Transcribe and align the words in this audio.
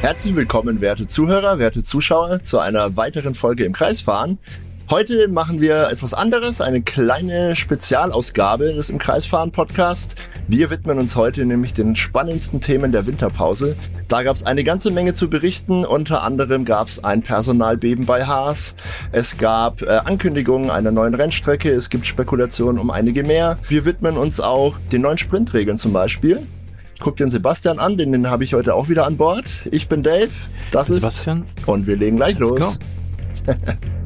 Herzlich 0.00 0.36
willkommen, 0.36 0.80
werte 0.80 1.08
Zuhörer, 1.08 1.58
werte 1.58 1.82
Zuschauer, 1.82 2.44
zu 2.44 2.60
einer 2.60 2.96
weiteren 2.96 3.34
Folge 3.34 3.64
im 3.64 3.72
Kreisfahren. 3.72 4.38
Heute 4.90 5.26
machen 5.26 5.60
wir 5.60 5.90
etwas 5.90 6.14
anderes, 6.14 6.60
eine 6.60 6.82
kleine 6.82 7.56
Spezialausgabe 7.56 8.74
des 8.74 8.90
Im 8.90 8.98
Kreisfahren 8.98 9.50
Podcast. 9.50 10.14
Wir 10.46 10.70
widmen 10.70 10.98
uns 11.00 11.16
heute 11.16 11.44
nämlich 11.44 11.72
den 11.72 11.96
spannendsten 11.96 12.60
Themen 12.60 12.92
der 12.92 13.06
Winterpause. 13.06 13.74
Da 14.06 14.22
gab 14.22 14.36
es 14.36 14.46
eine 14.46 14.62
ganze 14.62 14.92
Menge 14.92 15.14
zu 15.14 15.28
berichten. 15.28 15.84
Unter 15.84 16.22
anderem 16.22 16.64
gab 16.64 16.86
es 16.86 17.02
ein 17.02 17.22
Personalbeben 17.22 18.06
bei 18.06 18.24
Haas. 18.24 18.76
Es 19.10 19.36
gab 19.36 19.82
äh, 19.82 19.88
Ankündigungen 19.88 20.70
einer 20.70 20.92
neuen 20.92 21.14
Rennstrecke. 21.14 21.70
Es 21.70 21.90
gibt 21.90 22.06
Spekulationen 22.06 22.78
um 22.78 22.92
einige 22.92 23.24
mehr. 23.24 23.58
Wir 23.68 23.84
widmen 23.84 24.16
uns 24.16 24.38
auch 24.38 24.78
den 24.92 25.02
neuen 25.02 25.18
Sprintregeln 25.18 25.76
zum 25.76 25.92
Beispiel. 25.92 26.46
Guck 27.00 27.16
den 27.16 27.30
Sebastian 27.30 27.78
an, 27.78 27.96
den, 27.96 28.12
den 28.12 28.28
habe 28.28 28.44
ich 28.44 28.54
heute 28.54 28.74
auch 28.74 28.88
wieder 28.88 29.06
an 29.06 29.16
Bord. 29.16 29.44
Ich 29.70 29.88
bin 29.88 30.02
Dave, 30.02 30.30
das 30.72 30.88
Sebastian. 30.88 31.46
ist 31.56 31.68
und 31.68 31.86
wir 31.86 31.96
legen 31.96 32.16
gleich 32.16 32.38
Let's 32.38 32.50
los. 32.50 32.78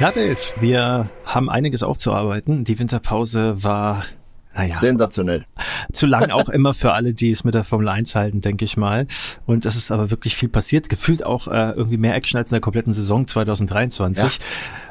Ja, 0.00 0.10
Dave, 0.10 0.38
wir 0.60 1.10
haben 1.26 1.50
einiges 1.50 1.82
aufzuarbeiten. 1.82 2.64
Die 2.64 2.78
Winterpause 2.78 3.62
war 3.62 4.02
naja. 4.54 4.78
Sensationell. 4.80 5.44
Zu 5.92 6.06
lang 6.06 6.30
auch 6.30 6.48
immer 6.48 6.72
für 6.72 6.92
alle, 6.92 7.12
die 7.12 7.28
es 7.28 7.44
mit 7.44 7.52
der 7.52 7.64
Formel 7.64 7.86
1 7.88 8.14
halten, 8.14 8.40
denke 8.40 8.64
ich 8.64 8.78
mal. 8.78 9.06
Und 9.44 9.66
es 9.66 9.76
ist 9.76 9.92
aber 9.92 10.10
wirklich 10.10 10.36
viel 10.36 10.48
passiert. 10.48 10.88
Gefühlt 10.88 11.24
auch 11.24 11.48
äh, 11.48 11.72
irgendwie 11.72 11.98
mehr 11.98 12.14
Action 12.14 12.38
als 12.38 12.50
in 12.50 12.54
der 12.54 12.60
kompletten 12.62 12.94
Saison 12.94 13.26
2023. 13.26 14.22
Ja 14.38 14.44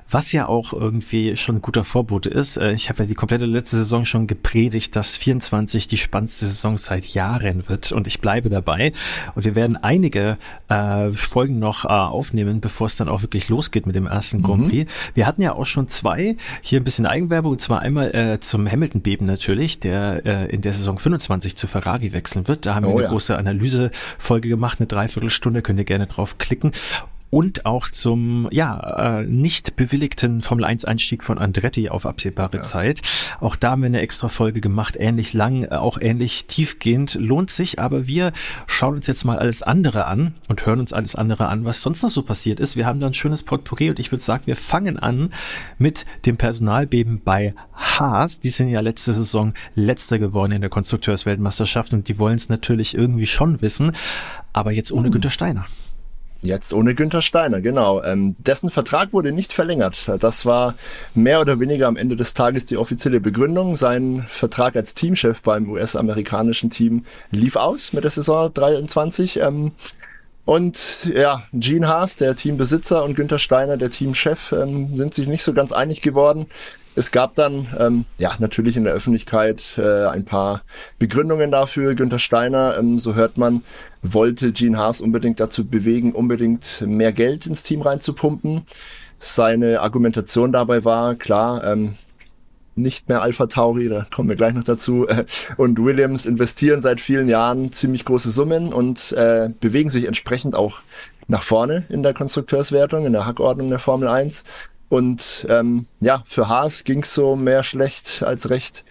was 0.09 0.31
ja 0.31 0.47
auch 0.47 0.73
irgendwie 0.73 1.35
schon 1.35 1.57
ein 1.57 1.61
guter 1.61 1.83
Vorbote 1.83 2.29
ist. 2.29 2.57
Äh, 2.57 2.73
ich 2.73 2.89
habe 2.89 3.03
ja 3.03 3.07
die 3.07 3.13
komplette 3.13 3.45
letzte 3.45 3.77
Saison 3.77 4.05
schon 4.05 4.27
gepredigt, 4.27 4.95
dass 4.95 5.17
24 5.17 5.87
die 5.87 5.97
spannendste 5.97 6.47
Saison 6.47 6.77
seit 6.77 7.05
Jahren 7.05 7.69
wird 7.69 7.91
und 7.91 8.07
ich 8.07 8.19
bleibe 8.19 8.49
dabei. 8.49 8.91
Und 9.35 9.45
wir 9.45 9.55
werden 9.55 9.77
einige 9.77 10.37
äh, 10.67 11.11
Folgen 11.11 11.59
noch 11.59 11.85
äh, 11.85 11.89
aufnehmen, 11.89 12.61
bevor 12.61 12.87
es 12.87 12.95
dann 12.95 13.09
auch 13.09 13.21
wirklich 13.21 13.49
losgeht 13.49 13.85
mit 13.85 13.95
dem 13.95 14.07
ersten 14.07 14.41
Grand 14.41 14.63
mhm. 14.63 14.69
Prix. 14.69 14.91
Wir 15.13 15.27
hatten 15.27 15.41
ja 15.41 15.53
auch 15.53 15.65
schon 15.65 15.87
zwei, 15.87 16.35
hier 16.61 16.79
ein 16.79 16.83
bisschen 16.83 17.05
Eigenwerbung, 17.05 17.53
und 17.53 17.61
zwar 17.61 17.81
einmal 17.81 18.15
äh, 18.15 18.39
zum 18.39 18.69
Hamilton-Beben 18.69 19.25
natürlich, 19.25 19.79
der 19.79 20.25
äh, 20.25 20.45
in 20.53 20.61
der 20.61 20.73
Saison 20.73 20.97
25 20.97 21.55
zu 21.55 21.67
Ferrari 21.67 22.13
wechseln 22.13 22.47
wird. 22.47 22.65
Da 22.65 22.75
haben 22.75 22.85
oh, 22.85 22.89
wir 22.89 22.95
eine 22.95 23.03
ja. 23.03 23.09
große 23.09 23.37
Analysefolge 23.37 24.49
gemacht, 24.49 24.79
eine 24.79 24.87
Dreiviertelstunde, 24.87 25.61
könnt 25.61 25.79
ihr 25.79 25.85
gerne 25.85 26.07
drauf 26.07 26.37
klicken 26.37 26.71
und 27.29 27.65
auch 27.65 27.89
zum 27.89 28.47
ja 28.51 29.19
äh, 29.19 29.23
nicht 29.23 29.75
bewilligten 29.75 30.41
Formel 30.41 30.65
1 30.65 30.85
Einstieg 30.85 31.23
von 31.23 31.37
Andretti 31.37 31.89
auf 31.89 32.05
absehbare 32.05 32.57
ja. 32.57 32.63
Zeit. 32.63 33.01
Auch 33.39 33.55
da 33.55 33.71
haben 33.71 33.81
wir 33.81 33.87
eine 33.87 34.01
extra 34.01 34.29
Folge 34.29 34.61
gemacht, 34.61 34.95
ähnlich 34.97 35.33
lang, 35.33 35.63
äh, 35.63 35.75
auch 35.75 35.99
ähnlich 36.01 36.45
tiefgehend, 36.45 37.15
lohnt 37.15 37.51
sich, 37.51 37.79
aber 37.79 38.07
wir 38.07 38.31
schauen 38.67 38.95
uns 38.95 39.07
jetzt 39.07 39.25
mal 39.25 39.37
alles 39.37 39.61
andere 39.61 40.05
an 40.05 40.33
und 40.47 40.65
hören 40.65 40.79
uns 40.79 40.93
alles 40.93 41.15
andere 41.15 41.47
an, 41.47 41.65
was 41.65 41.81
sonst 41.81 42.01
noch 42.01 42.09
so 42.09 42.23
passiert 42.23 42.59
ist. 42.59 42.75
Wir 42.75 42.85
haben 42.85 42.99
da 42.99 43.07
ein 43.07 43.13
schönes 43.13 43.43
Potpourri 43.43 43.89
und 43.89 43.99
ich 43.99 44.11
würde 44.11 44.23
sagen, 44.23 44.43
wir 44.45 44.55
fangen 44.55 44.97
an 44.97 45.31
mit 45.77 46.05
dem 46.25 46.37
Personalbeben 46.37 47.21
bei 47.23 47.53
Haas. 47.73 48.39
Die 48.39 48.49
sind 48.49 48.69
ja 48.69 48.79
letzte 48.79 49.13
Saison 49.13 49.53
letzter 49.75 50.19
geworden 50.19 50.51
in 50.51 50.61
der 50.61 50.69
Konstrukteursweltmeisterschaft 50.69 51.93
und 51.93 52.07
die 52.07 52.17
wollen 52.17 52.35
es 52.35 52.49
natürlich 52.49 52.95
irgendwie 52.95 53.27
schon 53.27 53.61
wissen, 53.61 53.95
aber 54.53 54.71
jetzt 54.71 54.91
ohne 54.91 55.09
mhm. 55.09 55.13
Günter 55.13 55.29
Steiner. 55.29 55.65
Jetzt 56.41 56.73
ohne 56.73 56.95
Günther 56.95 57.21
Steiner, 57.21 57.59
genau. 57.59 58.01
Ähm, 58.01 58.35
dessen 58.39 58.69
Vertrag 58.69 59.11
wurde 59.11 59.33
nicht 59.33 59.51
verlängert. 59.51 60.09
Das 60.19 60.45
war 60.45 60.75
mehr 61.13 61.41
oder 61.41 61.59
weniger 61.59 61.87
am 61.87 61.97
Ende 61.97 62.15
des 62.15 62.33
Tages 62.33 62.65
die 62.65 62.77
offizielle 62.77 63.19
Begründung. 63.19 63.75
Sein 63.75 64.25
Vertrag 64.29 64.77
als 64.77 64.95
Teamchef 64.95 65.41
beim 65.41 65.69
US-amerikanischen 65.69 66.69
Team 66.69 67.03
lief 67.29 67.57
aus 67.57 67.91
mit 67.91 68.05
der 68.05 68.11
Saison 68.11 68.53
23. 68.53 69.41
Ähm, 69.41 69.73
und 70.45 71.07
ja, 71.13 71.43
Gene 71.53 71.87
Haas, 71.87 72.15
der 72.15 72.35
Teambesitzer, 72.35 73.03
und 73.03 73.15
Günther 73.15 73.37
Steiner, 73.37 73.77
der 73.77 73.91
Teamchef, 73.91 74.51
ähm, 74.51 74.97
sind 74.97 75.13
sich 75.13 75.27
nicht 75.27 75.43
so 75.43 75.53
ganz 75.53 75.71
einig 75.71 76.01
geworden. 76.01 76.47
Es 76.95 77.11
gab 77.11 77.35
dann 77.35 77.67
ähm, 77.77 78.05
ja 78.17 78.35
natürlich 78.39 78.75
in 78.75 78.83
der 78.83 78.93
Öffentlichkeit 78.93 79.77
äh, 79.77 80.07
ein 80.07 80.25
paar 80.25 80.63
Begründungen 80.97 81.51
dafür. 81.51 81.95
Günther 81.95 82.19
Steiner, 82.19 82.77
ähm, 82.77 82.99
so 82.99 83.15
hört 83.15 83.37
man, 83.37 83.63
wollte 84.01 84.51
Gene 84.51 84.77
Haas 84.77 84.99
unbedingt 84.99 85.39
dazu 85.39 85.65
bewegen, 85.65 86.13
unbedingt 86.13 86.83
mehr 86.85 87.13
Geld 87.13 87.45
ins 87.45 87.63
Team 87.63 87.81
reinzupumpen. 87.81 88.63
Seine 89.19 89.81
Argumentation 89.81 90.51
dabei 90.51 90.83
war, 90.83 91.15
klar, 91.15 91.63
ähm, 91.63 91.95
nicht 92.75 93.09
mehr 93.09 93.21
Alpha 93.21 93.47
Tauri, 93.47 93.89
da 93.89 94.05
kommen 94.13 94.29
wir 94.29 94.35
gleich 94.35 94.53
noch 94.53 94.63
dazu, 94.63 95.05
und 95.57 95.77
Williams 95.83 96.25
investieren 96.25 96.81
seit 96.81 97.01
vielen 97.01 97.27
Jahren 97.27 97.71
ziemlich 97.71 98.05
große 98.05 98.31
Summen 98.31 98.73
und 98.73 99.11
äh, 99.11 99.49
bewegen 99.59 99.89
sich 99.89 100.05
entsprechend 100.05 100.55
auch 100.55 100.81
nach 101.27 101.43
vorne 101.43 101.83
in 101.89 102.01
der 102.01 102.13
Konstrukteurswertung, 102.13 103.05
in 103.05 103.13
der 103.13 103.25
Hackordnung 103.25 103.69
der 103.69 103.79
Formel 103.79 104.07
1. 104.07 104.43
Und 104.89 105.45
ähm, 105.47 105.85
ja, 105.99 106.23
für 106.25 106.49
Haas 106.49 106.83
ging's 106.83 107.13
so 107.13 107.35
mehr 107.35 107.63
schlecht 107.63 108.23
als 108.23 108.49
recht 108.49 108.83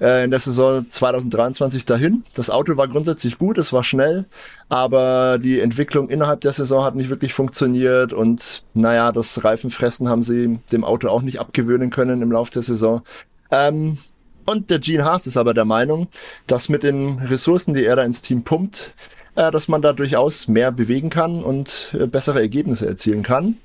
äh, 0.00 0.24
in 0.24 0.30
der 0.30 0.40
Saison 0.40 0.88
2023 0.88 1.84
dahin. 1.84 2.24
Das 2.34 2.50
Auto 2.50 2.76
war 2.76 2.88
grundsätzlich 2.88 3.38
gut, 3.38 3.58
es 3.58 3.72
war 3.72 3.82
schnell, 3.82 4.24
aber 4.68 5.38
die 5.38 5.60
Entwicklung 5.60 6.08
innerhalb 6.08 6.40
der 6.42 6.52
Saison 6.52 6.84
hat 6.84 6.94
nicht 6.94 7.08
wirklich 7.08 7.34
funktioniert 7.34 8.12
und 8.12 8.62
naja, 8.74 9.10
das 9.12 9.42
Reifenfressen 9.42 10.08
haben 10.08 10.22
sie 10.22 10.60
dem 10.70 10.84
Auto 10.84 11.08
auch 11.08 11.22
nicht 11.22 11.40
abgewöhnen 11.40 11.90
können 11.90 12.22
im 12.22 12.32
Laufe 12.32 12.52
der 12.52 12.62
Saison. 12.62 13.02
Ähm, 13.50 13.98
und 14.44 14.70
der 14.70 14.78
Gene 14.78 15.04
Haas 15.04 15.26
ist 15.26 15.36
aber 15.36 15.54
der 15.54 15.64
Meinung, 15.64 16.06
dass 16.46 16.68
mit 16.68 16.84
den 16.84 17.18
Ressourcen, 17.18 17.74
die 17.74 17.84
er 17.84 17.96
da 17.96 18.04
ins 18.04 18.22
Team 18.22 18.44
pumpt, 18.44 18.92
äh, 19.34 19.50
dass 19.50 19.66
man 19.66 19.82
da 19.82 19.92
durchaus 19.92 20.46
mehr 20.46 20.70
bewegen 20.70 21.10
kann 21.10 21.42
und 21.42 21.94
äh, 21.98 22.06
bessere 22.06 22.40
Ergebnisse 22.40 22.86
erzielen 22.86 23.24
kann. 23.24 23.56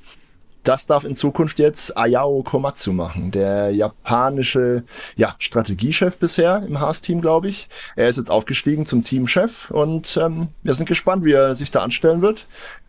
Das 0.63 0.85
darf 0.85 1.05
in 1.05 1.16
Zukunft 1.16 1.57
jetzt 1.57 1.97
Ayao 1.97 2.44
Komatsu 2.44 2.94
machen, 2.94 3.31
der 3.31 3.72
japanische 3.72 4.83
ja, 5.16 5.35
Strategiechef 5.39 6.17
bisher 6.17 6.63
im 6.67 6.79
Haas-Team, 6.79 7.22
glaube 7.22 7.49
ich. 7.49 7.67
Er 7.95 8.07
ist 8.07 8.17
jetzt 8.17 8.29
aufgestiegen 8.29 8.85
zum 8.85 9.03
Teamchef 9.03 9.72
und 9.72 10.17
ähm, 10.17 10.49
wir 10.61 10.75
sind 10.75 10.85
gespannt, 10.85 11.25
wie 11.25 11.31
er 11.31 11.55
sich 11.55 11.72
da 11.72 11.81
anstellen 11.81 12.22
wird. 12.22 12.45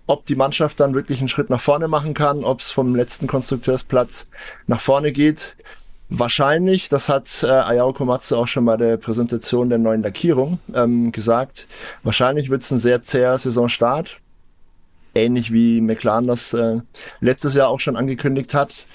Ob 0.06 0.26
die 0.26 0.36
Mannschaft 0.36 0.80
dann 0.80 0.94
wirklich 0.94 1.20
einen 1.20 1.28
Schritt 1.28 1.48
nach 1.48 1.60
vorne 1.60 1.88
machen 1.88 2.12
kann, 2.12 2.44
ob 2.44 2.60
es 2.60 2.70
vom 2.70 2.94
letzten 2.94 3.26
Konstrukteursplatz 3.26 4.28
nach 4.66 4.80
vorne 4.80 5.12
geht. 5.12 5.56
Wahrscheinlich, 6.10 6.90
das 6.90 7.08
hat 7.08 7.42
äh, 7.42 7.46
Ayao 7.46 7.94
Komatsu 7.94 8.36
auch 8.36 8.48
schon 8.48 8.66
bei 8.66 8.76
der 8.76 8.98
Präsentation 8.98 9.70
der 9.70 9.78
neuen 9.78 10.02
Lackierung 10.02 10.58
ähm, 10.74 11.10
gesagt, 11.10 11.66
wahrscheinlich 12.02 12.50
wird 12.50 12.60
es 12.60 12.70
ein 12.70 12.78
sehr 12.78 13.00
zäher 13.00 13.38
Saisonstart 13.38 14.18
ähnlich 15.14 15.52
wie 15.52 15.80
McLaren 15.80 16.26
das 16.26 16.52
äh, 16.54 16.80
letztes 17.20 17.54
Jahr 17.54 17.68
auch 17.68 17.80
schon 17.80 17.96
angekündigt 17.96 18.54
hat. 18.54 18.86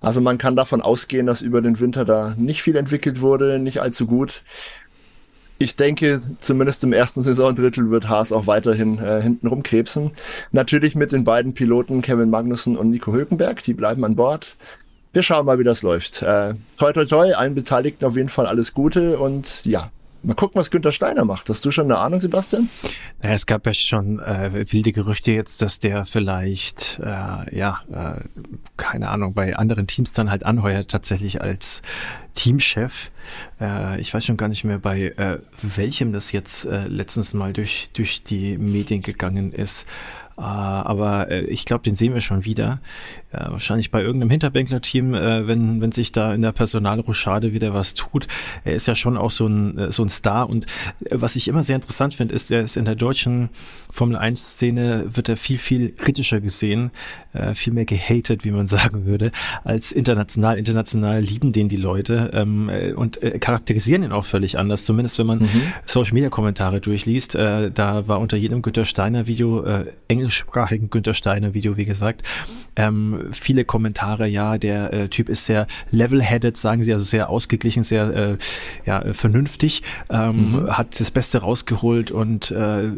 Also 0.00 0.20
man 0.20 0.36
kann 0.38 0.54
davon 0.54 0.82
ausgehen, 0.82 1.26
dass 1.26 1.40
über 1.40 1.62
den 1.62 1.80
Winter 1.80 2.04
da 2.04 2.34
nicht 2.36 2.62
viel 2.62 2.76
entwickelt 2.76 3.20
wurde, 3.20 3.58
nicht 3.58 3.80
allzu 3.80 4.06
gut. 4.06 4.42
Ich 5.58 5.76
denke, 5.76 6.20
zumindest 6.40 6.84
im 6.84 6.92
ersten 6.92 7.22
Saisondrittel 7.22 7.90
wird 7.90 8.08
Haas 8.08 8.32
auch 8.32 8.46
weiterhin 8.46 8.98
äh, 8.98 9.22
hinten 9.22 9.46
rumkrebsen. 9.46 10.10
Natürlich 10.52 10.94
mit 10.94 11.12
den 11.12 11.24
beiden 11.24 11.54
Piloten 11.54 12.02
Kevin 12.02 12.28
Magnussen 12.28 12.76
und 12.76 12.90
Nico 12.90 13.12
Hülkenberg, 13.12 13.62
die 13.62 13.72
bleiben 13.72 14.04
an 14.04 14.16
Bord. 14.16 14.56
Wir 15.14 15.22
schauen 15.22 15.46
mal, 15.46 15.58
wie 15.60 15.64
das 15.64 15.82
läuft. 15.82 16.22
Äh, 16.22 16.54
toi, 16.76 16.92
toi, 16.92 17.04
toi, 17.04 17.32
allen 17.32 17.54
Beteiligten 17.54 18.04
auf 18.04 18.16
jeden 18.16 18.28
Fall 18.28 18.46
alles 18.46 18.74
Gute 18.74 19.18
und 19.18 19.64
ja, 19.64 19.90
Mal 20.24 20.34
gucken, 20.34 20.58
was 20.58 20.70
Günther 20.70 20.90
Steiner 20.90 21.26
macht. 21.26 21.50
Hast 21.50 21.62
du 21.66 21.70
schon 21.70 21.84
eine 21.84 21.98
Ahnung, 21.98 22.18
Sebastian? 22.18 22.70
Naja, 23.22 23.34
es 23.34 23.44
gab 23.44 23.66
ja 23.66 23.74
schon 23.74 24.20
äh, 24.20 24.72
wilde 24.72 24.92
Gerüchte 24.92 25.32
jetzt, 25.32 25.60
dass 25.60 25.80
der 25.80 26.06
vielleicht, 26.06 26.98
äh, 27.02 27.56
ja, 27.56 27.82
äh, 27.92 28.22
keine 28.78 29.10
Ahnung, 29.10 29.34
bei 29.34 29.54
anderen 29.54 29.86
Teams 29.86 30.14
dann 30.14 30.30
halt 30.30 30.46
anheuert, 30.46 30.90
tatsächlich 30.90 31.42
als 31.42 31.82
Teamchef. 32.32 33.10
Äh, 33.60 34.00
ich 34.00 34.14
weiß 34.14 34.24
schon 34.24 34.38
gar 34.38 34.48
nicht 34.48 34.64
mehr, 34.64 34.78
bei 34.78 35.08
äh, 35.16 35.40
welchem 35.60 36.12
das 36.14 36.32
jetzt 36.32 36.64
äh, 36.64 36.86
letztens 36.86 37.34
mal 37.34 37.52
durch, 37.52 37.90
durch 37.92 38.24
die 38.24 38.56
Medien 38.56 39.02
gegangen 39.02 39.52
ist. 39.52 39.84
Uh, 40.36 40.42
aber 40.42 41.30
äh, 41.30 41.44
ich 41.44 41.64
glaube, 41.64 41.84
den 41.84 41.94
sehen 41.94 42.12
wir 42.12 42.20
schon 42.20 42.44
wieder. 42.44 42.80
Ja, 43.34 43.50
wahrscheinlich 43.50 43.90
bei 43.90 44.00
irgendeinem 44.00 44.30
Hinterbänkler-Team, 44.30 45.14
äh, 45.14 45.48
wenn, 45.48 45.80
wenn 45.80 45.90
sich 45.90 46.12
da 46.12 46.32
in 46.34 46.42
der 46.42 46.52
Personalrochade 46.52 47.52
wieder 47.52 47.74
was 47.74 47.94
tut. 47.94 48.28
Er 48.62 48.74
ist 48.74 48.86
ja 48.86 48.94
schon 48.94 49.16
auch 49.16 49.32
so 49.32 49.48
ein, 49.48 49.76
äh, 49.76 49.92
so 49.92 50.04
ein 50.04 50.08
Star. 50.08 50.48
Und 50.48 50.66
äh, 51.04 51.16
was 51.20 51.34
ich 51.34 51.48
immer 51.48 51.64
sehr 51.64 51.74
interessant 51.74 52.14
finde, 52.14 52.32
ist, 52.32 52.52
er 52.52 52.60
ist 52.60 52.76
in 52.76 52.84
der 52.84 52.94
deutschen 52.94 53.48
Formel 53.90 54.16
1-Szene, 54.16 55.06
wird 55.08 55.28
er 55.28 55.36
viel, 55.36 55.58
viel 55.58 55.90
kritischer 55.96 56.40
gesehen, 56.40 56.92
äh, 57.32 57.54
viel 57.54 57.72
mehr 57.72 57.86
gehatet, 57.86 58.44
wie 58.44 58.52
man 58.52 58.68
sagen 58.68 59.04
würde, 59.04 59.32
als 59.64 59.90
international. 59.90 60.56
International 60.56 61.20
lieben 61.20 61.50
den 61.50 61.68
die 61.68 61.76
Leute 61.76 62.30
ähm, 62.34 62.68
äh, 62.68 62.92
und 62.92 63.20
äh, 63.20 63.40
charakterisieren 63.40 64.04
ihn 64.04 64.12
auch 64.12 64.26
völlig 64.26 64.58
anders. 64.58 64.84
Zumindest 64.84 65.18
wenn 65.18 65.26
man 65.26 65.38
mhm. 65.40 65.72
Social-Media-Kommentare 65.86 66.80
durchliest. 66.80 67.34
Äh, 67.34 67.72
da 67.72 68.06
war 68.06 68.20
unter 68.20 68.36
jedem 68.36 68.62
Günter 68.62 68.84
Steiner-Video 68.84 69.64
äh, 69.64 69.86
englischsprachigen 70.06 70.90
Günter 70.90 71.14
Steiner 71.14 71.52
Video, 71.52 71.76
wie 71.76 71.84
gesagt. 71.84 72.22
Ähm, 72.76 73.23
viele 73.30 73.64
Kommentare, 73.64 74.26
ja, 74.26 74.58
der 74.58 74.92
äh, 74.92 75.08
Typ 75.08 75.28
ist 75.28 75.46
sehr 75.46 75.66
level-headed, 75.90 76.56
sagen 76.56 76.82
sie, 76.82 76.92
also 76.92 77.04
sehr 77.04 77.28
ausgeglichen, 77.28 77.82
sehr 77.82 78.14
äh, 78.14 78.36
ja, 78.86 79.02
äh, 79.02 79.14
vernünftig, 79.14 79.82
ähm, 80.10 80.52
mhm. 80.52 80.70
hat 80.76 80.98
das 80.98 81.10
Beste 81.10 81.38
rausgeholt 81.38 82.10
und 82.10 82.50
äh, 82.50 82.90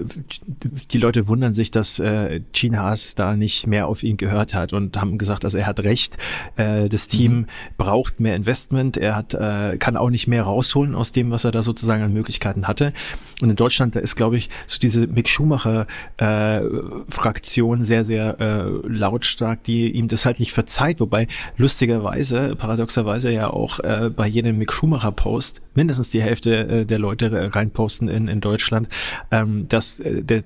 die 0.91 0.99
Leute 0.99 1.29
wundern 1.29 1.55
sich, 1.55 1.71
dass 1.71 1.99
äh, 1.99 2.41
Gene 2.53 2.79
Haas 2.79 3.15
da 3.15 3.37
nicht 3.37 3.67
mehr 3.67 3.87
auf 3.87 4.03
ihn 4.03 4.17
gehört 4.17 4.55
hat 4.55 4.73
und 4.73 5.01
haben 5.01 5.19
gesagt, 5.19 5.45
also 5.45 5.59
er 5.59 5.67
hat 5.67 5.81
recht, 5.81 6.17
äh, 6.57 6.89
das 6.89 7.09
Team 7.09 7.33
mhm. 7.33 7.47
braucht 7.77 8.21
mehr 8.21 8.37
Investment, 8.37 8.97
er 8.97 9.17
hat, 9.17 9.35
äh, 9.35 9.77
kann 9.79 9.97
auch 9.97 10.11
nicht 10.11 10.27
mehr 10.27 10.43
rausholen 10.43 10.95
aus 10.95 11.13
dem, 11.13 11.31
was 11.31 11.45
er 11.45 11.53
da 11.53 11.63
sozusagen 11.63 12.03
an 12.03 12.13
Möglichkeiten 12.13 12.67
hatte. 12.67 12.93
Und 13.43 13.51
in 13.51 13.57
Deutschland, 13.57 13.95
da 13.97 14.01
ist, 14.01 14.17
glaube 14.17 14.37
ich, 14.37 14.49
so 14.67 14.79
diese 14.79 15.07
Mick 15.07 15.29
Schumacher 15.29 15.87
äh, 16.17 16.61
Fraktion 17.09 17.83
sehr, 17.85 18.05
sehr 18.05 18.41
äh, 18.41 18.89
lautstark, 18.89 19.63
die 19.65 19.91
ihm 19.91 20.09
das 20.09 20.16
halt 20.25 20.39
nicht 20.39 20.53
verzeiht, 20.53 21.01
wobei 21.01 21.27
lustigerweise, 21.57 22.57
paradoxerweise 22.57 23.31
ja 23.31 23.51
auch 23.51 23.81
äh, 23.81 24.11
bei 24.15 24.27
jedem 24.27 24.59
Mick 24.59 24.73
Schumacher 24.73 25.13
Post 25.13 25.61
mindestens 25.75 26.11
die 26.11 26.23
Hälfte 26.23 26.69
äh, 26.69 26.85
der 26.87 26.99
Leute 26.99 27.55
reinposten 27.55 28.09
in, 28.09 28.29
in 28.29 28.41
Deutschland, 28.41 28.89
ähm, 29.31 29.67
dass 29.69 30.01
äh, 30.01 30.23
der 30.23 30.45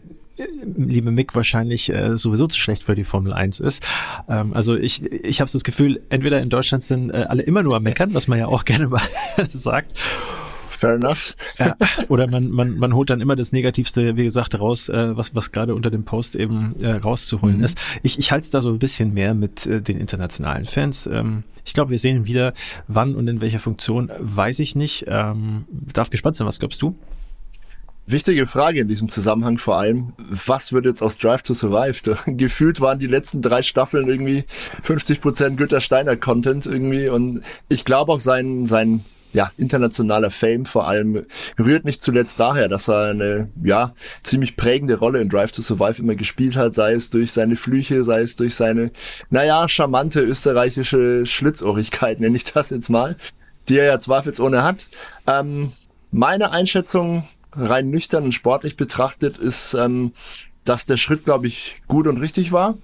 liebe 0.77 1.11
Mick 1.11 1.35
wahrscheinlich 1.35 1.91
äh, 1.93 2.17
sowieso 2.17 2.47
zu 2.47 2.59
schlecht 2.59 2.83
für 2.83 2.95
die 2.95 3.05
Formel 3.05 3.33
1 3.33 3.61
ist. 3.61 3.83
Ähm, 4.29 4.55
also 4.55 4.77
ich, 4.77 5.05
ich 5.05 5.41
habe 5.41 5.51
das 5.51 5.65
Gefühl, 5.65 6.01
entweder 6.09 6.41
in 6.41 6.49
Deutschland 6.49 6.83
sind 6.83 7.11
äh, 7.11 7.27
alle 7.29 7.43
immer 7.43 7.63
nur 7.63 7.77
am 7.77 7.83
Meckern, 7.83 8.15
was 8.15 8.29
man 8.29 8.39
ja 8.39 8.47
auch 8.47 8.65
gerne 8.71 8.89
mal 8.89 9.03
sagt, 9.49 9.97
fair 10.81 10.95
enough. 10.95 11.37
Ja, 11.59 11.77
oder 12.09 12.27
man, 12.27 12.51
man, 12.51 12.77
man 12.79 12.95
holt 12.95 13.11
dann 13.11 13.21
immer 13.21 13.37
das 13.37 13.53
Negativste, 13.53 14.17
wie 14.17 14.25
gesagt, 14.25 14.59
raus, 14.59 14.89
äh, 14.89 15.17
was, 15.17 15.35
was 15.35 15.53
gerade 15.53 15.75
unter 15.75 15.91
dem 15.91 16.05
Post 16.05 16.37
eben 16.37 16.75
äh, 16.81 16.93
rauszuholen 16.93 17.59
mhm. 17.59 17.65
ist. 17.65 17.79
Ich, 18.03 18.19
ich 18.19 18.33
halte 18.33 18.45
es 18.45 18.51
da 18.51 18.61
so 18.61 18.71
ein 18.71 18.79
bisschen 18.79 19.13
mehr 19.15 19.35
mit 19.35 19.67
äh, 19.67 19.81
den 19.81 19.99
internationalen 19.99 20.65
Fans. 20.65 21.07
Ähm, 21.07 21.45
ich 21.65 21.75
glaube, 21.75 21.91
wir 21.91 21.99
sehen 21.99 22.17
ihn 22.17 22.27
wieder. 22.27 22.53
Wann 22.89 23.15
und 23.15 23.29
in 23.29 23.41
welcher 23.41 23.61
Funktion, 23.61 24.11
weiß 24.19 24.59
ich 24.61 24.75
nicht. 24.75 25.05
Ähm, 25.07 25.67
darf 25.93 26.11
gespannt 26.11 26.37
sein, 26.37 26.47
was 26.47 26.59
glaubst 26.59 26.81
du? 26.83 26.97
Wichtige 28.07 28.47
Frage 28.47 28.81
in 28.81 28.89
diesem 28.89 29.09
Zusammenhang 29.09 29.59
vor 29.59 29.79
allem, 29.79 30.15
was 30.19 30.73
wird 30.73 30.85
jetzt 30.85 31.03
aus 31.03 31.19
Drive 31.19 31.43
to 31.43 31.55
Survive? 31.55 32.17
Gefühlt 32.27 32.81
waren 32.81 32.99
die 32.99 33.07
letzten 33.07 33.41
drei 33.41 33.63
Staffeln 33.63 34.09
irgendwie 34.09 34.45
50% 34.85 35.55
Günter 35.55 35.81
Steiner 35.81 36.17
Content 36.17 36.67
irgendwie 36.67 37.09
und 37.09 37.43
ich 37.69 37.85
glaube 37.85 38.11
auch 38.11 38.19
sein, 38.19 38.67
sein 38.67 39.05
ja, 39.33 39.51
internationaler 39.57 40.31
Fame 40.31 40.67
vor 40.67 40.89
allem 40.89 41.25
rührt 41.59 41.85
nicht 41.85 42.03
zuletzt 42.03 42.41
daher, 42.41 42.69
dass 42.69 42.89
er 42.89 43.11
eine 43.11 43.49
ja 43.63 43.95
ziemlich 44.23 44.57
prägende 44.57 44.99
Rolle 44.99 45.21
in 45.21 45.29
Drive 45.29 45.53
to 45.53 45.63
Survive 45.63 46.01
immer 46.01 46.15
gespielt 46.15 46.57
hat, 46.57 46.75
sei 46.75 46.95
es 46.95 47.11
durch 47.11 47.33
seine 47.33 47.57
Flüche, 47.57 48.03
sei 48.03 48.23
es 48.23 48.37
durch 48.37 48.55
seine, 48.55 48.91
naja, 49.31 49.69
charmante 49.69 50.21
österreichische 50.21 51.27
Schlitzohrigkeit, 51.27 52.21
nenne 52.21 52.37
ich 52.37 52.45
das 52.45 52.71
jetzt 52.71 52.91
mal, 52.91 53.17
die 53.69 53.79
er 53.79 53.85
ja 53.85 54.01
zweifelsohne 54.01 54.63
hat. 54.63 54.87
Ähm, 55.27 55.73
meine 56.11 56.51
Einschätzung, 56.51 57.29
rein 57.53 57.91
nüchtern 57.91 58.25
und 58.25 58.33
sportlich 58.33 58.77
betrachtet, 58.77 59.39
ist, 59.39 59.75
ähm, 59.75 60.13
dass 60.65 60.87
der 60.87 60.97
Schritt, 60.97 61.25
glaube 61.25 61.47
ich, 61.47 61.83
gut 61.87 62.07
und 62.07 62.19
richtig 62.19 62.53
war 62.53 62.77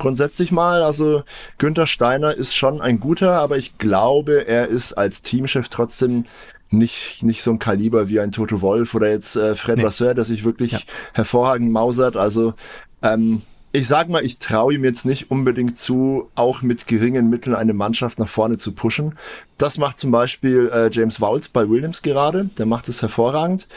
grundsätzlich 0.00 0.50
mal. 0.50 0.82
Also 0.82 1.22
Günther 1.58 1.86
Steiner 1.86 2.34
ist 2.34 2.54
schon 2.54 2.80
ein 2.80 2.98
guter, 2.98 3.38
aber 3.38 3.56
ich 3.58 3.78
glaube, 3.78 4.48
er 4.48 4.66
ist 4.66 4.94
als 4.94 5.22
Teamchef 5.22 5.68
trotzdem 5.68 6.24
nicht, 6.70 7.22
nicht 7.22 7.42
so 7.42 7.52
ein 7.52 7.58
Kaliber 7.58 8.08
wie 8.08 8.20
ein 8.20 8.32
Toto 8.32 8.60
Wolf 8.60 8.94
oder 8.94 9.10
jetzt 9.10 9.36
äh, 9.36 9.54
Fred 9.54 9.78
nee. 9.78 9.84
Vasseur, 9.84 10.14
der 10.14 10.24
sich 10.24 10.44
wirklich 10.44 10.72
ja. 10.72 10.78
hervorragend 11.12 11.70
mausert. 11.70 12.16
Also 12.16 12.54
ähm, 13.02 13.42
ich 13.72 13.86
sag 13.86 14.08
mal, 14.08 14.24
ich 14.24 14.38
traue 14.38 14.74
ihm 14.74 14.84
jetzt 14.84 15.06
nicht 15.06 15.30
unbedingt 15.30 15.78
zu, 15.78 16.28
auch 16.34 16.62
mit 16.62 16.88
geringen 16.88 17.30
Mitteln 17.30 17.54
eine 17.54 17.72
Mannschaft 17.72 18.18
nach 18.18 18.28
vorne 18.28 18.56
zu 18.56 18.72
pushen. 18.72 19.16
Das 19.58 19.78
macht 19.78 19.98
zum 19.98 20.10
Beispiel 20.10 20.70
äh, 20.72 20.90
James 20.90 21.20
Wowles 21.20 21.48
bei 21.48 21.68
Williams 21.68 22.02
gerade. 22.02 22.50
Der 22.58 22.66
macht 22.66 22.88
es 22.88 23.02
hervorragend 23.02 23.68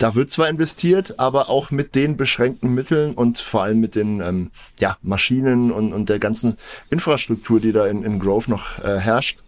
da 0.00 0.14
wird 0.14 0.30
zwar 0.30 0.48
investiert, 0.48 1.18
aber 1.18 1.50
auch 1.50 1.70
mit 1.70 1.94
den 1.94 2.16
beschränkten 2.16 2.72
Mitteln 2.74 3.12
und 3.12 3.36
vor 3.36 3.64
allem 3.64 3.80
mit 3.80 3.94
den 3.94 4.22
ähm, 4.22 4.50
ja, 4.78 4.96
Maschinen 5.02 5.70
und, 5.70 5.92
und 5.92 6.08
der 6.08 6.18
ganzen 6.18 6.56
Infrastruktur, 6.88 7.60
die 7.60 7.72
da 7.72 7.86
in, 7.86 8.02
in 8.02 8.18
Grove 8.18 8.50
noch 8.50 8.82
äh, 8.82 8.98
herrscht. 8.98 9.40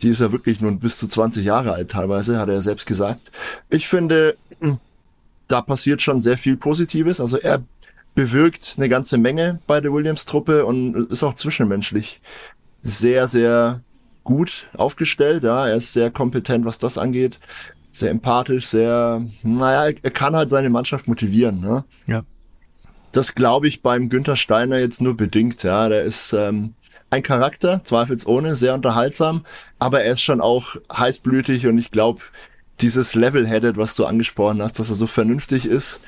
Die 0.00 0.08
ist 0.08 0.22
ja 0.22 0.32
wirklich 0.32 0.62
nun 0.62 0.78
bis 0.78 0.98
zu 0.98 1.08
20 1.08 1.44
Jahre 1.44 1.72
alt 1.72 1.90
teilweise, 1.90 2.38
hat 2.38 2.48
er 2.48 2.62
selbst 2.62 2.86
gesagt. 2.86 3.30
Ich 3.68 3.86
finde, 3.86 4.34
da 5.48 5.60
passiert 5.60 6.00
schon 6.00 6.22
sehr 6.22 6.38
viel 6.38 6.56
Positives. 6.56 7.20
Also 7.20 7.36
er 7.36 7.62
bewirkt 8.14 8.74
eine 8.78 8.88
ganze 8.88 9.18
Menge 9.18 9.60
bei 9.66 9.82
der 9.82 9.92
Williams-Truppe 9.92 10.64
und 10.64 11.10
ist 11.10 11.22
auch 11.22 11.34
zwischenmenschlich 11.34 12.22
sehr, 12.82 13.28
sehr 13.28 13.82
gut 14.24 14.68
aufgestellt. 14.72 15.42
Ja, 15.42 15.68
er 15.68 15.76
ist 15.76 15.92
sehr 15.92 16.10
kompetent, 16.10 16.64
was 16.64 16.78
das 16.78 16.96
angeht 16.96 17.38
sehr 17.92 18.10
empathisch, 18.10 18.66
sehr, 18.66 19.24
naja, 19.42 19.94
er 20.02 20.10
kann 20.10 20.34
halt 20.34 20.48
seine 20.48 20.70
Mannschaft 20.70 21.06
motivieren. 21.06 21.60
Ne? 21.60 21.84
Ja. 22.06 22.22
Das 23.12 23.34
glaube 23.34 23.68
ich 23.68 23.82
beim 23.82 24.08
Günther 24.08 24.36
Steiner 24.36 24.78
jetzt 24.78 25.02
nur 25.02 25.16
bedingt. 25.16 25.62
Ja, 25.62 25.88
der 25.88 26.02
ist 26.02 26.32
ähm, 26.32 26.74
ein 27.10 27.22
Charakter, 27.22 27.84
zweifelsohne, 27.84 28.56
sehr 28.56 28.74
unterhaltsam, 28.74 29.44
aber 29.78 30.02
er 30.02 30.12
ist 30.12 30.22
schon 30.22 30.40
auch 30.40 30.76
heißblütig 30.90 31.66
und 31.66 31.78
ich 31.78 31.90
glaube, 31.90 32.22
dieses 32.80 33.14
Level-Headed, 33.14 33.76
was 33.76 33.94
du 33.94 34.06
angesprochen 34.06 34.62
hast, 34.62 34.78
dass 34.78 34.88
er 34.88 34.96
so 34.96 35.06
vernünftig 35.06 35.66
ist, 35.66 36.00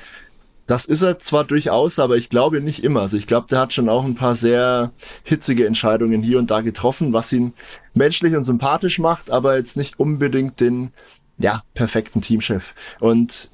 das 0.67 0.85
ist 0.85 1.03
er 1.03 1.19
zwar 1.19 1.43
durchaus, 1.43 1.99
aber 1.99 2.17
ich 2.17 2.29
glaube 2.29 2.59
nicht 2.59 2.83
immer. 2.83 3.01
Also 3.01 3.17
ich 3.17 3.27
glaube, 3.27 3.47
der 3.49 3.59
hat 3.59 3.73
schon 3.73 3.87
auch 3.87 4.03
ein 4.03 4.15
paar 4.15 4.33
sehr 4.33 4.91
hitzige 5.23 5.67
Entscheidungen 5.67 6.23
hier 6.23 6.39
und 6.39 6.49
da 6.49 6.61
getroffen, 6.61 7.13
was 7.13 7.31
ihn 7.31 7.53
menschlich 7.93 8.35
und 8.35 8.45
sympathisch 8.45 8.97
macht, 8.97 9.29
aber 9.29 9.57
jetzt 9.57 9.77
nicht 9.77 9.99
unbedingt 9.99 10.59
den 10.59 10.91
ja, 11.37 11.63
perfekten 11.73 12.21
Teamchef. 12.21 12.73
Und 12.99 13.49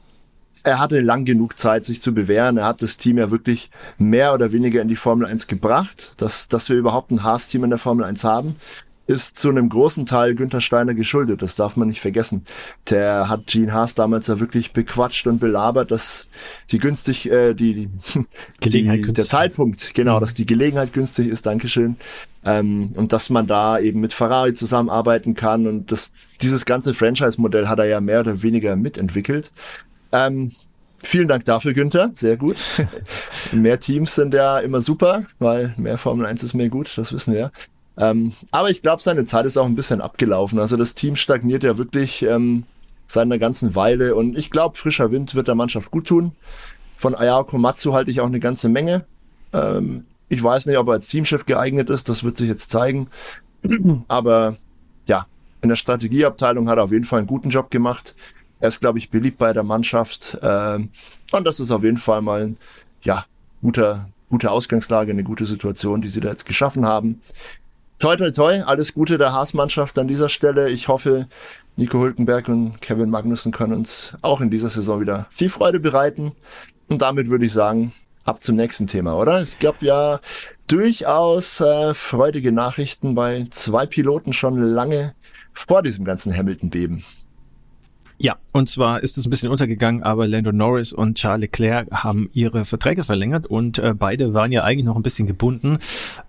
er 0.63 0.79
hatte 0.79 0.99
lang 1.01 1.25
genug 1.25 1.57
Zeit, 1.57 1.85
sich 1.85 2.01
zu 2.01 2.13
bewähren. 2.13 2.57
Er 2.57 2.65
hat 2.65 2.81
das 2.81 2.97
Team 2.97 3.17
ja 3.17 3.31
wirklich 3.31 3.71
mehr 3.97 4.33
oder 4.33 4.51
weniger 4.51 4.81
in 4.81 4.87
die 4.87 4.95
Formel 4.95 5.25
1 5.25 5.47
gebracht. 5.47 6.13
Dass, 6.17 6.47
dass 6.47 6.69
wir 6.69 6.77
überhaupt 6.77 7.11
ein 7.11 7.23
Haas-Team 7.23 7.63
in 7.63 7.71
der 7.71 7.79
Formel 7.79 8.05
1 8.05 8.23
haben, 8.23 8.55
ist 9.11 9.37
zu 9.37 9.49
einem 9.49 9.69
großen 9.69 10.05
Teil 10.05 10.33
Günther 10.33 10.61
Steiner 10.61 10.93
geschuldet. 10.93 11.41
Das 11.41 11.55
darf 11.55 11.75
man 11.75 11.87
nicht 11.89 12.01
vergessen. 12.01 12.45
Der 12.89 13.29
hat 13.29 13.47
Gene 13.47 13.73
Haas 13.73 13.93
damals 13.93 14.27
ja 14.27 14.39
wirklich 14.39 14.71
bequatscht 14.73 15.27
und 15.27 15.39
belabert, 15.39 15.91
dass 15.91 16.27
die 16.71 16.79
günstig, 16.79 17.29
äh, 17.29 17.53
die, 17.53 17.73
die, 17.75 17.89
Gelegenheit 18.59 18.99
die, 18.99 19.01
günstig. 19.03 19.13
der 19.13 19.25
Zeitpunkt, 19.25 19.93
genau, 19.93 20.17
mhm. 20.17 20.21
dass 20.21 20.33
die 20.33 20.45
Gelegenheit 20.45 20.93
günstig 20.93 21.27
ist. 21.27 21.45
Dankeschön. 21.45 21.97
Ähm, 22.43 22.93
und 22.95 23.13
dass 23.13 23.29
man 23.29 23.45
da 23.45 23.77
eben 23.77 23.99
mit 23.99 24.13
Ferrari 24.13 24.53
zusammenarbeiten 24.53 25.35
kann 25.35 25.67
und 25.67 25.91
das, 25.91 26.11
dieses 26.41 26.65
ganze 26.65 26.95
Franchise-Modell 26.95 27.67
hat 27.67 27.77
er 27.77 27.85
ja 27.85 28.01
mehr 28.01 28.21
oder 28.21 28.41
weniger 28.41 28.75
mitentwickelt. 28.75 29.51
Ähm, 30.11 30.51
vielen 31.03 31.27
Dank 31.27 31.45
dafür, 31.45 31.73
Günther. 31.73 32.11
Sehr 32.13 32.37
gut. 32.37 32.57
mehr 33.51 33.79
Teams 33.79 34.15
sind 34.15 34.33
ja 34.33 34.59
immer 34.59 34.81
super, 34.81 35.23
weil 35.37 35.73
mehr 35.77 35.97
Formel 35.97 36.25
1 36.25 36.41
ist 36.43 36.53
mehr 36.53 36.69
gut, 36.69 36.97
das 36.97 37.13
wissen 37.13 37.33
wir. 37.33 37.51
Ähm, 37.97 38.33
aber 38.51 38.69
ich 38.69 38.81
glaube, 38.81 39.01
seine 39.01 39.25
Zeit 39.25 39.45
ist 39.45 39.57
auch 39.57 39.65
ein 39.65 39.75
bisschen 39.75 40.01
abgelaufen. 40.01 40.59
Also 40.59 40.77
das 40.77 40.95
Team 40.95 41.15
stagniert 41.15 41.63
ja 41.63 41.77
wirklich 41.77 42.23
ähm, 42.23 42.63
seit 43.07 43.23
einer 43.23 43.37
ganzen 43.37 43.75
Weile 43.75 44.15
und 44.15 44.37
ich 44.37 44.49
glaube, 44.49 44.77
frischer 44.77 45.11
Wind 45.11 45.35
wird 45.35 45.47
der 45.47 45.55
Mannschaft 45.55 45.91
gut 45.91 46.07
tun. 46.07 46.31
Von 46.97 47.15
Ayako 47.15 47.57
Matsu 47.57 47.93
halte 47.93 48.11
ich 48.11 48.21
auch 48.21 48.27
eine 48.27 48.39
ganze 48.39 48.69
Menge. 48.69 49.05
Ähm, 49.53 50.05
ich 50.29 50.41
weiß 50.41 50.67
nicht, 50.67 50.77
ob 50.77 50.87
er 50.87 50.93
als 50.93 51.07
Teamchef 51.07 51.45
geeignet 51.45 51.89
ist, 51.89 52.07
das 52.07 52.23
wird 52.23 52.37
sich 52.37 52.47
jetzt 52.47 52.71
zeigen. 52.71 53.07
Aber 54.07 54.57
ja, 55.05 55.25
in 55.61 55.69
der 55.69 55.75
Strategieabteilung 55.75 56.69
hat 56.69 56.77
er 56.77 56.85
auf 56.85 56.91
jeden 56.91 57.03
Fall 57.03 57.19
einen 57.19 57.27
guten 57.27 57.49
Job 57.49 57.69
gemacht. 57.69 58.15
Er 58.59 58.69
ist, 58.69 58.79
glaube 58.79 58.99
ich, 58.99 59.09
beliebt 59.09 59.39
bei 59.39 59.51
der 59.51 59.63
Mannschaft. 59.63 60.37
Ähm, 60.41 60.89
und 61.31 61.43
das 61.45 61.59
ist 61.59 61.71
auf 61.71 61.83
jeden 61.83 61.97
Fall 61.97 62.21
mal 62.21 62.43
ein 62.43 62.57
ja, 63.01 63.25
guter, 63.61 64.07
gute 64.29 64.51
Ausgangslage, 64.51 65.11
eine 65.11 65.23
gute 65.23 65.45
Situation, 65.45 66.01
die 66.01 66.09
sie 66.09 66.19
da 66.19 66.29
jetzt 66.29 66.45
geschaffen 66.45 66.85
haben. 66.85 67.21
Toi, 68.01 68.15
toi, 68.15 68.31
toi, 68.31 68.63
alles 68.65 68.95
Gute 68.95 69.19
der 69.19 69.31
Haas-Mannschaft 69.31 69.99
an 69.99 70.07
dieser 70.07 70.27
Stelle. 70.27 70.71
Ich 70.71 70.87
hoffe, 70.87 71.27
Nico 71.75 71.99
Hülkenberg 71.99 72.49
und 72.49 72.81
Kevin 72.81 73.11
Magnussen 73.11 73.51
können 73.51 73.73
uns 73.73 74.15
auch 74.23 74.41
in 74.41 74.49
dieser 74.49 74.69
Saison 74.69 75.01
wieder 75.01 75.27
viel 75.29 75.51
Freude 75.51 75.79
bereiten. 75.79 76.31
Und 76.89 77.03
damit 77.03 77.29
würde 77.29 77.45
ich 77.45 77.53
sagen, 77.53 77.93
ab 78.23 78.41
zum 78.41 78.55
nächsten 78.55 78.87
Thema, 78.87 79.19
oder? 79.19 79.37
Es 79.37 79.59
gab 79.59 79.83
ja 79.83 80.19
durchaus 80.65 81.61
äh, 81.61 81.93
freudige 81.93 82.51
Nachrichten 82.51 83.13
bei 83.13 83.45
zwei 83.51 83.85
Piloten 83.85 84.33
schon 84.33 84.59
lange 84.59 85.13
vor 85.53 85.83
diesem 85.83 86.03
ganzen 86.03 86.35
Hamilton-Beben. 86.35 87.03
Ja, 88.21 88.37
und 88.51 88.69
zwar 88.69 89.01
ist 89.01 89.17
es 89.17 89.25
ein 89.25 89.31
bisschen 89.31 89.49
untergegangen, 89.49 90.03
aber 90.03 90.27
Lando 90.27 90.51
Norris 90.51 90.93
und 90.93 91.17
Charles 91.17 91.41
Leclerc 91.41 91.91
haben 91.91 92.29
ihre 92.33 92.65
Verträge 92.65 93.03
verlängert 93.03 93.47
und 93.47 93.79
äh, 93.79 93.95
beide 93.95 94.35
waren 94.35 94.51
ja 94.51 94.63
eigentlich 94.63 94.85
noch 94.85 94.95
ein 94.95 95.01
bisschen 95.01 95.25
gebunden. 95.25 95.79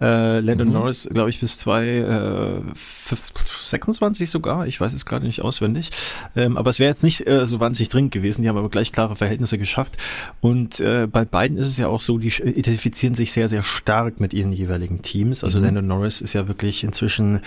Äh, 0.01 0.41
Lando 0.41 0.65
mhm. 0.65 0.73
Norris, 0.73 1.07
glaube 1.13 1.29
ich, 1.29 1.39
bis 1.39 1.59
2026 1.59 4.23
äh, 4.23 4.27
sogar. 4.27 4.67
Ich 4.67 4.81
weiß 4.81 4.95
es 4.95 5.05
gerade 5.05 5.27
nicht 5.27 5.43
auswendig. 5.43 5.91
Ähm, 6.35 6.57
aber 6.57 6.71
es 6.71 6.79
wäre 6.79 6.89
jetzt 6.89 7.05
nicht 7.05 7.27
äh, 7.27 7.45
so 7.45 7.61
wahnsinnig 7.61 7.91
dringend 7.91 8.13
gewesen. 8.13 8.41
Die 8.41 8.49
haben 8.49 8.57
aber 8.57 8.71
gleich 8.71 8.91
klare 8.91 9.15
Verhältnisse 9.15 9.59
geschafft. 9.59 9.99
Und 10.41 10.81
äh, 10.81 11.07
bei 11.07 11.27
beiden 11.27 11.59
ist 11.59 11.67
es 11.67 11.77
ja 11.77 11.89
auch 11.89 12.01
so, 12.01 12.17
die 12.17 12.29
identifizieren 12.29 13.15
sich 13.15 13.33
sehr, 13.33 13.51
sehr 13.51 13.63
stark 13.63 14.19
mit 14.19 14.33
ihren 14.33 14.55
jeweiligen 14.55 15.03
Teams. 15.03 15.45
Also 15.45 15.59
mhm. 15.59 15.67
Lando 15.67 15.83
Norris 15.83 16.23
ist 16.23 16.33
ja 16.33 16.49
wirklich 16.49 16.85
inzwischen 16.85 17.41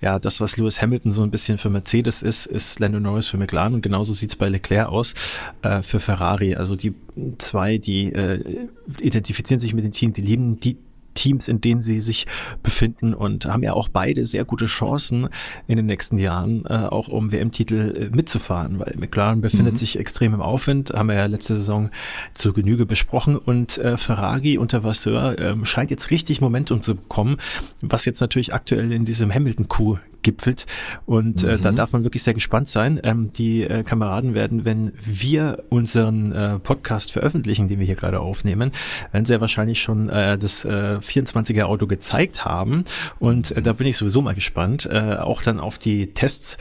ja 0.00 0.18
das, 0.18 0.40
was 0.40 0.56
Lewis 0.56 0.80
Hamilton 0.80 1.12
so 1.12 1.22
ein 1.22 1.30
bisschen 1.30 1.58
für 1.58 1.68
Mercedes 1.68 2.22
ist, 2.22 2.46
ist 2.46 2.80
Lando 2.80 2.98
Norris 2.98 3.26
für 3.26 3.36
McLaren 3.36 3.74
und 3.74 3.89
genauso 3.90 4.14
sieht's 4.14 4.36
bei 4.36 4.48
Leclerc 4.48 4.88
aus 4.88 5.14
äh, 5.62 5.82
für 5.82 5.98
Ferrari. 5.98 6.54
Also 6.54 6.76
die 6.76 6.94
zwei, 7.38 7.78
die 7.78 8.12
äh, 8.12 8.68
identifizieren 9.00 9.58
sich 9.58 9.74
mit 9.74 9.84
dem 9.84 9.92
Team, 9.92 10.12
die 10.12 10.22
lieben 10.22 10.60
die 10.60 10.76
Teams, 11.14 11.48
in 11.48 11.60
denen 11.60 11.82
sie 11.82 11.98
sich 11.98 12.28
befinden 12.62 13.14
und 13.14 13.46
haben 13.46 13.64
ja 13.64 13.72
auch 13.72 13.88
beide 13.88 14.26
sehr 14.26 14.44
gute 14.44 14.66
Chancen 14.66 15.28
in 15.66 15.76
den 15.76 15.86
nächsten 15.86 16.18
Jahren 16.18 16.64
äh, 16.66 16.74
auch 16.74 17.08
um 17.08 17.32
WM-Titel 17.32 18.10
äh, 18.12 18.16
mitzufahren, 18.16 18.78
weil 18.78 18.94
McLaren 18.96 19.40
befindet 19.40 19.74
mhm. 19.74 19.78
sich 19.78 19.98
extrem 19.98 20.34
im 20.34 20.40
Aufwind, 20.40 20.90
haben 20.90 21.08
wir 21.08 21.16
ja 21.16 21.26
letzte 21.26 21.56
Saison 21.56 21.90
zur 22.32 22.54
Genüge 22.54 22.86
besprochen 22.86 23.36
und 23.36 23.78
äh, 23.78 23.96
Ferrari 23.96 24.56
unter 24.56 24.84
Vasseur 24.84 25.36
äh, 25.36 25.56
scheint 25.64 25.90
jetzt 25.90 26.12
richtig 26.12 26.40
Momentum 26.40 26.82
zu 26.82 26.94
bekommen, 26.94 27.38
was 27.82 28.04
jetzt 28.04 28.20
natürlich 28.20 28.54
aktuell 28.54 28.92
in 28.92 29.04
diesem 29.04 29.34
Hamilton-Coup 29.34 29.98
gipfelt. 30.22 30.66
Und 31.06 31.44
äh, 31.44 31.56
mhm. 31.56 31.62
da 31.62 31.72
darf 31.72 31.92
man 31.92 32.04
wirklich 32.04 32.22
sehr 32.22 32.34
gespannt 32.34 32.68
sein. 32.68 33.00
Ähm, 33.02 33.32
die 33.32 33.62
äh, 33.62 33.82
Kameraden 33.82 34.34
werden, 34.34 34.64
wenn 34.64 34.92
wir 35.02 35.64
unseren 35.68 36.32
äh, 36.32 36.58
Podcast 36.58 37.12
veröffentlichen, 37.12 37.68
den 37.68 37.78
wir 37.78 37.86
hier 37.86 37.96
gerade 37.96 38.20
aufnehmen, 38.20 38.72
werden 39.12 39.24
sehr 39.24 39.40
wahrscheinlich 39.40 39.80
schon 39.80 40.08
äh, 40.08 40.38
das 40.38 40.64
äh, 40.64 40.98
24er 40.98 41.64
Auto 41.64 41.86
gezeigt 41.86 42.44
haben. 42.44 42.84
Und 43.18 43.52
äh, 43.52 43.62
da 43.62 43.72
bin 43.72 43.86
ich 43.86 43.96
sowieso 43.96 44.22
mal 44.22 44.34
gespannt. 44.34 44.88
Äh, 44.90 45.16
auch 45.16 45.42
dann 45.42 45.60
auf 45.60 45.78
die 45.78 46.12
Tests 46.12 46.56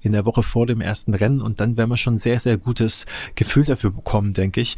in 0.00 0.12
der 0.12 0.24
Woche 0.24 0.42
vor 0.42 0.66
dem 0.66 0.80
ersten 0.80 1.14
Rennen 1.14 1.42
und 1.42 1.60
dann 1.60 1.76
werden 1.76 1.90
wir 1.90 1.96
schon 1.96 2.18
sehr, 2.18 2.40
sehr 2.40 2.56
gutes 2.56 3.06
Gefühl 3.34 3.64
dafür 3.64 3.90
bekommen, 3.90 4.32
denke 4.32 4.60
ich, 4.60 4.76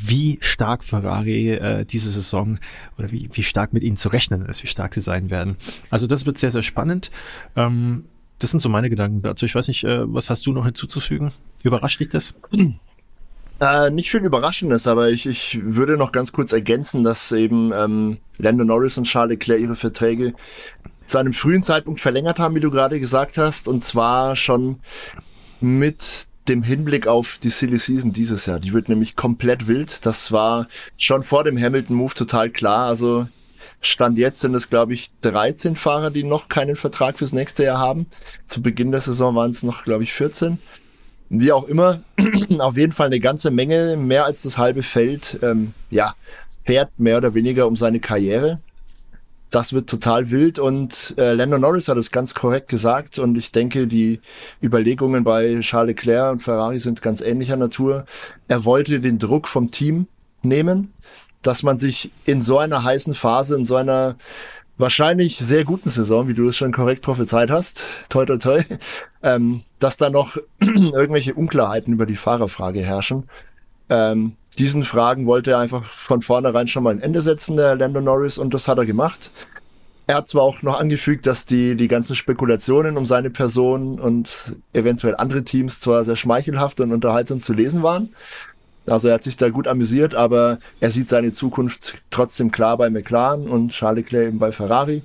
wie 0.00 0.38
stark 0.40 0.84
Ferrari 0.84 1.52
äh, 1.52 1.84
diese 1.84 2.10
Saison 2.10 2.58
oder 2.98 3.10
wie, 3.10 3.28
wie 3.32 3.42
stark 3.42 3.72
mit 3.72 3.82
ihnen 3.82 3.96
zu 3.96 4.08
rechnen 4.08 4.46
ist, 4.46 4.62
wie 4.62 4.68
stark 4.68 4.94
sie 4.94 5.00
sein 5.00 5.30
werden. 5.30 5.56
Also 5.90 6.06
das 6.06 6.26
wird 6.26 6.38
sehr, 6.38 6.50
sehr 6.50 6.62
spannend. 6.62 7.10
Ähm, 7.56 8.04
das 8.38 8.50
sind 8.50 8.60
so 8.60 8.68
meine 8.68 8.90
Gedanken 8.90 9.22
dazu. 9.22 9.46
Ich 9.46 9.54
weiß 9.54 9.68
nicht, 9.68 9.84
äh, 9.84 10.12
was 10.12 10.30
hast 10.30 10.46
du 10.46 10.52
noch 10.52 10.64
hinzuzufügen? 10.64 11.32
Überrascht 11.64 12.00
dich 12.00 12.08
das? 12.08 12.34
Äh, 13.60 13.90
nicht 13.90 14.10
viel 14.10 14.24
Überraschendes, 14.24 14.86
aber 14.86 15.10
ich, 15.10 15.26
ich 15.26 15.58
würde 15.62 15.96
noch 15.96 16.12
ganz 16.12 16.32
kurz 16.32 16.52
ergänzen, 16.52 17.02
dass 17.02 17.32
eben 17.32 17.72
ähm, 17.72 18.18
Lando 18.36 18.64
Norris 18.64 18.98
und 18.98 19.04
Charles 19.04 19.30
Leclerc 19.30 19.60
ihre 19.60 19.74
Verträge 19.74 20.34
zu 21.06 21.18
einem 21.18 21.32
frühen 21.32 21.64
Zeitpunkt 21.64 21.98
verlängert 21.98 22.38
haben, 22.38 22.54
wie 22.54 22.60
du 22.60 22.70
gerade 22.70 23.00
gesagt 23.00 23.36
hast, 23.36 23.66
und 23.66 23.82
zwar 23.82 24.36
schon 24.36 24.78
mit 25.60 26.27
dem 26.48 26.62
Hinblick 26.62 27.06
auf 27.06 27.38
die 27.38 27.50
Silly 27.50 27.78
Season 27.78 28.12
dieses 28.12 28.46
Jahr. 28.46 28.58
Die 28.60 28.72
wird 28.72 28.88
nämlich 28.88 29.16
komplett 29.16 29.66
wild. 29.66 30.06
Das 30.06 30.32
war 30.32 30.66
schon 30.96 31.22
vor 31.22 31.44
dem 31.44 31.60
Hamilton-Move 31.60 32.14
total 32.14 32.50
klar. 32.50 32.86
Also 32.86 33.28
Stand 33.80 34.18
jetzt 34.18 34.40
sind 34.40 34.54
es, 34.54 34.70
glaube 34.70 34.94
ich, 34.94 35.10
13 35.20 35.76
Fahrer, 35.76 36.10
die 36.10 36.24
noch 36.24 36.48
keinen 36.48 36.76
Vertrag 36.76 37.18
fürs 37.18 37.32
nächste 37.32 37.64
Jahr 37.64 37.78
haben. 37.78 38.06
Zu 38.46 38.62
Beginn 38.62 38.90
der 38.90 39.00
Saison 39.00 39.34
waren 39.34 39.50
es 39.50 39.62
noch, 39.62 39.84
glaube 39.84 40.02
ich, 40.02 40.12
14. 40.12 40.58
Wie 41.30 41.52
auch 41.52 41.68
immer, 41.68 42.02
auf 42.58 42.76
jeden 42.76 42.92
Fall 42.92 43.06
eine 43.06 43.20
ganze 43.20 43.50
Menge, 43.50 43.96
mehr 43.96 44.24
als 44.24 44.42
das 44.42 44.58
halbe 44.58 44.82
Feld, 44.82 45.38
ähm, 45.42 45.74
ja, 45.90 46.14
fährt 46.64 46.90
mehr 46.98 47.18
oder 47.18 47.34
weniger 47.34 47.66
um 47.66 47.76
seine 47.76 48.00
Karriere 48.00 48.60
das 49.50 49.72
wird 49.72 49.88
total 49.88 50.30
wild 50.30 50.58
und 50.58 51.14
äh, 51.16 51.32
Lando 51.32 51.58
Norris 51.58 51.88
hat 51.88 51.96
es 51.96 52.10
ganz 52.10 52.34
korrekt 52.34 52.68
gesagt 52.68 53.18
und 53.18 53.36
ich 53.38 53.50
denke, 53.52 53.86
die 53.86 54.20
Überlegungen 54.62 55.24
bei 55.24 55.58
Charles 55.60 55.88
Leclerc 55.88 56.32
und 56.32 56.38
Ferrari 56.40 56.78
sind 56.78 57.00
ganz 57.00 57.20
ähnlicher 57.20 57.56
Natur. 57.56 58.04
Er 58.46 58.64
wollte 58.64 59.00
den 59.00 59.18
Druck 59.18 59.48
vom 59.48 59.70
Team 59.70 60.06
nehmen, 60.42 60.92
dass 61.42 61.62
man 61.62 61.78
sich 61.78 62.10
in 62.24 62.42
so 62.42 62.58
einer 62.58 62.84
heißen 62.84 63.14
Phase, 63.14 63.56
in 63.56 63.64
so 63.64 63.76
einer 63.76 64.16
wahrscheinlich 64.76 65.38
sehr 65.38 65.64
guten 65.64 65.88
Saison, 65.88 66.28
wie 66.28 66.34
du 66.34 66.48
es 66.48 66.56
schon 66.56 66.72
korrekt 66.72 67.02
prophezeit 67.02 67.50
hast, 67.50 67.88
toi 68.08 68.24
toi 68.26 68.38
toi, 68.38 68.62
ähm, 69.22 69.62
dass 69.78 69.96
da 69.96 70.10
noch 70.10 70.36
irgendwelche 70.60 71.34
Unklarheiten 71.34 71.92
über 71.92 72.06
die 72.06 72.16
Fahrerfrage 72.16 72.80
herrschen. 72.80 73.28
Ähm, 73.90 74.36
diesen 74.58 74.84
Fragen 74.84 75.26
wollte 75.26 75.52
er 75.52 75.58
einfach 75.58 75.84
von 75.84 76.20
vornherein 76.20 76.66
schon 76.66 76.82
mal 76.82 76.90
ein 76.90 77.00
Ende 77.00 77.22
setzen, 77.22 77.56
der 77.56 77.76
Lando 77.76 78.00
Norris, 78.00 78.38
und 78.38 78.52
das 78.54 78.68
hat 78.68 78.78
er 78.78 78.86
gemacht. 78.86 79.30
Er 80.06 80.16
hat 80.16 80.28
zwar 80.28 80.42
auch 80.42 80.62
noch 80.62 80.80
angefügt, 80.80 81.26
dass 81.26 81.44
die, 81.44 81.76
die 81.76 81.86
ganzen 81.86 82.16
Spekulationen 82.16 82.96
um 82.96 83.04
seine 83.04 83.30
Person 83.30 84.00
und 84.00 84.56
eventuell 84.72 85.14
andere 85.16 85.44
Teams 85.44 85.80
zwar 85.80 86.02
sehr 86.04 86.16
schmeichelhaft 86.16 86.80
und 86.80 86.92
unterhaltsam 86.92 87.40
zu 87.40 87.52
lesen 87.52 87.82
waren. 87.82 88.14
Also 88.86 89.08
er 89.08 89.14
hat 89.14 89.22
sich 89.22 89.36
da 89.36 89.50
gut 89.50 89.68
amüsiert, 89.68 90.14
aber 90.14 90.60
er 90.80 90.90
sieht 90.90 91.10
seine 91.10 91.32
Zukunft 91.32 91.98
trotzdem 92.08 92.50
klar 92.50 92.78
bei 92.78 92.88
McLaren 92.88 93.48
und 93.48 93.72
Charles 93.72 94.04
Leclerc 94.04 94.28
eben 94.28 94.38
bei 94.38 94.50
Ferrari. 94.50 95.02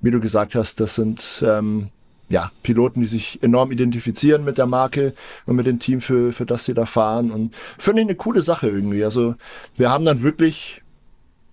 Wie 0.00 0.10
du 0.10 0.18
gesagt 0.18 0.54
hast, 0.54 0.80
das 0.80 0.94
sind 0.94 1.44
ähm, 1.46 1.90
ja, 2.28 2.52
Piloten, 2.62 3.00
die 3.00 3.06
sich 3.06 3.42
enorm 3.42 3.72
identifizieren 3.72 4.44
mit 4.44 4.58
der 4.58 4.66
Marke 4.66 5.14
und 5.46 5.56
mit 5.56 5.66
dem 5.66 5.78
Team, 5.78 6.00
für, 6.00 6.32
für 6.32 6.44
das 6.44 6.64
sie 6.64 6.74
da 6.74 6.86
fahren. 6.86 7.30
Und 7.30 7.54
finde 7.78 8.02
ich 8.02 8.08
eine 8.08 8.16
coole 8.16 8.42
Sache 8.42 8.68
irgendwie. 8.68 9.04
Also 9.04 9.34
wir 9.76 9.90
haben 9.90 10.04
dann 10.04 10.22
wirklich 10.22 10.82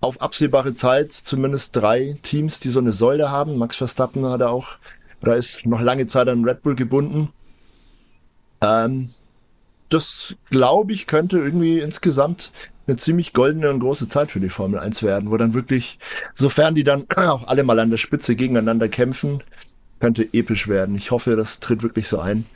auf 0.00 0.20
absehbare 0.20 0.74
Zeit 0.74 1.12
zumindest 1.12 1.74
drei 1.74 2.16
Teams, 2.22 2.60
die 2.60 2.70
so 2.70 2.80
eine 2.80 2.92
Säule 2.92 3.30
haben. 3.30 3.56
Max 3.56 3.76
Verstappen 3.76 4.26
hat 4.26 4.42
er 4.42 4.50
auch, 4.50 4.68
da 5.22 5.34
ist 5.34 5.64
noch 5.64 5.80
lange 5.80 6.06
Zeit 6.06 6.28
an 6.28 6.44
Red 6.44 6.62
Bull 6.62 6.74
gebunden. 6.74 7.30
Ähm, 8.60 9.10
das 9.88 10.34
glaube 10.50 10.92
ich 10.92 11.06
könnte 11.06 11.38
irgendwie 11.38 11.78
insgesamt 11.78 12.52
eine 12.86 12.96
ziemlich 12.96 13.32
goldene 13.32 13.70
und 13.70 13.80
große 13.80 14.08
Zeit 14.08 14.30
für 14.30 14.40
die 14.40 14.48
Formel 14.48 14.78
1 14.78 15.02
werden, 15.02 15.30
wo 15.30 15.36
dann 15.36 15.54
wirklich, 15.54 15.98
sofern 16.34 16.74
die 16.74 16.84
dann 16.84 17.06
auch 17.16 17.46
alle 17.46 17.64
mal 17.64 17.78
an 17.78 17.90
der 17.90 17.96
Spitze 17.96 18.36
gegeneinander 18.36 18.88
kämpfen, 18.88 19.42
könnte 20.00 20.28
episch 20.32 20.68
werden. 20.68 20.96
Ich 20.96 21.10
hoffe, 21.10 21.36
das 21.36 21.60
tritt 21.60 21.82
wirklich 21.82 22.08
so 22.08 22.18
ein. 22.18 22.46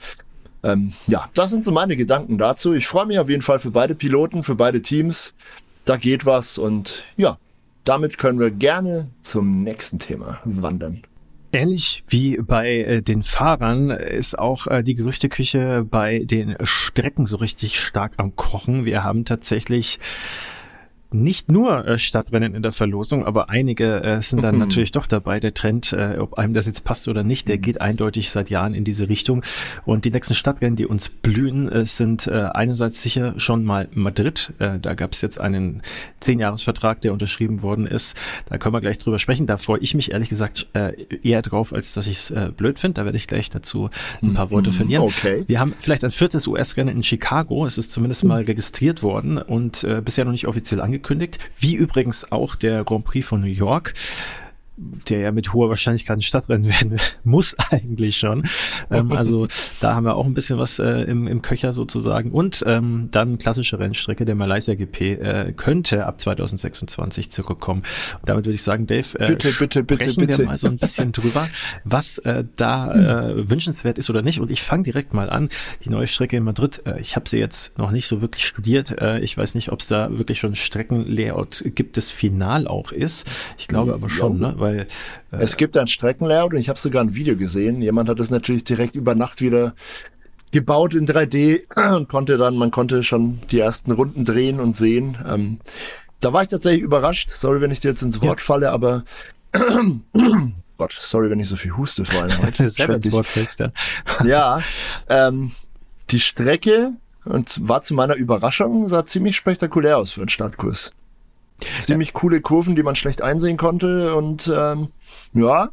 Ähm, 0.62 0.92
ja, 1.06 1.30
das 1.34 1.50
sind 1.50 1.64
so 1.64 1.72
meine 1.72 1.96
Gedanken 1.96 2.38
dazu. 2.38 2.74
Ich 2.74 2.86
freue 2.86 3.06
mich 3.06 3.18
auf 3.18 3.28
jeden 3.28 3.42
Fall 3.42 3.58
für 3.58 3.70
beide 3.70 3.94
Piloten, 3.94 4.42
für 4.42 4.54
beide 4.54 4.82
Teams. 4.82 5.34
Da 5.84 5.96
geht 5.96 6.26
was 6.26 6.58
und 6.58 7.02
ja, 7.16 7.38
damit 7.84 8.18
können 8.18 8.38
wir 8.38 8.50
gerne 8.50 9.08
zum 9.22 9.62
nächsten 9.62 9.98
Thema 9.98 10.40
wandern. 10.44 11.02
Ähnlich 11.52 12.04
wie 12.06 12.36
bei 12.36 12.76
äh, 12.76 13.02
den 13.02 13.24
Fahrern 13.24 13.90
ist 13.90 14.38
auch 14.38 14.68
äh, 14.68 14.84
die 14.84 14.94
Gerüchteküche 14.94 15.84
bei 15.88 16.20
den 16.20 16.56
Strecken 16.62 17.26
so 17.26 17.38
richtig 17.38 17.80
stark 17.80 18.12
am 18.18 18.36
Kochen. 18.36 18.84
Wir 18.84 19.02
haben 19.02 19.24
tatsächlich 19.24 19.98
nicht 21.12 21.50
nur 21.50 21.86
äh, 21.86 21.98
Stadtrennen 21.98 22.54
in 22.54 22.62
der 22.62 22.72
Verlosung, 22.72 23.24
aber 23.24 23.50
einige 23.50 24.02
äh, 24.02 24.22
sind 24.22 24.42
dann 24.42 24.58
natürlich 24.58 24.92
doch 24.92 25.06
dabei. 25.06 25.40
Der 25.40 25.54
Trend, 25.54 25.92
äh, 25.92 26.16
ob 26.18 26.34
einem 26.34 26.54
das 26.54 26.66
jetzt 26.66 26.84
passt 26.84 27.08
oder 27.08 27.22
nicht, 27.22 27.48
der 27.48 27.56
mhm. 27.56 27.62
geht 27.62 27.80
eindeutig 27.80 28.30
seit 28.30 28.50
Jahren 28.50 28.74
in 28.74 28.84
diese 28.84 29.08
Richtung. 29.08 29.42
Und 29.84 30.04
die 30.04 30.10
nächsten 30.10 30.34
Stadtrennen, 30.34 30.76
die 30.76 30.86
uns 30.86 31.08
blühen, 31.08 31.70
äh, 31.70 31.84
sind 31.84 32.26
äh, 32.26 32.48
einerseits 32.52 33.02
sicher 33.02 33.34
schon 33.38 33.64
mal 33.64 33.88
Madrid. 33.92 34.52
Äh, 34.58 34.78
da 34.78 34.94
gab 34.94 35.12
es 35.12 35.20
jetzt 35.20 35.40
einen 35.40 35.82
Zehnjahresvertrag, 36.20 37.00
der 37.00 37.12
unterschrieben 37.12 37.62
worden 37.62 37.86
ist. 37.86 38.16
Da 38.48 38.58
können 38.58 38.74
wir 38.74 38.80
gleich 38.80 38.98
drüber 38.98 39.18
sprechen. 39.18 39.46
Da 39.46 39.56
freue 39.56 39.80
ich 39.80 39.94
mich 39.94 40.12
ehrlich 40.12 40.28
gesagt 40.28 40.68
äh, 40.74 40.92
eher 41.22 41.42
drauf, 41.42 41.72
als 41.72 41.92
dass 41.92 42.06
ich 42.06 42.18
es 42.18 42.30
äh, 42.30 42.50
blöd 42.56 42.78
finde. 42.78 43.00
Da 43.00 43.04
werde 43.04 43.18
ich 43.18 43.26
gleich 43.26 43.50
dazu 43.50 43.90
ein 44.22 44.34
paar 44.34 44.50
Worte 44.50 44.70
mhm. 44.70 44.74
verlieren. 44.74 45.02
Okay. 45.02 45.44
Wir 45.46 45.58
haben 45.58 45.74
vielleicht 45.78 46.04
ein 46.04 46.10
viertes 46.10 46.46
US-Rennen 46.46 46.96
in 46.96 47.02
Chicago. 47.02 47.66
Es 47.66 47.78
ist 47.78 47.90
zumindest 47.90 48.24
mal 48.24 48.42
registriert 48.42 49.02
worden 49.02 49.38
und 49.38 49.84
äh, 49.84 50.00
bisher 50.04 50.24
noch 50.24 50.32
nicht 50.32 50.46
offiziell 50.46 50.80
angekündigt 50.80 50.99
angekündigt, 51.00 51.38
wie 51.58 51.74
übrigens 51.74 52.30
auch 52.30 52.54
der 52.54 52.84
Grand 52.84 53.04
Prix 53.04 53.26
von 53.26 53.40
New 53.40 53.46
York. 53.46 53.94
Der 55.08 55.20
ja 55.20 55.32
mit 55.32 55.52
hoher 55.52 55.68
Wahrscheinlichkeit 55.68 56.18
ein 56.18 56.22
Stadtrennen 56.22 56.66
werden 56.80 56.98
muss 57.24 57.54
eigentlich 57.70 58.16
schon. 58.16 58.44
Ähm, 58.90 59.12
also 59.12 59.46
da 59.80 59.94
haben 59.94 60.04
wir 60.04 60.16
auch 60.16 60.26
ein 60.26 60.34
bisschen 60.34 60.58
was 60.58 60.78
äh, 60.78 61.02
im, 61.02 61.26
im 61.26 61.42
Köcher 61.42 61.72
sozusagen. 61.72 62.30
Und 62.30 62.64
ähm, 62.66 63.08
dann 63.10 63.38
klassische 63.38 63.78
Rennstrecke 63.78 64.24
der 64.24 64.34
Malaysia 64.34 64.74
GP 64.74 65.00
äh, 65.00 65.52
könnte 65.52 66.06
ab 66.06 66.20
2026 66.20 67.30
zurückkommen. 67.30 67.82
Und 68.20 68.28
damit 68.28 68.46
würde 68.46 68.54
ich 68.54 68.62
sagen, 68.62 68.86
Dave, 68.86 69.18
äh, 69.18 69.28
bitte, 69.28 69.52
bitte, 69.58 69.84
bitte, 69.84 70.04
sprechen 70.04 70.26
bitte. 70.26 70.38
wir 70.38 70.46
mal 70.46 70.58
so 70.58 70.68
ein 70.68 70.78
bisschen 70.78 71.12
drüber, 71.20 71.48
was 71.84 72.18
äh, 72.18 72.44
da 72.56 73.30
äh, 73.30 73.50
wünschenswert 73.50 73.98
ist 73.98 74.08
oder 74.10 74.22
nicht. 74.22 74.40
Und 74.40 74.50
ich 74.50 74.62
fange 74.62 74.84
direkt 74.84 75.12
mal 75.12 75.28
an. 75.28 75.48
Die 75.84 75.90
neue 75.90 76.06
Strecke 76.06 76.36
in 76.36 76.44
Madrid, 76.44 76.82
äh, 76.86 77.00
ich 77.00 77.16
habe 77.16 77.28
sie 77.28 77.38
jetzt 77.38 77.76
noch 77.78 77.90
nicht 77.90 78.06
so 78.06 78.20
wirklich 78.20 78.46
studiert. 78.46 78.98
Äh, 78.98 79.20
ich 79.20 79.36
weiß 79.36 79.54
nicht, 79.54 79.72
ob 79.72 79.80
es 79.80 79.88
da 79.88 80.16
wirklich 80.16 80.38
schon 80.38 80.54
Streckenlayout 80.54 81.64
gibt, 81.74 81.96
das 81.96 82.10
final 82.10 82.66
auch 82.66 82.92
ist. 82.92 83.26
Ich 83.58 83.68
glaube 83.68 83.92
aber 83.94 84.08
schon, 84.08 84.38
ne? 84.38 84.54
weil 84.56 84.69
äh, 84.78 84.86
es 85.30 85.56
gibt 85.56 85.76
ein 85.76 85.86
Streckenlayout 85.86 86.52
und 86.52 86.60
ich 86.60 86.68
habe 86.68 86.78
sogar 86.78 87.02
ein 87.02 87.14
Video 87.14 87.36
gesehen. 87.36 87.82
Jemand 87.82 88.08
hat 88.08 88.20
es 88.20 88.30
natürlich 88.30 88.64
direkt 88.64 88.94
über 88.94 89.14
Nacht 89.14 89.40
wieder 89.40 89.74
gebaut 90.52 90.94
in 90.94 91.06
3D 91.06 91.62
und 91.96 92.08
konnte 92.08 92.36
dann, 92.36 92.56
man 92.56 92.70
konnte 92.70 93.02
schon 93.02 93.40
die 93.50 93.60
ersten 93.60 93.92
Runden 93.92 94.24
drehen 94.24 94.60
und 94.60 94.76
sehen. 94.76 95.18
Ähm, 95.26 95.60
da 96.20 96.32
war 96.32 96.42
ich 96.42 96.48
tatsächlich 96.48 96.82
überrascht. 96.82 97.30
Sorry, 97.30 97.60
wenn 97.60 97.70
ich 97.70 97.80
dir 97.80 97.88
jetzt 97.88 98.02
ins 98.02 98.20
Wort 98.20 98.40
ja. 98.40 98.44
falle, 98.44 98.70
aber 98.70 99.04
Gott, 100.78 100.96
sorry, 100.98 101.30
wenn 101.30 101.40
ich 101.40 101.48
so 101.48 101.56
viel 101.56 101.76
huste 101.76 102.04
vor 102.04 102.22
allem 102.22 102.42
heute. 102.42 102.68
Selber 102.70 102.94
ins 102.96 103.12
Wort 103.12 103.26
fällst, 103.26 103.60
ja. 103.60 103.72
ja, 104.24 104.62
ähm, 105.08 105.52
die 106.10 106.20
Strecke 106.20 106.92
und 107.24 107.68
war 107.68 107.82
zu 107.82 107.94
meiner 107.94 108.14
Überraschung 108.14 108.88
sah 108.88 109.04
ziemlich 109.04 109.36
spektakulär 109.36 109.98
aus 109.98 110.12
für 110.12 110.20
einen 110.20 110.28
Startkurs. 110.28 110.92
Ziemlich 111.80 112.12
coole 112.12 112.40
Kurven, 112.40 112.76
die 112.76 112.82
man 112.82 112.96
schlecht 112.96 113.22
einsehen 113.22 113.56
konnte 113.56 114.14
und 114.14 114.52
ähm, 114.54 114.88
ja, 115.32 115.70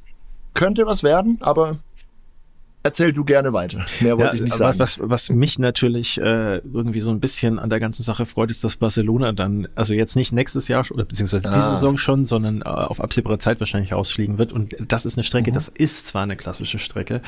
könnte 0.54 0.86
was 0.86 1.04
werden, 1.04 1.38
aber 1.42 1.78
Erzähl 2.88 3.12
du 3.12 3.26
gerne 3.26 3.52
weiter. 3.52 3.86
Mehr 4.00 4.18
wollte 4.18 4.38
ja, 4.38 4.44
ich 4.44 4.44
nicht 4.44 4.56
sagen. 4.56 4.80
Was, 4.80 4.98
was 5.04 5.30
mich 5.30 5.60
natürlich 5.60 6.18
äh, 6.22 6.60
irgendwie 6.60 7.02
so 7.02 7.12
ein 7.12 7.20
bisschen 7.20 7.60
an 7.60 7.70
der 7.70 7.82
ganzen 7.82 8.02
Sache 8.02 8.26
freut, 8.26 8.50
ist, 8.50 8.64
dass 8.64 8.78
Barcelona 8.78 9.34
dann, 9.34 9.68
also 9.76 9.94
jetzt 9.94 10.16
nicht 10.16 10.32
nächstes 10.32 10.70
Jahr 10.70 10.86
oder 10.92 11.04
beziehungsweise 11.04 11.50
ah. 11.50 11.52
diese 11.52 11.72
Saison 11.72 11.98
schon, 11.98 12.24
sondern 12.24 12.62
äh, 12.62 12.64
auf 12.64 13.02
absehbare 13.02 13.40
Zeit 13.40 13.60
wahrscheinlich 13.60 13.94
ausfliegen 13.94 14.38
wird. 14.38 14.54
Und 14.54 14.74
das 14.88 15.06
ist 15.06 15.18
eine 15.18 15.26
Strecke, 15.26 15.50
mhm. 15.50 15.56
das 15.56 15.68
ist 15.68 16.08
zwar 16.08 16.24
eine 16.24 16.38
klassische 16.38 16.80
Strecke, 16.80 17.20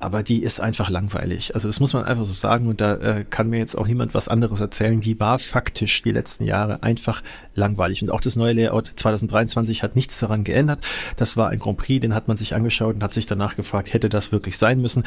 aber 0.00 0.24
die 0.24 0.42
ist 0.42 0.60
einfach 0.60 0.90
langweilig. 0.90 1.54
Also 1.54 1.68
das 1.68 1.78
muss 1.78 1.92
man 1.92 2.02
einfach 2.02 2.24
so 2.24 2.32
sagen 2.32 2.66
und 2.66 2.80
da 2.80 2.94
äh, 2.94 3.24
kann 3.24 3.48
mir 3.50 3.58
jetzt 3.58 3.78
auch 3.78 3.86
niemand 3.86 4.14
was 4.14 4.26
anderes 4.26 4.60
erzählen. 4.60 5.00
Die 5.00 5.20
war 5.20 5.38
faktisch 5.38 6.02
die 6.02 6.10
letzten 6.10 6.42
Jahre 6.42 6.82
einfach 6.82 7.22
langweilig. 7.54 8.02
Und 8.02 8.10
auch 8.10 8.20
das 8.20 8.34
neue 8.34 8.52
Layout 8.52 8.94
2023 8.96 9.84
hat 9.84 9.94
nichts 9.94 10.18
daran 10.18 10.42
geändert. 10.42 10.84
Das 11.14 11.36
war 11.36 11.50
ein 11.50 11.60
Grand 11.60 11.78
Prix, 11.78 12.00
den 12.00 12.16
hat 12.16 12.26
man 12.26 12.36
sich 12.36 12.56
angeschaut 12.56 12.96
und 12.96 13.04
hat 13.04 13.14
sich 13.14 13.26
danach 13.26 13.54
gefragt, 13.54 13.92
hätte 13.92 14.08
das 14.08 14.32
wirklich 14.32 14.58
sein 14.58 14.80
müssen? 14.80 14.87
Müssen. 14.88 15.04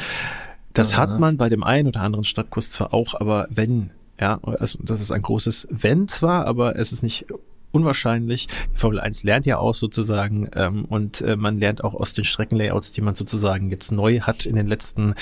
Das 0.72 0.94
Aha. 0.94 1.02
hat 1.02 1.18
man 1.18 1.36
bei 1.36 1.48
dem 1.48 1.62
einen 1.64 1.88
oder 1.88 2.00
anderen 2.00 2.24
Stadtkurs 2.24 2.70
zwar 2.70 2.94
auch, 2.94 3.14
aber 3.20 3.46
wenn, 3.50 3.90
ja, 4.20 4.38
also 4.42 4.78
das 4.82 5.00
ist 5.00 5.12
ein 5.12 5.22
großes 5.22 5.68
Wenn 5.70 6.08
zwar, 6.08 6.46
aber 6.46 6.76
es 6.76 6.92
ist 6.92 7.02
nicht 7.02 7.26
unwahrscheinlich. 7.72 8.46
Die 8.46 8.78
Formel 8.78 9.00
1 9.00 9.24
lernt 9.24 9.46
ja 9.46 9.58
auch 9.58 9.74
sozusagen 9.74 10.48
ähm, 10.54 10.84
und 10.84 11.22
äh, 11.22 11.36
man 11.36 11.58
lernt 11.58 11.82
auch 11.82 11.94
aus 11.94 12.12
den 12.12 12.24
Streckenlayouts, 12.24 12.92
die 12.92 13.00
man 13.00 13.14
sozusagen 13.14 13.70
jetzt 13.70 13.90
neu 13.90 14.20
hat 14.20 14.46
in 14.46 14.56
den 14.56 14.66
letzten 14.66 15.14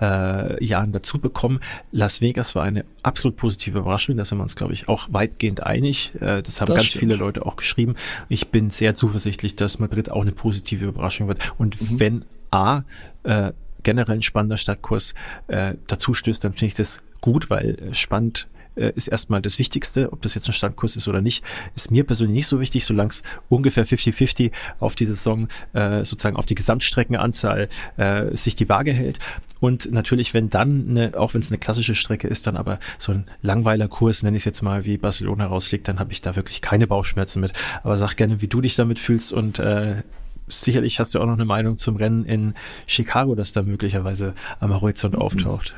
äh, 0.00 0.62
Jahren 0.64 0.92
dazu 0.92 1.18
bekommen. 1.20 1.60
Las 1.92 2.20
Vegas 2.20 2.54
war 2.54 2.64
eine 2.64 2.84
absolut 3.02 3.36
positive 3.36 3.78
Überraschung, 3.78 4.16
da 4.16 4.24
sind 4.24 4.38
wir 4.38 4.42
uns, 4.42 4.56
glaube 4.56 4.72
ich, 4.72 4.88
auch 4.88 5.08
weitgehend 5.12 5.62
einig. 5.62 6.16
Äh, 6.16 6.42
das 6.42 6.60
haben 6.60 6.68
das 6.68 6.76
ganz 6.76 6.86
stimmt. 6.88 7.00
viele 7.00 7.16
Leute 7.16 7.46
auch 7.46 7.56
geschrieben. 7.56 7.94
Ich 8.28 8.48
bin 8.48 8.70
sehr 8.70 8.94
zuversichtlich, 8.94 9.56
dass 9.56 9.78
Madrid 9.78 10.10
auch 10.10 10.22
eine 10.22 10.32
positive 10.32 10.86
Überraschung 10.86 11.28
wird. 11.28 11.52
Und 11.56 11.80
mhm. 11.80 12.00
wenn 12.00 12.24
A, 12.50 12.82
äh, 13.22 13.52
generell 13.82 14.16
ein 14.16 14.22
spannender 14.22 14.56
Stadtkurs 14.56 15.14
äh, 15.48 15.74
dazu 15.86 16.14
stößt, 16.14 16.44
dann 16.44 16.52
finde 16.52 16.66
ich 16.66 16.74
das 16.74 17.00
gut, 17.20 17.50
weil 17.50 17.76
äh, 17.76 17.94
spannend 17.94 18.48
äh, 18.74 18.92
ist 18.94 19.08
erstmal 19.08 19.42
das 19.42 19.58
Wichtigste, 19.58 20.12
ob 20.12 20.22
das 20.22 20.34
jetzt 20.34 20.48
ein 20.48 20.52
Standkurs 20.52 20.96
ist 20.96 21.08
oder 21.08 21.20
nicht, 21.20 21.44
ist 21.74 21.90
mir 21.90 22.04
persönlich 22.04 22.34
nicht 22.34 22.46
so 22.46 22.60
wichtig, 22.60 22.84
solange 22.84 23.10
es 23.10 23.22
ungefähr 23.48 23.86
50-50 23.86 24.50
auf 24.80 24.94
die 24.94 25.04
Saison, 25.04 25.48
äh, 25.72 26.04
sozusagen 26.04 26.36
auf 26.36 26.46
die 26.46 26.54
Gesamtstreckenanzahl 26.54 27.68
äh, 27.96 28.36
sich 28.36 28.54
die 28.54 28.68
Waage 28.68 28.92
hält. 28.92 29.18
Und 29.60 29.92
natürlich, 29.92 30.34
wenn 30.34 30.50
dann, 30.50 30.86
eine, 30.88 31.18
auch 31.18 31.34
wenn 31.34 31.40
es 31.40 31.50
eine 31.50 31.58
klassische 31.58 31.94
Strecke 31.94 32.28
ist, 32.28 32.46
dann 32.46 32.56
aber 32.56 32.80
so 32.98 33.12
ein 33.12 33.26
langweiler 33.42 33.88
Kurs, 33.88 34.22
nenne 34.22 34.36
ich 34.36 34.42
es 34.42 34.46
jetzt 34.46 34.62
mal, 34.62 34.84
wie 34.84 34.98
Barcelona 34.98 35.46
rausfliegt, 35.46 35.86
dann 35.86 35.98
habe 35.98 36.12
ich 36.12 36.20
da 36.20 36.34
wirklich 36.34 36.60
keine 36.62 36.86
Bauchschmerzen 36.86 37.40
mit. 37.40 37.52
Aber 37.82 37.96
sag 37.98 38.16
gerne, 38.16 38.40
wie 38.40 38.48
du 38.48 38.60
dich 38.60 38.74
damit 38.74 38.98
fühlst 38.98 39.32
und 39.32 39.58
äh, 39.58 40.02
sicherlich 40.48 40.98
hast 40.98 41.14
du 41.14 41.20
auch 41.20 41.26
noch 41.26 41.34
eine 41.34 41.44
Meinung 41.44 41.78
zum 41.78 41.96
Rennen 41.96 42.24
in 42.24 42.54
Chicago, 42.86 43.34
das 43.34 43.52
da 43.52 43.62
möglicherweise 43.62 44.34
am 44.60 44.72
Horizont 44.80 45.16
auftaucht. 45.16 45.74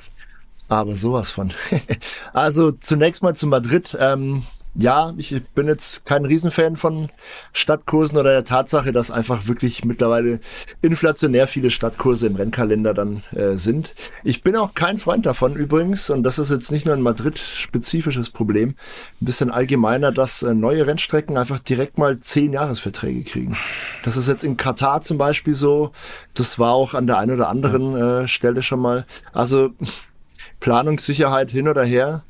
Aber 0.68 0.94
sowas 0.94 1.30
von. 1.30 1.52
also 2.32 2.72
zunächst 2.72 3.22
mal 3.22 3.36
zu 3.36 3.46
Madrid. 3.46 3.96
Ähm, 4.00 4.44
ja, 4.76 5.14
ich 5.16 5.40
bin 5.54 5.68
jetzt 5.68 6.04
kein 6.04 6.24
Riesenfan 6.24 6.76
von 6.76 7.08
Stadtkursen 7.52 8.18
oder 8.18 8.30
der 8.30 8.44
Tatsache, 8.44 8.92
dass 8.92 9.12
einfach 9.12 9.46
wirklich 9.46 9.84
mittlerweile 9.84 10.40
inflationär 10.82 11.46
viele 11.46 11.70
Stadtkurse 11.70 12.26
im 12.26 12.34
Rennkalender 12.34 12.92
dann 12.92 13.22
äh, 13.32 13.54
sind. 13.54 13.94
Ich 14.24 14.42
bin 14.42 14.56
auch 14.56 14.74
kein 14.74 14.96
Freund 14.96 15.26
davon 15.26 15.54
übrigens, 15.54 16.10
und 16.10 16.24
das 16.24 16.40
ist 16.40 16.50
jetzt 16.50 16.72
nicht 16.72 16.86
nur 16.86 16.94
ein 16.94 17.02
Madrid-spezifisches 17.02 18.30
Problem, 18.30 18.70
ein 19.20 19.24
bisschen 19.24 19.52
allgemeiner, 19.52 20.10
dass 20.10 20.42
äh, 20.42 20.54
neue 20.54 20.86
Rennstrecken 20.86 21.38
einfach 21.38 21.60
direkt 21.60 21.96
mal 21.96 22.18
zehn 22.18 22.52
Jahresverträge 22.52 23.22
kriegen. 23.22 23.56
Das 24.02 24.16
ist 24.16 24.26
jetzt 24.26 24.42
in 24.42 24.56
Katar 24.56 25.02
zum 25.02 25.18
Beispiel 25.18 25.54
so, 25.54 25.92
das 26.34 26.58
war 26.58 26.72
auch 26.72 26.94
an 26.94 27.06
der 27.06 27.18
einen 27.18 27.32
oder 27.32 27.48
anderen 27.48 27.96
äh, 27.96 28.28
Stelle 28.28 28.62
schon 28.62 28.80
mal. 28.80 29.06
Also 29.32 29.70
Planungssicherheit 30.58 31.50
hin 31.50 31.68
oder 31.68 31.84
her. 31.84 32.24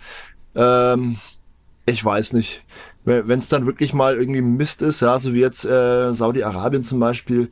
Ähm, 0.55 1.19
ich 1.87 2.05
weiß 2.05 2.33
nicht. 2.33 2.63
Wenn 3.05 3.39
es 3.39 3.49
dann 3.49 3.67
wirklich 3.67 3.93
mal 3.93 4.17
irgendwie 4.17 4.41
Mist 4.41 4.81
ist, 4.81 5.01
ja, 5.01 5.19
so 5.19 5.35
wie 5.35 5.41
jetzt 5.41 5.67
äh, 5.67 6.13
Saudi-Arabien 6.13 6.85
zum 6.85 7.01
Beispiel, 7.01 7.51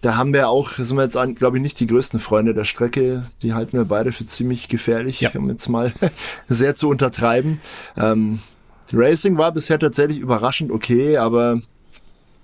da 0.00 0.16
haben 0.16 0.32
wir 0.32 0.48
auch, 0.48 0.72
sind 0.72 0.96
wir 0.96 1.04
jetzt, 1.04 1.18
glaube 1.36 1.56
ich, 1.58 1.62
nicht 1.62 1.80
die 1.80 1.86
größten 1.86 2.20
Freunde 2.20 2.54
der 2.54 2.64
Strecke. 2.64 3.26
Die 3.42 3.54
halten 3.54 3.76
wir 3.76 3.84
beide 3.84 4.12
für 4.12 4.26
ziemlich 4.26 4.68
gefährlich, 4.68 5.20
ja. 5.20 5.30
um 5.34 5.48
jetzt 5.48 5.68
mal 5.68 5.92
sehr 6.46 6.76
zu 6.76 6.88
untertreiben. 6.88 7.60
Ähm, 7.96 8.40
Racing 8.92 9.38
war 9.38 9.52
bisher 9.52 9.78
tatsächlich 9.78 10.18
überraschend 10.18 10.70
okay, 10.70 11.16
aber 11.16 11.60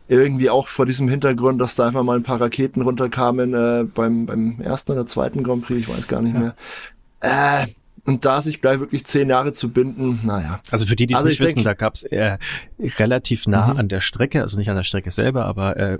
irgendwie 0.08 0.50
auch 0.50 0.68
vor 0.68 0.86
diesem 0.86 1.08
Hintergrund, 1.08 1.60
dass 1.60 1.76
da 1.76 1.86
einfach 1.86 2.02
mal 2.02 2.16
ein 2.16 2.22
paar 2.22 2.40
Raketen 2.40 2.82
runterkamen 2.82 3.54
äh, 3.54 3.84
beim, 3.84 4.26
beim 4.26 4.60
ersten 4.60 4.92
oder 4.92 5.06
zweiten 5.06 5.42
Grand 5.42 5.62
Prix, 5.62 5.80
ich 5.80 5.88
weiß 5.88 6.08
gar 6.08 6.20
nicht 6.22 6.34
ja. 6.34 6.40
mehr. 6.40 6.54
Äh, 7.20 7.66
und 8.06 8.24
da 8.24 8.40
sich 8.40 8.60
gleich 8.60 8.80
wirklich 8.80 9.04
zehn 9.04 9.28
Jahre 9.28 9.52
zu 9.52 9.70
binden, 9.70 10.20
naja. 10.22 10.60
Also 10.70 10.86
für 10.86 10.96
die, 10.96 11.06
die 11.06 11.14
es 11.14 11.18
also 11.18 11.28
nicht 11.28 11.40
wissen, 11.40 11.56
denk, 11.56 11.64
da 11.66 11.74
gab 11.74 11.94
es 11.94 12.04
äh, 12.04 12.38
relativ 12.98 13.46
nah 13.46 13.74
mhm. 13.74 13.78
an 13.78 13.88
der 13.88 14.00
Strecke, 14.00 14.40
also 14.40 14.58
nicht 14.58 14.70
an 14.70 14.76
der 14.76 14.84
Strecke 14.84 15.10
selber, 15.10 15.44
aber 15.44 15.76
äh, 15.76 15.98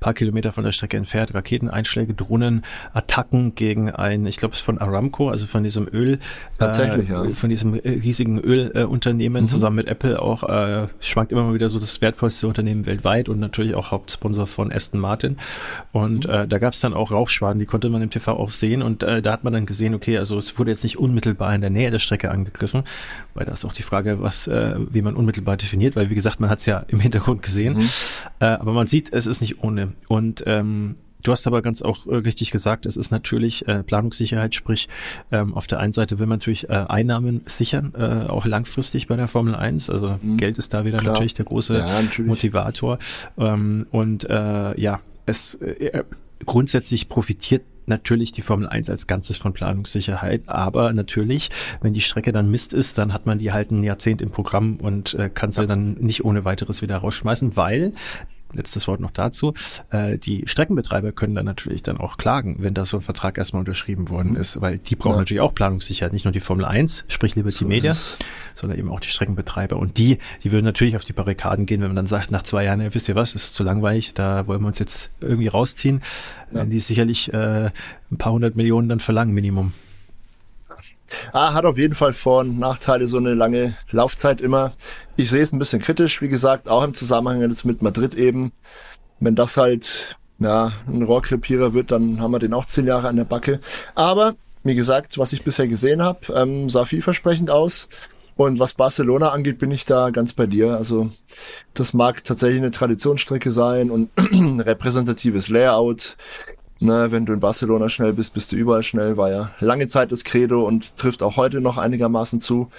paar 0.00 0.14
Kilometer 0.14 0.52
von 0.52 0.64
der 0.64 0.72
Strecke 0.72 0.96
entfernt, 0.96 1.34
Raketeneinschläge, 1.34 2.14
Drohnen, 2.14 2.64
Attacken 2.94 3.54
gegen 3.54 3.90
ein, 3.90 4.26
ich 4.26 4.36
glaube 4.36 4.54
es 4.54 4.60
von 4.60 4.78
Aramco, 4.78 5.30
also 5.30 5.46
von 5.46 5.62
diesem 5.64 5.88
Öl, 5.92 6.18
Tatsächlich, 6.58 7.10
äh, 7.10 7.12
ja. 7.12 7.34
von 7.34 7.50
diesem 7.50 7.74
riesigen 7.74 8.38
Ölunternehmen, 8.38 9.40
äh, 9.40 9.42
mhm. 9.42 9.48
zusammen 9.48 9.76
mit 9.76 9.88
Apple 9.88 10.22
auch, 10.22 10.44
äh, 10.44 10.86
schwankt 11.00 11.32
immer 11.32 11.42
mal 11.42 11.54
wieder 11.54 11.68
so 11.68 11.78
das 11.78 12.00
wertvollste 12.00 12.46
Unternehmen 12.46 12.86
weltweit 12.86 13.28
und 13.28 13.40
natürlich 13.40 13.74
auch 13.74 13.90
Hauptsponsor 13.90 14.46
von 14.46 14.72
Aston 14.72 15.00
Martin. 15.00 15.38
Und 15.90 16.26
mhm. 16.26 16.32
äh, 16.32 16.48
da 16.48 16.58
gab 16.58 16.72
es 16.72 16.80
dann 16.80 16.94
auch 16.94 17.10
Rauchschwaden, 17.10 17.58
die 17.58 17.66
konnte 17.66 17.88
man 17.88 18.00
im 18.00 18.10
TV 18.10 18.32
auch 18.32 18.50
sehen 18.50 18.82
und 18.82 19.02
äh, 19.02 19.20
da 19.20 19.32
hat 19.32 19.44
man 19.44 19.52
dann 19.52 19.66
gesehen, 19.66 19.94
okay, 19.94 20.18
also 20.18 20.38
es 20.38 20.58
wurde 20.58 20.70
jetzt 20.70 20.84
nicht 20.84 20.98
unmittelbar 20.98 21.31
unmittelbar 21.32 21.54
in 21.54 21.60
der 21.60 21.70
Nähe 21.70 21.90
der 21.90 21.98
Strecke 21.98 22.30
angegriffen, 22.30 22.84
weil 23.34 23.46
da 23.46 23.52
ist 23.52 23.64
auch 23.64 23.72
die 23.72 23.82
Frage, 23.82 24.20
was, 24.20 24.46
äh, 24.46 24.74
wie 24.90 25.02
man 25.02 25.14
unmittelbar 25.14 25.56
definiert, 25.56 25.96
weil 25.96 26.10
wie 26.10 26.14
gesagt, 26.14 26.40
man 26.40 26.50
hat 26.50 26.58
es 26.58 26.66
ja 26.66 26.84
im 26.88 27.00
Hintergrund 27.00 27.42
gesehen, 27.42 27.78
mhm. 27.78 27.88
äh, 28.40 28.44
aber 28.44 28.72
man 28.72 28.86
sieht, 28.86 29.12
es 29.12 29.26
ist 29.26 29.40
nicht 29.40 29.62
ohne. 29.62 29.92
Und 30.08 30.44
ähm, 30.46 30.96
Du 31.24 31.30
hast 31.30 31.46
aber 31.46 31.62
ganz 31.62 31.82
auch 31.82 32.08
äh, 32.08 32.16
richtig 32.16 32.50
gesagt, 32.50 32.84
es 32.84 32.96
ist 32.96 33.12
natürlich 33.12 33.68
äh, 33.68 33.84
Planungssicherheit, 33.84 34.56
sprich 34.56 34.88
ähm, 35.30 35.54
auf 35.54 35.68
der 35.68 35.78
einen 35.78 35.92
Seite 35.92 36.18
will 36.18 36.26
man 36.26 36.40
natürlich 36.40 36.68
äh, 36.68 36.72
Einnahmen 36.72 37.42
sichern, 37.46 37.92
äh, 37.96 38.28
auch 38.28 38.44
langfristig 38.44 39.06
bei 39.06 39.14
der 39.14 39.28
Formel 39.28 39.54
1. 39.54 39.88
Also 39.88 40.18
mhm. 40.20 40.36
Geld 40.36 40.58
ist 40.58 40.74
da 40.74 40.84
wieder 40.84 40.98
Klar. 40.98 41.12
natürlich 41.12 41.34
der 41.34 41.44
große 41.44 41.78
ja, 41.78 41.86
natürlich. 41.86 42.28
Motivator. 42.28 42.98
Ähm, 43.38 43.86
und 43.92 44.28
äh, 44.28 44.80
ja, 44.80 44.98
es 45.24 45.54
äh, 45.54 46.02
grundsätzlich 46.44 47.08
profitiert 47.08 47.62
natürlich 47.86 48.32
die 48.32 48.42
Formel 48.42 48.68
1 48.68 48.90
als 48.90 49.06
Ganzes 49.06 49.36
von 49.36 49.52
Planungssicherheit, 49.52 50.48
aber 50.48 50.92
natürlich, 50.92 51.50
wenn 51.80 51.94
die 51.94 52.00
Strecke 52.00 52.32
dann 52.32 52.50
Mist 52.50 52.72
ist, 52.72 52.98
dann 52.98 53.12
hat 53.12 53.26
man 53.26 53.38
die 53.38 53.52
halt 53.52 53.70
ein 53.70 53.82
Jahrzehnt 53.82 54.22
im 54.22 54.30
Programm 54.30 54.76
und 54.76 55.14
äh, 55.14 55.28
kann 55.28 55.50
sie 55.50 55.62
ja. 55.62 55.66
dann 55.66 55.94
nicht 55.94 56.24
ohne 56.24 56.44
weiteres 56.44 56.82
wieder 56.82 56.98
rausschmeißen, 56.98 57.56
weil 57.56 57.92
letztes 58.54 58.88
Wort 58.88 59.00
noch 59.00 59.10
dazu, 59.10 59.54
äh, 59.90 60.18
die 60.18 60.44
Streckenbetreiber 60.46 61.12
können 61.12 61.34
dann 61.34 61.46
natürlich 61.46 61.82
dann 61.82 61.98
auch 61.98 62.16
klagen, 62.16 62.56
wenn 62.60 62.74
da 62.74 62.84
so 62.84 62.98
ein 62.98 63.02
Vertrag 63.02 63.38
erstmal 63.38 63.60
unterschrieben 63.60 64.10
worden 64.10 64.30
mhm. 64.30 64.36
ist, 64.36 64.60
weil 64.60 64.78
die 64.78 64.96
brauchen 64.96 65.14
ja. 65.14 65.18
natürlich 65.18 65.40
auch 65.40 65.54
Planungssicherheit, 65.54 66.12
nicht 66.12 66.24
nur 66.24 66.32
die 66.32 66.40
Formel 66.40 66.64
1, 66.64 67.04
sprich 67.08 67.34
Liberty 67.34 67.58
so 67.58 67.66
Media, 67.66 67.94
sondern 68.54 68.78
eben 68.78 68.90
auch 68.90 69.00
die 69.00 69.08
Streckenbetreiber. 69.08 69.76
Und 69.76 69.98
die, 69.98 70.18
die 70.44 70.52
würden 70.52 70.64
natürlich 70.64 70.96
auf 70.96 71.04
die 71.04 71.12
Barrikaden 71.12 71.66
gehen, 71.66 71.80
wenn 71.80 71.88
man 71.88 71.96
dann 71.96 72.06
sagt, 72.06 72.30
nach 72.30 72.42
zwei 72.42 72.64
Jahren, 72.64 72.80
ja, 72.80 72.94
wisst 72.94 73.08
ihr 73.08 73.14
was, 73.14 73.34
ist 73.34 73.54
zu 73.54 73.62
langweilig, 73.62 74.14
da 74.14 74.46
wollen 74.46 74.60
wir 74.60 74.68
uns 74.68 74.78
jetzt 74.78 75.10
irgendwie 75.20 75.48
rausziehen, 75.48 76.02
ja. 76.52 76.64
die 76.64 76.80
sicherlich 76.80 77.32
äh, 77.32 77.70
ein 78.10 78.18
paar 78.18 78.32
hundert 78.32 78.56
Millionen 78.56 78.88
dann 78.88 79.00
verlangen, 79.00 79.34
Minimum. 79.34 79.72
Ah, 81.32 81.54
hat 81.54 81.64
auf 81.64 81.78
jeden 81.78 81.94
Fall 81.94 82.12
Vor- 82.12 82.40
und 82.40 82.58
Nachteile, 82.58 83.06
so 83.06 83.16
eine 83.16 83.34
lange 83.34 83.76
Laufzeit 83.90 84.40
immer. 84.40 84.72
Ich 85.16 85.30
sehe 85.30 85.42
es 85.42 85.52
ein 85.52 85.58
bisschen 85.58 85.82
kritisch, 85.82 86.20
wie 86.22 86.28
gesagt, 86.28 86.68
auch 86.68 86.82
im 86.84 86.94
Zusammenhang 86.94 87.40
jetzt 87.40 87.64
mit 87.64 87.82
Madrid 87.82 88.14
eben. 88.14 88.52
Wenn 89.20 89.34
das 89.34 89.56
halt, 89.56 90.16
ja, 90.38 90.72
ein 90.86 91.02
Rohrkrepierer 91.02 91.74
wird, 91.74 91.92
dann 91.92 92.20
haben 92.20 92.32
wir 92.32 92.38
den 92.38 92.54
auch 92.54 92.66
zehn 92.66 92.86
Jahre 92.86 93.08
an 93.08 93.16
der 93.16 93.24
Backe. 93.24 93.60
Aber, 93.94 94.34
wie 94.64 94.74
gesagt, 94.74 95.18
was 95.18 95.32
ich 95.32 95.44
bisher 95.44 95.68
gesehen 95.68 96.02
habe, 96.02 96.20
ähm, 96.34 96.68
sah 96.70 96.84
vielversprechend 96.84 97.50
aus. 97.50 97.88
Und 98.36 98.58
was 98.58 98.74
Barcelona 98.74 99.30
angeht, 99.30 99.58
bin 99.58 99.70
ich 99.70 99.84
da 99.84 100.10
ganz 100.10 100.32
bei 100.32 100.46
dir. 100.46 100.74
Also 100.76 101.10
das 101.74 101.92
mag 101.92 102.24
tatsächlich 102.24 102.60
eine 102.60 102.70
Traditionsstrecke 102.70 103.50
sein 103.50 103.90
und 103.90 104.10
repräsentatives 104.18 105.48
Layout. 105.48 106.16
Ne, 106.82 107.12
wenn 107.12 107.26
du 107.26 107.32
in 107.32 107.40
Barcelona 107.40 107.88
schnell 107.88 108.12
bist, 108.12 108.34
bist 108.34 108.50
du 108.50 108.56
überall 108.56 108.82
schnell, 108.82 109.16
war 109.16 109.30
ja 109.30 109.50
lange 109.60 109.86
Zeit 109.86 110.10
das 110.10 110.24
Credo 110.24 110.66
und 110.66 110.96
trifft 110.96 111.22
auch 111.22 111.36
heute 111.36 111.60
noch 111.60 111.78
einigermaßen 111.78 112.40
zu. 112.40 112.70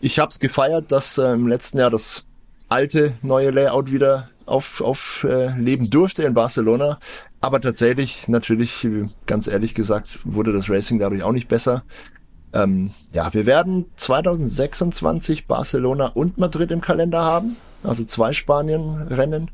Ich 0.00 0.18
habe 0.18 0.28
es 0.28 0.38
gefeiert, 0.38 0.92
dass 0.92 1.18
äh, 1.18 1.32
im 1.32 1.48
letzten 1.48 1.78
Jahr 1.78 1.90
das 1.90 2.22
alte 2.68 3.14
neue 3.22 3.50
Layout 3.50 3.90
wieder 3.90 4.28
auf, 4.46 4.80
auf 4.80 5.26
äh, 5.28 5.58
leben 5.58 5.90
durfte 5.90 6.22
in 6.22 6.34
Barcelona. 6.34 6.98
Aber 7.40 7.60
tatsächlich, 7.60 8.28
natürlich, 8.28 8.86
ganz 9.26 9.48
ehrlich 9.48 9.74
gesagt, 9.74 10.20
wurde 10.24 10.52
das 10.52 10.70
Racing 10.70 10.98
dadurch 10.98 11.22
auch 11.22 11.32
nicht 11.32 11.48
besser. 11.48 11.82
Ähm, 12.52 12.92
ja, 13.12 13.34
wir 13.34 13.46
werden 13.46 13.86
2026 13.96 15.46
Barcelona 15.46 16.06
und 16.06 16.38
Madrid 16.38 16.70
im 16.70 16.80
Kalender 16.80 17.22
haben. 17.22 17.56
Also 17.82 18.04
zwei 18.04 18.32
Spanien-Rennen. 18.32 19.50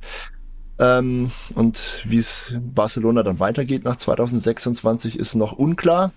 Ähm, 0.80 1.30
und 1.54 2.00
wie 2.06 2.18
es 2.18 2.54
Barcelona 2.58 3.22
dann 3.22 3.38
weitergeht 3.38 3.84
nach 3.84 3.96
2026 3.96 5.18
ist 5.18 5.34
noch 5.34 5.52
unklar. 5.52 6.10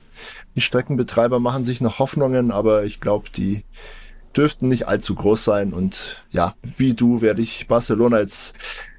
Die 0.55 0.61
Streckenbetreiber 0.61 1.39
machen 1.39 1.65
sich 1.65 1.81
noch 1.81 1.99
Hoffnungen, 1.99 2.49
aber 2.49 2.85
ich 2.85 3.01
glaube, 3.01 3.29
die 3.29 3.65
dürften 4.35 4.69
nicht 4.69 4.87
allzu 4.87 5.15
groß 5.15 5.43
sein. 5.43 5.73
Und 5.73 6.23
ja, 6.29 6.55
wie 6.63 6.93
du 6.93 7.21
werde 7.21 7.41
ich 7.41 7.67
Barcelona 7.67 8.19
jetzt 8.19 8.53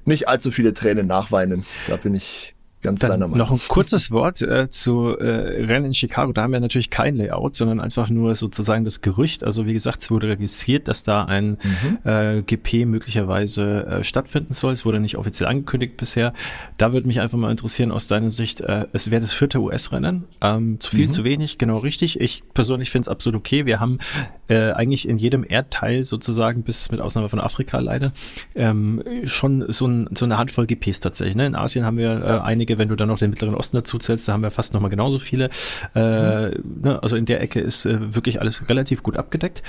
nicht 0.05 0.27
allzu 0.27 0.51
viele 0.51 0.73
Tränen 0.73 1.07
nachweinen. 1.07 1.65
Da 1.87 1.97
bin 1.97 2.13
ich 2.13 2.54
ganz 2.85 2.99
Dann 2.99 3.09
seiner 3.09 3.27
Meinung. 3.27 3.37
Noch 3.37 3.51
ein 3.51 3.59
kurzes 3.67 4.11
Wort 4.11 4.41
äh, 4.41 4.69
zu 4.69 5.17
äh, 5.17 5.65
Rennen 5.65 5.87
in 5.87 5.93
Chicago. 5.93 6.31
Da 6.31 6.43
haben 6.43 6.53
wir 6.53 6.59
natürlich 6.59 6.89
kein 6.89 7.15
Layout, 7.15 7.55
sondern 7.55 7.79
einfach 7.79 8.09
nur 8.09 8.35
sozusagen 8.35 8.85
das 8.85 9.01
Gerücht. 9.01 9.43
Also 9.43 9.65
wie 9.65 9.73
gesagt, 9.73 10.01
es 10.01 10.11
wurde 10.11 10.29
registriert, 10.29 10.87
dass 10.87 11.03
da 11.03 11.25
ein 11.25 11.57
mhm. 11.61 12.09
äh, 12.09 12.41
GP 12.41 12.85
möglicherweise 12.85 13.85
äh, 13.85 14.03
stattfinden 14.03 14.53
soll. 14.53 14.73
Es 14.73 14.85
wurde 14.85 14.99
nicht 14.99 15.17
offiziell 15.17 15.49
angekündigt 15.49 15.97
bisher. 15.97 16.33
Da 16.77 16.93
würde 16.93 17.07
mich 17.07 17.19
einfach 17.19 17.37
mal 17.37 17.51
interessieren 17.51 17.91
aus 17.91 18.07
deiner 18.07 18.31
Sicht, 18.31 18.61
äh, 18.61 18.85
es 18.93 19.11
wäre 19.11 19.21
das 19.21 19.33
vierte 19.33 19.59
US-Rennen. 19.59 20.25
Ähm, 20.41 20.79
zu 20.79 20.91
viel, 20.91 21.07
mhm. 21.07 21.11
zu 21.11 21.23
wenig, 21.23 21.57
genau 21.57 21.79
richtig. 21.79 22.19
Ich 22.19 22.43
persönlich 22.53 22.91
finde 22.91 23.05
es 23.05 23.09
absolut 23.09 23.39
okay. 23.39 23.65
Wir 23.65 23.79
haben 23.79 23.99
äh, 24.47 24.71
eigentlich 24.71 25.07
in 25.07 25.17
jedem 25.17 25.45
Erdteil 25.47 26.03
sozusagen, 26.03 26.63
bis 26.63 26.91
mit 26.91 27.01
Ausnahme 27.01 27.29
von 27.29 27.39
Afrika 27.39 27.79
leider, 27.79 28.13
ähm, 28.55 29.03
schon 29.25 29.65
so, 29.71 29.87
ein, 29.87 30.09
so 30.13 30.25
eine 30.25 30.37
Handvoll 30.37 30.67
GPs 30.67 30.99
tatsächlich. 30.99 31.35
Ne? 31.35 31.47
In 31.47 31.55
Asien 31.55 31.85
haben 31.85 31.97
wir 31.97 32.23
äh, 32.23 32.39
einige 32.43 32.74
wenn 32.77 32.89
du 32.89 32.95
dann 32.95 33.07
noch 33.07 33.19
den 33.19 33.29
Mittleren 33.29 33.55
Osten 33.55 33.77
dazu 33.77 33.97
zählst, 33.97 34.27
da 34.27 34.33
haben 34.33 34.43
wir 34.43 34.51
fast 34.51 34.73
nochmal 34.73 34.89
genauso 34.89 35.19
viele. 35.19 35.49
Äh, 35.95 36.49
mhm. 36.49 36.81
ne, 36.81 37.03
also 37.03 37.15
in 37.15 37.25
der 37.25 37.41
Ecke 37.41 37.59
ist 37.59 37.85
äh, 37.85 38.13
wirklich 38.15 38.41
alles 38.41 38.67
relativ 38.69 39.03
gut 39.03 39.17
abgedeckt 39.17 39.63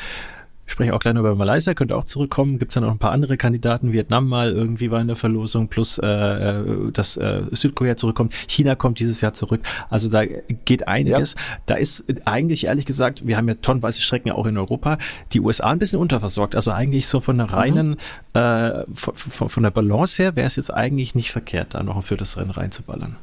spreche 0.67 0.93
auch 0.93 0.99
gleich 0.99 1.15
noch 1.15 1.21
über 1.21 1.35
Malaysia, 1.35 1.75
könnte 1.75 1.97
auch 1.97 2.05
zurückkommen. 2.05 2.59
Gibt 2.59 2.73
es 2.73 2.75
ja 2.75 2.81
noch 2.81 2.91
ein 2.91 2.99
paar 2.99 3.13
andere 3.13 3.37
Kandidaten. 3.37 3.93
Vietnam 3.93 4.29
mal 4.29 4.53
irgendwie 4.53 4.91
war 4.91 5.01
in 5.01 5.07
der 5.07 5.17
Verlosung, 5.17 5.69
plus 5.69 5.99
äh, 5.99 6.07
äh, 6.07 6.93
dass 6.93 7.17
äh, 7.17 7.43
Südkorea 7.53 7.97
zurückkommt. 7.97 8.35
China 8.49 8.75
kommt 8.75 8.99
dieses 8.99 9.21
Jahr 9.21 9.33
zurück. 9.33 9.61
Also 9.89 10.09
da 10.09 10.25
geht 10.25 10.89
einiges. 10.89 11.35
Ja. 11.35 11.41
Da 11.67 11.75
ist 11.77 12.05
eigentlich 12.25 12.67
ehrlich 12.67 12.85
gesagt, 12.85 13.27
wir 13.27 13.37
haben 13.37 13.49
ja 13.49 13.55
tonnenweise 13.55 14.01
Strecken 14.01 14.33
auch 14.33 14.47
in 14.47 14.59
Europa, 14.59 14.99
die 15.33 15.41
USA 15.41 15.71
ein 15.71 15.79
bisschen 15.79 16.01
unterversorgt. 16.01 16.57
Also 16.57 16.73
eigentlich 16.73 17.07
so 17.07 17.21
von 17.21 17.39
der 17.39 17.53
reinen, 17.53 17.91
mhm. 17.91 17.97
äh, 18.35 18.85
von, 18.93 19.15
von, 19.15 19.49
von 19.49 19.63
der 19.63 19.71
Balance 19.71 20.23
her 20.23 20.37
wäre 20.37 20.47
es 20.47 20.57
jetzt 20.57 20.73
eigentlich 20.75 21.15
nicht 21.15 21.31
verkehrt, 21.31 21.75
da 21.75 21.83
noch 21.83 22.03
für 22.03 22.17
das 22.17 22.37
Rennen 22.37 22.51
reinzuballern. 22.51 23.17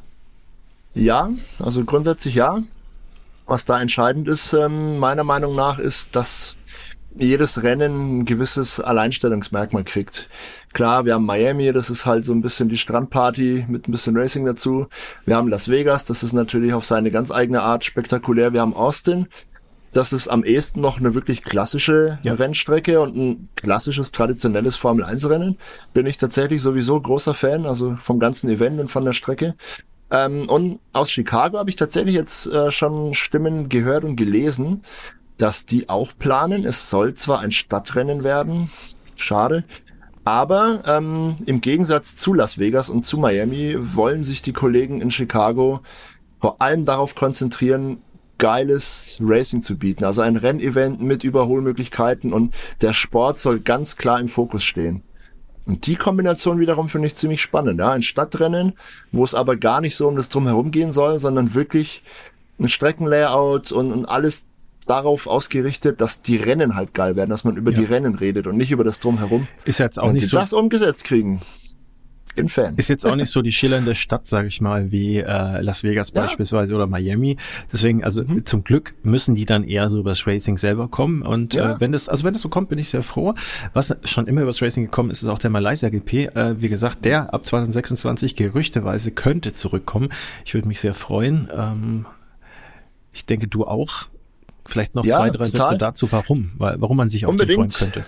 Ja, 0.94 1.30
also 1.58 1.84
grundsätzlich 1.84 2.34
ja. 2.34 2.62
Was 3.46 3.66
da 3.66 3.78
entscheidend 3.78 4.26
ist, 4.26 4.54
ähm, 4.54 4.98
meiner 4.98 5.24
Meinung 5.24 5.54
nach, 5.54 5.78
ist, 5.78 6.16
dass 6.16 6.54
jedes 7.16 7.62
Rennen 7.62 8.20
ein 8.20 8.24
gewisses 8.24 8.80
Alleinstellungsmerkmal 8.80 9.84
kriegt. 9.84 10.28
Klar, 10.72 11.04
wir 11.04 11.14
haben 11.14 11.26
Miami, 11.26 11.72
das 11.72 11.90
ist 11.90 12.06
halt 12.06 12.24
so 12.24 12.32
ein 12.32 12.42
bisschen 12.42 12.68
die 12.68 12.78
Strandparty 12.78 13.66
mit 13.68 13.88
ein 13.88 13.92
bisschen 13.92 14.16
Racing 14.16 14.44
dazu. 14.44 14.88
Wir 15.24 15.36
haben 15.36 15.48
Las 15.48 15.68
Vegas, 15.68 16.04
das 16.04 16.22
ist 16.22 16.32
natürlich 16.32 16.72
auf 16.72 16.84
seine 16.84 17.10
ganz 17.10 17.30
eigene 17.30 17.62
Art 17.62 17.84
spektakulär. 17.84 18.52
Wir 18.52 18.60
haben 18.60 18.74
Austin, 18.74 19.28
das 19.92 20.12
ist 20.12 20.26
am 20.28 20.44
ehesten 20.44 20.80
noch 20.80 20.98
eine 20.98 21.14
wirklich 21.14 21.44
klassische 21.44 22.18
ja. 22.22 22.34
Rennstrecke 22.34 23.00
und 23.00 23.16
ein 23.16 23.48
klassisches, 23.54 24.10
traditionelles 24.10 24.74
Formel-1-Rennen. 24.76 25.56
Bin 25.92 26.06
ich 26.06 26.16
tatsächlich 26.16 26.62
sowieso 26.62 27.00
großer 27.00 27.34
Fan, 27.34 27.64
also 27.64 27.96
vom 28.00 28.18
ganzen 28.18 28.50
Event 28.50 28.80
und 28.80 28.88
von 28.88 29.04
der 29.04 29.12
Strecke. 29.12 29.54
Ähm, 30.10 30.48
und 30.48 30.80
aus 30.92 31.10
Chicago 31.10 31.58
habe 31.58 31.70
ich 31.70 31.76
tatsächlich 31.76 32.14
jetzt 32.14 32.46
äh, 32.46 32.72
schon 32.72 33.14
Stimmen 33.14 33.68
gehört 33.68 34.04
und 34.04 34.16
gelesen, 34.16 34.82
dass 35.38 35.66
die 35.66 35.88
auch 35.88 36.12
planen. 36.18 36.64
Es 36.64 36.90
soll 36.90 37.14
zwar 37.14 37.40
ein 37.40 37.50
Stadtrennen 37.50 38.24
werden, 38.24 38.70
schade, 39.16 39.64
aber 40.24 40.82
ähm, 40.86 41.36
im 41.44 41.60
Gegensatz 41.60 42.16
zu 42.16 42.32
Las 42.32 42.58
Vegas 42.58 42.88
und 42.88 43.04
zu 43.04 43.18
Miami 43.18 43.76
wollen 43.78 44.24
sich 44.24 44.40
die 44.40 44.54
Kollegen 44.54 45.00
in 45.02 45.10
Chicago 45.10 45.80
vor 46.40 46.60
allem 46.62 46.84
darauf 46.84 47.14
konzentrieren, 47.14 47.98
geiles 48.38 49.16
Racing 49.20 49.62
zu 49.62 49.78
bieten. 49.78 50.04
Also 50.04 50.22
ein 50.22 50.36
Rennevent 50.36 51.00
mit 51.00 51.24
Überholmöglichkeiten 51.24 52.32
und 52.32 52.54
der 52.80 52.92
Sport 52.92 53.38
soll 53.38 53.60
ganz 53.60 53.96
klar 53.96 54.18
im 54.18 54.28
Fokus 54.28 54.64
stehen. 54.64 55.02
Und 55.66 55.86
die 55.86 55.96
Kombination 55.96 56.58
wiederum 56.58 56.88
finde 56.88 57.06
ich 57.06 57.14
ziemlich 57.14 57.40
spannend. 57.40 57.78
Ja? 57.78 57.92
Ein 57.92 58.02
Stadtrennen, 58.02 58.74
wo 59.12 59.24
es 59.24 59.34
aber 59.34 59.56
gar 59.56 59.80
nicht 59.80 59.96
so 59.96 60.08
um 60.08 60.16
das 60.16 60.28
Drumherum 60.28 60.70
gehen 60.70 60.92
soll, 60.92 61.18
sondern 61.18 61.54
wirklich 61.54 62.02
ein 62.58 62.68
Streckenlayout 62.68 63.72
und, 63.72 63.92
und 63.92 64.04
alles 64.06 64.46
darauf 64.86 65.26
ausgerichtet, 65.26 66.00
dass 66.00 66.22
die 66.22 66.36
Rennen 66.36 66.74
halt 66.74 66.94
geil 66.94 67.16
werden, 67.16 67.30
dass 67.30 67.44
man 67.44 67.56
über 67.56 67.72
ja. 67.72 67.80
die 67.80 67.84
Rennen 67.84 68.14
redet 68.14 68.46
und 68.46 68.56
nicht 68.56 68.70
über 68.70 68.84
das 68.84 69.00
Drumherum. 69.00 69.46
Ist 69.64 69.78
jetzt 69.78 69.98
auch 69.98 70.06
Wenn 70.06 70.14
nicht 70.14 70.22
sie 70.22 70.28
so. 70.28 70.38
das 70.38 70.52
umgesetzt 70.52 71.04
kriegen. 71.04 71.40
Bin 72.34 72.48
Fan. 72.48 72.74
Ist 72.76 72.88
jetzt 72.88 73.06
auch 73.06 73.14
nicht 73.14 73.30
so 73.30 73.42
die 73.42 73.52
schillernde 73.52 73.94
Stadt, 73.94 74.26
sage 74.26 74.48
ich 74.48 74.60
mal, 74.60 74.90
wie 74.90 75.18
äh, 75.18 75.60
Las 75.60 75.84
Vegas 75.84 76.12
ja. 76.12 76.22
beispielsweise 76.22 76.74
oder 76.74 76.86
Miami. 76.86 77.36
Deswegen, 77.72 78.02
also 78.02 78.24
mhm. 78.24 78.44
zum 78.44 78.64
Glück 78.64 78.94
müssen 79.04 79.36
die 79.36 79.44
dann 79.44 79.62
eher 79.62 79.88
so 79.88 80.00
übers 80.00 80.26
Racing 80.26 80.58
selber 80.58 80.88
kommen. 80.88 81.22
Und 81.22 81.54
ja. 81.54 81.72
äh, 81.72 81.80
wenn 81.80 81.92
das, 81.92 82.08
also 82.08 82.24
wenn 82.24 82.32
das 82.32 82.42
so 82.42 82.48
kommt, 82.48 82.70
bin 82.70 82.78
ich 82.78 82.88
sehr 82.88 83.04
froh. 83.04 83.34
Was 83.72 83.94
schon 84.04 84.26
immer 84.26 84.42
übers 84.42 84.60
Racing 84.62 84.84
gekommen 84.84 85.10
ist, 85.10 85.22
ist 85.22 85.28
auch 85.28 85.38
der 85.38 85.50
Malaysia 85.50 85.88
GP. 85.88 86.34
Äh, 86.34 86.60
wie 86.60 86.68
gesagt, 86.68 87.04
der 87.04 87.32
ab 87.32 87.44
2026 87.44 88.34
gerüchteweise 88.34 89.12
könnte 89.12 89.52
zurückkommen. 89.52 90.08
Ich 90.44 90.54
würde 90.54 90.66
mich 90.66 90.80
sehr 90.80 90.94
freuen. 90.94 91.48
Ähm, 91.56 92.06
ich 93.12 93.26
denke, 93.26 93.46
du 93.46 93.64
auch. 93.64 94.08
Vielleicht 94.66 94.94
noch 94.94 95.04
ja, 95.04 95.16
zwei, 95.16 95.30
drei 95.30 95.44
total. 95.44 95.50
Sätze 95.50 95.78
dazu, 95.78 96.12
warum, 96.12 96.52
warum 96.56 96.96
man 96.96 97.10
sich 97.10 97.26
auf 97.26 97.30
Unbedingt. 97.30 97.70
die 97.70 97.76
freuen 97.76 97.92
könnte. 97.92 98.06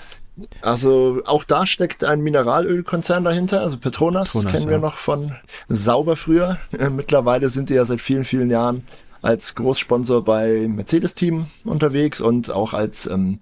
Also 0.61 1.23
auch 1.25 1.45
da 1.45 1.67
steckt 1.67 2.05
ein 2.05 2.21
Mineralölkonzern 2.21 3.25
dahinter, 3.25 3.63
also 3.63 3.79
Petronas, 3.79 4.33
Petronas 4.33 4.53
kennen 4.53 4.71
wir 4.71 4.79
noch 4.79 4.97
von 4.97 5.35
sauber 5.69 6.17
früher. 6.17 6.59
Äh, 6.79 6.91
mittlerweile 6.91 7.49
sind 7.49 7.71
die 7.71 7.75
ja 7.75 7.85
seit 7.85 8.03
vielen, 8.03 8.27
vielen 8.27 8.51
Jahren 8.51 8.85
als 9.23 9.55
Großsponsor 9.55 10.25
bei 10.25 10.67
Mercedes-Team 10.69 11.47
unterwegs 11.65 12.21
und 12.21 12.51
auch 12.51 12.75
als, 12.75 13.07
ähm, 13.07 13.39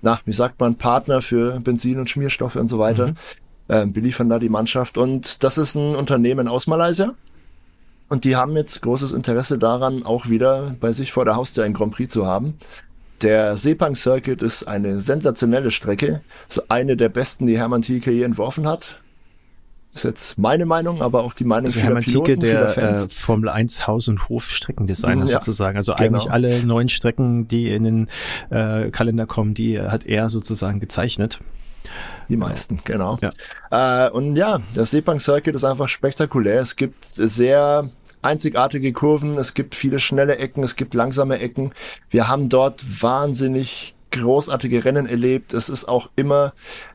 na, 0.00 0.20
wie 0.24 0.32
sagt 0.32 0.60
man, 0.60 0.76
Partner 0.76 1.22
für 1.22 1.58
Benzin 1.60 1.98
und 1.98 2.08
Schmierstoffe 2.08 2.56
und 2.56 2.68
so 2.68 2.78
weiter. 2.78 3.08
Mhm. 3.08 3.16
Ähm, 3.68 3.92
beliefern 3.92 4.28
da 4.28 4.38
die 4.38 4.48
Mannschaft. 4.48 4.96
Und 4.96 5.42
das 5.42 5.58
ist 5.58 5.74
ein 5.74 5.96
Unternehmen 5.96 6.46
aus 6.46 6.68
Malaysia, 6.68 7.14
und 8.08 8.24
die 8.24 8.36
haben 8.36 8.54
jetzt 8.56 8.82
großes 8.82 9.12
Interesse 9.12 9.58
daran, 9.58 10.04
auch 10.04 10.28
wieder 10.28 10.76
bei 10.80 10.92
sich 10.92 11.12
vor 11.12 11.24
der 11.24 11.36
Haustür 11.36 11.64
ein 11.64 11.74
Grand 11.74 11.94
Prix 11.94 12.12
zu 12.12 12.26
haben. 12.26 12.54
Der 13.22 13.56
Sepang 13.56 13.94
Circuit 13.94 14.42
ist 14.42 14.68
eine 14.68 15.00
sensationelle 15.00 15.70
Strecke, 15.70 16.20
so 16.48 16.62
eine 16.68 16.96
der 16.96 17.08
besten, 17.08 17.46
die 17.46 17.56
Hermann 17.56 17.82
Thielke 17.82 18.10
je 18.10 18.22
entworfen 18.22 18.66
hat. 18.68 19.00
Ist 19.94 20.04
jetzt 20.04 20.36
meine 20.36 20.66
Meinung, 20.66 21.00
aber 21.00 21.24
auch 21.24 21.32
die 21.32 21.44
Meinung 21.44 21.66
also 21.66 21.80
vieler 21.80 21.86
Hermann 21.86 22.04
Piloten, 22.04 22.40
Thielke, 22.40 22.46
der 22.46 22.68
Fans. 22.68 23.04
Äh, 23.04 23.08
Formel 23.08 23.48
1 23.48 23.86
Haus- 23.86 24.08
und 24.08 24.28
Hof-Streckendesigner 24.28 25.24
ja, 25.24 25.26
sozusagen. 25.26 25.78
Also 25.78 25.94
genau. 25.94 26.18
eigentlich 26.18 26.30
alle 26.30 26.62
neuen 26.62 26.90
Strecken, 26.90 27.48
die 27.48 27.70
in 27.70 27.84
den 27.84 28.08
äh, 28.50 28.90
Kalender 28.90 29.24
kommen, 29.24 29.54
die 29.54 29.80
hat 29.80 30.04
er 30.04 30.28
sozusagen 30.28 30.80
gezeichnet. 30.80 31.40
Die 32.28 32.36
meisten, 32.36 32.80
genau. 32.84 33.18
Ja. 33.20 34.06
Äh, 34.06 34.10
und 34.10 34.36
ja, 34.36 34.60
der 34.74 34.84
Sepang 34.84 35.20
Circuit 35.20 35.54
ist 35.54 35.64
einfach 35.64 35.88
spektakulär. 35.88 36.60
Es 36.60 36.76
gibt 36.76 37.04
sehr 37.04 37.88
einzigartige 38.22 38.92
Kurven, 38.92 39.38
es 39.38 39.54
gibt 39.54 39.74
viele 39.74 39.98
schnelle 39.98 40.38
Ecken, 40.38 40.64
es 40.64 40.76
gibt 40.76 40.94
langsame 40.94 41.38
Ecken. 41.38 41.72
Wir 42.10 42.28
haben 42.28 42.48
dort 42.48 43.02
wahnsinnig 43.02 43.94
großartige 44.10 44.84
Rennen 44.84 45.06
erlebt. 45.06 45.52
Es 45.52 45.68
ist 45.68 45.86
auch 45.86 46.10
immer 46.16 46.52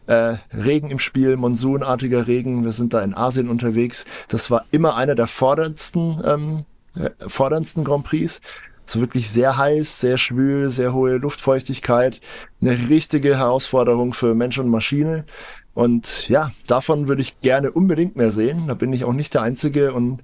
äh, 0.08 0.36
Regen 0.54 0.90
im 0.90 1.00
Spiel, 1.00 1.38
monsunartiger 1.38 2.28
Regen. 2.28 2.64
Wir 2.64 2.72
sind 2.72 2.94
da 2.94 3.02
in 3.02 3.14
Asien 3.14 3.50
unterwegs. 3.50 4.06
Das 4.28 4.52
war 4.52 4.66
immer 4.72 4.96
einer 4.96 5.16
der 5.16 5.28
forderndsten, 5.28 6.22
ähm, 6.26 6.66
äh, 6.96 7.10
forderndsten 7.28 7.84
Grand 7.84 8.06
Prix. 8.06 8.42
So 8.86 9.00
wirklich 9.00 9.30
sehr 9.30 9.58
heiß, 9.58 10.00
sehr 10.00 10.18
schwül, 10.18 10.70
sehr 10.70 10.94
hohe 10.94 11.18
Luftfeuchtigkeit. 11.18 12.20
Eine 12.62 12.90
richtige 12.90 13.38
Herausforderung 13.38 14.14
für 14.14 14.36
Mensch 14.36 14.58
und 14.58 14.70
Maschine. 14.70 15.26
Und 15.74 16.28
ja, 16.28 16.52
davon 16.68 17.08
würde 17.08 17.22
ich 17.22 17.40
gerne 17.42 17.72
unbedingt 17.72 18.16
mehr 18.16 18.32
sehen. 18.32 18.68
Da 18.68 18.74
bin 18.74 18.92
ich 18.92 19.06
auch 19.06 19.14
nicht 19.14 19.34
der 19.34 19.42
Einzige. 19.44 19.94
Und 19.94 20.22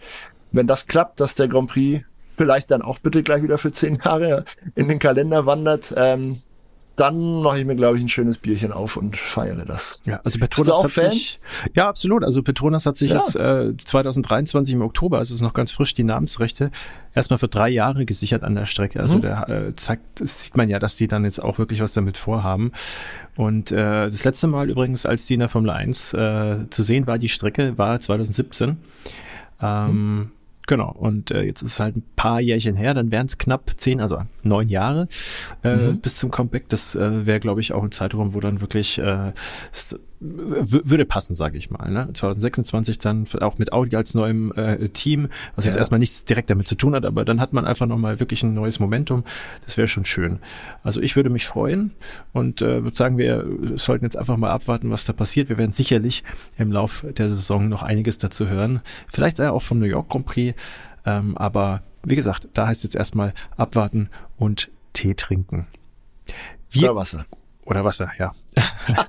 wenn 0.52 0.67
das 0.67 0.88
klappt, 0.88 1.20
dass 1.20 1.36
der 1.36 1.48
Grand 1.48 1.70
Prix 1.70 2.04
vielleicht 2.38 2.72
dann 2.72 2.82
auch 2.82 3.00
bitte 3.00 3.24
gleich 3.24 3.41
wieder 3.41 3.58
für 3.58 3.72
zehn 3.72 4.00
Jahre 4.04 4.46
in 4.76 4.88
den 4.88 5.00
Kalender 5.00 5.46
wandert, 5.46 5.93
ähm, 5.98 6.41
dann 6.97 7.43
mache 7.43 7.60
ich 7.60 7.65
mir, 7.65 7.75
glaube 7.75 7.97
ich, 7.97 8.03
ein 8.03 8.10
schönes 8.10 8.39
Bierchen 8.39 8.71
auf 8.71 8.97
und 8.97 9.15
feiere 9.15 9.65
das. 9.65 10.01
Ja, 10.03 10.19
also 10.23 10.39
Petronas 10.39 10.83
hat 10.83 10.91
Fan? 10.91 11.12
sich, 11.12 11.39
ja, 11.75 11.88
absolut. 11.88 12.23
Also 12.23 12.41
Petronas 12.41 12.88
hat 12.88 12.97
sich 12.97 13.12
ja. 13.12 13.17
jetzt 13.17 13.36
äh, 13.36 13.77
2023 13.77 14.73
im 14.73 14.81
Oktober, 14.81 15.19
also 15.19 15.36
ist 15.36 15.41
noch 15.41 15.53
ganz 15.53 15.71
frisch, 15.71 15.93
die 15.93 16.03
Namensrechte 16.03 16.71
erstmal 17.13 17.38
für 17.38 17.47
drei 17.47 17.69
Jahre 17.69 18.05
gesichert 18.05 18.43
an 18.43 18.55
der 18.55 18.65
Strecke. 18.65 18.99
Also 18.99 19.17
mhm. 19.17 19.21
der 19.21 19.47
äh, 19.47 19.75
zeigt, 19.75 20.21
das 20.21 20.43
sieht 20.43 20.57
man 20.57 20.69
ja, 20.69 20.79
dass 20.79 20.97
die 20.97 21.07
dann 21.07 21.23
jetzt 21.23 21.41
auch 21.41 21.60
wirklich 21.60 21.81
was 21.81 21.93
damit 21.93 22.17
vorhaben. 22.17 22.71
Und 23.36 23.71
äh, 23.71 24.10
das 24.10 24.23
letzte 24.25 24.47
Mal 24.47 24.71
übrigens, 24.71 25.05
als 25.05 25.27
die 25.27 25.36
in 25.36 25.41
der 25.41 25.49
Formel 25.49 25.69
1 25.69 26.13
äh, 26.13 26.57
zu 26.71 26.81
sehen 26.81 27.05
war, 27.05 27.19
die 27.19 27.29
Strecke 27.29 27.77
war 27.77 27.99
2017. 27.99 28.77
Ähm, 29.62 29.88
mhm. 29.91 30.31
Genau, 30.67 30.91
und 30.91 31.32
äh, 31.32 31.43
jetzt 31.43 31.62
ist 31.62 31.71
es 31.71 31.80
halt 31.80 31.95
ein 31.95 32.03
paar 32.17 32.41
Jährchen 32.41 32.75
her, 32.75 32.93
dann 32.93 33.10
wären 33.10 33.25
es 33.25 33.38
knapp 33.38 33.71
zehn, 33.77 34.01
also 34.01 34.21
neun 34.43 34.67
Jahre 34.67 35.08
äh, 35.63 35.75
mhm. 35.75 36.01
bis 36.01 36.17
zum 36.17 36.30
Comeback. 36.30 36.67
Das 36.67 36.93
äh, 36.93 37.25
wäre, 37.25 37.39
glaube 37.39 37.62
ich, 37.62 37.71
auch 37.71 37.84
ein 37.84 37.91
Zeitraum, 37.91 38.34
wo 38.34 38.41
dann 38.41 38.60
wirklich 38.60 38.97
äh, 38.97 39.32
würde 40.19 41.06
passen, 41.06 41.36
sage 41.36 41.58
ich 41.58 41.69
mal. 41.69 41.91
Ne? 41.91 42.10
2026 42.12 42.97
dann 42.99 43.27
auch 43.41 43.58
mit 43.58 43.71
Audi 43.71 43.95
als 43.95 44.15
neuem 44.15 44.51
äh, 44.53 44.89
Team, 44.89 45.30
was 45.56 45.65
ja. 45.65 45.69
jetzt 45.69 45.77
erstmal 45.77 45.99
nichts 45.99 46.25
direkt 46.25 46.49
damit 46.49 46.67
zu 46.67 46.75
tun 46.75 46.95
hat, 46.95 47.06
aber 47.06 47.23
dann 47.23 47.39
hat 47.39 47.53
man 47.53 47.65
einfach 47.65 47.86
nochmal 47.86 48.19
wirklich 48.19 48.41
ein 48.43 48.53
neues 48.53 48.80
Momentum. 48.80 49.23
Das 49.65 49.77
wäre 49.77 49.88
schon 49.88 50.06
schön. 50.06 50.39
Also 50.84 51.01
ich 51.01 51.15
würde 51.15 51.30
mich 51.30 51.45
freuen 51.45 51.91
und 52.34 52.62
äh, 52.62 52.84
würde 52.84 52.97
sagen, 52.97 53.17
wir 53.17 53.45
sollten 53.75 54.06
jetzt 54.06 54.17
einfach 54.17 54.38
mal 54.38 54.49
abwarten, 54.49 54.89
was 54.89 55.06
da 55.06 55.13
passiert. 55.13 55.49
Wir 55.49 55.58
werden 55.58 55.71
sicherlich 55.71 56.23
im 56.58 56.71
Lauf 56.71 57.06
der 57.17 57.30
Saison 57.30 57.69
noch 57.69 57.84
einiges 57.84 58.17
dazu 58.17 58.47
hören. 58.47 58.82
Vielleicht 59.08 59.39
auch 59.39 59.62
vom 59.62 59.80
New 59.80 59.86
York 59.86 60.10
Grand 60.10 60.25
Prix, 60.25 60.60
ähm, 61.06 61.38
aber 61.38 61.84
wie 62.03 62.15
gesagt, 62.15 62.47
da 62.53 62.67
heißt 62.67 62.84
jetzt 62.84 62.95
erstmal 62.95 63.34
abwarten 63.56 64.10
und 64.38 64.71
Tee 64.93 65.13
trinken. 65.13 65.67
Wir, 66.69 66.91
Oder 66.91 66.95
Wasser. 66.95 67.25
Oder 67.65 67.84
Wasser, 67.84 68.10
ja. 68.17 68.32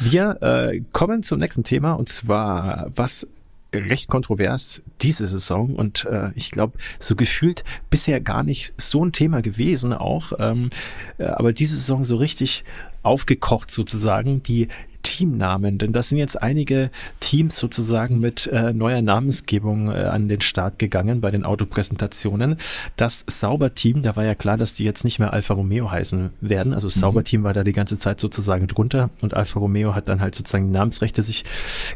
Wir 0.00 0.42
äh, 0.42 0.80
kommen 0.92 1.22
zum 1.22 1.38
nächsten 1.38 1.64
Thema 1.64 1.92
und 1.92 2.08
zwar, 2.08 2.90
was 2.94 3.26
recht 3.74 4.08
kontrovers 4.08 4.82
diese 5.00 5.26
Saison 5.26 5.74
und 5.74 6.04
äh, 6.04 6.30
ich 6.34 6.50
glaube 6.50 6.76
so 6.98 7.16
gefühlt 7.16 7.64
bisher 7.88 8.20
gar 8.20 8.42
nicht 8.42 8.74
so 8.80 9.04
ein 9.04 9.12
Thema 9.12 9.40
gewesen 9.40 9.92
auch, 9.92 10.32
ähm, 10.38 10.70
äh, 11.18 11.24
aber 11.24 11.52
diese 11.52 11.76
Saison 11.76 12.04
so 12.04 12.16
richtig 12.16 12.64
aufgekocht 13.02 13.70
sozusagen. 13.70 14.42
Die 14.42 14.68
Teamnamen, 15.02 15.78
denn 15.78 15.92
das 15.92 16.08
sind 16.08 16.18
jetzt 16.18 16.40
einige 16.40 16.90
Teams 17.20 17.56
sozusagen 17.56 18.18
mit 18.20 18.46
äh, 18.46 18.72
neuer 18.72 19.02
Namensgebung 19.02 19.90
äh, 19.90 20.04
an 20.04 20.28
den 20.28 20.40
Start 20.40 20.78
gegangen 20.78 21.20
bei 21.20 21.30
den 21.30 21.44
Autopräsentationen. 21.44 22.56
Das 22.96 23.24
Sauber-Team, 23.28 24.02
da 24.02 24.16
war 24.16 24.24
ja 24.24 24.34
klar, 24.34 24.56
dass 24.56 24.74
die 24.74 24.84
jetzt 24.84 25.04
nicht 25.04 25.18
mehr 25.18 25.32
Alfa 25.32 25.54
Romeo 25.54 25.90
heißen 25.90 26.30
werden. 26.40 26.74
Also 26.74 26.88
das 26.88 26.96
mhm. 26.96 27.00
Sauber-Team 27.00 27.42
war 27.42 27.52
da 27.52 27.64
die 27.64 27.72
ganze 27.72 27.98
Zeit 27.98 28.20
sozusagen 28.20 28.66
drunter 28.66 29.10
und 29.20 29.34
Alfa 29.34 29.58
Romeo 29.60 29.94
hat 29.94 30.08
dann 30.08 30.20
halt 30.20 30.34
sozusagen 30.34 30.66
die 30.66 30.72
Namensrechte 30.72 31.22
sich 31.22 31.44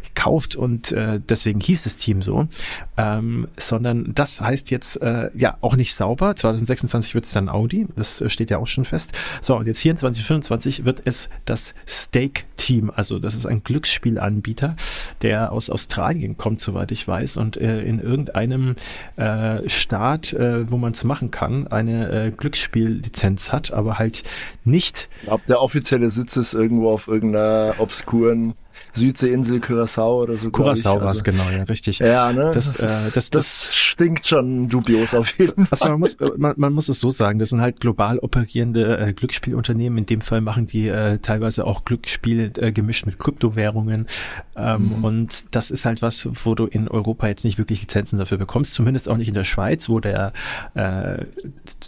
gekauft 0.03 0.57
und 0.57 0.93
äh, 0.93 1.21
deswegen 1.21 1.61
hieß 1.61 1.85
das 1.85 1.97
Team 1.97 2.23
so. 2.23 2.49
Ähm, 2.97 3.49
sondern 3.57 4.13
das 4.15 4.41
heißt 4.41 4.71
jetzt 4.71 5.01
äh, 5.03 5.31
ja 5.35 5.57
auch 5.61 5.77
nicht 5.77 5.95
sauber. 5.95 6.35
2026 6.35 7.15
wird 7.15 7.25
es 7.25 7.33
dann 7.33 7.49
Audi, 7.49 7.87
das 7.97 8.21
äh, 8.21 8.29
steht 8.29 8.51
ja 8.51 8.59
auch 8.59 8.67
schon 8.67 8.85
fest. 8.85 9.13
So, 9.41 9.57
und 9.57 9.67
jetzt 9.67 9.81
24, 9.81 10.25
25 10.25 10.85
wird 10.85 11.03
es 11.05 11.29
das 11.45 11.75
Stake-Team 11.87 12.91
also 12.97 13.19
das 13.19 13.35
ist 13.35 13.47
ein 13.47 13.63
Glücksspielanbieter, 13.63 14.77
der 15.23 15.53
aus 15.53 15.71
Australien 15.71 16.37
kommt, 16.37 16.61
soweit 16.61 16.91
ich 16.91 17.07
weiß, 17.07 17.37
und 17.37 17.57
äh, 17.57 17.83
in 17.83 18.01
irgendeinem 18.01 18.77
äh, 19.17 19.69
Staat, 19.69 20.33
äh, 20.33 20.71
wo 20.71 20.77
man 20.79 20.93
es 20.93 21.05
machen 21.05 21.31
kann, 21.31 21.67
eine 21.67 22.11
äh, 22.11 22.31
Glücksspiellizenz 22.31 23.53
hat, 23.53 23.73
aber 23.73 23.99
halt 23.99 24.25
nicht. 24.65 25.09
Ich 25.21 25.27
glaube, 25.27 25.43
der 25.49 25.61
offizielle 25.61 26.11
Sitz 26.11 26.37
ist 26.37 26.55
irgendwo 26.55 26.91
auf 26.91 27.07
irgendeiner 27.07 27.75
obskuren 27.79 28.55
Südseeinsel 28.97 29.61
Curacao 29.61 30.23
oder 30.23 30.37
so. 30.37 30.51
Curacao 30.51 30.97
war 30.97 31.05
es, 31.05 31.09
also, 31.09 31.23
genau, 31.25 31.45
ja, 31.51 31.63
richtig. 31.65 31.99
Ja, 31.99 32.33
ne? 32.33 32.51
Das, 32.55 32.75
das, 32.75 32.93
ist, 32.93 33.09
äh, 33.09 33.15
das, 33.15 33.31
das, 33.31 33.75
stinkt 33.75 34.27
schon 34.27 34.69
dubios 34.69 35.15
auf 35.15 35.39
jeden 35.39 35.67
Fall. 35.67 35.69
Also 35.71 35.89
man 35.89 36.01
muss, 36.01 36.15
äh, 36.15 36.31
man, 36.37 36.55
man 36.57 36.73
muss 36.73 36.89
es 36.89 37.01
so 37.01 37.11
sagen, 37.11 37.39
das 37.39 37.51
sind 37.51 37.61
halt 37.61 37.81
global 37.81 38.19
operierende 38.19 38.99
äh, 38.99 39.13
Glücksspielunternehmen. 39.13 39.99
In 39.99 40.07
dem 40.07 40.21
Fall 40.21 40.41
machen 40.41 40.67
die 40.67 40.89
äh, 40.89 41.19
teilweise 41.19 41.67
auch 41.67 41.85
Glücksspiel 41.85 42.53
äh, 42.59 42.73
gemischt 42.73 43.07
mit 43.07 43.19
Kryptowährungen. 43.19 44.07
Ähm, 44.55 44.99
mhm. 44.99 45.05
Und 45.05 45.55
das 45.55 45.71
ist 45.71 45.87
halt 45.87 46.03
was, 46.03 46.29
wo 46.45 46.55
du 46.55 46.67
in 46.67 46.89
Europa 46.89 47.27
jetzt 47.29 47.45
nicht 47.45 47.59
wirklich 47.59 47.81
Lizenzen 47.81 48.19
dafür 48.19 48.39
bekommst, 48.39 48.75
zumindest 48.75 49.09
auch 49.09 49.17
nicht 49.17 49.29
in 49.29 49.35
der 49.35 49.45
Schweiz, 49.45 49.89
wo 49.89 50.01
der 50.01 50.33
äh, 50.75 51.25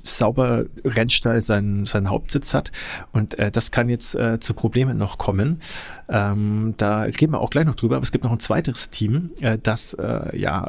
sauber 0.02 0.64
Rennstall 0.84 1.40
seinen, 1.40 1.86
seinen 1.86 2.10
Hauptsitz 2.10 2.54
hat. 2.54 2.72
Und 3.12 3.38
äh, 3.38 3.50
das 3.50 3.70
kann 3.70 3.88
jetzt 3.88 4.14
äh, 4.14 4.40
zu 4.40 4.54
Problemen 4.54 4.98
noch 4.98 5.18
kommen. 5.18 5.60
Ähm, 6.08 6.74
da 6.76 6.97
reden 7.02 7.32
wir 7.32 7.40
auch 7.40 7.50
gleich 7.50 7.66
noch 7.66 7.74
drüber, 7.74 7.96
aber 7.96 8.02
es 8.02 8.12
gibt 8.12 8.24
noch 8.24 8.32
ein 8.32 8.40
zweites 8.40 8.90
Team, 8.90 9.30
äh, 9.40 9.58
das 9.62 9.94
äh, 9.94 10.36
ja 10.38 10.68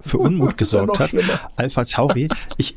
für 0.00 0.18
Unmut 0.18 0.56
gesorgt 0.58 0.98
hat. 0.98 1.10
Alpha 1.56 1.84
Tauri. 1.84 2.28
Ich, 2.56 2.76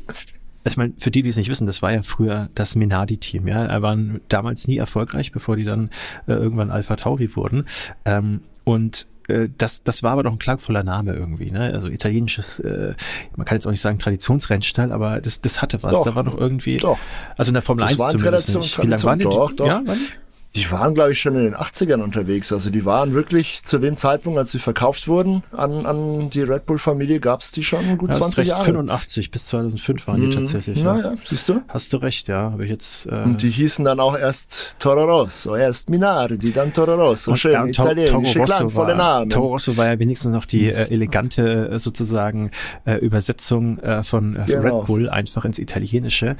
ich 0.64 0.76
meine, 0.76 0.92
für 0.98 1.10
die, 1.10 1.22
die 1.22 1.28
es 1.28 1.36
nicht 1.36 1.48
wissen, 1.48 1.66
das 1.66 1.82
war 1.82 1.92
ja 1.92 2.02
früher 2.02 2.48
das 2.54 2.74
Minardi-Team, 2.74 3.48
ja. 3.48 3.64
Er 3.64 3.82
waren 3.82 4.20
damals 4.28 4.68
nie 4.68 4.76
erfolgreich, 4.76 5.32
bevor 5.32 5.56
die 5.56 5.64
dann 5.64 5.90
äh, 6.26 6.32
irgendwann 6.32 6.70
Alpha 6.70 6.96
Tauri 6.96 7.34
wurden. 7.34 7.66
Ähm, 8.04 8.40
und 8.64 9.08
äh, 9.28 9.48
das, 9.56 9.82
das 9.84 10.02
war 10.02 10.12
aber 10.12 10.22
doch 10.22 10.32
ein 10.32 10.38
klangvoller 10.38 10.82
Name 10.82 11.14
irgendwie, 11.14 11.50
ne? 11.50 11.72
Also 11.72 11.88
italienisches, 11.88 12.58
äh, 12.60 12.94
man 13.36 13.46
kann 13.46 13.56
jetzt 13.56 13.66
auch 13.66 13.70
nicht 13.70 13.80
sagen 13.80 13.98
Traditionsrennstall, 13.98 14.92
aber 14.92 15.20
das, 15.20 15.40
das 15.40 15.62
hatte 15.62 15.82
was. 15.82 15.92
Doch, 15.92 16.04
da 16.04 16.14
war 16.14 16.24
doch 16.24 16.36
irgendwie, 16.36 16.76
doch. 16.76 16.98
also 17.36 17.50
in 17.50 17.54
der 17.54 17.62
Formel 17.62 17.86
das 17.86 18.00
1 18.00 18.18
zumindest 18.18 18.56
nicht. 18.56 18.82
Wie 18.82 18.86
lange 18.86 19.02
waren 19.04 19.18
die? 19.18 19.24
Doch, 19.24 19.52
doch. 19.52 19.66
Ja, 19.66 19.82
waren 19.86 19.98
die? 20.54 20.70
Waren, 20.70 20.94
glaube 20.94 21.12
ich, 21.12 21.20
schon 21.20 21.36
in 21.36 21.44
den 21.44 21.54
80ern 21.54 22.02
unterwegs. 22.02 22.52
Also 22.52 22.70
die 22.70 22.84
waren 22.84 23.14
wirklich 23.14 23.62
zu 23.64 23.78
dem 23.78 23.96
Zeitpunkt, 23.96 24.38
als 24.38 24.52
sie 24.52 24.58
verkauft 24.58 25.08
wurden 25.08 25.42
an, 25.52 25.86
an 25.86 26.30
die 26.30 26.42
Red 26.42 26.66
Bull-Familie, 26.66 27.20
gab 27.20 27.40
es 27.40 27.52
die 27.52 27.62
schon 27.62 27.98
gut 27.98 28.10
ja, 28.10 28.16
20 28.16 28.38
recht, 28.38 28.48
Jahre. 28.50 28.64
85 28.64 29.30
bis 29.30 29.46
2005 29.46 30.06
waren 30.06 30.20
die 30.20 30.26
mm, 30.28 30.30
tatsächlich. 30.32 30.82
Naja, 30.82 31.12
ja. 31.12 31.16
siehst 31.24 31.48
du? 31.48 31.62
Hast 31.68 31.92
du 31.92 31.98
recht, 31.98 32.28
ja. 32.28 32.50
Habe 32.52 32.64
ich 32.64 32.70
jetzt. 32.70 33.06
Äh 33.06 33.22
Und 33.22 33.42
die 33.42 33.50
hießen 33.50 33.84
dann 33.84 34.00
auch 34.00 34.16
erst 34.16 34.76
Toro 34.78 35.04
Rosso, 35.04 35.54
erst 35.54 35.88
Minardi, 35.88 36.52
dann 36.52 36.72
Toro 36.72 36.94
Rosso. 36.94 37.36
Schön, 37.36 37.52
ja, 37.52 37.64
italienische, 37.64 38.40
klangvolle 38.40 38.96
Namen. 38.96 39.30
Toro 39.30 39.48
Rosso 39.48 39.76
war 39.76 39.86
ja 39.86 39.98
wenigstens 39.98 40.32
noch 40.32 40.44
die 40.44 40.68
äh, 40.68 40.90
elegante 40.90 41.70
äh, 41.70 41.78
sozusagen 41.78 42.50
äh, 42.84 42.94
Übersetzung 42.96 43.78
äh, 43.78 44.02
von 44.02 44.36
äh, 44.36 44.44
genau. 44.46 44.80
Red 44.80 44.86
Bull 44.86 45.08
einfach 45.08 45.44
ins 45.44 45.58
Italienische. 45.58 46.36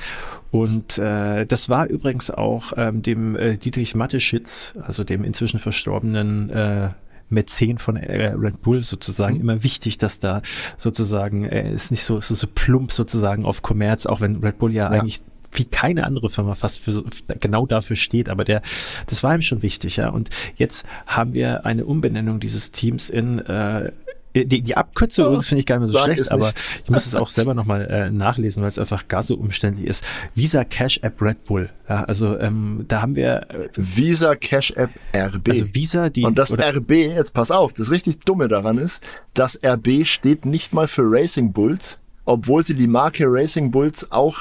Und 0.50 0.98
äh, 0.98 1.46
das 1.46 1.68
war 1.68 1.86
übrigens 1.86 2.30
auch 2.30 2.72
ähm, 2.76 3.02
dem 3.02 3.36
äh, 3.36 3.56
Dietrich 3.56 3.94
Matteschitz, 3.94 4.74
also 4.82 5.04
dem 5.04 5.22
inzwischen 5.24 5.60
verstorbenen 5.60 6.50
äh, 6.50 6.88
Mäzen 7.28 7.78
von 7.78 7.96
äh, 7.96 8.32
Red 8.36 8.60
Bull 8.60 8.82
sozusagen 8.82 9.36
mhm. 9.36 9.40
immer 9.42 9.62
wichtig, 9.62 9.98
dass 9.98 10.18
da 10.18 10.42
sozusagen 10.76 11.44
äh, 11.44 11.72
ist 11.72 11.92
nicht 11.92 12.02
so, 12.02 12.20
so 12.20 12.34
so 12.34 12.48
plump 12.52 12.90
sozusagen 12.92 13.44
auf 13.44 13.62
Kommerz, 13.62 14.06
auch 14.06 14.20
wenn 14.20 14.36
Red 14.36 14.58
Bull 14.58 14.72
ja, 14.72 14.92
ja. 14.92 15.00
eigentlich 15.00 15.22
wie 15.52 15.64
keine 15.64 16.04
andere 16.04 16.28
Firma 16.28 16.54
fast 16.54 16.80
für, 16.80 17.04
genau 17.40 17.66
dafür 17.66 17.96
steht, 17.96 18.28
aber 18.28 18.44
der, 18.44 18.62
das 19.06 19.22
war 19.22 19.34
ihm 19.34 19.42
schon 19.42 19.62
wichtig, 19.62 19.96
ja. 19.96 20.08
Und 20.08 20.30
jetzt 20.56 20.86
haben 21.06 21.34
wir 21.34 21.66
eine 21.66 21.84
Umbenennung 21.86 22.38
dieses 22.40 22.70
Teams 22.70 23.10
in 23.10 23.40
äh, 23.40 23.86
äh, 23.86 23.92
die, 24.34 24.62
die 24.62 24.76
Abkürzung 24.76 25.24
oh, 25.24 25.28
übrigens 25.28 25.48
finde 25.48 25.60
ich 25.60 25.66
gar 25.66 25.78
nicht 25.78 25.92
mehr 25.92 26.00
so 26.00 26.04
schlecht, 26.04 26.32
aber 26.32 26.52
ich 26.84 26.90
muss 26.90 27.06
es 27.06 27.14
auch 27.14 27.30
selber 27.30 27.54
nochmal 27.54 27.86
äh, 27.86 28.10
nachlesen, 28.10 28.62
weil 28.62 28.68
es 28.68 28.78
einfach 28.78 29.08
gar 29.08 29.22
so 29.22 29.34
umständlich 29.34 29.86
ist. 29.86 30.04
Visa 30.34 30.64
Cash 30.64 31.00
App 31.02 31.20
Red 31.20 31.44
Bull. 31.44 31.70
Ja, 31.88 32.04
also 32.04 32.38
ähm, 32.38 32.84
da 32.86 33.02
haben 33.02 33.16
wir 33.16 33.46
äh, 33.50 33.68
Visa 33.74 34.36
Cash 34.36 34.72
App 34.72 34.90
RB. 35.14 35.48
Also 35.48 35.74
Visa 35.74 36.08
die 36.10 36.24
und 36.24 36.38
das 36.38 36.52
RB 36.52 36.90
jetzt 36.90 37.34
pass 37.34 37.50
auf, 37.50 37.72
das 37.72 37.90
richtig 37.90 38.20
dumme 38.20 38.46
daran 38.46 38.78
ist, 38.78 39.02
das 39.34 39.58
RB 39.64 40.06
steht 40.06 40.46
nicht 40.46 40.72
mal 40.72 40.86
für 40.86 41.02
Racing 41.10 41.52
Bulls, 41.52 41.98
obwohl 42.24 42.62
sie 42.62 42.74
die 42.74 42.86
Marke 42.86 43.24
Racing 43.26 43.72
Bulls 43.72 44.12
auch 44.12 44.38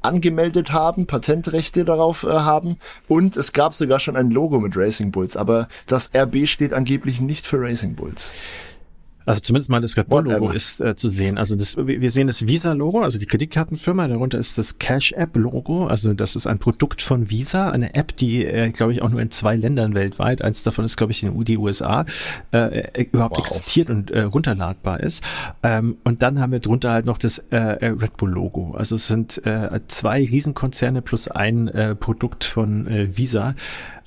angemeldet 0.00 0.72
haben, 0.72 1.06
Patentrechte 1.06 1.84
darauf 1.84 2.24
äh, 2.24 2.28
haben 2.28 2.78
und 3.08 3.36
es 3.36 3.52
gab 3.52 3.74
sogar 3.74 3.98
schon 3.98 4.16
ein 4.16 4.30
Logo 4.30 4.60
mit 4.60 4.76
Racing 4.76 5.10
Bulls, 5.10 5.36
aber 5.36 5.68
das 5.86 6.10
RB 6.14 6.46
steht 6.46 6.72
angeblich 6.72 7.20
nicht 7.20 7.46
für 7.46 7.60
Racing 7.60 7.94
Bulls. 7.94 8.32
Also 9.28 9.42
zumindest 9.42 9.68
mal 9.68 9.80
das 9.82 9.96
Red 9.96 10.08
Bull 10.08 10.24
Logo 10.24 10.50
ist 10.50 10.80
äh, 10.80 10.96
zu 10.96 11.10
sehen. 11.10 11.36
Also 11.36 11.54
das, 11.54 11.76
wir 11.76 12.10
sehen 12.10 12.28
das 12.28 12.46
Visa 12.46 12.72
Logo, 12.72 13.02
also 13.02 13.18
die 13.18 13.26
Kreditkartenfirma. 13.26 14.08
Darunter 14.08 14.38
ist 14.38 14.56
das 14.56 14.78
Cash 14.78 15.12
App 15.12 15.36
Logo. 15.36 15.86
Also 15.86 16.14
das 16.14 16.34
ist 16.34 16.46
ein 16.46 16.58
Produkt 16.58 17.02
von 17.02 17.28
Visa, 17.28 17.70
eine 17.70 17.94
App, 17.94 18.16
die, 18.16 18.46
äh, 18.46 18.70
glaube 18.70 18.92
ich, 18.92 19.02
auch 19.02 19.10
nur 19.10 19.20
in 19.20 19.30
zwei 19.30 19.54
Ländern 19.54 19.94
weltweit, 19.94 20.40
eins 20.40 20.62
davon 20.62 20.86
ist, 20.86 20.96
glaube 20.96 21.12
ich, 21.12 21.22
in 21.22 21.44
die 21.44 21.58
USA, 21.58 22.06
äh, 22.52 22.80
äh, 22.80 23.02
überhaupt 23.02 23.36
wow. 23.36 23.44
existiert 23.44 23.90
und 23.90 24.10
äh, 24.10 24.22
runterladbar 24.22 25.00
ist. 25.00 25.22
Ähm, 25.62 25.98
und 26.04 26.22
dann 26.22 26.40
haben 26.40 26.52
wir 26.52 26.60
drunter 26.60 26.92
halt 26.92 27.04
noch 27.04 27.18
das 27.18 27.38
äh, 27.50 27.56
äh, 27.56 27.86
Red 27.88 28.16
Bull 28.16 28.30
Logo. 28.30 28.72
Also 28.78 28.96
es 28.96 29.08
sind 29.08 29.44
äh, 29.44 29.80
zwei 29.88 30.24
Riesenkonzerne 30.24 31.02
plus 31.02 31.28
ein 31.28 31.68
äh, 31.68 31.94
Produkt 31.94 32.44
von 32.44 32.86
äh, 32.86 33.16
Visa. 33.16 33.54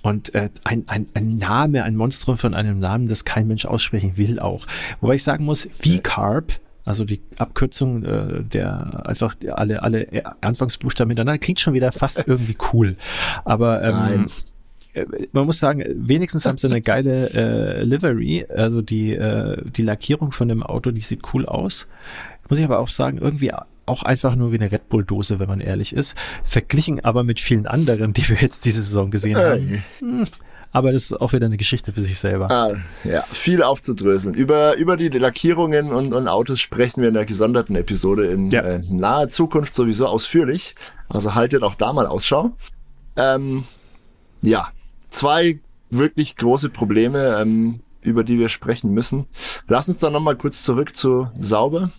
Und 0.01 0.33
äh, 0.33 0.49
ein, 0.63 0.83
ein, 0.87 1.07
ein 1.13 1.37
Name, 1.37 1.83
ein 1.83 1.95
Monstrum 1.95 2.37
von 2.37 2.53
einem 2.53 2.79
Namen, 2.79 3.07
das 3.07 3.25
kein 3.25 3.47
Mensch 3.47 3.65
aussprechen 3.65 4.17
will 4.17 4.39
auch. 4.39 4.65
Wobei 4.99 5.15
ich 5.15 5.23
sagen 5.23 5.45
muss, 5.45 5.67
V-Carb, 5.79 6.59
also 6.85 7.05
die 7.05 7.21
Abkürzung 7.37 8.03
äh, 8.03 8.43
der 8.43 9.07
einfach 9.07 9.35
alle 9.51 9.83
alle 9.83 10.07
Anfangsbuchstaben 10.41 11.09
miteinander 11.09 11.37
klingt 11.37 11.59
schon 11.59 11.75
wieder 11.75 11.91
fast 11.91 12.23
irgendwie 12.27 12.57
cool. 12.73 12.95
Aber 13.45 13.83
ähm, 13.83 13.95
Nein 13.95 14.25
äh, 14.93 15.05
man 15.31 15.45
muss 15.45 15.59
sagen, 15.59 15.83
wenigstens 15.95 16.45
haben 16.45 16.57
sie 16.57 16.67
eine 16.67 16.81
geile 16.81 17.29
äh, 17.29 17.83
Livery, 17.83 18.45
also 18.49 18.81
die, 18.81 19.13
äh, 19.13 19.57
die 19.63 19.83
Lackierung 19.83 20.33
von 20.33 20.49
dem 20.49 20.63
Auto, 20.63 20.91
die 20.91 20.99
sieht 20.99 21.21
cool 21.33 21.45
aus. 21.45 21.87
Muss 22.49 22.59
ich 22.59 22.65
aber 22.65 22.79
auch 22.79 22.89
sagen, 22.89 23.17
irgendwie 23.17 23.51
auch 23.91 24.03
einfach 24.03 24.35
nur 24.35 24.51
wie 24.51 24.59
eine 24.59 24.71
Red 24.71 24.89
Bull 24.89 25.03
Dose, 25.03 25.39
wenn 25.39 25.47
man 25.47 25.59
ehrlich 25.59 25.93
ist. 25.93 26.15
Verglichen 26.43 27.03
aber 27.03 27.23
mit 27.23 27.39
vielen 27.39 27.67
anderen, 27.67 28.13
die 28.13 28.27
wir 28.29 28.37
jetzt 28.37 28.65
diese 28.65 28.81
Saison 28.81 29.11
gesehen 29.11 29.37
haben. 29.37 29.83
Hm. 29.99 30.27
Aber 30.73 30.93
das 30.93 31.03
ist 31.03 31.13
auch 31.19 31.33
wieder 31.33 31.47
eine 31.47 31.57
Geschichte 31.57 31.91
für 31.91 32.01
sich 32.01 32.17
selber. 32.17 32.49
Ah, 32.49 32.73
ja, 33.03 33.23
viel 33.23 33.61
aufzudröseln. 33.61 34.33
Über, 34.33 34.77
über 34.77 34.95
die 34.95 35.09
Lackierungen 35.09 35.91
und, 35.91 36.13
und 36.13 36.27
Autos 36.29 36.61
sprechen 36.61 37.01
wir 37.01 37.09
in 37.09 37.13
der 37.13 37.25
gesonderten 37.25 37.75
Episode 37.75 38.27
in 38.27 38.51
ja. 38.51 38.61
äh, 38.61 38.81
naher 38.89 39.27
Zukunft 39.27 39.75
sowieso 39.75 40.07
ausführlich. 40.07 40.75
Also 41.09 41.35
haltet 41.35 41.63
auch 41.63 41.75
da 41.75 41.91
mal 41.91 42.07
Ausschau. 42.07 42.53
Ähm, 43.17 43.65
ja, 44.41 44.69
zwei 45.09 45.59
wirklich 45.89 46.37
große 46.37 46.69
Probleme, 46.69 47.37
ähm, 47.41 47.81
über 48.01 48.23
die 48.23 48.39
wir 48.39 48.47
sprechen 48.47 48.93
müssen. 48.93 49.25
Lass 49.67 49.89
uns 49.89 49.97
dann 49.97 50.13
nochmal 50.13 50.37
kurz 50.37 50.63
zurück 50.63 50.95
zu 50.95 51.29
Sauber. 51.37 51.91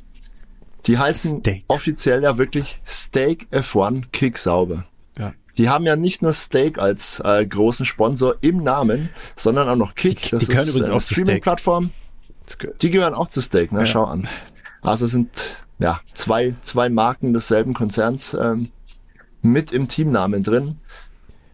Die 0.86 0.98
heißen 0.98 1.40
Steak. 1.40 1.64
offiziell 1.68 2.22
ja 2.22 2.38
wirklich 2.38 2.80
Steak 2.86 3.46
F1 3.52 4.04
Kick 4.12 4.38
Sauber. 4.38 4.86
Ja. 5.18 5.32
Die 5.56 5.68
haben 5.68 5.84
ja 5.84 5.96
nicht 5.96 6.22
nur 6.22 6.32
Steak 6.32 6.78
als 6.78 7.20
äh, 7.24 7.46
großen 7.46 7.86
Sponsor 7.86 8.36
im 8.40 8.62
Namen, 8.62 9.10
sondern 9.36 9.68
auch 9.68 9.76
noch 9.76 9.94
Kick. 9.94 10.22
Die, 10.22 10.30
das 10.30 10.46
die 10.46 10.52
ist 10.52 10.68
übrigens 10.68 10.90
eine 10.90 11.00
Streaming-Plattform. 11.00 11.90
Die 12.80 12.90
gehören 12.90 13.14
auch 13.14 13.28
zu 13.28 13.40
Steak, 13.40 13.70
ne? 13.72 13.80
Ja. 13.80 13.86
Schau 13.86 14.04
an. 14.04 14.28
Also 14.80 15.06
sind 15.06 15.50
ja 15.78 16.00
zwei, 16.12 16.54
zwei 16.60 16.88
Marken 16.88 17.32
desselben 17.32 17.74
Konzerns 17.74 18.34
ähm, 18.34 18.70
mit 19.42 19.72
im 19.72 19.88
Teamnamen 19.88 20.42
drin. 20.42 20.78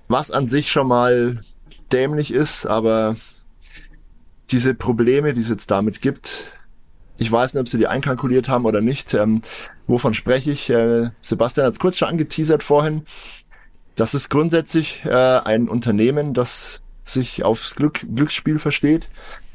Was 0.09 0.31
an 0.31 0.49
sich 0.49 0.71
schon 0.71 0.89
mal 0.89 1.45
dämlich 1.93 2.33
ist, 2.33 2.67
aber 2.67 3.17
diese 4.51 4.75
Probleme, 4.75 5.35
die 5.35 5.43
es 5.43 5.49
jetzt 5.49 5.71
damit 5.71 6.01
gibt, 6.01 6.47
ich 7.19 7.31
weiß 7.31 7.55
nicht, 7.55 7.61
ob 7.61 7.69
sie 7.69 7.79
die 7.79 7.89
einkalkuliert 7.89 8.49
haben 8.49 8.65
oder 8.65 8.81
nicht. 8.81 9.13
Ähm, 9.15 9.43
wovon 9.87 10.15
spreche 10.15 10.53
ich? 10.53 10.71
Äh, 10.71 11.11
Sebastian 11.21 11.67
hat 11.67 11.75
es 11.75 11.81
kurz 11.81 11.99
schon 11.99 12.09
angeteasert 12.09 12.63
vorhin. 12.63 13.03
Das 13.97 14.15
ist 14.15 14.31
grundsätzlich 14.31 15.05
äh, 15.05 15.11
ein 15.11 15.69
Unternehmen, 15.69 16.33
das 16.33 16.81
sich 17.05 17.45
aufs 17.45 17.75
Glück, 17.75 18.07
Glücksspiel 18.15 18.61
versteht. 18.61 19.09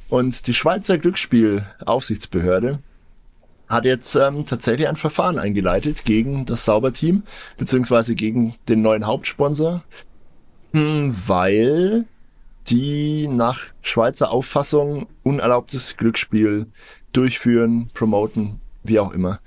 Und 0.10 0.48
die 0.48 0.54
Schweizer 0.54 0.98
Glücksspielaufsichtsbehörde 0.98 2.80
hat 3.70 3.86
jetzt 3.86 4.16
ähm, 4.16 4.46
tatsächlich 4.46 4.88
ein 4.88 4.98
Verfahren 4.98 5.40
eingeleitet 5.40 6.04
gegen 6.04 6.46
das 6.46 6.66
Sauberteam, 6.66 7.24
beziehungsweise 7.58 8.14
gegen 8.14 8.56
den 8.68 8.82
neuen 8.82 9.08
Hauptsponsor, 9.08 9.84
hm, 10.74 11.16
weil 11.28 12.06
die 12.68 13.28
nach 13.28 13.60
Schweizer 13.82 14.32
Auffassung 14.32 15.08
unerlaubtes 15.24 15.98
Glücksspiel 15.98 16.68
durchführen, 17.12 17.90
promoten, 17.94 18.60
wie 18.84 19.00
auch 19.00 19.12
immer. 19.12 19.40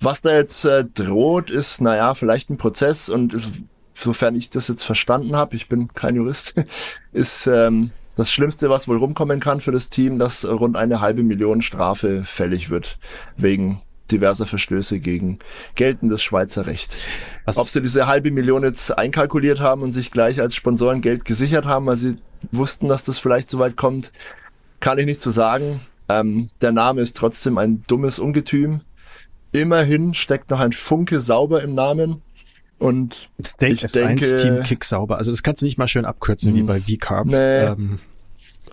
Was 0.00 0.22
da 0.22 0.34
jetzt 0.34 0.64
äh, 0.64 0.84
droht, 0.84 1.50
ist, 1.50 1.80
naja, 1.80 2.14
vielleicht 2.14 2.50
ein 2.50 2.56
Prozess 2.56 3.08
und 3.08 3.34
ist, 3.34 3.50
sofern 3.94 4.36
ich 4.36 4.50
das 4.50 4.68
jetzt 4.68 4.84
verstanden 4.84 5.34
habe, 5.34 5.56
ich 5.56 5.68
bin 5.68 5.88
kein 5.94 6.14
Jurist, 6.14 6.54
ist 7.12 7.46
ähm, 7.46 7.90
das 8.14 8.30
Schlimmste, 8.30 8.70
was 8.70 8.88
wohl 8.88 8.98
rumkommen 8.98 9.40
kann 9.40 9.60
für 9.60 9.72
das 9.72 9.90
Team, 9.90 10.18
dass 10.18 10.44
rund 10.44 10.76
eine 10.76 11.00
halbe 11.00 11.22
Million 11.22 11.62
Strafe 11.62 12.24
fällig 12.24 12.70
wird 12.70 12.98
wegen 13.36 13.80
diverser 14.10 14.46
Verstöße 14.46 15.00
gegen 15.00 15.38
geltendes 15.74 16.22
Schweizer 16.22 16.66
Recht. 16.66 16.96
Was 17.44 17.58
Ob 17.58 17.68
sie 17.68 17.82
diese 17.82 18.06
halbe 18.06 18.30
Million 18.30 18.62
jetzt 18.62 18.96
einkalkuliert 18.96 19.60
haben 19.60 19.82
und 19.82 19.92
sich 19.92 20.10
gleich 20.10 20.40
als 20.40 20.54
Sponsoren 20.54 21.00
Geld 21.00 21.24
gesichert 21.24 21.66
haben, 21.66 21.86
weil 21.86 21.96
sie 21.96 22.16
wussten, 22.52 22.88
dass 22.88 23.02
das 23.02 23.18
vielleicht 23.18 23.50
so 23.50 23.58
weit 23.58 23.76
kommt, 23.76 24.12
kann 24.80 24.98
ich 24.98 25.06
nicht 25.06 25.20
zu 25.20 25.30
so 25.30 25.40
sagen. 25.40 25.80
Ähm, 26.08 26.50
der 26.60 26.72
Name 26.72 27.00
ist 27.00 27.16
trotzdem 27.16 27.58
ein 27.58 27.84
dummes 27.86 28.18
Ungetüm. 28.18 28.80
Immerhin 29.52 30.14
steckt 30.14 30.50
noch 30.50 30.60
ein 30.60 30.72
Funke 30.72 31.20
sauber 31.20 31.62
im 31.62 31.74
Namen. 31.74 32.22
Und 32.78 33.28
Steak 33.44 33.84
ich 33.84 33.92
denke, 33.92 34.36
Team 34.36 34.62
Kick 34.62 34.84
sauber. 34.84 35.18
Also 35.18 35.30
das 35.30 35.42
kannst 35.42 35.62
du 35.62 35.66
nicht 35.66 35.78
mal 35.78 35.88
schön 35.88 36.04
abkürzen 36.04 36.54
wie 36.54 36.62
mhm. 36.62 36.66
bei 36.66 36.80
V-Carb. 36.80 37.26
Nee. 37.26 37.64
Ähm, 37.64 37.98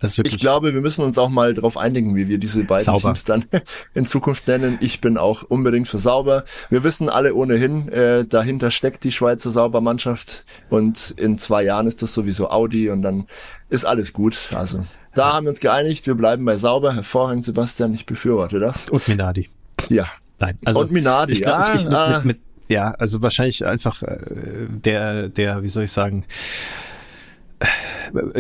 ich 0.02 0.38
glaube, 0.38 0.74
wir 0.74 0.82
müssen 0.82 1.04
uns 1.04 1.18
auch 1.18 1.30
mal 1.30 1.54
darauf 1.54 1.78
einigen, 1.78 2.16
wie 2.16 2.28
wir 2.28 2.38
diese 2.38 2.64
beiden 2.64 2.86
sauber. 2.86 3.02
Teams 3.02 3.24
dann 3.26 3.46
in 3.94 4.06
Zukunft 4.06 4.48
nennen. 4.48 4.78
Ich 4.82 5.02
bin 5.02 5.18
auch 5.18 5.44
unbedingt 5.44 5.88
für 5.88 6.00
sauber. 6.00 6.44
Wir 6.70 6.84
wissen 6.84 7.10
alle 7.10 7.34
ohnehin, 7.36 7.90
äh, 7.90 8.26
dahinter 8.26 8.72
steckt 8.72 9.04
die 9.04 9.12
Schweizer 9.12 9.52
Saubermannschaft 9.52 10.44
und 10.70 11.14
in 11.18 11.38
zwei 11.38 11.64
Jahren 11.64 11.88
ist 11.88 12.02
das 12.02 12.14
sowieso 12.14 12.50
Audi 12.50 12.90
und 12.90 13.02
dann 13.02 13.28
ist 13.70 13.86
alles 13.86 14.14
gut. 14.14 14.50
Also 14.54 14.86
da 15.14 15.34
haben 15.34 15.46
wir 15.46 15.52
uns 15.52 15.60
geeinigt, 15.60 16.08
wir 16.08 16.16
bleiben 16.16 16.46
bei 16.46 16.58
sauber. 16.58 16.94
Hervorragend, 16.94 17.46
Sebastian, 17.46 17.94
ich 17.94 18.06
befürworte 18.06 18.60
das. 18.60 18.90
Und 18.90 19.08
Minardi. 19.08 19.50
Ja. 19.90 20.08
Nein, 20.40 20.58
also 20.66 20.82
und 20.82 20.92
Minardi, 20.92 21.34
ich 21.34 21.42
glaub, 21.42 21.68
ja. 21.68 21.74
Ich, 21.74 21.86
mit, 21.86 21.94
ah. 21.94 22.10
mit, 22.18 22.26
mit, 22.26 22.40
ja, 22.68 22.92
also 22.92 23.22
wahrscheinlich 23.22 23.66
einfach 23.66 24.04
äh, 24.04 24.18
der, 24.68 25.30
der, 25.30 25.64
wie 25.64 25.70
soll 25.70 25.86
ich 25.86 25.92
sagen, 25.92 26.26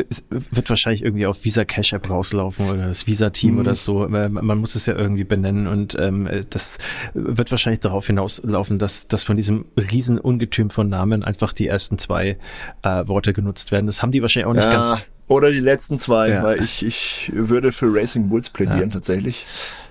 es 0.09 0.23
wird 0.29 0.69
wahrscheinlich 0.69 1.03
irgendwie 1.03 1.25
auf 1.25 1.43
Visa 1.43 1.65
Cash 1.65 1.93
App 1.93 2.09
rauslaufen 2.09 2.69
oder 2.69 2.87
das 2.87 3.07
Visa 3.07 3.29
Team 3.29 3.53
mhm. 3.53 3.59
oder 3.59 3.75
so. 3.75 4.07
Man 4.07 4.57
muss 4.57 4.75
es 4.75 4.85
ja 4.85 4.95
irgendwie 4.95 5.23
benennen 5.23 5.67
und 5.67 5.97
ähm, 5.99 6.27
das 6.49 6.77
wird 7.13 7.51
wahrscheinlich 7.51 7.81
darauf 7.81 8.07
hinauslaufen, 8.07 8.79
dass, 8.79 9.07
dass 9.07 9.23
von 9.23 9.35
diesem 9.35 9.65
riesen 9.77 10.19
Ungetüm 10.19 10.69
von 10.69 10.89
Namen 10.89 11.23
einfach 11.23 11.53
die 11.53 11.67
ersten 11.67 11.97
zwei 11.97 12.37
äh, 12.83 13.07
Worte 13.07 13.33
genutzt 13.33 13.71
werden. 13.71 13.85
Das 13.85 14.01
haben 14.01 14.11
die 14.11 14.21
wahrscheinlich 14.21 14.47
auch 14.47 14.53
nicht 14.53 14.65
ja, 14.65 14.71
ganz. 14.71 14.95
Oder 15.27 15.51
die 15.51 15.59
letzten 15.59 15.97
zwei, 15.97 16.29
ja. 16.29 16.43
weil 16.43 16.63
ich, 16.63 16.85
ich 16.85 17.31
würde 17.33 17.71
für 17.71 17.91
Racing 17.91 18.29
Bulls 18.29 18.49
plädieren 18.49 18.89
ja. 18.89 18.93
tatsächlich. 18.93 19.45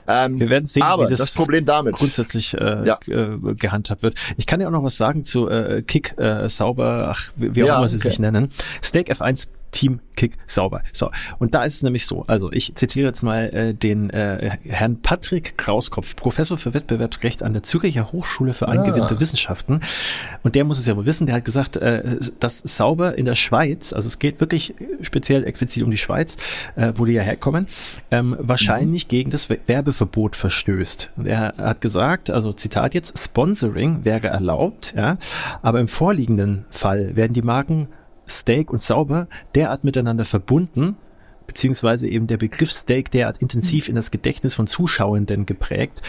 Ähm, 0.07 0.39
wir 0.39 0.51
werden 0.51 0.67
sehen, 0.67 0.83
aber 0.83 1.07
wie 1.07 1.11
das, 1.11 1.19
das 1.19 1.35
Problem 1.35 1.65
damit 1.65 1.95
grundsätzlich 1.95 2.55
äh, 2.55 2.87
ja. 2.87 2.99
äh, 3.07 3.55
gehandhabt 3.55 4.03
wird. 4.03 4.19
Ich 4.37 4.47
kann 4.47 4.61
ja 4.61 4.69
auch 4.69 4.73
noch 4.73 4.85
was 4.85 4.97
sagen 4.97 5.25
zu 5.25 5.49
äh, 5.49 5.83
Kick 5.83 6.17
äh, 6.19 6.49
Sauber, 6.49 7.09
ach, 7.11 7.33
wie, 7.37 7.55
wie 7.55 7.65
auch 7.65 7.79
immer 7.79 7.89
sie 7.89 7.97
okay. 7.97 8.09
sich 8.09 8.19
nennen. 8.19 8.51
Stake 8.83 9.13
F1 9.13 9.49
Team 9.75 10.01
Kick 10.15 10.39
sauber. 10.47 10.83
So, 10.93 11.11
und 11.39 11.55
da 11.55 11.65
ist 11.65 11.75
es 11.75 11.83
nämlich 11.83 12.07
so, 12.07 12.25
also 12.29 12.51
ich 12.53 12.75
zitiere 12.77 13.09
jetzt 13.09 13.23
mal 13.23 13.53
äh, 13.53 13.75
den 13.75 14.09
äh, 14.11 14.57
Herrn 14.69 15.03
Patrick 15.03 15.59
Krauskopf, 15.59 16.15
Professor 16.15 16.57
für 16.57 16.73
Wettbewerbsrecht 16.73 17.43
an 17.43 17.53
der 17.53 17.65
Züricher 17.65 18.13
Hochschule 18.13 18.55
für 18.55 18.69
angewandte 18.69 19.17
ah. 19.17 19.21
Wissenschaften. 19.21 19.81
Und 20.45 20.55
der 20.55 20.65
muss 20.65 20.79
es 20.79 20.87
ja 20.87 20.97
wohl 20.97 21.07
wissen, 21.07 21.27
der 21.27 21.37
hat 21.37 21.45
gesagt, 21.45 21.77
äh, 21.77 22.19
dass 22.39 22.61
sauber 22.61 23.19
in 23.19 23.25
der 23.25 23.35
Schweiz, 23.35 23.93
also 23.93 24.07
es 24.07 24.21
geht 24.21 24.41
wirklich 24.41 24.75
speziell 25.03 25.45
explizit 25.45 25.83
um 25.83 25.91
die 25.91 25.97
Schweiz, 25.97 26.37
äh, 26.77 26.93
wo 26.95 27.05
die 27.05 27.13
ja 27.13 27.23
herkommen, 27.23 27.67
ähm, 28.13 28.37
wahrscheinlich 28.39 29.07
mhm. 29.07 29.09
gegen 29.09 29.31
das 29.31 29.49
Werbeverbot 29.51 30.37
verstößt. 30.37 31.11
Und 31.17 31.27
er 31.27 31.55
hat 31.59 31.81
gesagt, 31.81 32.31
also 32.31 32.53
Zitat 32.53 32.95
jetzt, 32.95 33.19
Sponsoring 33.19 34.05
wäre 34.05 34.29
erlaubt, 34.29 34.95
ja, 34.97 35.19
aber 35.63 35.81
im 35.81 35.89
vorliegenden 35.89 36.65
Fall 36.71 37.17
werden 37.17 37.33
die 37.33 37.43
Marken 37.43 37.89
Steak 38.29 38.71
und 38.71 38.83
Sauber 38.83 39.29
derart 39.55 39.85
miteinander 39.85 40.25
verbunden, 40.25 40.97
beziehungsweise 41.47 42.09
eben 42.09 42.27
der 42.27 42.39
Begriff 42.39 42.73
Steak 42.73 43.11
derart 43.11 43.39
intensiv 43.39 43.89
in 43.89 43.95
das 43.95 44.11
Gedächtnis 44.11 44.55
von 44.55 44.67
Zuschauenden 44.67 45.47
geprägt, 45.47 46.03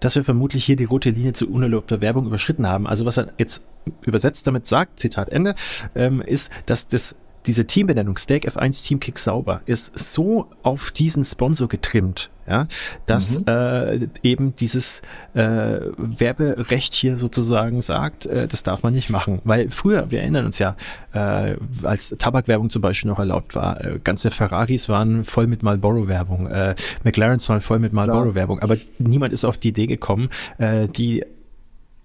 dass 0.00 0.16
wir 0.16 0.24
vermutlich 0.24 0.64
hier 0.64 0.76
die 0.76 0.84
rote 0.84 1.10
Linie 1.10 1.32
zu 1.32 1.50
unerlaubter 1.50 2.00
Werbung 2.00 2.26
überschritten 2.26 2.66
haben. 2.66 2.86
Also 2.86 3.04
was 3.04 3.18
er 3.18 3.32
jetzt 3.38 3.62
übersetzt 4.02 4.46
damit 4.46 4.66
sagt, 4.66 4.98
Zitat 4.98 5.28
Ende, 5.28 5.54
ähm, 5.94 6.20
ist, 6.20 6.50
dass 6.66 6.88
das 6.88 7.16
diese 7.46 7.66
Teambenennung 7.66 8.16
Stake 8.16 8.48
F1 8.48 8.86
Team 8.86 9.00
Kick 9.00 9.18
Sauber 9.18 9.60
ist 9.66 9.98
so 9.98 10.46
auf 10.62 10.90
diesen 10.90 11.24
Sponsor 11.24 11.68
getrimmt, 11.68 12.30
ja, 12.48 12.66
dass 13.06 13.38
mhm. 13.38 13.44
äh, 13.46 14.08
eben 14.22 14.54
dieses 14.54 15.02
äh, 15.34 15.80
Werberecht 15.96 16.94
hier 16.94 17.16
sozusagen 17.16 17.80
sagt, 17.80 18.26
äh, 18.26 18.48
das 18.48 18.62
darf 18.62 18.82
man 18.82 18.92
nicht 18.92 19.10
machen. 19.10 19.40
Weil 19.44 19.70
früher, 19.70 20.10
wir 20.10 20.20
erinnern 20.20 20.46
uns 20.46 20.58
ja, 20.58 20.76
äh, 21.12 21.56
als 21.82 22.14
Tabakwerbung 22.18 22.70
zum 22.70 22.82
Beispiel 22.82 23.10
noch 23.10 23.18
erlaubt 23.18 23.54
war, 23.54 23.84
äh, 23.84 23.98
ganze 24.02 24.30
Ferraris 24.30 24.88
waren 24.88 25.24
voll 25.24 25.46
mit 25.46 25.62
Marlboro-Werbung, 25.62 26.46
äh, 26.48 26.74
McLarens 27.04 27.48
waren 27.48 27.60
voll 27.60 27.78
mit 27.78 27.92
Marlboro-Werbung, 27.92 28.60
aber 28.60 28.76
niemand 28.98 29.32
ist 29.32 29.44
auf 29.44 29.56
die 29.56 29.68
Idee 29.68 29.86
gekommen, 29.86 30.28
äh, 30.58 30.88
die 30.88 31.24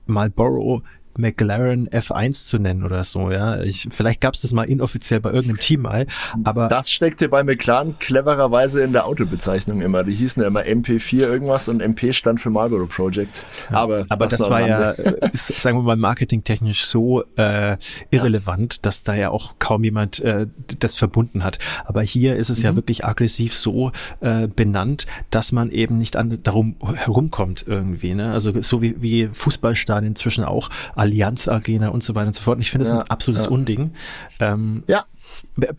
Marlboro 0.06 0.84
McLaren 1.18 1.90
F1 1.90 2.48
zu 2.48 2.60
nennen 2.60 2.84
oder 2.84 3.04
so, 3.04 3.32
ja. 3.32 3.62
Ich, 3.62 3.88
vielleicht 3.90 4.22
gab 4.22 4.34
es 4.34 4.42
das 4.42 4.54
mal 4.54 4.64
inoffiziell 4.64 5.20
bei 5.20 5.32
irgendeinem 5.32 5.60
Team 5.60 5.82
mal, 5.82 6.08
aber. 6.44 6.68
Das 6.68 6.92
steckte 6.92 7.30
bei 7.30 7.44
McLaren 7.44 7.98
clevererweise 8.00 8.84
in 8.84 8.94
der 8.94 9.06
Autobezeichnung 9.06 9.82
immer. 9.82 10.04
Die 10.04 10.14
hießen 10.14 10.42
ja 10.42 10.48
immer 10.48 10.62
MP4 10.62 11.32
irgendwas 11.32 11.70
und 11.70 11.82
MP 11.82 12.14
stand 12.14 12.40
für 12.40 12.50
Marlboro 12.50 12.86
Project. 12.86 13.46
Ja, 13.70 13.78
aber, 13.78 14.06
aber 14.10 14.28
das 14.28 14.50
war 14.50 14.68
ja, 14.68 14.92
ist, 15.34 15.48
sagen 15.62 15.78
wir 15.78 15.84
mal, 15.84 15.96
marketingtechnisch 15.96 16.86
so 16.86 17.24
äh, 17.36 17.78
irrelevant, 18.10 18.76
ja. 18.76 18.80
dass 18.84 19.04
da 19.04 19.16
ja 19.16 19.30
auch 19.30 19.56
kaum 19.60 19.84
jemand 19.84 20.20
äh, 20.20 20.48
das 20.80 20.98
verbunden 20.98 21.44
hat. 21.44 21.60
Aber 21.86 22.02
hier 22.02 22.36
ist 22.36 22.50
es 22.50 22.60
mhm. 22.60 22.66
ja 22.66 22.76
wirklich 22.76 23.06
aggressiv 23.06 23.56
so 23.56 23.92
äh, 24.20 24.48
benannt, 24.48 25.08
dass 25.30 25.52
man 25.52 25.72
eben 25.72 25.98
nicht 25.98 26.16
an, 26.16 26.40
darum 26.44 26.76
herumkommt 26.94 27.66
irgendwie. 27.68 28.14
Ne? 28.14 28.32
Also 28.32 28.62
so 28.62 28.82
wie, 28.82 29.02
wie 29.02 29.28
Fußballstadien 29.28 30.12
inzwischen 30.12 30.44
auch 30.44 30.70
Allianz 31.02 31.48
Arena 31.48 31.90
und 31.90 32.04
so 32.04 32.14
weiter 32.14 32.28
und 32.28 32.36
so 32.36 32.44
fort. 32.44 32.58
Und 32.58 32.62
ich 32.62 32.70
finde 32.70 32.86
es 32.86 32.92
ja, 32.92 33.00
ein 33.00 33.10
absolutes 33.10 33.46
ja. 33.46 33.50
Unding. 33.50 33.94
Ähm, 34.40 34.84
ja. 34.88 35.06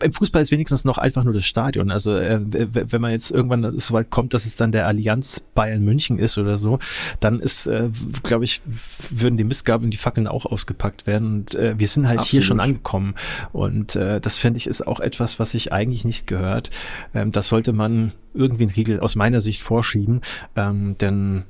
Im 0.01 0.11
Fußball 0.11 0.41
ist 0.41 0.51
wenigstens 0.51 0.83
noch 0.83 0.97
einfach 0.97 1.23
nur 1.23 1.33
das 1.33 1.45
Stadion. 1.45 1.91
Also 1.91 2.17
äh, 2.17 2.41
wenn 2.43 2.99
man 2.99 3.11
jetzt 3.11 3.31
irgendwann 3.31 3.79
so 3.79 3.93
weit 3.93 4.09
kommt, 4.09 4.33
dass 4.33 4.45
es 4.45 4.57
dann 4.57 4.73
der 4.73 4.85
Allianz 4.85 5.41
Bayern 5.55 5.81
München 5.85 6.19
ist 6.19 6.37
oder 6.37 6.57
so, 6.57 6.79
dann 7.21 7.39
ist, 7.39 7.67
äh, 7.67 7.89
glaube 8.23 8.43
ich, 8.43 8.61
würden 9.09 9.37
die 9.37 9.45
Missgaben 9.45 9.85
und 9.85 9.91
die 9.91 9.97
Fackeln 9.97 10.27
auch 10.27 10.45
ausgepackt 10.45 11.07
werden. 11.07 11.33
Und 11.33 11.55
äh, 11.55 11.75
wir 11.77 11.87
sind 11.87 12.07
halt 12.07 12.19
Absolut. 12.19 12.31
hier 12.31 12.43
schon 12.43 12.59
angekommen. 12.59 13.15
Und 13.53 13.95
äh, 13.95 14.19
das 14.19 14.35
finde 14.35 14.57
ich 14.57 14.67
ist 14.67 14.85
auch 14.85 14.99
etwas, 14.99 15.39
was 15.39 15.51
sich 15.51 15.71
eigentlich 15.71 16.03
nicht 16.03 16.27
gehört. 16.27 16.69
Ähm, 17.13 17.31
das 17.31 17.47
sollte 17.47 17.71
man 17.71 18.11
irgendwie 18.33 18.63
einen 18.63 18.73
Riegel 18.73 18.99
aus 18.99 19.15
meiner 19.15 19.39
Sicht 19.39 19.61
vorschieben, 19.61 20.21
ähm, 20.57 20.97
denn 20.97 21.45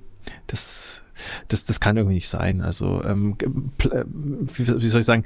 das 0.45 1.02
das, 1.47 1.65
das 1.65 1.79
kann 1.79 1.97
irgendwie 1.97 2.15
nicht 2.15 2.29
sein. 2.29 2.61
Also, 2.61 3.03
ähm, 3.03 3.35
äh, 3.83 4.03
wie, 4.05 4.89
soll 4.89 4.99
ich 4.99 5.05
sagen, 5.05 5.25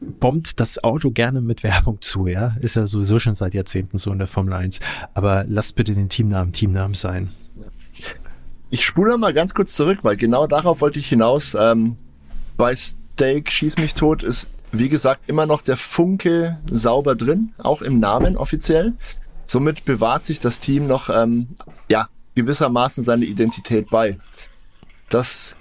bombt 0.00 0.60
das 0.60 0.82
Auto 0.82 1.10
gerne 1.10 1.40
mit 1.40 1.62
Werbung 1.62 2.00
zu, 2.00 2.26
ja. 2.26 2.56
Ist 2.60 2.76
ja 2.76 2.86
sowieso 2.86 3.18
schon 3.18 3.34
seit 3.34 3.54
Jahrzehnten 3.54 3.98
so 3.98 4.12
in 4.12 4.18
der 4.18 4.26
Formel 4.26 4.54
1. 4.54 4.80
Aber 5.14 5.44
lasst 5.48 5.76
bitte 5.76 5.94
den 5.94 6.08
Teamnamen 6.08 6.52
Teamnamen 6.52 6.94
sein. 6.94 7.30
Ich 8.70 8.84
spule 8.84 9.16
mal 9.18 9.32
ganz 9.32 9.54
kurz 9.54 9.74
zurück, 9.74 10.00
weil 10.02 10.16
genau 10.16 10.46
darauf 10.46 10.80
wollte 10.80 10.98
ich 10.98 11.08
hinaus. 11.08 11.56
Ähm, 11.58 11.96
bei 12.56 12.74
Steak 12.74 13.50
Schieß 13.50 13.78
mich 13.78 13.94
tot 13.94 14.22
ist, 14.22 14.48
wie 14.72 14.88
gesagt, 14.88 15.28
immer 15.28 15.46
noch 15.46 15.62
der 15.62 15.76
Funke 15.76 16.58
sauber 16.66 17.14
drin, 17.14 17.52
auch 17.58 17.82
im 17.82 18.00
Namen 18.00 18.36
offiziell. 18.36 18.94
Somit 19.46 19.84
bewahrt 19.84 20.24
sich 20.24 20.40
das 20.40 20.58
Team 20.58 20.86
noch, 20.86 21.10
ähm, 21.10 21.48
ja, 21.90 22.08
gewissermaßen 22.34 23.04
seine 23.04 23.24
Identität 23.24 23.90
bei. 23.90 24.18
Das 25.08 25.56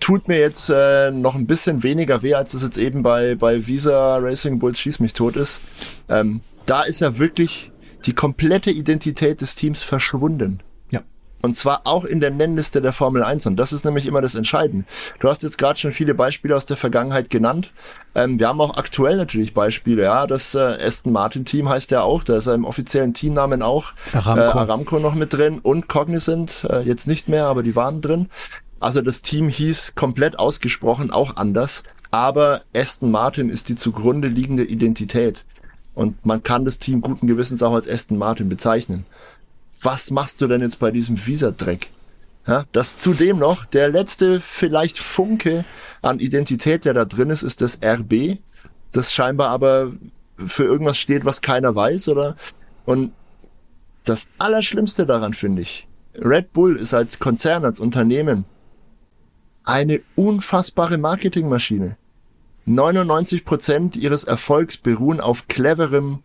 tut 0.00 0.28
mir 0.28 0.38
jetzt 0.38 0.70
äh, 0.70 1.10
noch 1.10 1.34
ein 1.34 1.46
bisschen 1.46 1.82
weniger 1.82 2.22
weh, 2.22 2.34
als 2.34 2.54
es 2.54 2.62
jetzt 2.62 2.78
eben 2.78 3.02
bei, 3.02 3.34
bei 3.34 3.66
Visa 3.66 4.16
Racing 4.18 4.58
Bulls 4.58 4.78
Schieß 4.78 5.00
mich 5.00 5.12
tot 5.12 5.36
ist. 5.36 5.60
Ähm, 6.08 6.40
da 6.66 6.82
ist 6.82 7.00
ja 7.00 7.18
wirklich 7.18 7.70
die 8.06 8.14
komplette 8.14 8.70
Identität 8.70 9.40
des 9.40 9.54
Teams 9.54 9.82
verschwunden. 9.82 10.60
Ja. 10.90 11.00
Und 11.42 11.56
zwar 11.56 11.82
auch 11.84 12.04
in 12.04 12.20
der 12.20 12.30
Nennliste 12.30 12.80
der 12.80 12.92
Formel 12.92 13.22
1. 13.22 13.46
Und 13.46 13.56
das 13.56 13.72
ist 13.72 13.84
nämlich 13.84 14.06
immer 14.06 14.20
das 14.20 14.34
Entscheidende. 14.34 14.86
Du 15.18 15.28
hast 15.28 15.42
jetzt 15.42 15.58
gerade 15.58 15.78
schon 15.78 15.92
viele 15.92 16.14
Beispiele 16.14 16.54
aus 16.54 16.66
der 16.66 16.76
Vergangenheit 16.76 17.30
genannt. 17.30 17.72
Ähm, 18.14 18.38
wir 18.38 18.48
haben 18.48 18.60
auch 18.60 18.76
aktuell 18.76 19.16
natürlich 19.16 19.54
Beispiele. 19.54 20.04
Ja, 20.04 20.26
das 20.26 20.54
äh, 20.54 20.78
Aston 20.80 21.12
Martin 21.12 21.44
Team 21.44 21.68
heißt 21.68 21.90
ja 21.90 22.02
auch, 22.02 22.22
da 22.22 22.36
ist 22.36 22.46
ja 22.46 22.54
im 22.54 22.64
offiziellen 22.64 23.14
Teamnamen 23.14 23.62
auch 23.62 23.92
Aramco, 24.12 24.40
äh, 24.40 24.60
Aramco 24.60 24.98
noch 25.00 25.14
mit 25.14 25.32
drin 25.32 25.58
und 25.58 25.88
Cognizant, 25.88 26.66
äh, 26.70 26.80
jetzt 26.80 27.08
nicht 27.08 27.28
mehr, 27.28 27.46
aber 27.46 27.62
die 27.62 27.76
waren 27.76 28.00
drin. 28.00 28.28
Also 28.80 29.02
das 29.02 29.22
Team 29.22 29.48
hieß 29.48 29.94
komplett 29.94 30.38
ausgesprochen 30.38 31.10
auch 31.10 31.36
anders, 31.36 31.82
aber 32.10 32.62
Aston 32.74 33.10
Martin 33.10 33.50
ist 33.50 33.68
die 33.68 33.76
zugrunde 33.76 34.28
liegende 34.28 34.64
Identität. 34.64 35.44
Und 35.94 36.24
man 36.24 36.42
kann 36.42 36.64
das 36.64 36.78
Team 36.78 37.00
guten 37.00 37.26
Gewissens 37.26 37.62
auch 37.62 37.74
als 37.74 37.88
Aston 37.88 38.18
Martin 38.18 38.48
bezeichnen. 38.48 39.04
Was 39.82 40.10
machst 40.10 40.40
du 40.40 40.46
denn 40.46 40.60
jetzt 40.60 40.78
bei 40.78 40.90
diesem 40.90 41.26
Visa-Dreck? 41.26 41.90
Ja, 42.46 42.64
das 42.72 42.96
zudem 42.96 43.38
noch, 43.38 43.66
der 43.66 43.88
letzte 43.90 44.40
vielleicht 44.40 44.98
Funke 44.98 45.64
an 46.00 46.18
Identität, 46.18 46.84
der 46.84 46.94
da 46.94 47.04
drin 47.04 47.30
ist, 47.30 47.42
ist 47.42 47.60
das 47.60 47.78
RB, 47.82 48.38
das 48.92 49.12
scheinbar 49.12 49.48
aber 49.50 49.92
für 50.38 50.64
irgendwas 50.64 50.98
steht, 50.98 51.24
was 51.24 51.42
keiner 51.42 51.74
weiß, 51.74 52.08
oder? 52.08 52.36
Und 52.86 53.12
das 54.04 54.28
Allerschlimmste 54.38 55.04
daran 55.04 55.34
finde 55.34 55.62
ich, 55.62 55.86
Red 56.14 56.52
Bull 56.52 56.76
ist 56.76 56.94
als 56.94 57.18
Konzern, 57.18 57.64
als 57.64 57.80
Unternehmen 57.80 58.46
eine 59.68 60.00
unfassbare 60.16 60.96
Marketingmaschine. 60.96 61.96
99 62.64 63.44
Prozent 63.44 63.96
ihres 63.96 64.24
Erfolgs 64.24 64.78
beruhen 64.78 65.20
auf 65.20 65.46
cleverem 65.46 66.20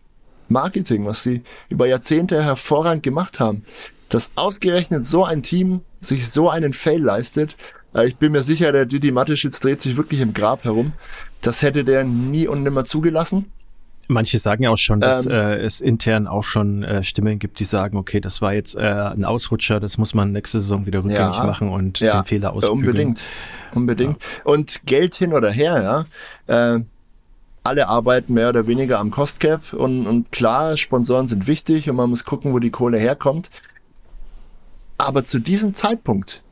Marketing, 0.48 1.04
was 1.06 1.22
sie 1.22 1.42
über 1.68 1.86
Jahrzehnte 1.86 2.42
hervorragend 2.42 3.02
gemacht 3.02 3.40
haben. 3.40 3.62
Dass 4.08 4.32
ausgerechnet 4.34 5.04
so 5.04 5.24
ein 5.24 5.42
Team 5.42 5.82
sich 6.00 6.30
so 6.30 6.48
einen 6.48 6.72
Fail 6.72 7.02
leistet, 7.02 7.56
äh, 7.94 8.06
ich 8.06 8.16
bin 8.16 8.32
mir 8.32 8.42
sicher, 8.42 8.72
der 8.72 8.86
Didi 8.86 9.12
Mateschitz 9.12 9.60
dreht 9.60 9.80
sich 9.80 9.96
wirklich 9.96 10.20
im 10.20 10.34
Grab 10.34 10.64
herum. 10.64 10.92
Das 11.40 11.62
hätte 11.62 11.84
der 11.84 12.04
nie 12.04 12.48
und 12.48 12.62
nimmer 12.62 12.84
zugelassen. 12.84 13.52
Manche 14.08 14.38
sagen 14.38 14.62
ja 14.62 14.70
auch 14.70 14.78
schon, 14.78 15.00
dass 15.00 15.26
ähm, 15.26 15.32
äh, 15.32 15.56
es 15.56 15.80
intern 15.80 16.26
auch 16.26 16.44
schon 16.44 16.82
äh, 16.82 17.02
Stimmen 17.02 17.38
gibt, 17.38 17.58
die 17.60 17.64
sagen, 17.64 17.96
okay, 17.96 18.20
das 18.20 18.42
war 18.42 18.52
jetzt 18.52 18.76
äh, 18.76 18.80
ein 18.80 19.24
Ausrutscher, 19.24 19.80
das 19.80 19.98
muss 19.98 20.14
man 20.14 20.32
nächste 20.32 20.60
Saison 20.60 20.86
wieder 20.86 20.98
rückgängig 21.00 21.36
ja, 21.36 21.44
machen 21.44 21.70
und 21.70 22.00
ja, 22.00 22.20
den 22.20 22.24
Fehler 22.24 22.52
ausbügeln. 22.52 22.80
Unbedingt, 22.80 23.22
unbedingt. 23.74 24.22
Ja. 24.22 24.52
Und 24.52 24.82
Geld 24.86 25.14
hin 25.14 25.32
oder 25.32 25.50
her, 25.50 26.06
ja. 26.48 26.74
Äh, 26.74 26.84
alle 27.64 27.88
arbeiten 27.88 28.34
mehr 28.34 28.50
oder 28.50 28.66
weniger 28.66 28.98
am 28.98 29.10
Cost 29.10 29.40
Cap 29.40 29.72
und, 29.72 30.06
und 30.06 30.30
klar, 30.30 30.76
Sponsoren 30.76 31.28
sind 31.28 31.46
wichtig 31.46 31.88
und 31.88 31.96
man 31.96 32.10
muss 32.10 32.24
gucken, 32.24 32.52
wo 32.52 32.58
die 32.58 32.70
Kohle 32.70 32.98
herkommt. 32.98 33.50
Aber 34.98 35.24
zu 35.24 35.38
diesem 35.38 35.74
Zeitpunkt 35.74 36.43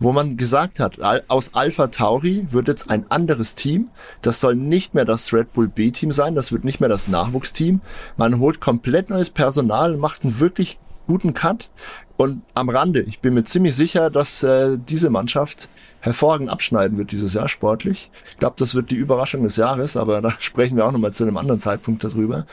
wo 0.00 0.12
man 0.12 0.38
gesagt 0.38 0.80
hat, 0.80 0.98
aus 1.28 1.54
Alpha 1.54 1.88
Tauri 1.88 2.48
wird 2.50 2.68
jetzt 2.68 2.90
ein 2.90 3.08
anderes 3.10 3.54
Team. 3.54 3.90
Das 4.22 4.40
soll 4.40 4.56
nicht 4.56 4.94
mehr 4.94 5.04
das 5.04 5.32
Red 5.32 5.52
Bull 5.52 5.68
B-Team 5.68 6.10
sein, 6.10 6.34
das 6.34 6.50
wird 6.50 6.64
nicht 6.64 6.80
mehr 6.80 6.88
das 6.88 7.06
Nachwuchsteam. 7.06 7.82
Man 8.16 8.40
holt 8.40 8.60
komplett 8.60 9.10
neues 9.10 9.30
Personal, 9.30 9.96
macht 9.98 10.24
einen 10.24 10.40
wirklich 10.40 10.78
guten 11.06 11.34
Cut. 11.34 11.70
Und 12.16 12.42
am 12.54 12.68
Rande, 12.68 13.00
ich 13.00 13.20
bin 13.20 13.34
mir 13.34 13.44
ziemlich 13.44 13.76
sicher, 13.76 14.10
dass 14.10 14.42
äh, 14.42 14.78
diese 14.78 15.10
Mannschaft 15.10 15.68
hervorragend 16.00 16.48
abschneiden 16.48 16.96
wird 16.96 17.12
dieses 17.12 17.34
Jahr 17.34 17.48
sportlich. 17.48 18.10
Ich 18.30 18.38
glaube, 18.38 18.56
das 18.58 18.74
wird 18.74 18.90
die 18.90 18.96
Überraschung 18.96 19.42
des 19.42 19.56
Jahres, 19.56 19.96
aber 19.96 20.22
da 20.22 20.34
sprechen 20.40 20.76
wir 20.76 20.86
auch 20.86 20.92
nochmal 20.92 21.12
zu 21.12 21.24
einem 21.24 21.36
anderen 21.36 21.60
Zeitpunkt 21.60 22.04
darüber. 22.04 22.46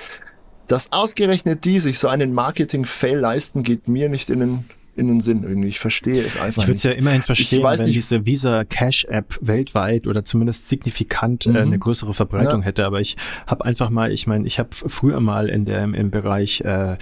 Dass 0.67 0.91
ausgerechnet 0.91 1.63
die 1.63 1.79
sich 1.79 1.97
so 1.97 2.09
einen 2.09 2.33
Marketing-Fail 2.33 3.19
leisten, 3.19 3.63
geht 3.63 3.87
mir 3.87 4.09
nicht 4.09 4.29
in 4.29 4.39
den 4.39 4.65
in 4.97 5.07
den 5.07 5.21
Sinn 5.21 5.43
irgendwie. 5.43 5.67
Ich 5.69 5.79
verstehe 5.79 6.21
es 6.21 6.37
einfach 6.37 6.47
ich 6.47 6.55
nicht. 6.55 6.63
Ich 6.63 6.67
würde 6.67 6.77
es 6.77 6.83
ja 6.83 6.91
immerhin 6.91 7.21
verstehen, 7.21 7.63
wenn 7.63 7.79
nicht. 7.79 7.95
diese 7.95 8.25
Visa 8.25 8.63
Cash 8.63 9.05
App 9.05 9.37
weltweit 9.41 10.07
oder 10.07 10.23
zumindest 10.23 10.67
signifikant 10.67 11.45
mhm. 11.45 11.55
äh, 11.55 11.59
eine 11.59 11.79
größere 11.79 12.13
Verbreitung 12.13 12.61
ja. 12.61 12.67
hätte. 12.67 12.85
Aber 12.85 12.99
ich 12.99 13.17
habe 13.45 13.65
einfach 13.65 13.89
mal, 13.89 14.11
ich 14.11 14.27
meine, 14.27 14.45
ich 14.47 14.59
habe 14.59 14.69
früher 14.71 15.19
mal 15.19 15.49
in 15.49 15.65
der 15.65 15.83
im 15.83 16.11
Bereich 16.11 16.61
äh, 16.61 16.97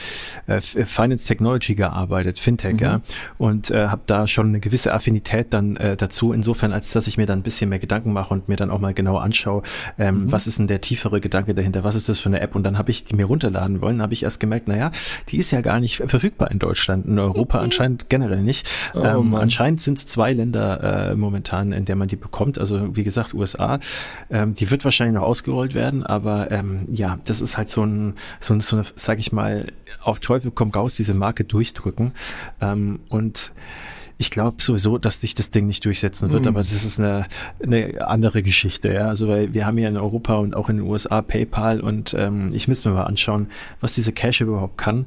äh, 0.47 0.61
Finance 0.61 1.27
Technology 1.27 1.75
gearbeitet, 1.75 2.39
Fintech, 2.39 2.73
mhm. 2.73 2.79
ja, 2.79 3.01
und 3.37 3.71
äh, 3.71 3.87
habe 3.87 4.01
da 4.05 4.27
schon 4.27 4.47
eine 4.47 4.59
gewisse 4.59 4.93
Affinität 4.93 5.47
dann 5.53 5.77
äh, 5.77 5.95
dazu. 5.95 6.33
Insofern, 6.33 6.73
als 6.73 6.91
dass 6.91 7.07
ich 7.07 7.17
mir 7.17 7.25
dann 7.25 7.39
ein 7.39 7.43
bisschen 7.43 7.69
mehr 7.69 7.79
Gedanken 7.79 8.13
mache 8.13 8.33
und 8.33 8.49
mir 8.49 8.57
dann 8.57 8.69
auch 8.69 8.79
mal 8.79 8.93
genau 8.93 9.17
anschaue, 9.17 9.63
ähm, 9.97 10.23
mhm. 10.23 10.31
was 10.31 10.47
ist 10.47 10.59
denn 10.59 10.67
der 10.67 10.81
tiefere 10.81 11.21
Gedanke 11.21 11.55
dahinter? 11.55 11.83
Was 11.83 11.95
ist 11.95 12.09
das 12.09 12.19
für 12.19 12.29
eine 12.29 12.41
App? 12.41 12.55
Und 12.55 12.63
dann 12.63 12.77
habe 12.77 12.91
ich 12.91 13.03
die 13.05 13.15
mir 13.15 13.25
runterladen 13.25 13.81
wollen, 13.81 14.01
habe 14.01 14.13
ich 14.13 14.23
erst 14.23 14.39
gemerkt, 14.39 14.67
naja, 14.67 14.91
die 15.29 15.37
ist 15.37 15.51
ja 15.51 15.61
gar 15.61 15.79
nicht 15.79 15.97
verfügbar 16.05 16.51
in 16.51 16.59
Deutschland, 16.59 17.05
in 17.05 17.19
Europa 17.19 17.59
anscheinend 17.59 17.84
anscheinend 17.85 18.09
generell 18.09 18.41
nicht. 18.41 18.67
Oh, 18.93 19.03
ähm, 19.03 19.35
anscheinend 19.35 19.81
sind 19.81 19.97
es 19.97 20.05
zwei 20.05 20.33
Länder 20.33 21.11
äh, 21.11 21.15
momentan, 21.15 21.71
in 21.71 21.85
der 21.85 21.95
man 21.95 22.07
die 22.07 22.15
bekommt. 22.15 22.59
Also 22.59 22.95
wie 22.95 23.03
gesagt, 23.03 23.33
USA. 23.33 23.79
Ähm, 24.29 24.53
die 24.53 24.71
wird 24.71 24.83
wahrscheinlich 24.83 25.15
noch 25.15 25.23
ausgerollt 25.23 25.73
werden, 25.73 26.03
aber 26.03 26.51
ähm, 26.51 26.87
ja, 26.91 27.19
das 27.25 27.41
ist 27.41 27.57
halt 27.57 27.69
so 27.69 27.83
ein, 27.83 28.15
so, 28.39 28.53
ein, 28.53 28.61
so 28.61 28.77
eine, 28.77 28.85
sag 28.95 29.19
ich 29.19 29.31
mal, 29.31 29.71
auf 30.01 30.19
Teufel 30.19 30.51
komm 30.53 30.71
raus, 30.71 30.95
diese 30.95 31.13
Marke 31.13 31.43
durchdrücken. 31.43 32.11
Ähm, 32.61 32.99
und 33.09 33.51
ich 34.17 34.31
glaube 34.31 34.63
sowieso, 34.63 34.97
dass 34.97 35.19
sich 35.19 35.35
das 35.35 35.51
Ding 35.51 35.67
nicht 35.67 35.83
durchsetzen 35.83 36.31
wird, 36.31 36.43
mhm. 36.43 36.49
aber 36.49 36.59
das 36.59 36.71
ist 36.71 36.99
eine, 36.99 37.25
eine 37.61 38.07
andere 38.07 38.41
Geschichte. 38.43 38.93
Ja? 38.93 39.07
Also 39.07 39.27
weil 39.27 39.53
wir 39.53 39.65
haben 39.65 39.77
ja 39.77 39.89
in 39.89 39.97
Europa 39.97 40.35
und 40.35 40.55
auch 40.55 40.69
in 40.69 40.77
den 40.77 40.85
USA 40.85 41.21
PayPal 41.21 41.81
und 41.81 42.15
ähm, 42.17 42.49
ich 42.53 42.69
müsste 42.69 42.89
mir 42.89 42.95
mal 42.95 43.03
anschauen, 43.03 43.47
was 43.81 43.93
diese 43.93 44.13
Cash 44.13 44.39
überhaupt 44.41 44.77
kann. 44.77 45.05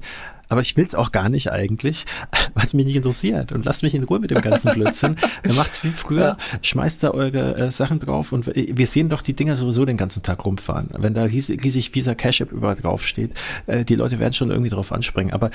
Aber 0.49 0.61
ich 0.61 0.77
will's 0.77 0.95
auch 0.95 1.13
gar 1.13 1.29
nicht 1.29 1.53
eigentlich, 1.53 2.07
was 2.55 2.75
mich 2.75 2.87
nicht 2.87 2.97
interessiert. 2.97 3.53
Und 3.53 3.65
lasst 3.65 3.83
mich 3.83 3.95
in 3.95 4.05
Ruhe 4.05 4.19
mit 4.19 4.31
dem 4.31 4.41
ganzen 4.41 4.73
Blödsinn. 4.73 5.17
Macht's 5.55 5.85
wie 5.85 5.91
früher, 5.91 6.37
schmeißt 6.63 7.03
da 7.03 7.11
eure 7.11 7.57
äh, 7.57 7.71
Sachen 7.71 8.01
drauf 8.01 8.33
und 8.33 8.47
wir 8.47 8.87
sehen 8.87 9.09
doch 9.09 9.23
die 9.23 9.35
Dinger 9.35 9.57
sowieso 9.57 9.85
den 9.85 9.97
ganzen 9.97 10.23
Tag 10.23 10.45
rumfahren. 10.45 10.91
Wenn 10.97 11.15
da 11.15 11.25
riesig, 11.25 11.63
riesig 11.63 11.95
Visa 11.95 12.15
Cash 12.15 12.41
App 12.41 12.53
überall 12.53 12.77
draufsteht, 12.77 13.33
äh, 13.67 13.85
die 13.85 13.95
Leute 13.95 14.19
werden 14.19 14.33
schon 14.33 14.51
irgendwie 14.51 14.71
drauf 14.71 14.93
anspringen. 14.93 15.33
Aber 15.33 15.51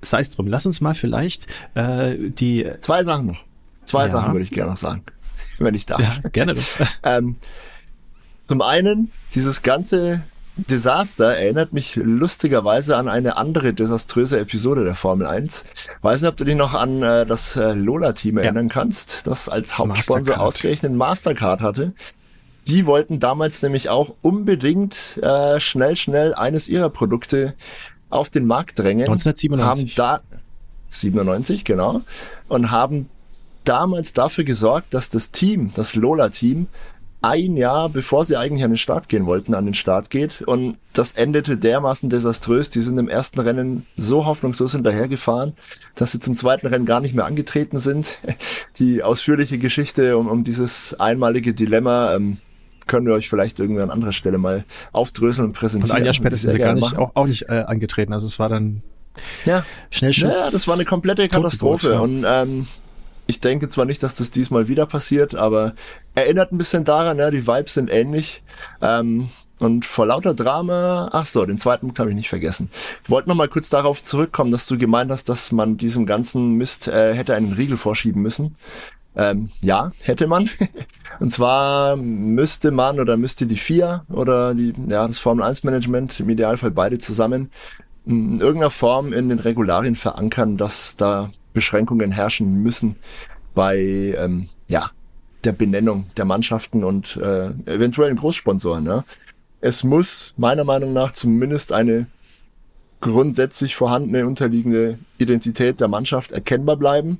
sei 0.00 0.20
es 0.20 0.30
drum, 0.30 0.46
lass 0.46 0.66
uns 0.66 0.80
mal 0.80 0.94
vielleicht 0.94 1.46
äh, 1.74 2.16
die... 2.18 2.68
Zwei 2.80 3.04
Sachen 3.04 3.26
noch. 3.26 3.44
Zwei 3.84 4.04
ja. 4.04 4.08
Sachen 4.08 4.32
würde 4.32 4.44
ich 4.44 4.50
gerne 4.50 4.70
noch 4.70 4.76
sagen, 4.76 5.02
wenn 5.58 5.74
ich 5.74 5.86
darf. 5.86 6.00
Ja, 6.00 6.28
gerne. 6.30 6.54
ähm, 7.02 7.36
zum 8.48 8.60
einen, 8.60 9.10
dieses 9.34 9.62
ganze 9.62 10.24
Desaster 10.56 11.34
erinnert 11.36 11.72
mich 11.72 11.96
lustigerweise 11.96 12.96
an 12.96 13.08
eine 13.08 13.36
andere 13.36 13.72
desaströse 13.72 14.38
Episode 14.38 14.84
der 14.84 14.94
Formel 14.94 15.26
1. 15.26 15.64
Weiß 16.02 16.20
nicht, 16.20 16.28
ob 16.28 16.36
du 16.36 16.44
dich 16.44 16.56
noch 16.56 16.74
an 16.74 17.02
äh, 17.02 17.24
das 17.24 17.56
äh, 17.56 17.72
Lola-Team 17.72 18.36
ja. 18.36 18.44
erinnern 18.44 18.68
kannst, 18.68 19.26
das 19.26 19.48
als 19.48 19.78
Hauptsponsor 19.78 20.38
ausgerechnet 20.38 20.92
Mastercard 20.92 21.62
hatte. 21.62 21.94
Die 22.66 22.86
wollten 22.86 23.18
damals 23.18 23.62
nämlich 23.62 23.88
auch 23.88 24.14
unbedingt 24.20 25.18
äh, 25.22 25.58
schnell, 25.58 25.96
schnell 25.96 26.34
eines 26.34 26.68
ihrer 26.68 26.90
Produkte 26.90 27.54
auf 28.10 28.28
den 28.28 28.46
Markt 28.46 28.78
drängen. 28.78 29.08
1997. 29.08 29.96
Haben 29.98 30.20
da 30.20 30.20
97, 30.90 31.64
genau. 31.64 32.02
Und 32.48 32.70
haben 32.70 33.08
damals 33.64 34.12
dafür 34.12 34.44
gesorgt, 34.44 34.92
dass 34.92 35.08
das 35.08 35.30
Team, 35.30 35.72
das 35.74 35.94
Lola-Team, 35.94 36.66
ein 37.22 37.56
Jahr, 37.56 37.88
bevor 37.88 38.24
sie 38.24 38.36
eigentlich 38.36 38.64
an 38.64 38.72
den 38.72 38.76
Start 38.76 39.08
gehen 39.08 39.26
wollten, 39.26 39.54
an 39.54 39.64
den 39.64 39.74
Start 39.74 40.10
geht. 40.10 40.42
Und 40.42 40.76
das 40.92 41.12
endete 41.12 41.56
dermaßen 41.56 42.10
desaströs. 42.10 42.70
Die 42.70 42.82
sind 42.82 42.98
im 42.98 43.08
ersten 43.08 43.40
Rennen 43.40 43.86
so 43.96 44.26
hoffnungslos 44.26 44.72
hinterhergefahren, 44.72 45.54
dass 45.94 46.12
sie 46.12 46.20
zum 46.20 46.34
zweiten 46.34 46.66
Rennen 46.66 46.84
gar 46.84 47.00
nicht 47.00 47.14
mehr 47.14 47.24
angetreten 47.24 47.78
sind. 47.78 48.18
Die 48.78 49.02
ausführliche 49.02 49.58
Geschichte 49.58 50.16
um, 50.16 50.28
um 50.28 50.44
dieses 50.44 50.94
einmalige 50.98 51.54
Dilemma 51.54 52.14
ähm, 52.14 52.38
können 52.86 53.06
wir 53.06 53.14
euch 53.14 53.28
vielleicht 53.28 53.60
irgendwie 53.60 53.82
an 53.82 53.90
anderer 53.90 54.12
Stelle 54.12 54.38
mal 54.38 54.64
aufdröseln 54.92 55.48
und 55.48 55.52
präsentieren. 55.52 55.90
Und 55.90 55.96
ein 55.96 56.04
Jahr 56.04 56.14
später 56.14 56.36
sind 56.36 56.52
sie 56.52 56.58
gar 56.58 56.74
nicht, 56.74 56.96
auch, 56.96 57.12
auch 57.14 57.26
nicht 57.26 57.48
äh, 57.48 57.64
angetreten. 57.66 58.12
Also 58.12 58.26
es 58.26 58.38
war 58.38 58.48
dann 58.48 58.82
ja. 59.44 59.64
Schnellschuss. 59.90 60.34
Ja, 60.34 60.50
das 60.50 60.66
war 60.66 60.74
eine 60.74 60.84
komplette 60.84 61.28
Katastrophe. 61.28 61.92
Ja. 61.92 62.00
Und 62.00 62.24
ähm, 62.26 62.66
ich 63.32 63.40
denke 63.40 63.70
zwar 63.70 63.86
nicht, 63.86 64.02
dass 64.02 64.14
das 64.14 64.30
diesmal 64.30 64.68
wieder 64.68 64.84
passiert, 64.84 65.34
aber 65.34 65.72
erinnert 66.14 66.52
ein 66.52 66.58
bisschen 66.58 66.84
daran, 66.84 67.18
ja, 67.18 67.30
die 67.30 67.46
Vibes 67.46 67.72
sind 67.72 67.90
ähnlich. 67.90 68.42
Ähm, 68.82 69.30
und 69.58 69.86
vor 69.86 70.06
lauter 70.06 70.34
Drama, 70.34 71.08
ach 71.12 71.24
so, 71.24 71.46
den 71.46 71.56
zweiten 71.56 71.94
kann 71.94 72.10
ich 72.10 72.14
nicht 72.14 72.28
vergessen. 72.28 72.68
Ich 73.04 73.10
wollte 73.10 73.30
noch 73.30 73.36
mal 73.36 73.48
kurz 73.48 73.70
darauf 73.70 74.02
zurückkommen, 74.02 74.50
dass 74.50 74.66
du 74.66 74.76
gemeint 74.76 75.10
hast, 75.10 75.30
dass 75.30 75.50
man 75.50 75.78
diesem 75.78 76.04
ganzen 76.04 76.56
Mist 76.58 76.88
äh, 76.88 77.14
hätte 77.14 77.34
einen 77.34 77.54
Riegel 77.54 77.78
vorschieben 77.78 78.20
müssen. 78.20 78.56
Ähm, 79.16 79.48
ja, 79.62 79.92
hätte 80.02 80.26
man. 80.26 80.50
und 81.20 81.32
zwar 81.32 81.96
müsste 81.96 82.70
man 82.70 83.00
oder 83.00 83.16
müsste 83.16 83.46
die 83.46 83.56
FIA 83.56 84.04
oder 84.10 84.54
die, 84.54 84.74
ja, 84.88 85.08
das 85.08 85.18
Formel 85.18 85.42
1 85.42 85.64
Management, 85.64 86.20
im 86.20 86.28
Idealfall 86.28 86.70
beide 86.70 86.98
zusammen, 86.98 87.50
in 88.04 88.40
irgendeiner 88.40 88.70
Form 88.70 89.14
in 89.14 89.30
den 89.30 89.38
Regularien 89.38 89.96
verankern, 89.96 90.58
dass 90.58 90.96
da 90.96 91.30
Beschränkungen 91.52 92.12
herrschen 92.12 92.62
müssen 92.62 92.96
bei 93.54 93.78
ähm, 94.18 94.48
ja, 94.68 94.90
der 95.44 95.52
Benennung 95.52 96.06
der 96.16 96.24
Mannschaften 96.24 96.84
und 96.84 97.16
äh, 97.16 97.50
eventuellen 97.66 98.16
Großsponsoren. 98.16 98.86
Ja. 98.86 99.04
Es 99.60 99.84
muss 99.84 100.34
meiner 100.36 100.64
Meinung 100.64 100.92
nach 100.92 101.12
zumindest 101.12 101.72
eine 101.72 102.06
grundsätzlich 103.00 103.74
vorhandene 103.76 104.26
unterliegende 104.26 104.98
Identität 105.18 105.80
der 105.80 105.88
Mannschaft 105.88 106.32
erkennbar 106.32 106.76
bleiben. 106.76 107.18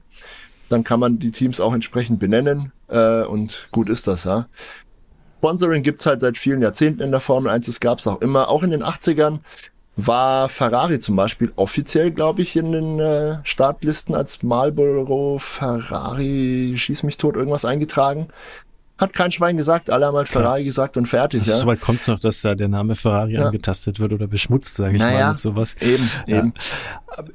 Dann 0.69 0.85
kann 0.85 1.01
man 1.01 1.19
die 1.19 1.33
Teams 1.33 1.61
auch 1.61 1.75
entsprechend 1.75 2.21
benennen 2.21 2.73
äh, 2.89 3.23
und 3.23 3.69
gut 3.73 3.91
ist 3.91 4.07
das. 4.07 4.25
Ja. 4.25 4.47
Sponsoring 5.39 5.83
gibt's 5.83 6.07
halt 6.07 6.21
seit 6.21 6.39
vielen 6.39 6.63
Jahrzehnten 6.63 7.03
in 7.03 7.11
der 7.11 7.21
Formel 7.21 7.51
1, 7.51 7.67
das 7.67 7.81
gab's 7.81 8.07
auch 8.07 8.21
immer, 8.21 8.49
auch 8.49 8.63
in 8.63 8.71
den 8.71 8.85
80ern 8.85 9.41
war 9.97 10.49
Ferrari 10.49 10.99
zum 10.99 11.17
Beispiel 11.17 11.53
offiziell, 11.57 12.11
glaube 12.11 12.43
ich, 12.43 12.57
in 12.57 12.73
den 12.73 12.99
äh, 12.99 13.37
Startlisten 13.45 14.15
als 14.15 14.43
Marlboro 14.43 15.39
Ferrari 15.39 16.75
schieß 16.77 17.03
mich 17.03 17.19
tot 17.19 17.37
irgendwas 17.37 17.65
eingetragen. 17.65 18.29
Hat 18.97 19.13
kein 19.13 19.31
Schwein 19.31 19.57
gesagt, 19.57 19.91
alle 19.91 20.07
haben 20.07 20.17
halt 20.17 20.29
Klar. 20.29 20.45
Ferrari 20.45 20.65
gesagt 20.65 20.97
und 20.97 21.07
fertig. 21.07 21.41
Das 21.41 21.49
ja. 21.49 21.57
So 21.57 21.67
weit 21.67 21.81
kommt 21.81 22.01
es 22.01 22.09
noch, 22.09 22.21
dass 22.21 22.41
da 22.41 22.55
der 22.55 22.69
Name 22.69 22.95
Ferrari 22.95 23.35
ja. 23.35 23.47
angetastet 23.47 23.99
wird 23.99 24.13
oder 24.13 24.27
beschmutzt, 24.29 24.75
sage 24.75 24.95
ich 24.95 25.03
naja, 25.03 25.25
mal, 25.25 25.31
mit 25.31 25.39
sowas. 25.39 25.77
Eben, 25.81 26.11
ja. 26.27 26.39
eben. 26.39 26.55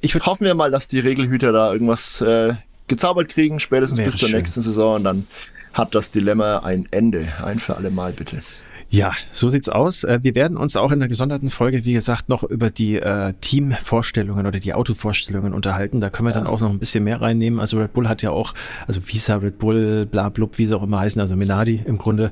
Ich 0.01 0.13
würd, 0.13 0.25
Hoffen 0.25 0.45
wir 0.45 0.55
mal, 0.55 0.71
dass 0.71 0.87
die 0.87 0.99
Regelhüter 0.99 1.51
da 1.51 1.71
irgendwas 1.71 2.21
äh, 2.21 2.53
gezaubert 2.87 3.29
kriegen, 3.29 3.59
spätestens 3.59 3.99
bis 3.99 4.15
zur 4.15 4.29
schön. 4.29 4.37
nächsten 4.37 4.61
Saison 4.61 4.95
und 4.95 5.03
dann 5.03 5.27
hat 5.73 5.93
das 5.93 6.09
Dilemma 6.09 6.59
ein 6.59 6.87
Ende. 6.89 7.27
Ein 7.43 7.59
für 7.59 7.75
alle 7.75 7.91
Mal 7.91 8.13
bitte. 8.13 8.41
Ja, 8.89 9.11
so 9.33 9.49
sieht's 9.49 9.67
aus. 9.67 10.05
Äh, 10.05 10.19
wir 10.21 10.33
werden 10.33 10.55
uns 10.55 10.77
auch 10.77 10.91
in 10.91 10.99
der 10.99 11.09
gesonderten 11.09 11.49
Folge, 11.49 11.83
wie 11.83 11.93
gesagt, 11.93 12.29
noch 12.29 12.43
über 12.43 12.69
die 12.69 12.95
äh, 12.95 13.33
Teamvorstellungen 13.41 14.45
oder 14.45 14.59
die 14.59 14.73
Autovorstellungen 14.73 15.53
unterhalten. 15.53 15.99
Da 15.99 16.09
können 16.09 16.27
wir 16.27 16.33
ja. 16.33 16.39
dann 16.39 16.47
auch 16.47 16.61
noch 16.61 16.69
ein 16.69 16.79
bisschen 16.79 17.03
mehr 17.03 17.19
reinnehmen. 17.19 17.59
Also 17.59 17.79
Red 17.79 17.93
Bull 17.93 18.07
hat 18.07 18.21
ja 18.21 18.31
auch, 18.31 18.53
also 18.87 19.01
Visa, 19.05 19.35
Red 19.35 19.59
Bull, 19.59 20.05
bla 20.05 20.29
blub, 20.29 20.57
wie 20.57 20.65
sie 20.65 20.73
auch 20.73 20.83
immer 20.83 20.99
heißen, 20.99 21.21
also 21.21 21.35
Minardi 21.35 21.83
im 21.85 21.97
Grunde. 21.97 22.31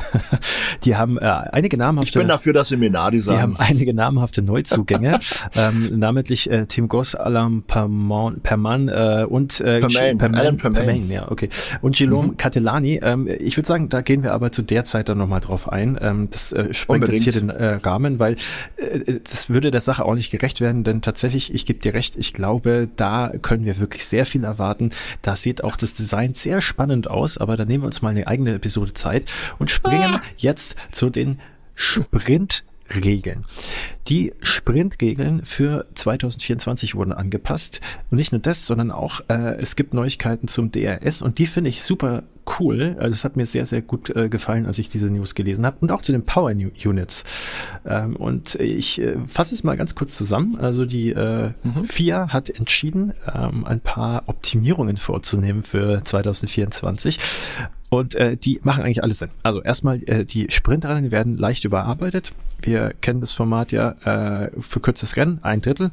die 0.84 0.96
haben 0.96 1.18
äh, 1.18 1.24
einige 1.24 1.76
namhafte. 1.76 2.08
Ich 2.08 2.14
bin 2.14 2.28
dafür, 2.28 2.54
dass 2.54 2.68
sie 2.68 2.78
Minardi 2.78 3.20
sagen. 3.20 3.36
Die 3.36 3.42
haben 3.42 3.56
einige 3.58 3.92
namhafte 3.92 4.40
Neuzugänge, 4.40 5.18
ähm, 5.54 5.98
namentlich 5.98 6.50
äh, 6.50 6.64
Tim 6.64 6.88
Goss, 6.88 7.14
Alain 7.14 7.62
Perman, 7.62 8.40
Perman 8.40 8.88
äh, 8.88 9.26
und 9.28 9.60
äh, 9.60 9.80
Permain, 9.80 10.16
Perman, 10.16 10.40
Alan. 10.40 10.56
Perman, 10.56 11.10
ja, 11.10 11.30
okay. 11.30 11.50
Und 11.82 11.96
Guillaume 11.98 12.28
mhm. 12.28 12.36
Catellani. 12.38 13.00
Ähm, 13.02 13.28
ich 13.28 13.58
würde 13.58 13.66
sagen, 13.66 13.90
da 13.90 14.00
gehen 14.00 14.22
wir 14.22 14.32
aber 14.32 14.50
zu 14.50 14.62
der 14.62 14.84
Zeit 14.84 15.10
dann 15.10 15.18
nochmal 15.18 15.40
drauf 15.40 15.70
ein. 15.70 15.73
Ähm, 15.74 16.28
das 16.30 16.52
äh, 16.52 16.72
sprengt 16.72 17.08
jetzt 17.08 17.24
hier 17.24 17.32
den 17.32 17.50
äh, 17.50 17.74
Rahmen, 17.76 18.18
weil 18.18 18.36
äh, 18.76 19.20
das 19.22 19.48
würde 19.48 19.70
der 19.70 19.80
Sache 19.80 20.04
auch 20.04 20.14
nicht 20.14 20.30
gerecht 20.30 20.60
werden, 20.60 20.84
denn 20.84 21.02
tatsächlich, 21.02 21.52
ich 21.52 21.66
gebe 21.66 21.80
dir 21.80 21.94
recht, 21.94 22.16
ich 22.16 22.32
glaube, 22.32 22.88
da 22.96 23.32
können 23.42 23.64
wir 23.64 23.78
wirklich 23.78 24.06
sehr 24.06 24.26
viel 24.26 24.44
erwarten. 24.44 24.90
Da 25.22 25.36
sieht 25.36 25.64
auch 25.64 25.76
das 25.76 25.94
Design 25.94 26.34
sehr 26.34 26.60
spannend 26.60 27.08
aus, 27.08 27.38
aber 27.38 27.56
da 27.56 27.64
nehmen 27.64 27.82
wir 27.82 27.86
uns 27.86 28.02
mal 28.02 28.10
eine 28.10 28.26
eigene 28.26 28.54
Episode 28.54 28.94
Zeit 28.94 29.30
und 29.58 29.70
springen 29.70 30.16
ah. 30.16 30.22
jetzt 30.36 30.76
zu 30.92 31.10
den 31.10 31.40
Sprint 31.74 32.64
Regeln. 32.94 33.44
Die 34.08 34.32
Sprintregeln 34.40 35.44
für 35.44 35.86
2024 35.94 36.94
wurden 36.94 37.12
angepasst. 37.12 37.80
Und 38.10 38.18
nicht 38.18 38.32
nur 38.32 38.40
das, 38.40 38.66
sondern 38.66 38.90
auch 38.90 39.20
äh, 39.28 39.56
es 39.56 39.76
gibt 39.76 39.94
Neuigkeiten 39.94 40.48
zum 40.48 40.70
DRS 40.70 41.22
und 41.22 41.38
die 41.38 41.46
finde 41.46 41.70
ich 41.70 41.82
super 41.82 42.24
cool. 42.58 42.96
Also 42.98 43.14
es 43.14 43.24
hat 43.24 43.36
mir 43.36 43.46
sehr, 43.46 43.66
sehr 43.66 43.82
gut 43.82 44.10
äh, 44.10 44.28
gefallen, 44.28 44.66
als 44.66 44.78
ich 44.78 44.88
diese 44.88 45.10
News 45.10 45.34
gelesen 45.34 45.64
habe. 45.64 45.78
Und 45.80 45.90
auch 45.90 46.02
zu 46.02 46.12
den 46.12 46.22
Power 46.22 46.50
Units. 46.50 47.24
Ähm, 47.86 48.16
und 48.16 48.56
ich 48.56 49.00
äh, 49.00 49.16
fasse 49.24 49.54
es 49.54 49.64
mal 49.64 49.76
ganz 49.76 49.94
kurz 49.94 50.16
zusammen. 50.16 50.56
Also 50.56 50.84
die 50.84 51.10
äh, 51.10 51.52
mhm. 51.62 51.84
FIA 51.84 52.32
hat 52.32 52.50
entschieden, 52.50 53.14
ähm, 53.32 53.64
ein 53.64 53.80
paar 53.80 54.24
Optimierungen 54.26 54.96
vorzunehmen 54.96 55.62
für 55.62 56.02
2024. 56.04 57.18
Und 57.94 58.16
äh, 58.16 58.36
die 58.36 58.60
machen 58.64 58.82
eigentlich 58.82 59.04
alles 59.04 59.20
Sinn. 59.20 59.30
Also 59.44 59.62
erstmal, 59.62 60.02
äh, 60.08 60.24
die 60.24 60.50
Sprintrennen 60.50 61.12
werden 61.12 61.38
leicht 61.38 61.64
überarbeitet. 61.64 62.32
Wir 62.60 62.92
kennen 63.00 63.20
das 63.20 63.32
Format 63.32 63.70
ja 63.70 63.90
äh, 64.04 64.50
für 64.58 64.80
kürzes 64.80 65.14
Rennen, 65.14 65.38
ein 65.42 65.60
Drittel. 65.60 65.92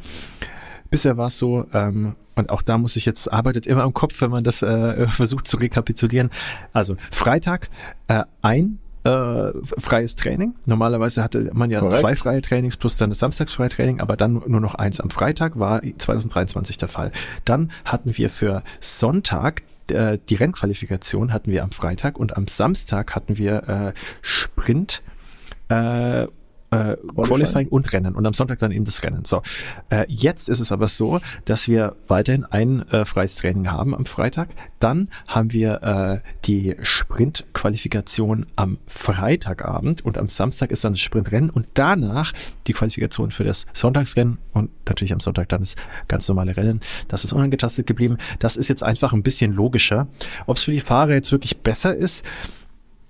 Bisher 0.89 1.17
war 1.17 1.27
es 1.27 1.37
so, 1.37 1.67
ähm, 1.73 2.15
und 2.33 2.49
auch 2.49 2.63
da 2.63 2.79
muss 2.79 2.95
ich 2.95 3.05
jetzt, 3.05 3.31
arbeitet 3.31 3.67
immer 3.67 3.83
im 3.83 3.93
Kopf, 3.93 4.19
wenn 4.19 4.31
man 4.31 4.43
das 4.43 4.63
äh, 4.63 5.07
versucht 5.09 5.47
zu 5.47 5.57
rekapitulieren. 5.57 6.31
Also 6.73 6.95
Freitag 7.11 7.69
äh, 8.07 8.23
ein 8.41 8.79
äh, 9.03 9.51
freies 9.77 10.15
Training. 10.15 10.55
Normalerweise 10.65 11.23
hatte 11.23 11.51
man 11.53 11.69
ja 11.69 11.81
Correct. 11.81 11.97
zwei 11.97 12.15
freie 12.15 12.41
Trainings 12.41 12.77
plus 12.77 12.97
dann 12.97 13.11
das 13.11 13.19
Samstagsfreie 13.19 13.69
Training, 13.69 13.99
aber 13.99 14.17
dann 14.17 14.41
nur 14.47 14.59
noch 14.59 14.73
eins 14.73 14.99
am 14.99 15.11
Freitag, 15.11 15.59
war 15.59 15.81
2023 15.83 16.79
der 16.79 16.89
Fall. 16.89 17.11
Dann 17.45 17.71
hatten 17.85 18.17
wir 18.17 18.31
für 18.31 18.63
Sonntag 18.79 19.61
äh, 19.89 20.17
die 20.29 20.35
Rennqualifikation 20.35 21.33
hatten 21.33 21.51
wir 21.51 21.63
am 21.63 21.71
Freitag 21.71 22.17
und 22.19 22.37
am 22.37 22.47
Samstag 22.47 23.15
hatten 23.15 23.37
wir 23.37 23.67
äh, 23.67 23.93
Sprint 24.21 25.01
äh, 26.71 26.95
Qualifying. 26.95 27.25
Qualifying. 27.25 27.67
und 27.67 27.93
Rennen 27.93 28.15
und 28.15 28.25
am 28.25 28.33
Sonntag 28.33 28.59
dann 28.59 28.71
eben 28.71 28.85
das 28.85 29.03
Rennen. 29.03 29.25
So, 29.25 29.41
äh, 29.89 30.05
jetzt 30.07 30.49
ist 30.49 30.59
es 30.59 30.71
aber 30.71 30.87
so, 30.87 31.19
dass 31.45 31.67
wir 31.67 31.95
weiterhin 32.07 32.45
ein 32.45 32.87
äh, 32.89 33.05
freies 33.05 33.35
Training 33.35 33.69
haben 33.69 33.93
am 33.93 34.05
Freitag. 34.05 34.49
Dann 34.79 35.09
haben 35.27 35.51
wir 35.51 35.83
äh, 35.83 36.29
die 36.45 36.75
Sprintqualifikation 36.81 38.45
am 38.55 38.77
Freitagabend 38.87 40.03
und 40.05 40.17
am 40.17 40.29
Samstag 40.29 40.71
ist 40.71 40.83
dann 40.83 40.93
das 40.93 41.01
Sprintrennen 41.01 41.49
und 41.49 41.67
danach 41.73 42.31
die 42.67 42.73
Qualifikation 42.73 43.31
für 43.31 43.43
das 43.43 43.67
Sonntagsrennen 43.73 44.37
und 44.53 44.71
natürlich 44.87 45.13
am 45.13 45.19
Sonntag 45.19 45.49
dann 45.49 45.61
das 45.61 45.75
ganz 46.07 46.27
normale 46.29 46.55
Rennen. 46.55 46.79
Das 47.09 47.25
ist 47.25 47.33
unangetastet 47.33 47.85
geblieben. 47.85 48.17
Das 48.39 48.55
ist 48.55 48.69
jetzt 48.69 48.83
einfach 48.83 49.11
ein 49.13 49.23
bisschen 49.23 49.53
logischer. 49.53 50.07
Ob 50.47 50.55
es 50.55 50.63
für 50.63 50.71
die 50.71 50.79
Fahrer 50.79 51.13
jetzt 51.13 51.31
wirklich 51.31 51.57
besser 51.57 51.93
ist, 51.95 52.23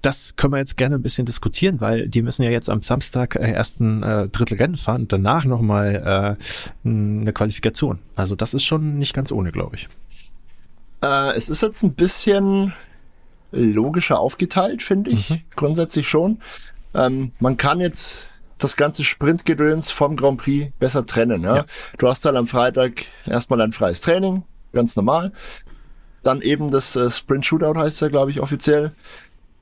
das 0.01 0.35
können 0.35 0.53
wir 0.53 0.57
jetzt 0.57 0.77
gerne 0.77 0.95
ein 0.95 1.01
bisschen 1.01 1.25
diskutieren, 1.25 1.81
weil 1.81 2.07
die 2.07 2.21
müssen 2.21 2.43
ja 2.43 2.49
jetzt 2.49 2.69
am 2.69 2.81
Samstag 2.81 3.35
äh, 3.35 3.51
ersten 3.51 4.03
äh, 4.03 4.27
Drittel 4.29 4.57
Rennen 4.57 4.77
fahren 4.77 5.01
und 5.01 5.13
danach 5.13 5.45
nochmal 5.45 6.37
äh, 6.85 6.87
eine 6.87 7.33
Qualifikation. 7.33 7.99
Also 8.15 8.35
das 8.35 8.53
ist 8.53 8.63
schon 8.63 8.97
nicht 8.97 9.13
ganz 9.13 9.31
ohne, 9.31 9.51
glaube 9.51 9.75
ich. 9.75 9.89
Äh, 11.03 11.35
es 11.35 11.49
ist 11.49 11.61
jetzt 11.61 11.83
ein 11.83 11.93
bisschen 11.93 12.73
logischer 13.51 14.19
aufgeteilt, 14.19 14.81
finde 14.81 15.11
ich. 15.11 15.29
Mhm. 15.29 15.41
Grundsätzlich 15.55 16.07
schon. 16.07 16.39
Ähm, 16.93 17.31
man 17.39 17.57
kann 17.57 17.79
jetzt 17.79 18.27
das 18.57 18.75
ganze 18.75 19.03
Sprintgedöns 19.03 19.91
vom 19.91 20.15
Grand 20.15 20.39
Prix 20.39 20.71
besser 20.79 21.05
trennen. 21.05 21.43
Ja? 21.43 21.57
ja. 21.57 21.65
Du 21.97 22.07
hast 22.07 22.25
dann 22.25 22.37
am 22.37 22.47
Freitag 22.47 23.05
erstmal 23.25 23.61
ein 23.61 23.71
freies 23.71 24.01
Training, 24.01 24.43
ganz 24.73 24.95
normal. 24.95 25.31
Dann 26.23 26.41
eben 26.41 26.69
das 26.69 26.95
äh, 26.95 27.09
Sprint 27.09 27.45
Shootout 27.45 27.79
heißt 27.79 28.01
ja, 28.01 28.07
glaube 28.09 28.31
ich, 28.31 28.39
offiziell. 28.39 28.91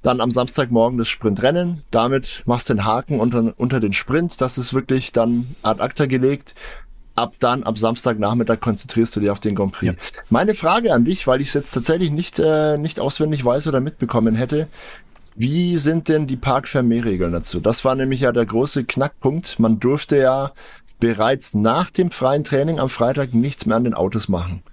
Dann 0.02 0.22
am 0.22 0.32
Samstagmorgen 0.32 0.98
das 0.98 1.10
Sprintrennen. 1.10 1.84
Damit 1.92 2.44
machst 2.46 2.70
du 2.70 2.74
den 2.74 2.86
Haken 2.86 3.20
unter, 3.20 3.54
unter 3.58 3.80
den 3.80 3.94
Sprint. 3.94 4.40
Das 4.40 4.58
ist 4.58 4.74
wirklich 4.74 5.12
dann 5.12 5.56
ad 5.62 5.82
acta 5.82 6.06
gelegt. 6.06 6.56
Ab 7.16 7.36
dann, 7.40 7.64
ab 7.64 7.78
Samstagnachmittag 7.78 8.62
konzentrierst 8.62 9.16
du 9.16 9.20
dich 9.20 9.30
auf 9.30 9.42
den 9.42 9.56
Grand 9.56 9.74
Prix. 9.74 9.94
Ja. 9.94 10.22
Meine 10.30 10.56
Frage 10.56 10.94
an 10.94 11.04
dich, 11.04 11.28
weil 11.28 11.42
ich 11.42 11.50
es 11.50 11.54
jetzt 11.54 11.74
tatsächlich 11.74 12.12
nicht, 12.12 12.40
äh, 12.40 12.78
nicht 12.78 13.02
auswendig 13.02 13.44
weiß 13.44 13.68
oder 13.68 13.82
mitbekommen 13.82 14.36
hätte. 14.36 14.70
Wie 15.36 15.78
sind 15.78 16.08
denn 16.08 16.28
die 16.28 16.38
Parkvermehrregeln 16.38 17.34
dazu? 17.34 17.60
Das 17.60 17.84
war 17.84 17.96
nämlich 17.96 18.22
ja 18.22 18.32
der 18.32 18.46
große 18.46 18.86
Knackpunkt. 18.86 19.60
Man 19.60 19.80
durfte 19.80 20.18
ja 20.18 20.52
bereits 21.00 21.54
nach 21.54 21.90
dem 21.90 22.12
freien 22.12 22.44
Training 22.44 22.80
am 22.80 22.90
Freitag 22.90 23.34
nichts 23.34 23.66
mehr 23.66 23.78
an 23.78 23.84
den 23.84 23.94
Autos 23.94 24.30
machen. 24.30 24.64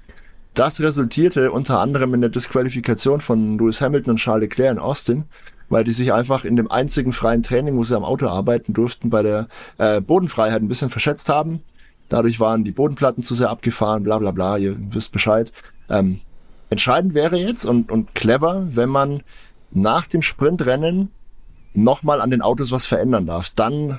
Das 0.57 0.81
resultierte 0.81 1.53
unter 1.53 1.81
anderem 1.81 2.15
in 2.15 2.23
der 2.23 2.31
Disqualifikation 2.31 3.21
von 3.21 3.59
Lewis 3.59 3.83
Hamilton 3.83 4.13
und 4.13 4.17
Charles 4.17 4.41
Leclerc 4.41 4.73
in 4.73 4.79
Austin, 4.79 5.25
weil 5.69 5.85
die 5.85 5.93
sich 5.93 6.15
einfach 6.15 6.47
in 6.47 6.57
dem 6.57 6.71
einzigen 6.71 7.13
freien 7.13 7.43
Training, 7.43 7.77
wo 7.77 7.85
sie 7.85 7.95
am 7.95 8.07
Auto 8.07 8.27
arbeiten 8.27 8.73
durften, 8.73 9.11
bei 9.11 9.23
der 9.23 9.49
äh, 9.77 10.01
Bodenfreiheit 10.01 10.63
ein 10.63 10.69
bisschen 10.69 10.89
verschätzt 10.89 11.29
haben. 11.29 11.61
Dadurch 12.09 12.41
waren 12.41 12.65
die 12.65 12.73
Bodenplatten 12.73 13.23
zu 13.23 13.35
sehr 13.35 13.51
abgefahren, 13.51 14.03
bla 14.03 14.17
bla 14.17 14.31
bla, 14.31 14.57
ihr 14.57 14.77
wisst 14.95 15.13
Bescheid. 15.13 15.53
Ähm, 15.91 16.21
entscheidend 16.71 17.13
wäre 17.13 17.37
jetzt 17.37 17.67
und, 17.67 17.93
und 17.93 18.15
clever, 18.15 18.67
wenn 18.71 18.89
man 18.89 19.23
nach 19.73 20.07
dem 20.07 20.23
Sprintrennen 20.23 21.11
nochmal 21.75 22.23
an 22.23 22.31
den 22.31 22.41
Autos 22.41 22.73
was 22.73 22.87
verändern 22.87 23.27
darf. 23.27 23.51
Dann 23.51 23.99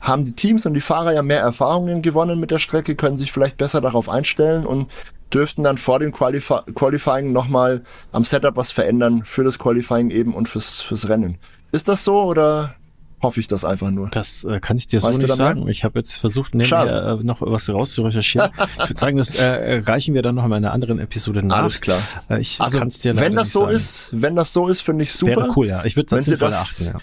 haben 0.00 0.22
die 0.22 0.36
Teams 0.36 0.66
und 0.66 0.74
die 0.74 0.82
Fahrer 0.82 1.14
ja 1.14 1.22
mehr 1.24 1.40
Erfahrungen 1.40 2.00
gewonnen 2.00 2.38
mit 2.38 2.52
der 2.52 2.58
Strecke, 2.58 2.94
können 2.94 3.16
sich 3.16 3.32
vielleicht 3.32 3.56
besser 3.56 3.80
darauf 3.80 4.08
einstellen 4.08 4.64
und 4.64 4.86
dürften 5.32 5.62
dann 5.62 5.78
vor 5.78 5.98
dem 5.98 6.12
Qualif 6.12 6.52
Qualifying 6.74 7.32
nochmal 7.32 7.82
am 8.12 8.24
Setup 8.24 8.56
was 8.56 8.72
verändern 8.72 9.24
für 9.24 9.44
das 9.44 9.58
Qualifying 9.58 10.10
eben 10.10 10.34
und 10.34 10.48
fürs, 10.48 10.82
fürs 10.82 11.08
Rennen. 11.08 11.38
Ist 11.72 11.88
das 11.88 12.04
so 12.04 12.22
oder 12.22 12.74
hoffe 13.22 13.40
ich 13.40 13.46
das 13.46 13.64
einfach 13.64 13.90
nur? 13.90 14.08
Das 14.10 14.44
äh, 14.44 14.60
kann 14.60 14.76
ich 14.76 14.88
dir 14.88 15.02
weißt 15.02 15.20
so 15.20 15.26
nicht 15.26 15.36
sagen. 15.36 15.68
Ich 15.68 15.84
habe 15.84 15.98
jetzt 15.98 16.18
versucht, 16.18 16.54
nebenher 16.54 17.18
äh, 17.20 17.24
noch 17.24 17.40
was 17.42 17.68
rauszurecherchieren. 17.68 18.50
ich 18.82 18.88
würde 18.88 18.98
sagen, 18.98 19.16
das 19.16 19.34
äh, 19.34 19.82
reichen 19.84 20.14
wir 20.14 20.22
dann 20.22 20.34
noch 20.34 20.44
in 20.44 20.52
einer 20.52 20.72
anderen 20.72 20.98
Episode 20.98 21.42
nach. 21.42 21.58
Alles 21.58 21.80
klar. 21.80 22.00
Äh, 22.28 22.40
ich 22.40 22.60
also, 22.60 22.80
dir 22.80 23.16
wenn 23.16 23.34
das 23.34 23.52
so 23.52 23.60
sagen. 23.60 23.72
ist, 23.72 24.08
wenn 24.12 24.36
das 24.36 24.52
so 24.52 24.68
ist, 24.68 24.80
finde 24.80 25.04
ich 25.04 25.12
super. 25.12 25.36
Wäre 25.36 25.52
cool, 25.56 25.66
ja. 25.66 25.84
Ich 25.84 25.96
würde 25.96 26.16
es 26.16 26.24
sinnvoll 26.24 26.52
achten, 26.52 26.84
ja. 26.86 27.00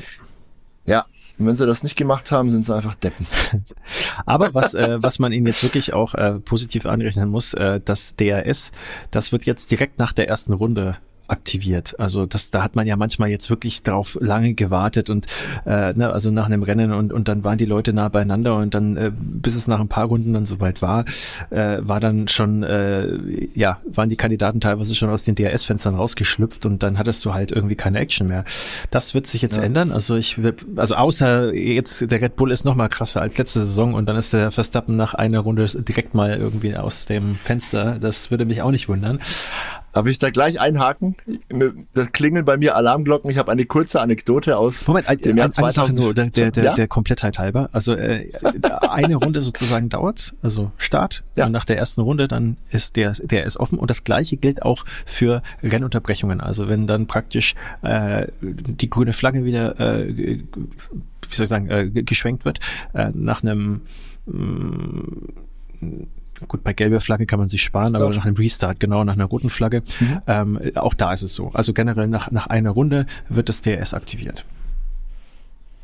Ja, 0.85 1.05
und 1.39 1.45
wenn 1.45 1.55
sie 1.55 1.65
das 1.65 1.83
nicht 1.83 1.95
gemacht 1.95 2.31
haben, 2.31 2.49
sind 2.49 2.65
sie 2.65 2.75
einfach 2.75 2.95
Deppen. 2.95 3.27
Aber 4.25 4.53
was, 4.53 4.73
äh, 4.73 5.01
was 5.01 5.19
man 5.19 5.31
ihnen 5.31 5.45
jetzt 5.45 5.61
wirklich 5.61 5.93
auch 5.93 6.15
äh, 6.15 6.39
positiv 6.39 6.85
anrechnen 6.85 7.29
muss, 7.29 7.53
äh, 7.53 7.79
das 7.83 8.15
DRS, 8.15 8.71
das 9.11 9.31
wird 9.31 9.45
jetzt 9.45 9.69
direkt 9.69 9.99
nach 9.99 10.13
der 10.13 10.27
ersten 10.27 10.53
Runde 10.53 10.97
aktiviert. 11.27 11.99
Also 11.99 12.25
das, 12.25 12.51
da 12.51 12.63
hat 12.63 12.75
man 12.75 12.87
ja 12.87 12.95
manchmal 12.95 13.29
jetzt 13.29 13.49
wirklich 13.49 13.83
drauf 13.83 14.17
lange 14.21 14.53
gewartet 14.53 15.09
und 15.09 15.27
äh, 15.65 15.93
ne, 15.93 16.11
also 16.11 16.31
nach 16.31 16.45
einem 16.45 16.63
Rennen 16.63 16.93
und, 16.93 17.11
und 17.11 17.27
dann 17.27 17.43
waren 17.43 17.57
die 17.57 17.65
Leute 17.65 17.93
nah 17.93 18.09
beieinander 18.09 18.55
und 18.57 18.73
dann, 18.73 18.97
äh, 18.97 19.11
bis 19.13 19.55
es 19.55 19.67
nach 19.67 19.79
ein 19.79 19.87
paar 19.87 20.05
Runden 20.05 20.33
dann 20.33 20.45
soweit 20.45 20.81
war, 20.81 21.05
äh, 21.49 21.77
war 21.81 21.99
dann 21.99 22.27
schon, 22.27 22.63
äh, 22.63 23.17
ja, 23.53 23.79
waren 23.85 24.09
die 24.09 24.15
Kandidaten 24.15 24.59
teilweise 24.59 24.95
schon 24.95 25.09
aus 25.09 25.23
den 25.23 25.35
DRS-Fenstern 25.35 25.95
rausgeschlüpft 25.95 26.65
und 26.65 26.83
dann 26.83 26.97
hattest 26.97 27.23
du 27.25 27.33
halt 27.33 27.51
irgendwie 27.51 27.75
keine 27.75 27.99
Action 27.99 28.27
mehr. 28.27 28.45
Das 28.91 29.13
wird 29.13 29.27
sich 29.27 29.41
jetzt 29.41 29.57
ja. 29.57 29.63
ändern. 29.63 29.91
Also 29.91 30.15
ich 30.15 30.39
also 30.75 30.95
außer 30.95 31.53
jetzt 31.53 32.09
der 32.09 32.21
Red 32.21 32.35
Bull 32.35 32.51
ist 32.51 32.65
noch 32.65 32.75
mal 32.75 32.89
krasser 32.89 33.21
als 33.21 33.37
letzte 33.37 33.59
Saison 33.59 33.93
und 33.93 34.05
dann 34.05 34.15
ist 34.15 34.33
der 34.33 34.51
Verstappen 34.51 34.95
nach 34.95 35.13
einer 35.13 35.39
Runde 35.39 35.65
direkt 35.65 36.13
mal 36.13 36.37
irgendwie 36.37 36.75
aus 36.75 37.05
dem 37.05 37.35
Fenster. 37.35 37.97
Das 37.99 38.31
würde 38.31 38.45
mich 38.45 38.61
auch 38.61 38.71
nicht 38.71 38.89
wundern. 38.89 39.19
Darf 39.93 40.05
ich 40.05 40.19
da 40.19 40.29
gleich 40.29 40.59
einhaken? 40.59 41.15
Da 41.93 42.05
klingeln 42.05 42.45
bei 42.45 42.57
mir 42.57 42.75
Alarmglocken. 42.75 43.31
Ich 43.31 43.37
habe 43.37 43.51
eine 43.51 43.65
kurze 43.65 43.99
Anekdote 44.01 44.57
aus 44.57 44.87
Moment, 44.87 45.07
dem 45.25 45.37
Jahr 45.37 45.49
2000. 45.49 45.99
Nur, 45.99 46.13
der, 46.13 46.27
der, 46.27 46.51
der, 46.51 46.63
ja? 46.63 46.73
der 46.75 46.87
Komplettheit 46.87 47.39
halber. 47.39 47.69
Also 47.71 47.93
äh, 47.95 48.31
eine 48.81 49.15
Runde 49.15 49.41
sozusagen 49.41 49.89
dauert's, 49.89 50.35
also 50.41 50.71
Start. 50.77 51.23
Ja. 51.35 51.47
Und 51.47 51.51
nach 51.51 51.65
der 51.65 51.77
ersten 51.77 52.01
Runde 52.01 52.27
dann 52.27 52.57
ist 52.69 52.95
der, 52.95 53.11
der 53.11 53.45
ist 53.45 53.57
offen. 53.57 53.79
Und 53.79 53.89
das 53.89 54.03
gleiche 54.03 54.37
gilt 54.37 54.61
auch 54.61 54.85
für 55.05 55.41
Rennunterbrechungen. 55.63 56.41
Also 56.41 56.69
wenn 56.69 56.85
dann 56.85 57.07
praktisch 57.07 57.55
äh, 57.81 58.27
die 58.41 58.89
grüne 58.89 59.13
Flagge 59.13 59.45
wieder, 59.45 59.79
äh, 59.79 60.13
wie 60.13 61.35
soll 61.35 61.43
ich 61.43 61.49
sagen, 61.49 61.69
äh, 61.69 61.89
geschwenkt 61.89 62.45
wird 62.45 62.59
äh, 62.93 63.09
nach 63.13 63.41
einem 63.41 63.81
mh, 64.25 65.03
Gut, 66.47 66.63
bei 66.63 66.73
gelber 66.73 66.99
Flagge 66.99 67.25
kann 67.25 67.39
man 67.39 67.47
sich 67.47 67.61
sparen, 67.61 67.89
Start. 67.89 68.03
aber 68.03 68.13
nach 68.13 68.25
einem 68.25 68.35
Restart, 68.35 68.79
genau, 68.79 69.03
nach 69.03 69.13
einer 69.13 69.25
roten 69.25 69.49
Flagge, 69.49 69.81
mhm. 69.99 70.21
ähm, 70.27 70.59
auch 70.75 70.93
da 70.93 71.13
ist 71.13 71.23
es 71.23 71.33
so. 71.33 71.51
Also 71.53 71.73
generell 71.73 72.07
nach, 72.07 72.31
nach 72.31 72.47
einer 72.47 72.71
Runde 72.71 73.05
wird 73.29 73.49
das 73.49 73.61
DRS 73.61 73.93
aktiviert. 73.93 74.45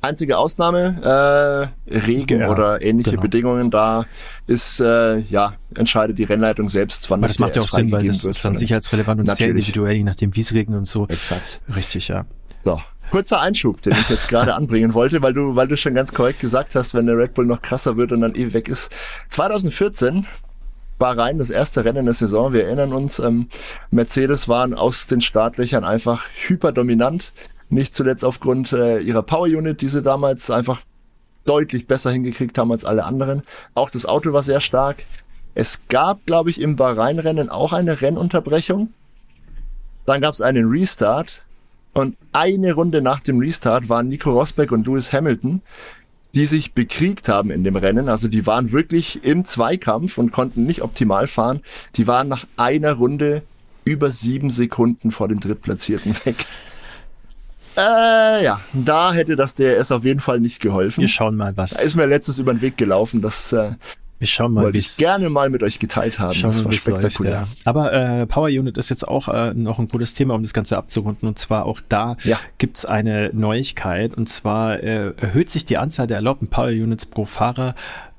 Einzige 0.01 0.37
Ausnahme, 0.37 1.71
äh, 1.87 1.95
Regen 1.97 2.41
ja, 2.41 2.49
oder 2.49 2.81
ähnliche 2.81 3.11
genau. 3.11 3.21
Bedingungen, 3.21 3.71
da 3.71 4.05
ist, 4.47 4.81
äh, 4.81 5.19
ja, 5.19 5.53
entscheidet 5.75 6.19
die 6.19 6.25
Rennleitung 6.25 6.67
selbst, 6.67 7.09
wann 7.09 7.21
aber 7.21 7.27
das, 7.27 7.37
das 7.37 7.39
macht 7.39 7.55
ja 7.55 7.61
auch 7.61 7.69
Sinn, 7.69 7.89
weil 7.89 8.05
das 8.05 8.25
ist 8.25 8.43
dann 8.43 8.57
sicherheitsrelevant 8.57 9.21
und 9.21 9.29
sehr 9.29 9.47
individuell, 9.47 9.95
je 9.95 10.03
nachdem, 10.03 10.35
wie 10.35 10.41
es 10.41 10.53
regnet 10.53 10.77
und 10.77 10.89
so. 10.89 11.07
Exakt. 11.07 11.61
Richtig, 11.73 12.09
ja. 12.09 12.25
So, 12.63 12.81
kurzer 13.11 13.39
Einschub, 13.39 13.81
den 13.83 13.93
ich 13.93 14.09
jetzt 14.09 14.27
gerade 14.27 14.55
anbringen 14.55 14.93
wollte, 14.93 15.21
weil 15.21 15.33
du, 15.33 15.55
weil 15.55 15.67
du 15.67 15.77
schon 15.77 15.93
ganz 15.93 16.13
korrekt 16.13 16.39
gesagt 16.39 16.75
hast, 16.75 16.93
wenn 16.93 17.05
der 17.05 17.17
Red 17.17 17.33
Bull 17.33 17.45
noch 17.45 17.61
krasser 17.61 17.95
wird 17.95 18.11
und 18.11 18.21
dann 18.21 18.35
eh 18.35 18.51
weg 18.53 18.67
ist. 18.67 18.91
2014 19.29 20.25
Bahrain, 20.97 21.37
das 21.37 21.49
erste 21.49 21.85
Rennen 21.85 22.05
der 22.05 22.13
Saison. 22.13 22.53
Wir 22.53 22.65
erinnern 22.65 22.93
uns, 22.93 23.19
ähm, 23.19 23.47
Mercedes 23.91 24.47
waren 24.47 24.73
aus 24.73 25.07
den 25.07 25.21
Startlöchern 25.21 25.83
einfach 25.83 26.25
hyperdominant. 26.47 27.31
Nicht 27.69 27.95
zuletzt 27.95 28.23
aufgrund 28.23 28.71
äh, 28.73 28.99
ihrer 28.99 29.23
Power 29.23 29.47
Unit, 29.47 29.81
die 29.81 29.87
sie 29.87 30.01
damals 30.01 30.49
einfach 30.51 30.81
deutlich 31.45 31.87
besser 31.87 32.11
hingekriegt 32.11 32.57
haben 32.57 32.71
als 32.71 32.85
alle 32.85 33.03
anderen. 33.03 33.43
Auch 33.73 33.89
das 33.89 34.05
Auto 34.05 34.33
war 34.33 34.43
sehr 34.43 34.61
stark. 34.61 35.05
Es 35.55 35.79
gab, 35.87 36.25
glaube 36.25 36.49
ich, 36.49 36.61
im 36.61 36.75
Bahrain-Rennen 36.75 37.49
auch 37.49 37.73
eine 37.73 38.01
Rennunterbrechung. 38.01 38.93
Dann 40.05 40.21
gab 40.21 40.33
es 40.33 40.41
einen 40.41 40.69
Restart. 40.69 41.43
Und 41.93 42.17
eine 42.31 42.73
Runde 42.73 43.01
nach 43.03 43.19
dem 43.19 43.39
Restart 43.39 43.87
waren 43.87 44.07
Nico 44.07 44.31
Rosberg 44.31 44.71
und 44.71 44.87
Lewis 44.87 45.13
Hamilton 45.13 45.61
die 46.35 46.45
sich 46.45 46.73
bekriegt 46.73 47.29
haben 47.29 47.51
in 47.51 47.63
dem 47.63 47.75
Rennen. 47.75 48.09
Also 48.09 48.27
die 48.27 48.45
waren 48.45 48.71
wirklich 48.71 49.23
im 49.23 49.45
Zweikampf 49.45 50.17
und 50.17 50.31
konnten 50.31 50.65
nicht 50.65 50.81
optimal 50.81 51.27
fahren. 51.27 51.61
Die 51.95 52.07
waren 52.07 52.27
nach 52.27 52.45
einer 52.57 52.93
Runde 52.93 53.43
über 53.85 54.09
sieben 54.11 54.49
Sekunden 54.49 55.11
vor 55.11 55.27
den 55.27 55.39
Drittplatzierten 55.39 56.15
weg. 56.25 56.35
Äh, 57.75 58.43
ja, 58.43 58.61
da 58.73 59.13
hätte 59.13 59.35
das 59.35 59.55
DRS 59.55 59.91
auf 59.91 60.03
jeden 60.03 60.19
Fall 60.19 60.39
nicht 60.39 60.59
geholfen. 60.59 61.01
Wir 61.01 61.07
schauen 61.07 61.35
mal, 61.35 61.57
was. 61.57 61.71
Da 61.71 61.81
ist 61.81 61.95
mir 61.95 62.05
letztes 62.05 62.37
über 62.37 62.53
den 62.53 62.61
Weg 62.61 62.77
gelaufen. 62.77 63.21
Das 63.21 63.51
äh, 63.51 63.71
wir 64.19 64.27
schauen 64.27 64.53
mal, 64.53 64.73
wie 64.73 64.77
ich 64.77 64.95
gerne 64.97 65.29
mal 65.29 65.49
mit 65.49 65.63
euch 65.63 65.79
geteilt 65.79 66.19
haben. 66.19 66.41
Das 66.41 66.63
war 66.63 66.71
spektakulär. 66.71 67.39
Läuft, 67.41 67.57
ja. 67.57 67.61
Aber 67.65 67.91
äh, 67.91 68.25
Power 68.25 68.47
Unit 68.47 68.77
ist 68.77 68.89
jetzt 68.89 69.05
auch 69.07 69.27
äh, 69.27 69.53
noch 69.53 69.79
ein 69.79 69.89
gutes 69.89 70.13
Thema, 70.13 70.33
um 70.35 70.43
das 70.43 70.53
Ganze 70.53 70.77
abzurunden. 70.77 71.27
Und 71.27 71.39
zwar 71.39 71.65
auch 71.65 71.81
da 71.89 72.15
ja. 72.23 72.39
gibt's 72.57 72.85
eine 72.85 73.31
Neuigkeit. 73.33 74.13
Und 74.13 74.29
zwar 74.29 74.81
äh, 74.81 75.13
erhöht 75.17 75.49
sich 75.49 75.65
die 75.65 75.77
Anzahl 75.77 76.07
der 76.07 76.17
erlaubten 76.17 76.47
Power 76.47 76.67
Units 76.67 77.05
pro 77.05 77.25
Fahrer 77.25 77.75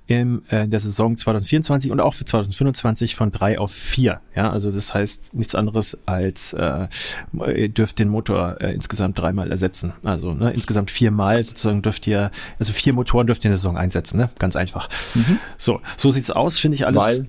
im, 0.07 0.43
äh, 0.51 0.65
in 0.65 0.71
der 0.71 0.81
Saison 0.81 1.17
2024 1.17 1.91
und 1.91 2.01
auch 2.01 2.15
für 2.15 2.25
2025 2.25 3.15
von 3.15 3.33
drei 3.33 3.59
auf 3.59 3.73
vier. 3.73 4.21
Ja, 4.35 4.51
also 4.51 4.71
das 4.71 4.93
heißt 4.93 5.35
nichts 5.35 5.55
anderes 5.55 5.97
als 6.05 6.53
äh, 6.53 6.89
ihr 7.33 7.69
dürft 7.71 7.99
den 7.99 8.09
Motor 8.09 8.61
äh, 8.61 8.75
insgesamt 8.75 9.19
dreimal 9.19 9.51
ersetzen. 9.51 9.95
Also 10.03 10.35
ne, 10.35 10.53
insgesamt 10.53 10.91
viermal 10.91 11.43
sozusagen 11.43 11.81
dürft 11.81 12.07
ihr, 12.07 12.31
also 12.59 12.73
vier 12.73 12.93
Motoren 12.93 13.27
dürft 13.27 13.45
ihr 13.45 13.49
in 13.49 13.53
der 13.53 13.59
Saison 13.59 13.79
einsetzen, 13.79 14.19
ne? 14.19 14.31
Ganz 14.39 14.57
einfach. 14.57 14.89
Mhm. 15.15 15.39
So, 15.57 15.81
so 15.97 16.11
sieht's 16.11 16.31
aus, 16.31 16.59
finde 16.59 16.75
ich 16.77 16.87
alles. 16.87 17.03
Weil 17.03 17.27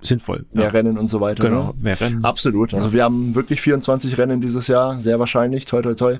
sinnvoll. 0.00 0.46
Mehr 0.52 0.64
ja. 0.64 0.70
Rennen 0.70 0.98
und 0.98 1.08
so 1.08 1.20
weiter. 1.20 1.42
Genau, 1.42 1.66
ne? 1.66 1.74
mehr 1.80 2.00
Rennen. 2.00 2.24
Absolut. 2.24 2.74
Also 2.74 2.92
wir 2.92 3.04
haben 3.04 3.34
wirklich 3.34 3.60
24 3.60 4.16
Rennen 4.18 4.40
dieses 4.40 4.66
Jahr, 4.66 4.98
sehr 4.98 5.18
wahrscheinlich, 5.18 5.66
toi 5.66 5.82
toi 5.82 5.94
toi. 5.94 6.18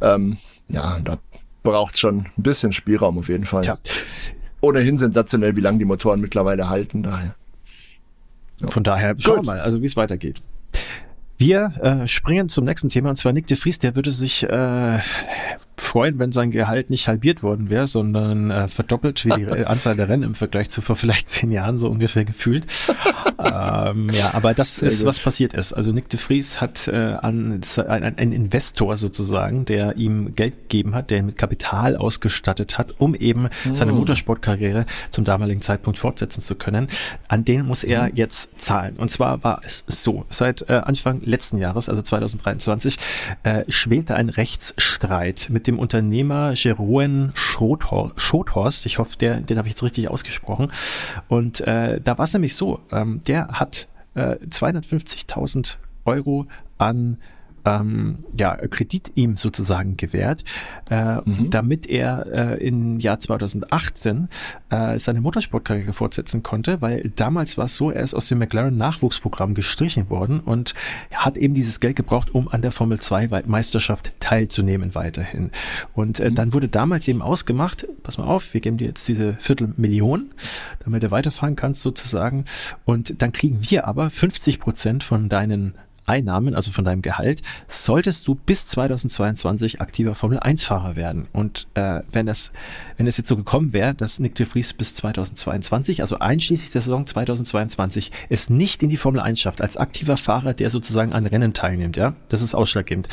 Ähm, 0.00 0.38
ja, 0.68 0.98
da 1.02 1.18
braucht 1.62 1.98
schon 1.98 2.18
ein 2.18 2.32
bisschen 2.42 2.72
Spielraum 2.72 3.18
auf 3.18 3.28
jeden 3.28 3.44
Fall. 3.44 3.62
Tja. 3.62 3.78
Ohnehin 4.66 4.98
sensationell, 4.98 5.56
wie 5.56 5.60
lange 5.60 5.78
die 5.78 5.84
Motoren 5.84 6.20
mittlerweile 6.20 6.68
halten, 6.68 7.02
daher. 7.02 7.34
Ja. 8.58 8.68
Von 8.68 8.84
daher 8.84 9.14
schauen 9.18 9.38
wir 9.38 9.42
mal, 9.42 9.60
also 9.60 9.82
wie 9.82 9.86
es 9.86 9.96
weitergeht. 9.96 10.40
Wir 11.38 11.72
äh, 11.82 12.08
springen 12.08 12.48
zum 12.48 12.64
nächsten 12.64 12.88
Thema 12.88 13.10
und 13.10 13.16
zwar 13.16 13.32
Nick 13.32 13.46
de 13.46 13.56
Vries, 13.56 13.78
der 13.78 13.94
würde 13.94 14.10
sich 14.10 14.42
äh, 14.44 14.98
freuen, 15.76 16.18
wenn 16.18 16.32
sein 16.32 16.50
Gehalt 16.50 16.90
nicht 16.90 17.08
halbiert 17.08 17.42
worden 17.42 17.68
wäre, 17.70 17.86
sondern 17.86 18.50
äh, 18.50 18.68
verdoppelt 18.68 19.24
wie 19.24 19.30
die 19.30 19.46
Anzahl 19.66 19.96
der 19.96 20.08
Rennen 20.08 20.22
im 20.22 20.34
Vergleich 20.34 20.70
zu 20.70 20.80
vor 20.80 20.96
vielleicht 20.96 21.28
zehn 21.28 21.50
Jahren 21.50 21.78
so 21.78 21.88
ungefähr 21.88 22.24
gefühlt. 22.24 22.66
ähm, 23.38 24.08
ja, 24.10 24.32
aber 24.32 24.54
das 24.54 24.76
Sehr 24.76 24.88
ist, 24.88 25.00
gut. 25.00 25.08
was 25.08 25.20
passiert 25.20 25.52
ist. 25.52 25.74
Also 25.74 25.92
Nick 25.92 26.08
de 26.08 26.18
Vries 26.18 26.60
hat 26.60 26.88
äh, 26.88 26.96
an 26.96 27.60
ein, 27.76 28.18
ein 28.18 28.32
Investor 28.32 28.96
sozusagen, 28.96 29.64
der 29.66 29.96
ihm 29.96 30.34
Geld 30.34 30.54
gegeben 30.68 30.94
hat, 30.94 31.10
der 31.10 31.18
ihn 31.18 31.26
mit 31.26 31.36
Kapital 31.36 31.96
ausgestattet 31.96 32.78
hat, 32.78 32.94
um 32.98 33.14
eben 33.14 33.48
hm. 33.62 33.74
seine 33.74 33.92
Motorsportkarriere 33.92 34.86
zum 35.10 35.24
damaligen 35.24 35.60
Zeitpunkt 35.60 35.98
fortsetzen 35.98 36.40
zu 36.40 36.54
können. 36.54 36.88
An 37.28 37.44
den 37.44 37.66
muss 37.66 37.84
er 37.84 38.06
hm. 38.06 38.12
jetzt 38.14 38.48
zahlen. 38.58 38.96
Und 38.96 39.10
zwar 39.10 39.44
war 39.44 39.60
es 39.62 39.84
so, 39.86 40.24
seit 40.30 40.68
äh, 40.70 40.74
Anfang 40.84 41.20
letzten 41.22 41.58
Jahres, 41.58 41.88
also 41.88 42.00
2023, 42.00 42.98
äh, 43.42 43.64
schwelte 43.68 44.14
ein 44.14 44.30
Rechtsstreit 44.30 45.48
mit 45.50 45.65
dem 45.66 45.78
Unternehmer 45.78 46.52
Jeroen 46.52 47.32
Schothorst. 47.34 48.86
Ich 48.86 48.98
hoffe, 48.98 49.16
der, 49.18 49.40
den 49.40 49.58
habe 49.58 49.68
ich 49.68 49.74
jetzt 49.74 49.82
richtig 49.82 50.08
ausgesprochen. 50.08 50.70
Und 51.28 51.60
äh, 51.62 52.00
da 52.00 52.18
war 52.18 52.24
es 52.24 52.32
nämlich 52.32 52.54
so, 52.54 52.80
ähm, 52.92 53.20
der 53.26 53.48
hat 53.48 53.88
äh, 54.14 54.36
250.000 54.48 55.76
Euro 56.04 56.46
an 56.78 57.18
ähm, 57.66 58.18
ja, 58.38 58.56
Kredit 58.56 59.12
ihm 59.16 59.36
sozusagen 59.36 59.96
gewährt, 59.96 60.44
äh, 60.88 61.16
mhm. 61.16 61.50
damit 61.50 61.88
er 61.88 62.54
äh, 62.56 62.66
im 62.66 63.00
Jahr 63.00 63.18
2018 63.18 64.28
äh, 64.70 64.98
seine 64.98 65.20
Motorsportkarriere 65.20 65.92
fortsetzen 65.92 66.42
konnte, 66.42 66.80
weil 66.80 67.12
damals 67.16 67.58
war 67.58 67.66
es 67.66 67.76
so, 67.76 67.90
er 67.90 68.02
ist 68.02 68.14
aus 68.14 68.28
dem 68.28 68.38
McLaren 68.38 68.76
Nachwuchsprogramm 68.76 69.54
gestrichen 69.54 70.08
worden 70.08 70.40
und 70.40 70.74
hat 71.12 71.36
eben 71.36 71.54
dieses 71.54 71.80
Geld 71.80 71.96
gebraucht, 71.96 72.34
um 72.34 72.48
an 72.48 72.62
der 72.62 72.70
Formel 72.70 73.00
2 73.00 73.42
Meisterschaft 73.46 74.12
teilzunehmen 74.20 74.94
weiterhin. 74.94 75.50
Und 75.94 76.20
äh, 76.20 76.30
mhm. 76.30 76.34
dann 76.36 76.52
wurde 76.52 76.68
damals 76.68 77.08
eben 77.08 77.20
ausgemacht, 77.20 77.86
pass 78.04 78.16
mal 78.18 78.24
auf, 78.24 78.54
wir 78.54 78.60
geben 78.60 78.76
dir 78.76 78.86
jetzt 78.86 79.08
diese 79.08 79.34
Viertelmillion, 79.34 80.30
damit 80.84 81.02
du 81.02 81.10
weiterfahren 81.10 81.56
kannst 81.56 81.82
sozusagen. 81.82 82.44
Und 82.84 83.20
dann 83.22 83.32
kriegen 83.32 83.58
wir 83.60 83.88
aber 83.88 84.08
50 84.08 84.60
Prozent 84.60 85.02
von 85.02 85.28
deinen 85.28 85.74
Einnahmen, 86.06 86.54
also 86.54 86.70
von 86.70 86.84
deinem 86.84 87.02
Gehalt, 87.02 87.42
solltest 87.68 88.26
du 88.28 88.34
bis 88.34 88.66
2022 88.66 89.80
aktiver 89.80 90.14
Formel 90.14 90.38
1-Fahrer 90.38 90.96
werden. 90.96 91.28
Und 91.32 91.66
äh, 91.74 92.00
wenn 92.12 92.28
es 92.28 92.52
wenn 92.96 93.06
es 93.06 93.16
jetzt 93.16 93.28
so 93.28 93.36
gekommen 93.36 93.72
wäre, 93.72 93.94
dass 93.94 94.20
Nick 94.20 94.34
de 94.36 94.46
Vries 94.46 94.72
bis 94.72 94.94
2022, 94.94 96.00
also 96.00 96.18
einschließlich 96.18 96.70
der 96.70 96.80
Saison 96.80 97.06
2022, 97.06 98.10
es 98.28 98.48
nicht 98.48 98.82
in 98.82 98.88
die 98.88 98.96
Formel 98.96 99.20
1 99.20 99.40
schafft, 99.40 99.60
als 99.60 99.76
aktiver 99.76 100.16
Fahrer, 100.16 100.54
der 100.54 100.70
sozusagen 100.70 101.12
an 101.12 101.26
Rennen 101.26 101.52
teilnimmt, 101.52 101.96
ja, 101.96 102.14
das 102.28 102.42
ist 102.42 102.54
ausschlaggebend, 102.54 103.08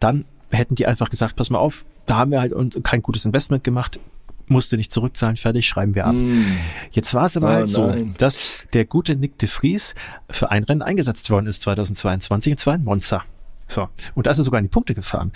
dann 0.00 0.24
hätten 0.50 0.76
die 0.76 0.86
einfach 0.86 1.10
gesagt, 1.10 1.36
pass 1.36 1.50
mal 1.50 1.58
auf, 1.58 1.84
da 2.06 2.16
haben 2.16 2.30
wir 2.30 2.40
halt 2.40 2.54
kein 2.82 3.02
gutes 3.02 3.26
Investment 3.26 3.64
gemacht, 3.64 4.00
musste 4.50 4.76
nicht 4.76 4.92
zurückzahlen, 4.92 5.36
fertig, 5.36 5.66
schreiben 5.66 5.94
wir 5.94 6.06
ab. 6.06 6.14
Mm. 6.14 6.44
Jetzt 6.90 7.14
war 7.14 7.26
es 7.26 7.36
aber 7.36 7.48
oh, 7.48 7.52
halt 7.52 7.68
so, 7.68 7.86
nein. 7.86 8.14
dass 8.18 8.68
der 8.72 8.84
gute 8.84 9.16
Nick 9.16 9.38
de 9.38 9.48
Vries 9.48 9.94
für 10.30 10.50
ein 10.50 10.64
Rennen 10.64 10.82
eingesetzt 10.82 11.30
worden 11.30 11.46
ist 11.46 11.62
2022, 11.62 12.52
und 12.52 12.58
zwar 12.58 12.74
in 12.74 12.84
Monza. 12.84 13.24
So. 13.66 13.88
Und 14.14 14.26
da 14.26 14.30
ist 14.30 14.38
er 14.38 14.44
sogar 14.44 14.58
in 14.58 14.66
die 14.66 14.70
Punkte 14.70 14.94
gefahren. 14.94 15.32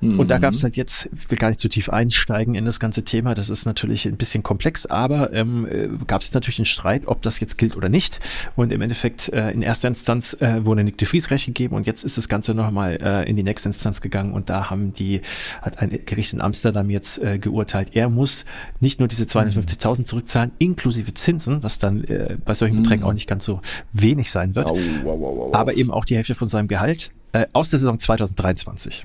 Und 0.00 0.30
da 0.30 0.38
gab 0.38 0.52
es 0.52 0.60
mhm. 0.60 0.64
halt 0.64 0.76
jetzt, 0.76 1.08
ich 1.16 1.28
will 1.30 1.38
gar 1.38 1.48
nicht 1.48 1.58
zu 1.58 1.68
tief 1.68 1.88
einsteigen 1.88 2.54
in 2.54 2.64
das 2.64 2.78
ganze 2.78 3.02
Thema, 3.02 3.34
das 3.34 3.50
ist 3.50 3.66
natürlich 3.66 4.06
ein 4.06 4.16
bisschen 4.16 4.44
komplex, 4.44 4.86
aber 4.86 5.32
ähm, 5.32 5.66
äh, 5.68 5.88
gab 6.06 6.20
es 6.20 6.32
natürlich 6.32 6.60
einen 6.60 6.66
Streit, 6.66 7.02
ob 7.06 7.22
das 7.22 7.40
jetzt 7.40 7.58
gilt 7.58 7.76
oder 7.76 7.88
nicht. 7.88 8.20
Und 8.54 8.72
im 8.72 8.80
Endeffekt 8.80 9.28
äh, 9.32 9.50
in 9.50 9.60
erster 9.60 9.88
Instanz 9.88 10.36
äh, 10.40 10.64
wurde 10.64 10.84
Nick 10.84 10.98
de 10.98 11.08
Vries 11.08 11.30
recht 11.30 11.46
gegeben 11.46 11.74
und 11.74 11.86
jetzt 11.86 12.04
ist 12.04 12.16
das 12.16 12.28
Ganze 12.28 12.54
nochmal 12.54 12.98
äh, 13.02 13.28
in 13.28 13.34
die 13.34 13.42
nächste 13.42 13.70
Instanz 13.70 14.00
gegangen 14.00 14.32
und 14.34 14.50
da 14.50 14.70
haben 14.70 14.94
die, 14.94 15.20
hat 15.62 15.78
ein 15.78 15.98
Gericht 16.06 16.32
in 16.32 16.40
Amsterdam 16.40 16.90
jetzt 16.90 17.18
äh, 17.18 17.38
geurteilt, 17.38 17.88
er 17.94 18.08
muss 18.08 18.44
nicht 18.78 19.00
nur 19.00 19.08
diese 19.08 19.24
250.000 19.24 20.04
zurückzahlen, 20.04 20.52
inklusive 20.58 21.12
Zinsen, 21.14 21.64
was 21.64 21.80
dann 21.80 22.04
äh, 22.04 22.36
bei 22.44 22.54
solchen 22.54 22.82
Beträgen 22.82 23.02
mhm. 23.02 23.08
auch 23.08 23.14
nicht 23.14 23.28
ganz 23.28 23.44
so 23.44 23.60
wenig 23.92 24.30
sein 24.30 24.54
wird, 24.54 24.66
au, 24.66 24.78
au, 25.04 25.10
au, 25.10 25.54
aber 25.54 25.74
eben 25.74 25.90
auch 25.90 26.04
die 26.04 26.14
Hälfte 26.14 26.36
von 26.36 26.46
seinem 26.46 26.68
Gehalt 26.68 27.10
äh, 27.32 27.46
aus 27.52 27.70
der 27.70 27.80
Saison 27.80 27.98
2023. 27.98 29.04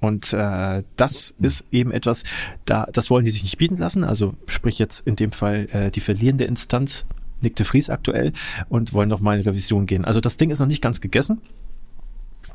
Und 0.00 0.32
äh, 0.32 0.82
das 0.96 1.34
ist 1.40 1.64
eben 1.72 1.90
etwas, 1.90 2.24
da 2.64 2.86
das 2.92 3.10
wollen 3.10 3.24
die 3.24 3.30
sich 3.30 3.42
nicht 3.42 3.58
bieten 3.58 3.78
lassen. 3.78 4.04
Also 4.04 4.34
sprich 4.46 4.78
jetzt 4.78 5.06
in 5.06 5.16
dem 5.16 5.32
Fall 5.32 5.68
äh, 5.72 5.90
die 5.90 6.00
verlierende 6.00 6.44
Instanz, 6.44 7.04
Nick 7.40 7.56
de 7.56 7.66
Vries 7.66 7.90
aktuell, 7.90 8.32
und 8.68 8.92
wollen 8.92 9.08
noch 9.08 9.20
mal 9.20 9.38
in 9.38 9.44
Revision 9.44 9.86
gehen. 9.86 10.04
Also 10.04 10.20
das 10.20 10.36
Ding 10.36 10.50
ist 10.50 10.60
noch 10.60 10.66
nicht 10.66 10.82
ganz 10.82 11.00
gegessen. 11.00 11.40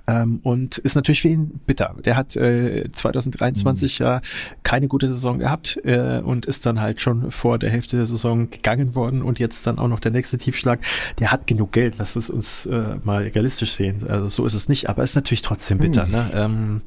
Ähm, 0.06 0.40
und 0.44 0.78
ist 0.80 0.96
natürlich 0.96 1.22
für 1.22 1.30
ihn 1.30 1.62
bitter. 1.66 1.96
Der 2.04 2.18
hat 2.18 2.36
äh, 2.36 2.92
2023 2.92 4.00
mhm. 4.00 4.06
ja 4.06 4.22
keine 4.64 4.88
gute 4.88 5.08
Saison 5.08 5.40
gehabt 5.40 5.80
äh, 5.86 6.20
und 6.20 6.46
ist 6.46 6.66
dann 6.66 6.82
halt 6.82 7.00
schon 7.00 7.32
vor 7.32 7.58
der 7.58 7.70
Hälfte 7.70 7.96
der 7.96 8.06
Saison 8.06 8.50
gegangen 8.50 8.96
worden 8.96 9.22
und 9.22 9.40
jetzt 9.40 9.66
dann 9.66 9.80
auch 9.80 9.88
noch 9.88 10.02
der 10.02 10.12
nächste 10.12 10.38
Tiefschlag. 10.38 10.80
Der 11.20 11.32
hat 11.32 11.48
genug 11.48 11.72
Geld, 11.72 11.96
lass 12.00 12.18
es 12.18 12.30
uns 12.30 12.66
äh, 12.66 12.96
mal 13.04 13.24
realistisch 13.24 13.74
sehen. 13.74 14.06
Also 14.08 14.28
so 14.28 14.46
ist 14.46 14.56
es 14.56 14.68
nicht, 14.68 14.90
aber 14.90 15.04
ist 15.04 15.16
natürlich 15.16 15.42
trotzdem 15.42 15.78
bitter. 15.78 16.06
Mhm. 16.06 16.12
Ne? 16.12 16.32
Ähm, 16.34 16.82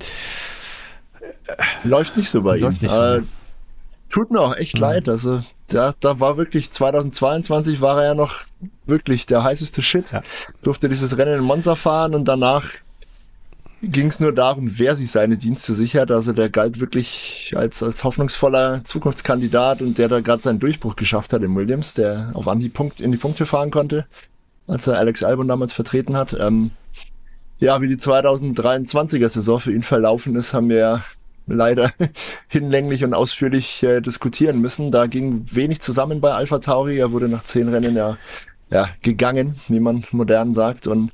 Läuft 1.84 2.16
nicht 2.16 2.28
so 2.28 2.42
bei 2.42 2.58
Läuft 2.58 2.82
ihm. 2.82 2.86
Nicht 2.86 2.94
so, 2.94 3.02
äh, 3.02 3.22
tut 4.10 4.30
mir 4.30 4.40
auch 4.40 4.56
echt 4.56 4.74
mhm. 4.74 4.82
leid. 4.82 5.08
Also 5.08 5.42
da, 5.68 5.94
da 6.00 6.20
war 6.20 6.36
wirklich 6.36 6.70
2022 6.70 7.80
war 7.80 8.02
er 8.02 8.08
ja 8.08 8.14
noch 8.14 8.44
wirklich 8.84 9.26
der 9.26 9.42
heißeste 9.42 9.82
Shit. 9.82 10.12
Ja. 10.12 10.22
Durfte 10.62 10.88
dieses 10.88 11.16
Rennen 11.16 11.38
in 11.38 11.44
Monza 11.44 11.76
fahren 11.76 12.14
und 12.14 12.26
danach 12.26 12.68
ging 13.89 14.07
es 14.07 14.20
nur 14.20 14.32
darum, 14.32 14.78
wer 14.78 14.95
sich 14.95 15.11
seine 15.11 15.37
Dienste 15.37 15.74
sichert. 15.74 16.11
Also 16.11 16.32
der 16.32 16.51
galt 16.51 16.80
wirklich 16.80 17.53
als, 17.57 17.82
als 17.82 18.05
hoffnungsvoller 18.05 18.84
Zukunftskandidat 18.84 19.82
und 19.82 19.99
der 19.99 20.09
da 20.09 20.20
gerade 20.20 20.43
seinen 20.43 20.61
Durchbruch 20.61 20.97
geschafft 20.97 21.32
hat 21.32 21.43
in 21.43 21.55
Williams, 21.55 21.95
der 21.95 22.30
auf 22.34 22.49
Anhieb 22.49 22.74
Punkt, 22.74 23.01
in 23.01 23.12
die 23.12 23.18
Punkte 23.18 23.47
fahren 23.47 23.70
konnte, 23.70 24.07
als 24.66 24.87
er 24.87 24.99
Alex 24.99 25.22
Albon 25.22 25.49
damals 25.49 25.72
vertreten 25.72 26.16
hat. 26.16 26.37
Ähm, 26.39 26.70
ja, 27.59 27.80
wie 27.80 27.89
die 27.89 27.97
2023er 27.97 29.28
Saison 29.28 29.61
für 29.61 29.72
ihn 29.72 29.82
verlaufen 29.82 30.37
ist, 30.37 30.53
haben 30.53 30.68
wir 30.68 31.03
leider 31.47 31.93
hinlänglich 32.49 33.05
und 33.05 33.14
ausführlich 33.14 33.82
äh, 33.82 34.01
diskutieren 34.01 34.61
müssen. 34.61 34.91
Da 34.91 35.07
ging 35.07 35.45
wenig 35.51 35.80
zusammen 35.80 36.20
bei 36.20 36.32
Alpha 36.32 36.59
Tauri. 36.59 36.99
Er 36.99 37.12
wurde 37.12 37.28
nach 37.28 37.45
zehn 37.45 37.68
Rennen 37.68 37.97
ja, 37.97 38.18
ja 38.70 38.89
gegangen, 39.03 39.57
wie 39.68 39.80
man 39.80 40.05
modern 40.11 40.55
sagt. 40.55 40.87
Und 40.87 41.12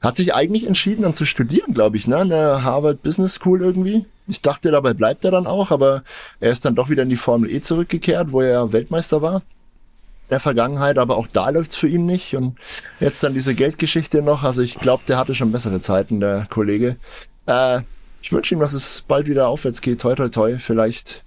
hat 0.00 0.16
sich 0.16 0.34
eigentlich 0.34 0.66
entschieden, 0.66 1.02
dann 1.02 1.14
zu 1.14 1.26
studieren, 1.26 1.74
glaube 1.74 1.96
ich, 1.96 2.06
ne? 2.06 2.18
An 2.18 2.28
der 2.28 2.62
Harvard 2.62 3.02
Business 3.02 3.34
School 3.34 3.62
irgendwie. 3.62 4.06
Ich 4.28 4.42
dachte, 4.42 4.70
dabei 4.70 4.92
bleibt 4.92 5.24
er 5.24 5.30
dann 5.30 5.46
auch, 5.46 5.70
aber 5.70 6.02
er 6.40 6.52
ist 6.52 6.64
dann 6.64 6.74
doch 6.74 6.88
wieder 6.88 7.02
in 7.02 7.08
die 7.08 7.16
Formel 7.16 7.50
E 7.50 7.60
zurückgekehrt, 7.60 8.30
wo 8.30 8.40
er 8.40 8.72
Weltmeister 8.72 9.22
war. 9.22 9.42
Der 10.30 10.40
Vergangenheit, 10.40 10.98
aber 10.98 11.16
auch 11.16 11.26
da 11.26 11.48
läuft's 11.48 11.76
für 11.76 11.88
ihn 11.88 12.04
nicht. 12.06 12.36
Und 12.36 12.56
jetzt 13.00 13.22
dann 13.24 13.34
diese 13.34 13.54
Geldgeschichte 13.54 14.22
noch. 14.22 14.44
Also 14.44 14.62
ich 14.62 14.74
glaube, 14.74 15.02
der 15.08 15.16
hatte 15.16 15.34
schon 15.34 15.52
bessere 15.52 15.80
Zeiten, 15.80 16.20
der 16.20 16.46
Kollege. 16.50 16.96
Äh, 17.46 17.80
ich 18.20 18.30
wünsche 18.30 18.54
ihm, 18.54 18.60
dass 18.60 18.74
es 18.74 19.02
bald 19.08 19.26
wieder 19.26 19.48
aufwärts 19.48 19.80
geht. 19.80 20.02
Toi, 20.02 20.14
toi, 20.14 20.28
toi. 20.28 20.58
Vielleicht 20.58 21.24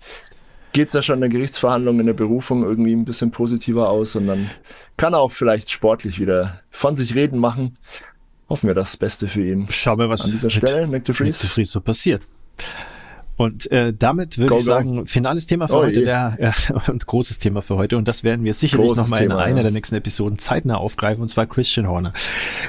geht's 0.72 0.94
ja 0.94 1.02
schon 1.02 1.16
in 1.16 1.22
der 1.22 1.30
Gerichtsverhandlung, 1.30 2.00
in 2.00 2.06
der 2.06 2.14
Berufung 2.14 2.64
irgendwie 2.64 2.94
ein 2.94 3.06
bisschen 3.06 3.32
positiver 3.32 3.90
aus 3.90 4.16
und 4.16 4.28
dann 4.28 4.50
kann 4.96 5.14
er 5.14 5.20
auch 5.20 5.32
vielleicht 5.32 5.72
sportlich 5.72 6.20
wieder 6.20 6.62
von 6.70 6.96
sich 6.96 7.16
reden 7.16 7.40
machen 7.40 7.78
hoffen 8.52 8.68
wir 8.68 8.76
das 8.76 8.98
Beste 8.98 9.28
für 9.28 9.44
ihn. 9.44 9.68
Schauen 9.70 9.98
wir, 9.98 10.10
was 10.10 10.26
an 10.26 10.32
dieser 10.32 10.50
Stelle 10.50 10.88
Nick 10.88 11.06
de 11.06 11.16
Vries. 11.16 11.42
Nick 11.42 11.42
de 11.42 11.50
Vries 11.50 11.72
so 11.72 11.82
passiert. 11.82 12.22
Und 13.38 13.72
äh, 13.72 13.92
damit 13.98 14.38
würde 14.38 14.58
ich 14.58 14.64
sagen, 14.64 15.08
finales 15.08 15.48
Thema 15.48 15.68
für 15.68 15.78
oh, 15.78 15.84
heute, 15.84 16.04
der 16.04 16.38
äh, 16.68 16.92
und 16.92 17.06
großes 17.08 17.40
Thema 17.40 17.62
für 17.62 17.76
heute. 17.76 17.98
Und 17.98 18.08
das 18.08 18.24
werden 18.24 18.46
wir 18.46 18.54
sicherlich 18.54 18.96
nochmal 18.96 19.24
in 19.24 19.32
einer 19.32 19.58
ja. 19.58 19.64
der 19.64 19.72
nächsten 19.72 19.96
Episoden 19.96 20.38
zeitnah 20.38 20.76
aufgreifen, 20.76 21.24
und 21.24 21.30
zwar 21.30 21.48
Christian 21.48 21.88
Horner. 21.88 22.14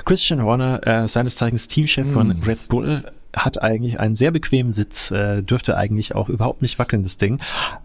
Christian 0.07 0.43
Horner, 0.43 0.87
äh, 0.87 1.09
seines 1.09 1.37
Zeichens 1.37 1.69
Teamchef 1.69 2.09
mm. 2.09 2.13
von 2.13 2.43
Red 2.43 2.69
Bull, 2.69 3.05
hat 3.35 3.61
eigentlich 3.61 3.99
einen 3.99 4.15
sehr 4.15 4.31
bequemen 4.31 4.73
Sitz, 4.73 5.11
äh, 5.11 5.43
dürfte 5.43 5.77
eigentlich 5.77 6.15
auch 6.15 6.29
überhaupt 6.29 6.63
nicht 6.63 6.79
wackeln, 6.79 7.03
das 7.03 7.19
Ding. 7.19 7.41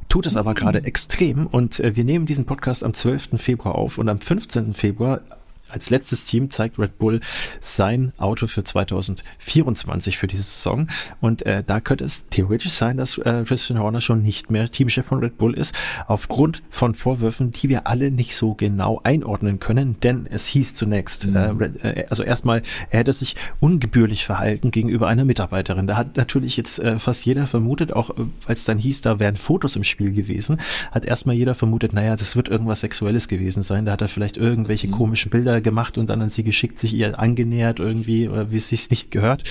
Tut 0.08 0.26
es 0.26 0.38
aber 0.38 0.54
gerade 0.54 0.84
extrem 0.84 1.48
und 1.48 1.80
äh, 1.80 1.96
wir 1.96 2.04
nehmen 2.04 2.26
diesen 2.26 2.46
Podcast 2.46 2.84
am 2.84 2.94
12. 2.94 3.30
Februar 3.38 3.76
auf 3.76 3.98
und 3.98 4.08
am 4.08 4.20
15. 4.20 4.74
Februar 4.74 5.22
als 5.70 5.90
letztes 5.90 6.26
Team 6.26 6.50
zeigt 6.50 6.80
Red 6.80 6.98
Bull 6.98 7.20
sein 7.60 8.14
Auto 8.18 8.48
für 8.48 8.64
2024 8.64 10.18
für 10.18 10.28
diese 10.28 10.44
Saison. 10.44 10.88
Und 11.22 11.46
äh, 11.46 11.64
da 11.66 11.80
könnte 11.80 12.04
es 12.06 12.24
theoretisch 12.30 12.72
sein, 12.72 12.98
dass 12.98 13.18
äh, 13.18 13.44
Christian 13.46 13.80
Horner 13.80 14.02
schon 14.02 14.22
nicht 14.22 14.50
mehr 14.52 14.70
Teamchef 14.70 15.06
von 15.06 15.20
Red 15.20 15.38
Bull 15.38 15.54
ist, 15.54 15.74
aufgrund 16.08 16.62
von 16.70 16.94
Vorwürfen, 16.94 17.52
die 17.52 17.70
wir 17.70 17.88
alle 17.88 18.12
nicht 18.12 18.36
so 18.36 18.54
genau 18.54 19.02
einordnen 19.04 19.60
können, 19.60 20.00
denn 20.02 20.28
es 20.30 20.48
hieß 20.48 20.74
zunächst, 20.74 21.28
mhm. 21.28 21.36
äh, 21.36 21.90
äh 21.90 22.06
also 22.10 22.24
erstmal, 22.24 22.62
er 22.90 23.00
hätte 23.00 23.14
sich 23.14 23.36
ungebührlich 23.60 24.26
verhalten 24.26 24.72
gegenüber 24.72 25.08
einer 25.08 25.26
Mitarbeiterin. 25.26 25.88
Da 25.88 25.98
hat 25.98 26.18
natürlich 26.18 26.58
jetzt 26.58 26.80
äh, 26.80 27.00
fast 27.00 27.26
jeder 27.26 27.48
vermutet, 27.48 27.94
auch 27.94 28.12
äh, 28.12 28.24
als 28.46 28.66
dann 28.66 28.78
hieß, 28.78 29.02
da 29.02 29.20
wären 29.20 29.36
Fotos 29.36 29.76
im 29.76 29.84
Spiel 29.84 30.12
gewesen, 30.12 30.60
hat 30.92 31.06
erstmal 31.06 31.36
jeder 31.36 31.56
vermutet, 31.56 31.94
naja, 31.94 32.16
das 32.16 32.36
wird 32.36 32.48
irgendwas 32.48 32.82
Sexuelles 32.82 33.28
gewesen 33.28 33.64
sein. 33.64 33.86
Da 33.86 33.94
hat 33.94 34.02
er 34.02 34.08
vielleicht 34.08 34.38
irgendwelche 34.38 34.88
mhm. 34.88 34.92
komischen 34.92 35.32
Bilder 35.32 35.57
gemacht 35.62 35.98
und 35.98 36.08
dann 36.08 36.22
an 36.22 36.30
sie 36.30 36.44
geschickt, 36.44 36.80
sich 36.80 36.94
ihr 36.94 37.20
angenähert 37.20 37.80
irgendwie, 37.80 38.28
oder 38.28 38.52
wie 38.52 38.58
es 38.58 38.70
sich 38.70 38.90
nicht 38.90 39.12
gehört. 39.12 39.44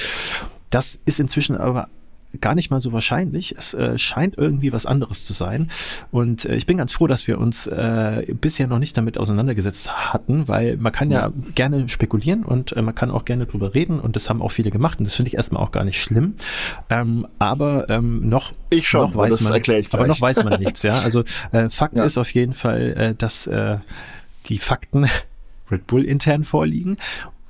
Das 0.70 0.98
ist 1.04 1.20
inzwischen 1.20 1.56
aber 1.56 1.88
gar 2.40 2.54
nicht 2.54 2.70
mal 2.70 2.80
so 2.80 2.92
wahrscheinlich. 2.92 3.54
Es 3.56 3.74
äh, 3.74 3.98
scheint 3.98 4.36
irgendwie 4.36 4.72
was 4.72 4.86
anderes 4.86 5.24
zu 5.24 5.32
sein. 5.32 5.70
Und 6.10 6.44
äh, 6.44 6.56
ich 6.56 6.66
bin 6.66 6.78
ganz 6.78 6.92
froh, 6.92 7.06
dass 7.06 7.26
wir 7.26 7.38
uns 7.38 7.66
äh, 7.66 8.26
bisher 8.40 8.66
noch 8.66 8.78
nicht 8.78 8.96
damit 8.96 9.18
auseinandergesetzt 9.18 9.90
hatten, 9.90 10.48
weil 10.48 10.76
man 10.76 10.92
kann 10.92 11.10
ja, 11.10 11.26
ja 11.26 11.32
gerne 11.54 11.88
spekulieren 11.88 12.44
und 12.44 12.72
äh, 12.72 12.82
man 12.82 12.94
kann 12.94 13.10
auch 13.10 13.24
gerne 13.24 13.46
drüber 13.46 13.74
reden 13.74 14.00
und 14.00 14.16
das 14.16 14.28
haben 14.28 14.42
auch 14.42 14.52
viele 14.52 14.70
gemacht 14.70 14.98
und 14.98 15.06
das 15.06 15.14
finde 15.14 15.28
ich 15.28 15.34
erstmal 15.34 15.62
auch 15.62 15.72
gar 15.72 15.84
nicht 15.84 16.00
schlimm. 16.00 16.34
Ähm, 16.90 17.26
aber 17.38 17.88
ähm, 17.88 18.28
noch, 18.28 18.52
ich 18.70 18.88
schon, 18.88 19.10
noch 19.10 19.16
weiß 19.16 19.40
man, 19.42 19.62
aber 19.90 20.06
noch 20.06 20.20
weiß 20.20 20.44
man 20.44 20.60
nichts. 20.60 20.82
Ja, 20.82 21.00
also 21.00 21.24
äh, 21.52 21.68
Fakt 21.68 21.96
ja. 21.96 22.04
ist 22.04 22.18
auf 22.18 22.32
jeden 22.32 22.52
Fall, 22.52 22.92
äh, 22.96 23.14
dass 23.14 23.46
äh, 23.46 23.78
die 24.46 24.58
Fakten 24.58 25.06
Red 25.70 25.86
Bull 25.86 26.04
intern 26.04 26.44
vorliegen 26.44 26.96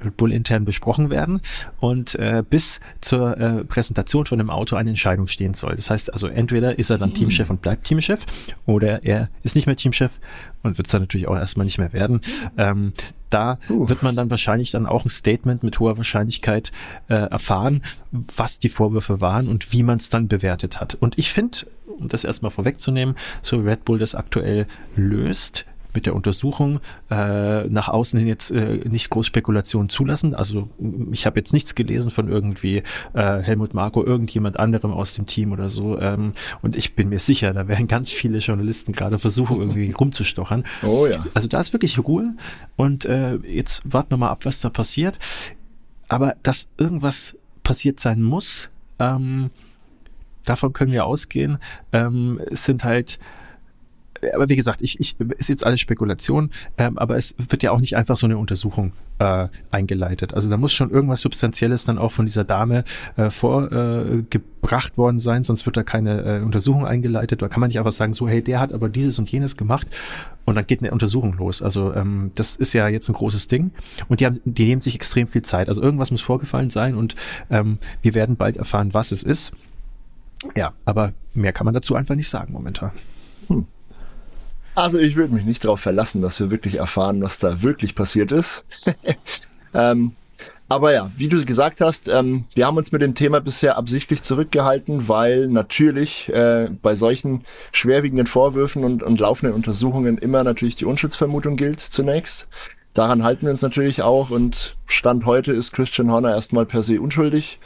Red 0.05 0.17
Bull 0.17 0.33
intern 0.33 0.65
besprochen 0.65 1.11
werden 1.11 1.41
und 1.81 2.15
äh, 2.17 2.43
bis 2.49 2.81
zur 3.01 3.37
äh, 3.39 3.65
Präsentation 3.65 4.27
von 4.27 4.39
dem 4.39 4.51
Auto 4.51 4.77
eine 4.77 4.91
Entscheidung 4.91 5.27
stehen 5.27 5.55
soll. 5.55 5.77
Das 5.77 5.91
heißt 5.91 6.13
also, 6.13 6.27
entweder 6.27 6.79
ist 6.79 6.91
er 6.91 6.99
dann 6.99 7.15
Teamchef 7.15 7.49
und 7.49 7.63
bleibt 7.63 7.85
Teamchef 7.85 8.27
oder 8.67 9.05
er 9.05 9.31
ist 9.43 9.57
nicht 9.57 9.67
mehr 9.67 9.77
Teamchef 9.77 10.21
und 10.63 10.77
wird 10.77 10.87
es 10.87 10.93
dann 10.93 11.03
natürlich 11.03 11.29
auch 11.29 11.37
erstmal 11.37 11.65
nicht 11.65 11.79
mehr 11.79 11.93
werden. 11.93 12.21
Ähm, 12.59 12.93
da 13.31 13.59
uh. 13.71 13.89
wird 13.89 14.03
man 14.03 14.15
dann 14.17 14.31
wahrscheinlich 14.31 14.71
dann 14.71 14.87
auch 14.87 15.05
ein 15.05 15.11
Statement 15.11 15.63
mit 15.63 15.81
hoher 15.81 15.97
Wahrscheinlichkeit 15.97 16.73
äh, 17.09 17.15
erfahren, 17.15 17.83
was 18.13 18.59
die 18.59 18.69
Vorwürfe 18.69 19.21
waren 19.21 19.49
und 19.49 19.73
wie 19.73 19.83
man 19.83 19.97
es 19.97 20.11
dann 20.11 20.29
bewertet 20.29 20.81
hat. 20.81 20.95
Und 20.95 21.19
ich 21.19 21.33
finde, 21.33 21.59
um 21.87 22.09
das 22.09 22.25
erstmal 22.25 22.51
vorwegzunehmen, 22.51 23.17
so 23.41 23.57
Red 23.59 23.85
Bull 23.85 23.99
das 23.99 24.15
aktuell 24.15 24.67
löst, 24.95 25.65
mit 25.97 26.07
der 26.07 26.15
Untersuchung 26.15 26.81
äh, 27.11 27.65
nach 27.65 27.89
außen 27.89 28.19
hin 28.19 28.29
jetzt 28.29 28.53
äh, 28.53 28.81
nicht 28.89 29.11
groß 29.11 29.27
Spekulationen 29.27 29.89
zulassen. 29.89 30.35
Also 30.35 30.69
ich 31.11 31.27
habe 31.27 31.41
jetzt 31.41 31.53
nichts 31.53 31.75
gelesen 31.75 32.11
von 32.11 32.29
irgendwie 32.29 32.83
äh, 33.15 33.39
Helmut 33.41 33.75
Marko, 33.75 34.05
irgendjemand 34.05 34.61
anderem 34.61 34.93
aus 34.93 35.15
dem 35.15 35.27
Team 35.27 35.51
oder 35.51 35.71
so. 35.71 35.99
Ähm, 35.99 36.35
und 36.63 36.77
ich 36.77 36.95
bin 36.95 37.09
mir 37.09 37.19
sicher, 37.19 37.53
da 37.53 37.67
werden 37.67 37.89
ganz 37.89 38.13
viele 38.13 38.39
Journalisten 38.39 38.93
gerade 38.93 39.19
versuchen, 39.19 39.57
irgendwie 39.57 39.91
rumzustochern. 39.91 40.65
Oh 40.85 41.07
ja. 41.07 41.25
Also 41.35 41.49
da 41.49 41.61
ist 41.61 41.73
wirklich 41.73 41.99
Ruhe. 41.99 42.35
Und 42.77 43.07
äh, 43.07 43.37
jetzt 43.37 43.81
warten 43.85 44.11
wir 44.11 44.19
mal 44.19 44.31
ab, 44.31 44.45
was 44.45 44.61
da 44.61 44.69
passiert. 44.69 45.19
Aber 46.09 46.37
dass 46.43 46.69
irgendwas 46.77 47.37
passiert 47.63 47.99
sein 47.99 48.23
muss, 48.23 48.69
ähm, 48.99 49.51
davon 50.45 50.75
können 50.75 50.93
wir 50.93 51.07
ausgehen. 51.07 51.59
Ähm, 51.93 52.41
es 52.51 52.65
sind 52.67 52.85
halt 52.85 53.19
aber 54.35 54.49
wie 54.49 54.57
gesagt, 54.57 54.83
ich, 54.83 55.01
ich 55.01 55.17
ist 55.39 55.49
jetzt 55.49 55.65
alles 55.65 55.81
Spekulation, 55.81 56.51
ähm, 56.79 56.99
aber 56.99 57.17
es 57.17 57.35
wird 57.39 57.63
ja 57.63 57.71
auch 57.71 57.81
nicht 57.81 57.97
einfach 57.97 58.17
so 58.17 58.27
eine 58.27 58.39
Untersuchung 58.39 58.93
äh, 59.19 59.49
eingeleitet. 59.71 60.35
Also 60.35 60.49
da 60.49 60.57
muss 60.57 60.73
schon 60.73 60.91
irgendwas 60.91 61.21
Substanzielles 61.21 61.85
dann 61.85 61.99
auch 61.99 62.13
von 62.13 62.27
dieser 62.27 62.45
Dame 62.45 62.85
äh, 63.17 63.31
vorgebracht 63.31 64.95
äh, 64.95 64.97
worden 64.97 65.19
sein, 65.19 65.43
sonst 65.43 65.67
wird 65.67 65.77
da 65.77 65.83
keine 65.83 66.23
äh, 66.23 66.43
Untersuchung 66.43 66.87
eingeleitet. 66.87 67.43
Da 67.43 67.49
kann 67.49 67.61
man 67.61 67.69
nicht 67.69 67.79
einfach 67.79 67.93
sagen, 67.93 68.15
so 68.15 68.29
hey, 68.29 68.43
der 68.43 68.61
hat 68.61 68.73
aber 68.73 68.89
dieses 68.89 69.19
und 69.19 69.31
jenes 69.31 69.57
gemacht 69.57 69.87
und 70.45 70.55
dann 70.55 70.67
geht 70.67 70.81
eine 70.81 70.91
Untersuchung 70.91 71.35
los. 71.35 71.63
Also 71.63 71.95
ähm, 71.95 72.31
das 72.35 72.57
ist 72.57 72.73
ja 72.73 72.89
jetzt 72.89 73.09
ein 73.09 73.15
großes 73.15 73.49
Ding 73.49 73.71
und 74.09 74.21
die 74.21 74.27
haben, 74.27 74.41
die 74.45 74.67
nehmen 74.67 74.81
sich 74.81 74.95
extrem 74.95 75.29
viel 75.29 75.43
Zeit. 75.43 75.69
Also 75.69 75.83
irgendwas 75.83 76.11
muss 76.11 76.23
vorgefallen 76.23 76.71
sein 76.71 76.95
und 76.95 77.15
ähm, 77.51 77.79
wir 78.03 78.15
werden 78.15 78.37
bald 78.37 78.57
erfahren, 78.57 78.93
was 78.93 79.13
es 79.13 79.23
ist. 79.23 79.53
Ja, 80.55 80.75
aber 80.85 81.13
mehr 81.35 81.53
kann 81.53 81.65
man 81.65 81.75
dazu 81.75 81.95
einfach 81.95 82.15
nicht 82.15 82.29
sagen 82.29 82.53
momentan. 82.53 82.93
Also 84.77 84.99
ich 84.99 85.17
würde 85.17 85.33
mich 85.33 85.47
nicht 85.47 85.65
darauf 85.65 85.81
verlassen, 85.81 86.21
dass 86.21 86.39
wir 86.39 86.51
wirklich 86.51 86.77
erfahren, 86.77 87.23
was 87.23 87.39
da 87.39 87.63
wirklich 87.63 87.95
passiert 87.95 88.31
ist. 88.31 88.63
ähm, 89.75 90.13
aber 90.69 90.93
ja, 90.93 91.11
wie 91.17 91.29
du 91.29 91.43
gesagt 91.47 91.81
hast, 91.81 92.09
ähm, 92.09 92.45
wir 92.55 92.67
haben 92.67 92.77
uns 92.77 92.93
mit 92.93 93.01
dem 93.01 93.15
Thema 93.15 93.41
bisher 93.41 93.79
absichtlich 93.79 94.21
zurückgehalten, 94.21 95.09
weil 95.09 95.47
natürlich 95.47 96.29
äh, 96.29 96.69
bei 96.83 96.95
solchen 96.95 97.45
schwerwiegenden 97.73 98.27
Vorwürfen 98.27 98.85
und, 98.85 99.03
und 99.03 99.19
laufenden 99.19 99.55
Untersuchungen 99.55 100.19
immer 100.19 100.45
natürlich 100.45 100.77
die 100.77 100.85
Unschuldsvermutung 100.85 101.57
gilt 101.57 101.81
zunächst. 101.81 102.47
Daran 102.93 103.25
halten 103.25 103.47
wir 103.47 103.53
uns 103.53 103.63
natürlich 103.63 104.03
auch 104.03 104.29
und 104.29 104.77
Stand 104.87 105.25
heute 105.25 105.53
ist 105.53 105.73
Christian 105.73 106.11
Horner 106.11 106.35
erstmal 106.35 106.67
per 106.67 106.83
se 106.83 107.01
unschuldig 107.01 107.61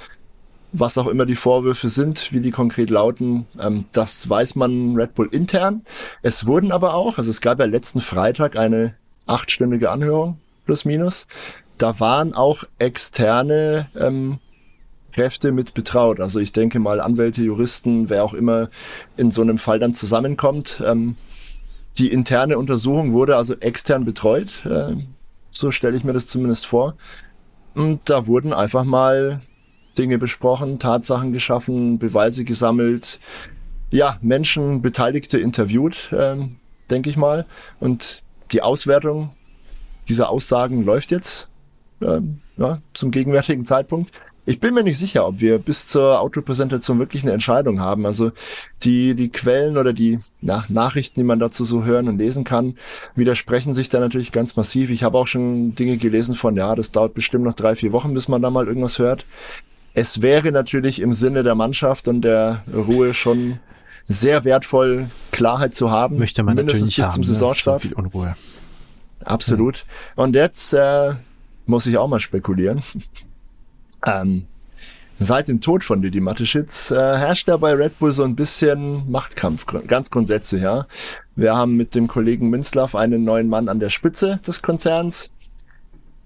was 0.73 0.99
auch 0.99 1.07
immer 1.07 1.27
die 1.27 1.37
Vorwürfe 1.37 1.89
sind, 1.89 2.33
wie 2.33 2.41
die 2.41 2.51
konkret 2.51 2.91
lauten, 2.91 3.47
ähm, 3.59 3.85
das 3.93 4.29
weiß 4.29 4.57
man 4.57 4.95
Red 4.97 5.15
Bull 5.15 5.29
intern. 5.31 5.83
Es 6.23 6.47
wurden 6.47 6.73
aber 6.73 6.95
auch, 6.95 7.19
also 7.19 7.31
es 7.31 7.41
gab 7.41 7.59
ja 7.59 7.65
letzten 7.65 8.01
Freitag 8.01 8.57
eine 8.57 8.95
achtstündige 9.27 9.91
Anhörung, 9.91 10.39
plus 10.67 10.85
minus. 10.85 11.27
Da 11.79 11.99
waren 11.99 12.35
auch 12.35 12.65
externe 12.79 13.89
ähm, 13.99 14.39
Kräfte 15.13 15.53
mit 15.53 15.75
betraut. 15.75 16.21
Also 16.21 16.39
ich 16.41 16.53
denke 16.53 16.79
mal 16.79 17.01
Anwälte, 17.01 17.43
Juristen, 17.43 18.11
wer 18.11 18.25
auch 18.25 18.35
immer 18.35 18.69
in 19.17 19.31
so 19.31 19.43
einem 19.43 19.59
Fall 19.59 19.79
dann 19.79 19.93
zusammenkommt. 19.93 20.83
Ähm, 20.85 21.17
die 21.99 22.13
interne 22.13 22.59
Untersuchung 22.59 23.13
wurde 23.13 23.37
also 23.37 23.55
extern 23.55 24.05
betreut. 24.05 24.65
Äh, 24.65 24.97
so 25.51 25.71
stelle 25.71 25.97
ich 25.97 26.05
mir 26.05 26.13
das 26.13 26.27
zumindest 26.27 26.67
vor. 26.67 26.95
Und 27.75 28.09
da 28.09 28.27
wurden 28.27 28.53
einfach 28.53 28.85
mal 28.85 29.41
Dinge 29.99 30.19
besprochen, 30.19 30.79
Tatsachen 30.79 31.33
geschaffen, 31.33 31.99
Beweise 31.99 32.45
gesammelt, 32.45 33.19
ja, 33.91 34.19
Menschen, 34.23 34.83
Beteiligte 34.83 35.39
interviewt, 35.39 36.11
ähm, 36.13 36.57
denke 36.91 37.11
ich 37.11 37.17
mal. 37.17 37.47
Und 37.81 38.23
die 38.53 38.63
Auswertung 38.63 39.31
dieser 40.09 40.29
Aussagen 40.31 40.85
läuft 40.85 41.11
jetzt 41.11 41.49
ähm, 42.03 42.41
ja, 42.57 42.79
zum 42.95 43.11
gegenwärtigen 43.11 43.65
Zeitpunkt. 43.65 44.11
Ich 44.47 44.59
bin 44.59 44.75
mir 44.75 44.83
nicht 44.83 44.99
sicher, 44.99 45.27
ob 45.27 45.41
wir 45.41 45.59
bis 45.59 45.87
zur 45.87 46.21
Autopräsentation 46.21 46.99
wirklich 46.99 47.23
eine 47.23 47.33
Entscheidung 47.33 47.81
haben. 47.81 48.07
Also 48.07 48.33
die, 48.83 49.15
die 49.15 49.29
Quellen 49.29 49.77
oder 49.77 49.93
die 49.93 50.19
ja, 50.41 50.65
Nachrichten, 50.69 51.21
die 51.21 51.25
man 51.25 51.39
dazu 51.39 51.65
so 51.65 51.85
hören 51.85 52.09
und 52.09 52.19
lesen 52.19 52.43
kann, 52.43 52.77
widersprechen 53.15 53.75
sich 53.75 53.91
da 53.91 54.01
natürlich 54.01 54.33
ganz 54.33 54.57
massiv. 54.57 54.91
Ich 54.91 55.05
habe 55.05 55.19
auch 55.19 55.27
schon 55.27 55.75
Dinge 55.75 55.99
gelesen 55.99 56.35
von, 56.35 56.57
ja, 56.57 56.75
das 56.75 56.91
dauert 56.91 57.15
bestimmt 57.15 57.45
noch 57.45 57.55
drei, 57.55 57.77
vier 57.77 57.93
Wochen, 57.93 58.15
bis 58.15 58.29
man 58.29 58.43
da 58.43 58.51
mal 58.51 58.67
irgendwas 58.67 58.99
hört. 58.99 59.25
Es 59.95 60.23
wäre 60.23 60.53
natürlich 60.53 61.01
im 61.01 61.15
Sinne 61.15 61.43
der 61.43 61.55
Mannschaft 61.55 62.09
und 62.09 62.23
der 62.23 62.63
Ruhe 62.73 63.15
schon 63.15 63.59
sehr 64.05 64.45
wertvoll, 64.45 65.09
Klarheit 65.31 65.75
zu 65.75 65.91
haben. 65.91 66.19
Möchte 66.19 66.43
man 66.43 66.57
mindestens 66.57 66.95
bis 66.95 67.05
haben, 67.05 67.15
zum 67.15 67.25
Saisonstart. 67.25 67.85
Ne? 67.85 67.91
So 67.91 67.97
viel 67.97 68.05
Unruhe. 68.05 68.37
Absolut. 69.25 69.79
Hm. 69.79 69.85
Und 70.25 70.35
jetzt 70.35 70.73
äh, 70.73 71.15
muss 71.67 71.87
ich 71.87 71.99
auch 71.99 72.09
mal 72.09 72.21
spekulieren. 72.21 72.83
ähm, 74.07 74.47
seit 75.19 75.49
dem 75.49 75.61
Tod 75.61 75.85
von 75.85 76.03
Didi 76.03 76.21
Mateschitz 76.21 76.91
äh, 76.91 76.97
herrscht 76.97 77.49
da 77.49 77.57
bei 77.57 77.75
Red 77.75 77.99
Bull 77.99 78.13
so 78.13 78.25
ein 78.25 78.37
bisschen 78.37 79.11
Machtkampf, 79.11 79.67
ganz 79.87 80.11
grundsätzlich, 80.11 80.63
ja. 80.63 80.87
Wir 81.37 81.55
haben 81.55 81.77
mit 81.77 81.95
dem 81.95 82.09
Kollegen 82.09 82.49
Münzlaff 82.49 82.95
einen 82.95 83.25
neuen 83.25 83.49
Mann 83.49 83.69
an 83.69 83.81
der 83.81 83.91
Spitze 83.91 84.41
des 84.47 84.63
Konzerns 84.63 85.31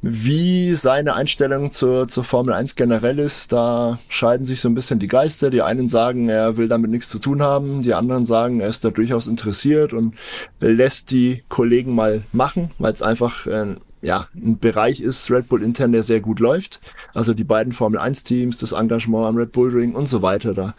wie 0.06 0.74
seine 0.74 1.14
Einstellung 1.14 1.70
zur, 1.70 2.08
zur 2.08 2.24
Formel 2.24 2.52
1 2.52 2.76
generell 2.76 3.18
ist, 3.18 3.52
da 3.52 3.98
scheiden 4.08 4.44
sich 4.44 4.60
so 4.60 4.68
ein 4.68 4.74
bisschen 4.74 4.98
die 4.98 5.06
Geister. 5.06 5.48
Die 5.48 5.62
einen 5.62 5.88
sagen, 5.88 6.28
er 6.28 6.58
will 6.58 6.68
damit 6.68 6.90
nichts 6.90 7.08
zu 7.08 7.18
tun 7.18 7.40
haben, 7.40 7.80
die 7.80 7.94
anderen 7.94 8.26
sagen, 8.26 8.60
er 8.60 8.68
ist 8.68 8.84
da 8.84 8.90
durchaus 8.90 9.26
interessiert 9.26 9.94
und 9.94 10.14
lässt 10.60 11.10
die 11.10 11.42
Kollegen 11.48 11.94
mal 11.94 12.22
machen, 12.32 12.70
weil 12.78 12.92
es 12.92 13.00
einfach 13.00 13.46
äh, 13.46 13.76
ja, 14.02 14.28
ein 14.34 14.58
Bereich 14.58 15.00
ist, 15.00 15.30
Red 15.30 15.48
Bull 15.48 15.62
intern, 15.62 15.92
der 15.92 16.02
sehr 16.02 16.20
gut 16.20 16.38
läuft. 16.38 16.80
Also 17.14 17.32
die 17.32 17.44
beiden 17.44 17.72
Formel 17.72 17.98
1 17.98 18.24
Teams, 18.24 18.58
das 18.58 18.72
Engagement 18.72 19.24
am 19.24 19.36
Red 19.36 19.52
Bull 19.52 19.70
Ring 19.70 19.94
und 19.94 20.06
so 20.06 20.20
weiter, 20.20 20.52
da 20.52 20.74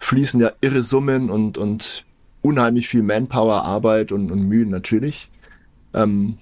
fließen 0.00 0.38
ja 0.38 0.52
irre 0.60 0.82
Summen 0.82 1.30
und, 1.30 1.56
und 1.56 2.04
unheimlich 2.42 2.88
viel 2.88 3.02
Manpower, 3.02 3.64
Arbeit 3.64 4.12
und, 4.12 4.30
und 4.30 4.46
Mühen 4.46 4.68
natürlich. 4.68 5.30
Ähm, 5.94 6.36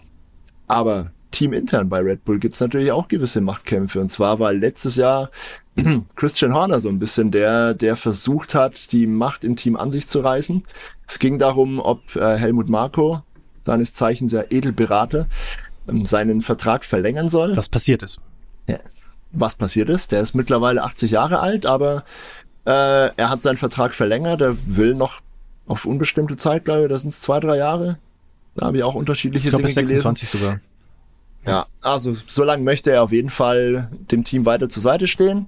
aber 0.67 1.13
teamintern 1.31 1.89
bei 1.89 2.01
Red 2.01 2.25
Bull 2.25 2.39
gibt's 2.39 2.61
natürlich 2.61 2.93
auch 2.93 3.09
gewisse 3.09 3.41
Machtkämpfe. 3.41 4.01
Und 4.01 4.09
zwar 4.09 4.39
war 4.39 4.53
letztes 4.53 4.97
Jahr 4.97 5.31
Christian 6.17 6.55
Horner 6.55 6.81
so 6.81 6.89
ein 6.89 6.99
bisschen 6.99 7.31
der, 7.31 7.75
der 7.75 7.97
versucht 7.97 8.55
hat, 8.55 8.93
die 8.93 9.07
Macht 9.07 9.45
im 9.45 9.57
Team 9.57 9.77
an 9.77 9.91
sich 9.91 10.09
zu 10.09 10.21
reißen. 10.21 10.65
Es 11.07 11.19
ging 11.19 11.39
darum, 11.39 11.81
ob 11.81 12.17
äh, 12.17 12.37
Helmut 12.37 12.69
Marko, 12.69 13.23
seines 13.65 13.95
Zeichens 13.95 14.31
sehr 14.31 14.51
Edelberater, 14.51 15.29
ähm, 15.89 16.07
seinen 16.07 16.41
Vertrag 16.41 16.85
verlängern 16.85 17.29
soll. 17.29 17.57
Was 17.57 17.69
passiert 17.69 18.03
ist. 18.03 18.21
Ja. 18.69 18.79
Was 19.31 19.57
passiert 19.57 19.91
ist, 19.91 20.13
der 20.13 20.21
ist 20.23 20.35
mittlerweile 20.35 20.83
80 20.83 21.11
Jahre 21.11 21.41
alt, 21.41 21.67
aber 21.67 22.05
äh, 22.65 23.11
er 23.15 23.31
hat 23.31 23.43
seinen 23.43 23.59
Vertrag 23.59 23.95
verlängert, 23.95 24.41
er 24.41 24.57
will 24.67 24.95
noch 24.95 25.21
auf 25.67 25.85
unbestimmte 25.85 26.37
Zeit, 26.37 26.65
glaube 26.65 26.85
ich, 26.85 26.89
das 26.89 27.03
sind 27.03 27.13
zwei, 27.13 27.39
drei 27.39 27.59
Jahre. 27.59 27.99
Da 28.55 28.67
habe 28.67 28.79
ich 28.79 28.83
auch 28.83 28.95
unterschiedliche 28.95 29.49
ich 29.49 29.51
glaub, 29.51 29.59
Dinge 29.59 29.67
bis 29.67 29.75
26 29.75 30.31
gelesen. 30.31 30.47
sogar. 30.47 30.61
Ja, 31.47 31.67
also 31.81 32.17
so 32.27 32.45
lange 32.45 32.63
möchte 32.63 32.91
er 32.93 33.03
auf 33.03 33.13
jeden 33.13 33.31
Fall 33.31 33.89
dem 34.11 34.25
Team 34.25 34.45
weiter 34.45 34.69
zur 34.69 34.83
Seite 34.83 35.07
stehen. 35.07 35.47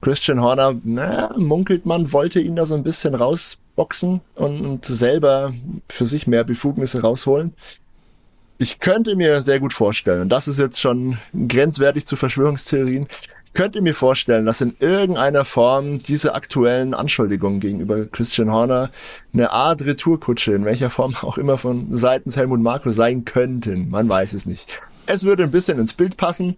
Christian 0.00 0.40
Horner, 0.40 0.74
na, 0.82 1.32
munkelt 1.36 1.86
man, 1.86 2.12
wollte 2.12 2.40
ihn 2.40 2.56
da 2.56 2.66
so 2.66 2.74
ein 2.74 2.82
bisschen 2.82 3.14
rausboxen 3.14 4.20
und, 4.34 4.60
und 4.66 4.84
selber 4.84 5.54
für 5.88 6.06
sich 6.06 6.26
mehr 6.26 6.44
Befugnisse 6.44 7.00
rausholen. 7.02 7.54
Ich 8.58 8.80
könnte 8.80 9.16
mir 9.16 9.40
sehr 9.42 9.60
gut 9.60 9.72
vorstellen, 9.72 10.22
und 10.22 10.28
das 10.28 10.48
ist 10.48 10.58
jetzt 10.58 10.80
schon 10.80 11.18
grenzwertig 11.48 12.06
zu 12.06 12.16
Verschwörungstheorien, 12.16 13.08
könnte 13.54 13.82
mir 13.82 13.94
vorstellen, 13.94 14.46
dass 14.46 14.60
in 14.60 14.76
irgendeiner 14.80 15.44
Form 15.44 16.02
diese 16.02 16.34
aktuellen 16.34 16.94
Anschuldigungen 16.94 17.60
gegenüber 17.60 18.06
Christian 18.06 18.50
Horner 18.50 18.90
eine 19.32 19.50
Art 19.50 19.84
Retourkutsche, 19.84 20.54
in 20.54 20.64
welcher 20.64 20.90
Form 20.90 21.14
auch 21.22 21.38
immer 21.38 21.58
von 21.58 21.86
seitens 21.90 22.36
Helmut 22.36 22.60
Marko 22.60 22.90
sein 22.90 23.24
könnten. 23.24 23.90
Man 23.90 24.08
weiß 24.08 24.32
es 24.34 24.46
nicht. 24.46 24.66
Es 25.06 25.24
würde 25.24 25.42
ein 25.42 25.50
bisschen 25.50 25.78
ins 25.78 25.92
Bild 25.92 26.16
passen. 26.16 26.56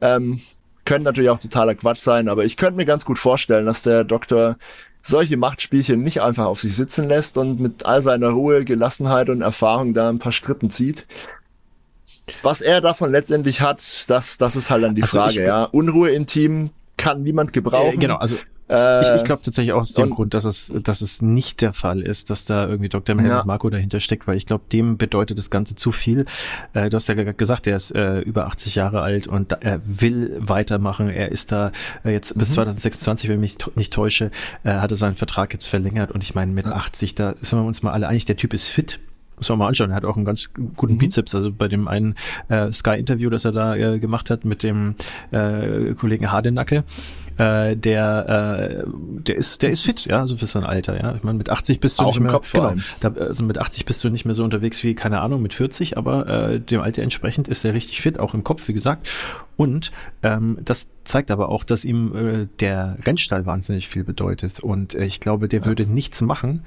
Ähm, 0.00 0.40
können 0.84 1.04
natürlich 1.04 1.30
auch 1.30 1.38
totaler 1.38 1.74
Quatsch 1.74 2.00
sein, 2.00 2.28
aber 2.28 2.44
ich 2.44 2.56
könnte 2.56 2.76
mir 2.76 2.86
ganz 2.86 3.04
gut 3.04 3.18
vorstellen, 3.18 3.66
dass 3.66 3.82
der 3.82 4.04
Doktor 4.04 4.56
solche 5.02 5.36
Machtspielchen 5.36 6.02
nicht 6.02 6.20
einfach 6.20 6.46
auf 6.46 6.60
sich 6.60 6.76
sitzen 6.76 7.08
lässt 7.08 7.36
und 7.36 7.60
mit 7.60 7.86
all 7.86 8.00
seiner 8.00 8.30
Ruhe, 8.30 8.64
Gelassenheit 8.64 9.28
und 9.28 9.40
Erfahrung 9.40 9.94
da 9.94 10.08
ein 10.08 10.18
paar 10.18 10.32
Strippen 10.32 10.70
zieht. 10.70 11.06
Was 12.42 12.60
er 12.60 12.80
davon 12.80 13.10
letztendlich 13.12 13.60
hat, 13.60 14.04
das, 14.08 14.38
das 14.38 14.56
ist 14.56 14.70
halt 14.70 14.84
dann 14.84 14.94
die 14.94 15.02
also 15.02 15.18
Frage, 15.18 15.44
ja. 15.44 15.64
Unruhe 15.64 16.10
im 16.10 16.26
Team 16.26 16.70
kann 16.96 17.22
niemand 17.22 17.52
gebrauchen. 17.52 17.94
Äh, 17.94 18.00
genau, 18.00 18.16
also 18.16 18.36
äh, 18.70 19.02
ich, 19.02 19.16
ich 19.16 19.24
glaube 19.24 19.42
tatsächlich 19.42 19.72
auch 19.72 19.80
aus 19.80 19.94
dem 19.94 20.10
Grund, 20.10 20.32
dass 20.32 20.44
es, 20.44 20.72
dass 20.82 21.00
es 21.00 21.22
nicht 21.22 21.60
der 21.60 21.72
Fall 21.72 22.00
ist, 22.02 22.30
dass 22.30 22.44
da 22.44 22.68
irgendwie 22.68 22.88
Dr. 22.88 23.16
Helmut 23.16 23.32
ja. 23.32 23.44
Marco 23.44 23.68
dahinter 23.68 23.98
steckt, 23.98 24.28
weil 24.28 24.36
ich 24.36 24.46
glaube, 24.46 24.64
dem 24.72 24.96
bedeutet 24.96 25.38
das 25.38 25.50
Ganze 25.50 25.74
zu 25.74 25.90
viel. 25.92 26.24
Äh, 26.72 26.88
du 26.88 26.94
hast 26.94 27.08
ja 27.08 27.14
gesagt, 27.14 27.66
er 27.66 27.76
ist 27.76 27.90
äh, 27.94 28.20
über 28.20 28.46
80 28.46 28.76
Jahre 28.76 29.00
alt 29.02 29.26
und 29.26 29.52
er 29.52 29.80
will 29.84 30.36
weitermachen. 30.38 31.08
Er 31.10 31.32
ist 31.32 31.50
da 31.50 31.72
äh, 32.04 32.12
jetzt 32.12 32.38
bis 32.38 32.52
2026, 32.52 33.28
mhm. 33.28 33.32
wenn 33.32 33.42
ich 33.42 33.58
mich 33.58 33.76
nicht 33.76 33.92
täusche, 33.92 34.30
äh, 34.62 34.74
hatte 34.74 34.94
seinen 34.94 35.16
Vertrag 35.16 35.52
jetzt 35.52 35.66
verlängert 35.66 36.12
und 36.12 36.22
ich 36.22 36.34
meine 36.34 36.52
mit 36.52 36.66
80, 36.66 37.16
da 37.16 37.34
sind 37.40 37.58
wir 37.58 37.64
uns 37.64 37.82
mal 37.82 37.92
alle 37.92 38.06
einig, 38.06 38.24
der 38.26 38.36
Typ 38.36 38.54
ist 38.54 38.68
fit 38.68 39.00
muss 39.40 39.48
man 39.48 39.58
mal 39.58 39.68
anschauen. 39.68 39.90
Er 39.90 39.96
hat 39.96 40.04
auch 40.04 40.16
einen 40.16 40.26
ganz 40.26 40.50
guten 40.76 40.94
mhm. 40.94 40.98
Bizeps. 40.98 41.34
Also 41.34 41.50
bei 41.50 41.66
dem 41.66 41.88
einen 41.88 42.14
äh, 42.48 42.70
Sky-Interview, 42.70 43.30
das 43.30 43.46
er 43.46 43.52
da 43.52 43.74
äh, 43.74 43.98
gemacht 43.98 44.28
hat 44.28 44.44
mit 44.44 44.62
dem 44.62 44.96
äh, 45.30 45.94
Kollegen 45.94 46.30
Hardenacke, 46.30 46.84
äh, 47.38 47.74
der, 47.74 48.84
äh, 48.84 48.84
der 48.86 49.36
ist, 49.36 49.62
der 49.62 49.70
ist 49.70 49.82
fit, 49.82 50.04
ja, 50.04 50.20
also 50.20 50.36
für 50.36 50.44
sein 50.44 50.64
Alter, 50.64 51.00
ja. 51.00 51.14
Ich 51.14 51.22
meine, 51.22 51.38
mit 51.38 51.48
80 51.48 51.80
bist 51.80 51.98
du 51.98 52.02
auch 52.02 52.12
nicht 52.12 52.20
mehr, 52.20 52.32
Kopf 52.32 52.52
genau, 52.52 52.74
da, 53.00 53.12
also 53.12 53.42
mit 53.44 53.56
80 53.56 53.86
bist 53.86 54.04
du 54.04 54.10
nicht 54.10 54.26
mehr 54.26 54.34
so 54.34 54.44
unterwegs 54.44 54.84
wie, 54.84 54.94
keine 54.94 55.20
Ahnung, 55.22 55.40
mit 55.40 55.54
40, 55.54 55.96
aber 55.96 56.28
äh, 56.28 56.60
dem 56.60 56.82
Alter 56.82 57.02
entsprechend 57.02 57.48
ist 57.48 57.64
er 57.64 57.72
richtig 57.72 58.02
fit, 58.02 58.18
auch 58.18 58.34
im 58.34 58.44
Kopf, 58.44 58.68
wie 58.68 58.74
gesagt. 58.74 59.08
Und 59.56 59.90
ähm, 60.22 60.58
das 60.62 60.90
zeigt 61.04 61.30
aber 61.30 61.48
auch, 61.48 61.64
dass 61.64 61.86
ihm 61.86 62.14
äh, 62.14 62.46
der 62.60 62.98
Rennstall 63.06 63.46
wahnsinnig 63.46 63.88
viel 63.88 64.04
bedeutet. 64.04 64.60
Und 64.60 64.94
äh, 64.94 65.04
ich 65.04 65.20
glaube, 65.20 65.48
der 65.48 65.60
ja. 65.60 65.66
würde 65.66 65.86
nichts 65.86 66.20
machen, 66.20 66.64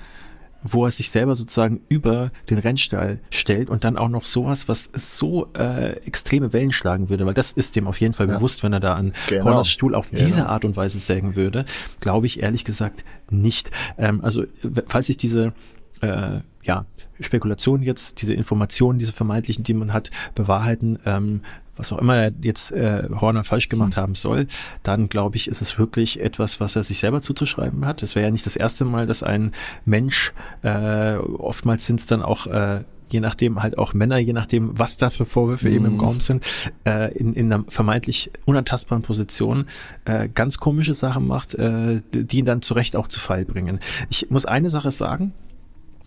wo 0.63 0.85
er 0.85 0.91
sich 0.91 1.09
selber 1.09 1.35
sozusagen 1.35 1.81
über 1.89 2.31
den 2.49 2.57
Rennstall 2.57 3.19
stellt 3.29 3.69
und 3.69 3.83
dann 3.83 3.97
auch 3.97 4.09
noch 4.09 4.25
sowas, 4.25 4.67
was 4.67 4.89
so 4.95 5.47
äh, 5.53 5.97
extreme 6.05 6.53
Wellen 6.53 6.71
schlagen 6.71 7.09
würde, 7.09 7.25
weil 7.25 7.33
das 7.33 7.51
ist 7.51 7.75
dem 7.75 7.87
auf 7.87 7.99
jeden 7.99 8.13
Fall 8.13 8.29
ja. 8.29 8.37
bewusst, 8.37 8.63
wenn 8.63 8.73
er 8.73 8.79
da 8.79 8.95
an 8.95 9.13
genau. 9.27 9.45
Horners 9.45 9.69
Stuhl 9.69 9.95
auf 9.95 10.09
genau. 10.09 10.23
diese 10.23 10.47
Art 10.47 10.65
und 10.65 10.75
Weise 10.75 10.99
sägen 10.99 11.35
würde, 11.35 11.65
glaube 11.99 12.27
ich 12.27 12.41
ehrlich 12.41 12.65
gesagt 12.65 13.03
nicht. 13.29 13.71
Ähm, 13.97 14.21
also 14.23 14.43
falls 14.87 15.09
ich 15.09 15.17
diese 15.17 15.53
äh, 16.01 16.39
ja, 16.63 16.85
Spekulationen 17.19 17.83
jetzt, 17.83 18.21
diese 18.21 18.33
Informationen, 18.33 18.99
diese 18.99 19.11
vermeintlichen, 19.11 19.63
die 19.63 19.73
man 19.73 19.93
hat, 19.93 20.11
bewahrheiten, 20.35 20.99
ähm, 21.05 21.41
was 21.75 21.91
auch 21.91 21.97
immer 21.97 22.15
er 22.15 22.31
jetzt 22.41 22.71
äh, 22.71 23.09
Horner 23.09 23.43
falsch 23.43 23.69
gemacht 23.69 23.95
hm. 23.95 24.01
haben 24.01 24.15
soll, 24.15 24.47
dann 24.83 25.09
glaube 25.09 25.37
ich, 25.37 25.47
ist 25.47 25.61
es 25.61 25.77
wirklich 25.77 26.19
etwas, 26.19 26.59
was 26.59 26.75
er 26.75 26.83
sich 26.83 26.99
selber 26.99 27.21
zuzuschreiben 27.21 27.85
hat. 27.85 28.03
Es 28.03 28.15
wäre 28.15 28.25
ja 28.25 28.31
nicht 28.31 28.45
das 28.45 28.55
erste 28.55 28.85
Mal, 28.85 29.07
dass 29.07 29.23
ein 29.23 29.51
Mensch, 29.85 30.33
äh, 30.61 31.15
oftmals 31.15 31.85
sind 31.85 31.99
es 31.99 32.05
dann 32.05 32.21
auch 32.21 32.47
äh, 32.47 32.81
je 33.09 33.19
nachdem 33.19 33.61
halt 33.61 33.77
auch 33.77 33.93
Männer, 33.93 34.17
je 34.17 34.33
nachdem, 34.33 34.77
was 34.77 34.97
da 34.97 35.11
für 35.11 35.25
Vorwürfe 35.25 35.69
mm. 35.69 35.73
eben 35.73 35.85
im 35.85 35.91
hm. 35.93 35.99
Raum 35.99 36.19
sind, 36.19 36.43
äh, 36.83 37.15
in, 37.15 37.33
in 37.35 37.53
einer 37.53 37.63
vermeintlich 37.67 38.31
unantastbaren 38.45 39.03
Position 39.03 39.67
äh, 40.05 40.27
ganz 40.27 40.57
komische 40.57 40.95
Sachen 40.95 41.27
macht, 41.27 41.53
äh, 41.53 42.01
die 42.11 42.39
ihn 42.39 42.45
dann 42.45 42.63
zu 42.63 42.73
Recht 42.73 42.95
auch 42.95 43.07
zu 43.07 43.19
Fall 43.19 43.45
bringen. 43.45 43.79
Ich 44.09 44.31
muss 44.31 44.45
eine 44.45 44.69
Sache 44.69 44.89
sagen, 44.89 45.33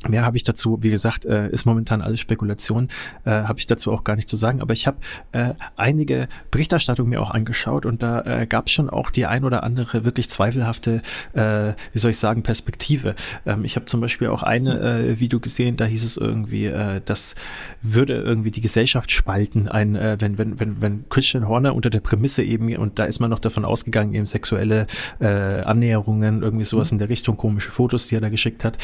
Mehr 0.06 0.24
habe 0.24 0.36
ich 0.36 0.44
dazu, 0.44 0.78
wie 0.82 0.90
gesagt, 0.90 1.24
äh, 1.24 1.48
ist 1.48 1.64
momentan 1.64 2.02
alles 2.02 2.20
Spekulation, 2.20 2.88
äh, 3.24 3.30
habe 3.30 3.58
ich 3.58 3.66
dazu 3.66 3.92
auch 3.92 4.04
gar 4.04 4.14
nicht 4.14 4.28
zu 4.28 4.36
sagen. 4.36 4.60
Aber 4.60 4.72
ich 4.72 4.86
habe 4.86 4.98
äh, 5.32 5.54
einige 5.74 6.28
Berichterstattungen 6.50 7.10
mir 7.10 7.20
auch 7.20 7.30
angeschaut 7.30 7.86
und 7.86 8.02
da 8.02 8.20
äh, 8.22 8.46
gab 8.46 8.66
es 8.66 8.72
schon 8.72 8.90
auch 8.90 9.10
die 9.10 9.26
ein 9.26 9.42
oder 9.44 9.62
andere 9.62 10.04
wirklich 10.04 10.28
zweifelhafte, 10.28 11.00
äh, 11.32 11.72
wie 11.92 11.98
soll 11.98 12.10
ich 12.10 12.18
sagen, 12.18 12.42
Perspektive. 12.42 13.14
Ähm, 13.46 13.64
ich 13.64 13.76
habe 13.76 13.86
zum 13.86 14.00
Beispiel 14.00 14.28
auch 14.28 14.42
eine 14.42 14.78
äh, 14.80 15.18
Video 15.18 15.40
gesehen, 15.40 15.76
da 15.76 15.86
hieß 15.86 16.04
es 16.04 16.16
irgendwie, 16.18 16.66
äh, 16.66 17.00
das 17.04 17.34
würde 17.80 18.14
irgendwie 18.14 18.50
die 18.50 18.60
Gesellschaft 18.60 19.10
spalten, 19.10 19.68
ein, 19.68 19.96
äh, 19.96 20.18
wenn, 20.20 20.36
wenn, 20.36 20.60
wenn, 20.60 20.80
wenn 20.82 21.08
Christian 21.08 21.48
Horner 21.48 21.74
unter 21.74 21.90
der 21.90 22.00
Prämisse 22.00 22.42
eben, 22.42 22.76
und 22.76 22.98
da 22.98 23.04
ist 23.04 23.18
man 23.18 23.30
noch 23.30 23.38
davon 23.38 23.64
ausgegangen, 23.64 24.14
eben 24.14 24.26
sexuelle 24.26 24.86
äh, 25.20 25.26
Annäherungen, 25.26 26.42
irgendwie 26.42 26.64
sowas 26.64 26.92
in 26.92 26.98
der 26.98 27.08
Richtung, 27.08 27.36
komische 27.36 27.70
Fotos, 27.70 28.08
die 28.08 28.16
er 28.16 28.20
da 28.20 28.28
geschickt 28.28 28.64
hat. 28.64 28.76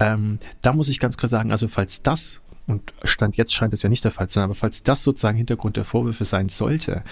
Ähm, 0.00 0.38
da 0.62 0.72
muss 0.72 0.88
ich 0.88 1.00
ganz 1.00 1.16
klar 1.16 1.28
sagen, 1.28 1.50
also 1.50 1.68
falls 1.68 2.02
das 2.02 2.40
und 2.66 2.92
Stand 3.04 3.36
jetzt 3.36 3.54
scheint 3.54 3.72
es 3.72 3.82
ja 3.82 3.88
nicht 3.88 4.04
der 4.04 4.10
Fall 4.10 4.28
zu 4.28 4.34
sein, 4.34 4.44
aber 4.44 4.54
falls 4.54 4.82
das 4.82 5.02
sozusagen 5.02 5.36
Hintergrund 5.36 5.76
der 5.76 5.84
Vorwürfe 5.84 6.24
sein 6.24 6.48
sollte, 6.48 7.02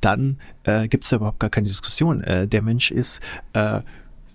dann 0.00 0.38
äh, 0.64 0.86
gibt 0.88 1.04
es 1.04 1.10
da 1.10 1.16
überhaupt 1.16 1.40
gar 1.40 1.50
keine 1.50 1.66
Diskussion. 1.66 2.22
Äh, 2.22 2.46
der 2.46 2.62
Mensch 2.62 2.90
ist 2.90 3.20
äh, 3.54 3.80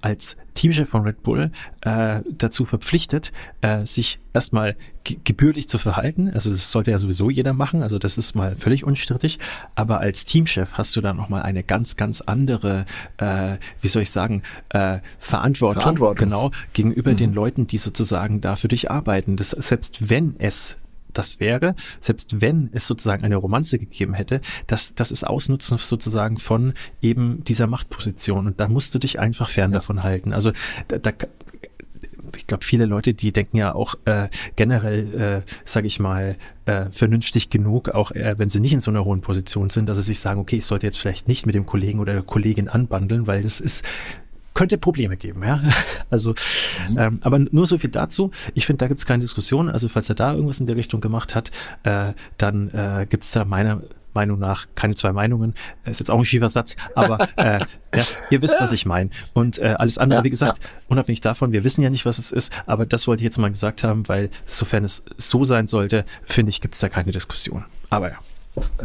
als 0.03 0.35
Teamchef 0.53 0.89
von 0.89 1.03
Red 1.03 1.23
Bull 1.23 1.51
äh, 1.81 2.19
dazu 2.29 2.65
verpflichtet, 2.65 3.31
äh, 3.61 3.85
sich 3.85 4.19
erstmal 4.33 4.75
gebührlich 5.23 5.69
zu 5.69 5.79
verhalten. 5.79 6.29
Also 6.33 6.51
das 6.51 6.71
sollte 6.71 6.91
ja 6.91 6.99
sowieso 6.99 7.29
jeder 7.29 7.53
machen. 7.53 7.81
Also 7.81 7.99
das 7.99 8.17
ist 8.17 8.35
mal 8.35 8.57
völlig 8.57 8.83
unstrittig. 8.83 9.39
Aber 9.75 10.01
als 10.01 10.25
Teamchef 10.25 10.73
hast 10.73 10.95
du 10.95 11.01
dann 11.01 11.15
noch 11.15 11.29
mal 11.29 11.41
eine 11.41 11.63
ganz, 11.63 11.95
ganz 11.95 12.19
andere, 12.21 12.85
äh, 13.17 13.57
wie 13.81 13.87
soll 13.87 14.01
ich 14.01 14.11
sagen, 14.11 14.43
äh, 14.69 14.99
Verantwortung, 15.19 15.81
Verantwortung. 15.81 16.29
genau 16.29 16.51
gegenüber 16.73 17.11
mhm. 17.11 17.17
den 17.17 17.33
Leuten, 17.33 17.65
die 17.65 17.77
sozusagen 17.77 18.41
da 18.41 18.57
für 18.57 18.67
dich 18.67 18.91
arbeiten. 18.91 19.37
Das 19.37 19.51
selbst 19.51 20.09
wenn 20.09 20.35
es 20.37 20.75
das 21.13 21.39
wäre, 21.39 21.75
selbst 21.99 22.41
wenn 22.41 22.69
es 22.73 22.87
sozusagen 22.87 23.23
eine 23.23 23.35
Romanze 23.35 23.79
gegeben 23.79 24.13
hätte, 24.13 24.41
das, 24.67 24.95
das 24.95 25.11
ist 25.11 25.25
Ausnutzen 25.25 25.77
sozusagen 25.77 26.37
von 26.37 26.73
eben 27.01 27.43
dieser 27.43 27.67
Machtposition. 27.67 28.47
Und 28.47 28.59
da 28.59 28.67
musst 28.67 28.93
du 28.95 28.99
dich 28.99 29.19
einfach 29.19 29.49
fern 29.49 29.71
ja. 29.71 29.77
davon 29.77 30.03
halten. 30.03 30.33
Also 30.33 30.51
da, 30.87 30.97
da 30.97 31.11
ich 32.37 32.47
glaube, 32.47 32.63
viele 32.63 32.85
Leute, 32.85 33.13
die 33.13 33.31
denken 33.31 33.57
ja 33.57 33.75
auch 33.75 33.95
äh, 34.05 34.27
generell, 34.55 35.43
äh, 35.45 35.51
sage 35.65 35.87
ich 35.87 35.99
mal, 35.99 36.37
äh, 36.65 36.85
vernünftig 36.91 37.49
genug, 37.49 37.89
auch 37.89 38.11
äh, 38.11 38.35
wenn 38.37 38.49
sie 38.49 38.59
nicht 38.59 38.73
in 38.73 38.79
so 38.79 38.91
einer 38.91 39.05
hohen 39.05 39.21
Position 39.21 39.69
sind, 39.69 39.87
dass 39.87 39.97
sie 39.97 40.03
sich 40.03 40.19
sagen, 40.19 40.39
okay, 40.39 40.57
ich 40.57 40.65
sollte 40.65 40.87
jetzt 40.87 40.97
vielleicht 40.97 41.27
nicht 41.27 41.45
mit 41.45 41.55
dem 41.55 41.65
Kollegen 41.65 41.99
oder 41.99 42.13
der 42.13 42.23
Kollegin 42.23 42.69
anbandeln, 42.69 43.27
weil 43.27 43.43
das 43.43 43.59
ist 43.59 43.83
könnte 44.53 44.77
Probleme 44.77 45.17
geben, 45.17 45.43
ja. 45.43 45.59
Also, 46.09 46.35
mhm. 46.89 46.97
ähm, 46.99 47.19
aber 47.23 47.39
nur 47.39 47.65
so 47.65 47.79
viel 47.79 47.89
dazu. 47.89 48.29
Ich 48.53 48.67
finde, 48.67 48.79
da 48.79 48.87
gibt 48.87 48.99
es 48.99 49.05
keine 49.07 49.21
Diskussion. 49.21 49.67
Also, 49.67 49.89
falls 49.89 50.09
er 50.09 50.15
da 50.15 50.33
irgendwas 50.33 50.59
in 50.59 50.67
der 50.67 50.75
Richtung 50.75 51.01
gemacht 51.01 51.33
hat, 51.33 51.49
äh, 51.83 52.13
dann 52.37 52.69
äh, 52.69 53.07
gibt 53.09 53.23
es 53.23 53.31
da 53.31 53.45
meiner 53.45 53.81
Meinung 54.13 54.39
nach 54.39 54.67
keine 54.75 54.95
zwei 54.95 55.11
Meinungen. 55.11 55.55
Ist 55.85 55.99
jetzt 55.99 56.11
auch 56.11 56.19
ein 56.19 56.25
schiefer 56.25 56.49
Satz, 56.49 56.75
aber 56.95 57.29
äh, 57.37 57.59
ja, 57.95 58.03
ihr 58.29 58.41
wisst, 58.41 58.59
was 58.59 58.71
ich 58.71 58.85
meine. 58.85 59.09
Und 59.33 59.59
äh, 59.59 59.75
alles 59.77 59.97
andere, 59.97 60.19
ja, 60.19 60.23
wie 60.23 60.29
gesagt, 60.29 60.59
ja. 60.59 60.69
unabhängig 60.87 61.21
davon, 61.21 61.51
wir 61.51 61.63
wissen 61.63 61.81
ja 61.81 61.89
nicht, 61.89 62.05
was 62.05 62.17
es 62.17 62.31
ist, 62.31 62.51
aber 62.65 62.85
das 62.85 63.07
wollte 63.07 63.21
ich 63.21 63.25
jetzt 63.25 63.37
mal 63.37 63.49
gesagt 63.49 63.83
haben, 63.83 64.07
weil 64.07 64.29
sofern 64.45 64.83
es 64.83 65.03
so 65.17 65.45
sein 65.45 65.67
sollte, 65.67 66.05
finde 66.23 66.51
ich, 66.51 66.61
gibt 66.61 66.75
es 66.75 66.79
da 66.79 66.89
keine 66.89 67.11
Diskussion. 67.11 67.65
Aber 67.89 68.11
ja. 68.11 68.17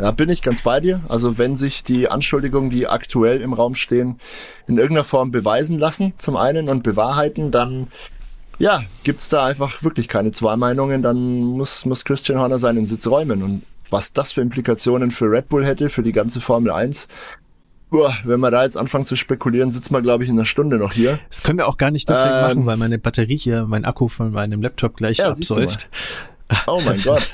Ja, 0.00 0.12
bin 0.12 0.30
ich 0.30 0.42
ganz 0.42 0.62
bei 0.62 0.80
dir. 0.80 1.00
Also 1.08 1.36
wenn 1.36 1.56
sich 1.56 1.84
die 1.84 2.08
Anschuldigungen, 2.08 2.70
die 2.70 2.86
aktuell 2.86 3.40
im 3.40 3.52
Raum 3.52 3.74
stehen, 3.74 4.18
in 4.66 4.78
irgendeiner 4.78 5.04
Form 5.04 5.30
beweisen 5.30 5.78
lassen, 5.78 6.14
zum 6.18 6.36
einen 6.36 6.68
und 6.68 6.82
bewahrheiten, 6.82 7.50
dann 7.50 7.88
ja, 8.58 8.82
gibt's 9.04 9.28
da 9.28 9.44
einfach 9.44 9.82
wirklich 9.82 10.08
keine 10.08 10.32
zwei 10.32 10.56
Meinungen. 10.56 11.02
Dann 11.02 11.42
muss, 11.42 11.84
muss 11.84 12.04
Christian 12.04 12.38
Horner 12.38 12.58
seinen 12.58 12.86
Sitz 12.86 13.06
räumen. 13.06 13.42
Und 13.42 13.62
was 13.90 14.12
das 14.12 14.32
für 14.32 14.40
Implikationen 14.40 15.10
für 15.10 15.30
Red 15.30 15.48
Bull 15.48 15.64
hätte, 15.64 15.88
für 15.90 16.02
die 16.02 16.12
ganze 16.12 16.40
Formel 16.40 16.72
1. 16.72 17.08
Boah, 17.90 18.14
wenn 18.24 18.40
wir 18.40 18.50
da 18.50 18.64
jetzt 18.64 18.76
anfangen 18.76 19.04
zu 19.04 19.16
spekulieren, 19.16 19.72
sitzen 19.72 19.94
wir, 19.94 20.02
glaube 20.02 20.24
ich, 20.24 20.28
in 20.28 20.36
einer 20.36 20.44
Stunde 20.44 20.76
noch 20.76 20.92
hier. 20.92 21.18
Das 21.30 21.42
können 21.42 21.58
wir 21.58 21.68
auch 21.68 21.78
gar 21.78 21.90
nicht 21.90 22.08
deswegen 22.08 22.34
ähm, 22.34 22.40
machen, 22.42 22.66
weil 22.66 22.76
meine 22.76 22.98
Batterie 22.98 23.38
hier, 23.38 23.64
mein 23.64 23.86
Akku 23.86 24.08
von 24.08 24.32
meinem 24.32 24.60
Laptop 24.60 24.96
gleich 24.96 25.18
ja, 25.18 25.28
absäuft. 25.28 25.88
Oh 26.66 26.82
mein 26.84 27.00
Gott. 27.04 27.30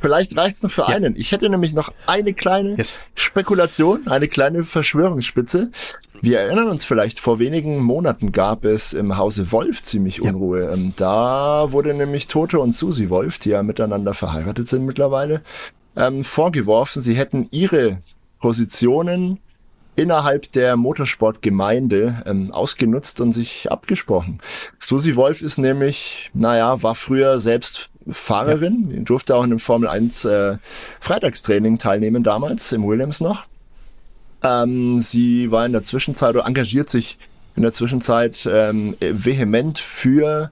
Vielleicht 0.00 0.36
reicht's 0.36 0.62
noch 0.62 0.70
für 0.70 0.82
ja. 0.82 0.88
einen. 0.88 1.16
Ich 1.16 1.32
hätte 1.32 1.48
nämlich 1.48 1.74
noch 1.74 1.92
eine 2.06 2.32
kleine 2.34 2.76
yes. 2.76 2.98
Spekulation, 3.14 4.06
eine 4.06 4.28
kleine 4.28 4.64
Verschwörungsspitze. 4.64 5.70
Wir 6.20 6.40
erinnern 6.40 6.68
uns 6.68 6.84
vielleicht, 6.84 7.20
vor 7.20 7.38
wenigen 7.38 7.78
Monaten 7.78 8.32
gab 8.32 8.64
es 8.64 8.92
im 8.92 9.16
Hause 9.16 9.52
Wolf 9.52 9.82
ziemlich 9.82 10.22
Unruhe. 10.22 10.64
Ja. 10.64 10.72
Ähm, 10.72 10.92
da 10.96 11.70
wurde 11.70 11.94
nämlich 11.94 12.26
Toto 12.26 12.60
und 12.60 12.72
Susi 12.72 13.08
Wolf, 13.08 13.38
die 13.38 13.50
ja 13.50 13.62
miteinander 13.62 14.14
verheiratet 14.14 14.68
sind 14.68 14.84
mittlerweile, 14.84 15.42
ähm, 15.96 16.24
vorgeworfen, 16.24 17.02
sie 17.02 17.14
hätten 17.14 17.48
ihre 17.50 17.98
Positionen 18.40 19.38
innerhalb 19.96 20.52
der 20.52 20.76
Motorsportgemeinde 20.76 22.22
ähm, 22.24 22.52
ausgenutzt 22.52 23.20
und 23.20 23.32
sich 23.32 23.70
abgesprochen. 23.70 24.40
Susi 24.78 25.16
Wolf 25.16 25.42
ist 25.42 25.58
nämlich, 25.58 26.30
naja, 26.34 26.82
war 26.82 26.94
früher 26.94 27.40
selbst 27.40 27.90
Fahrerin, 28.10 28.90
ja. 28.94 29.00
durfte 29.00 29.36
auch 29.36 29.44
in 29.44 29.50
einem 29.50 29.60
Formel 29.60 29.88
1 29.88 30.24
äh, 30.24 30.56
Freitagstraining 31.00 31.78
teilnehmen 31.78 32.22
damals, 32.22 32.72
im 32.72 32.86
Williams 32.86 33.20
noch. 33.20 33.44
Ähm, 34.42 35.00
sie 35.00 35.50
war 35.50 35.66
in 35.66 35.72
der 35.72 35.82
Zwischenzeit 35.82 36.34
oder 36.34 36.46
engagiert 36.46 36.88
sich 36.88 37.18
in 37.56 37.62
der 37.62 37.72
Zwischenzeit 37.72 38.48
ähm, 38.50 38.96
vehement 39.00 39.78
für 39.78 40.50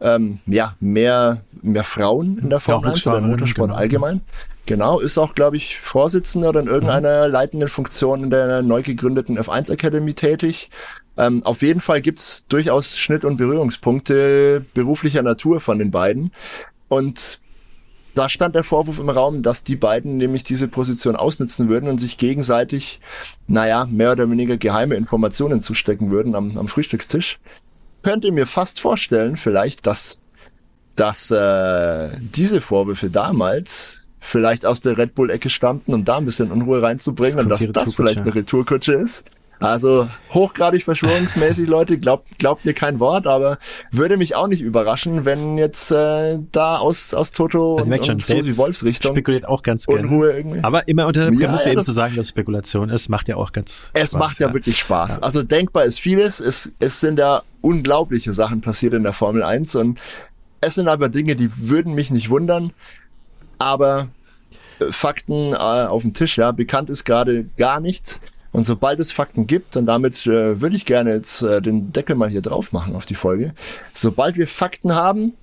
ähm, 0.00 0.40
ja, 0.46 0.76
mehr, 0.80 1.40
mehr 1.62 1.84
Frauen 1.84 2.38
in 2.38 2.50
der 2.50 2.60
Formel 2.60 2.90
1 2.90 3.06
oder 3.06 3.18
im 3.18 3.30
Motorsport 3.30 3.68
genau. 3.68 3.80
allgemein. 3.80 4.20
Genau, 4.66 4.98
ist 4.98 5.16
auch, 5.16 5.34
glaube 5.34 5.56
ich, 5.56 5.78
Vorsitzender 5.78 6.48
oder 6.48 6.60
in 6.60 6.66
irgendeiner 6.66 7.26
mhm. 7.26 7.32
leitenden 7.32 7.68
Funktion 7.68 8.24
in 8.24 8.30
der 8.30 8.62
neu 8.62 8.82
gegründeten 8.82 9.38
F1 9.38 9.72
Academy 9.72 10.12
tätig. 10.12 10.70
Ähm, 11.16 11.42
auf 11.44 11.62
jeden 11.62 11.80
Fall 11.80 12.02
gibt's 12.02 12.44
durchaus 12.48 12.98
Schnitt- 12.98 13.24
und 13.24 13.36
Berührungspunkte 13.36 14.64
beruflicher 14.74 15.22
Natur 15.22 15.60
von 15.60 15.78
den 15.78 15.90
beiden. 15.90 16.32
Und 16.88 17.40
da 18.14 18.28
stand 18.28 18.54
der 18.54 18.64
Vorwurf 18.64 18.98
im 18.98 19.10
Raum, 19.10 19.42
dass 19.42 19.62
die 19.62 19.76
beiden 19.76 20.16
nämlich 20.16 20.42
diese 20.42 20.68
Position 20.68 21.16
ausnutzen 21.16 21.68
würden 21.68 21.88
und 21.88 21.98
sich 21.98 22.16
gegenseitig, 22.16 23.00
naja, 23.46 23.86
mehr 23.90 24.12
oder 24.12 24.30
weniger 24.30 24.56
geheime 24.56 24.94
Informationen 24.94 25.60
zustecken 25.60 26.10
würden 26.10 26.34
am, 26.34 26.56
am 26.56 26.68
Frühstückstisch. 26.68 27.38
Könnt 28.02 28.24
ihr 28.24 28.32
mir 28.32 28.46
fast 28.46 28.80
vorstellen, 28.80 29.36
vielleicht, 29.36 29.86
dass, 29.86 30.18
dass 30.94 31.30
äh, 31.30 32.08
diese 32.20 32.60
Vorwürfe 32.60 33.10
damals 33.10 33.98
vielleicht 34.18 34.64
aus 34.64 34.80
der 34.80 34.96
Red 34.96 35.14
Bull-Ecke 35.14 35.50
stammten, 35.50 35.92
um 35.92 36.04
da 36.04 36.16
ein 36.16 36.24
bisschen 36.24 36.50
Unruhe 36.50 36.82
reinzubringen 36.82 37.38
und 37.38 37.48
dass 37.48 37.70
das 37.70 37.94
vielleicht 37.94 38.18
eine 38.18 38.34
Retourkutsche 38.34 38.94
ist. 38.94 39.24
Also 39.58 40.08
hochgradig 40.32 40.84
verschwörungsmäßig, 40.84 41.66
Leute, 41.66 41.98
glaubt, 41.98 42.38
glaubt 42.38 42.64
mir 42.66 42.74
kein 42.74 43.00
Wort, 43.00 43.26
aber 43.26 43.58
würde 43.90 44.18
mich 44.18 44.34
auch 44.34 44.48
nicht 44.48 44.60
überraschen, 44.60 45.24
wenn 45.24 45.56
jetzt 45.56 45.90
äh, 45.90 46.38
da 46.52 46.76
aus, 46.76 47.14
aus 47.14 47.32
Toto 47.32 47.78
also 47.78 47.90
und, 47.90 48.08
und 48.10 48.22
Susi 48.22 48.56
Wolfs 48.58 48.84
Richtung 48.84 49.12
spekuliert 49.12 49.46
auch 49.46 49.62
ganz 49.62 49.86
gerne. 49.86 50.02
Unruhe 50.02 50.32
irgendwie. 50.32 50.62
Aber 50.62 50.86
immer 50.88 51.06
unter 51.06 51.30
der 51.30 51.38
Prämisse 51.38 51.66
ja, 51.66 51.72
eben 51.72 51.84
zu 51.84 51.92
sagen, 51.92 52.16
dass 52.16 52.28
Spekulation 52.28 52.90
ist, 52.90 53.08
macht 53.08 53.28
ja 53.28 53.36
auch 53.36 53.52
ganz 53.52 53.90
Es 53.94 54.10
Spaß, 54.10 54.18
macht 54.18 54.40
ja, 54.40 54.48
ja, 54.48 54.54
wirklich 54.54 54.78
Spaß. 54.78 55.22
Also 55.22 55.42
denkbar 55.42 55.84
ist 55.84 56.00
vieles. 56.00 56.40
Es, 56.40 56.70
es 56.78 57.00
sind 57.00 57.18
ja 57.18 57.42
unglaubliche 57.62 58.32
Sachen 58.32 58.60
passiert 58.60 58.92
in 58.92 59.04
der 59.04 59.14
Formel 59.14 59.42
1 59.42 59.74
und 59.76 59.98
es 60.60 60.74
sind 60.74 60.88
aber 60.88 61.08
Dinge, 61.08 61.36
die 61.36 61.50
würden 61.68 61.94
mich 61.94 62.10
nicht 62.10 62.28
wundern, 62.28 62.72
aber 63.58 64.08
äh, 64.80 64.92
Fakten 64.92 65.52
äh, 65.52 65.56
auf 65.56 66.02
dem 66.02 66.12
Tisch, 66.12 66.36
ja, 66.36 66.52
bekannt 66.52 66.90
ist 66.90 67.04
gerade 67.04 67.44
gar 67.56 67.80
nichts. 67.80 68.20
Und 68.52 68.64
sobald 68.64 69.00
es 69.00 69.12
Fakten 69.12 69.46
gibt, 69.46 69.76
und 69.76 69.86
damit 69.86 70.26
äh, 70.26 70.60
würde 70.60 70.76
ich 70.76 70.86
gerne 70.86 71.12
jetzt 71.12 71.42
äh, 71.42 71.60
den 71.60 71.92
Deckel 71.92 72.16
mal 72.16 72.28
hier 72.28 72.42
drauf 72.42 72.72
machen 72.72 72.94
auf 72.94 73.06
die 73.06 73.14
Folge, 73.14 73.54
sobald 73.92 74.36
wir 74.36 74.46
Fakten 74.46 74.94
haben, 74.94 75.34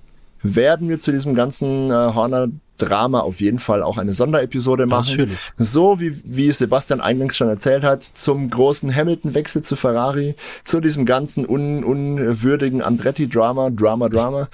werden 0.42 0.88
wir 0.88 1.00
zu 1.00 1.10
diesem 1.12 1.34
ganzen 1.34 1.90
äh, 1.90 1.94
Horner 2.14 2.48
Drama 2.78 3.20
auf 3.20 3.40
jeden 3.40 3.58
Fall 3.58 3.82
auch 3.82 3.98
eine 3.98 4.12
Sonderepisode 4.12 4.86
machen. 4.86 5.10
Natürlich. 5.10 5.38
So 5.56 6.00
wie, 6.00 6.20
wie 6.24 6.50
Sebastian 6.50 7.00
eingangs 7.00 7.36
schon 7.36 7.48
erzählt 7.48 7.84
hat, 7.84 8.02
zum 8.02 8.50
großen 8.50 8.94
Hamilton-Wechsel 8.94 9.62
zu 9.62 9.76
Ferrari, 9.76 10.34
zu 10.64 10.80
diesem 10.80 11.06
ganzen 11.06 11.48
un, 11.48 11.84
unwürdigen 11.84 12.82
Andretti-Drama, 12.82 13.70
Drama, 13.70 14.08
Drama. 14.08 14.48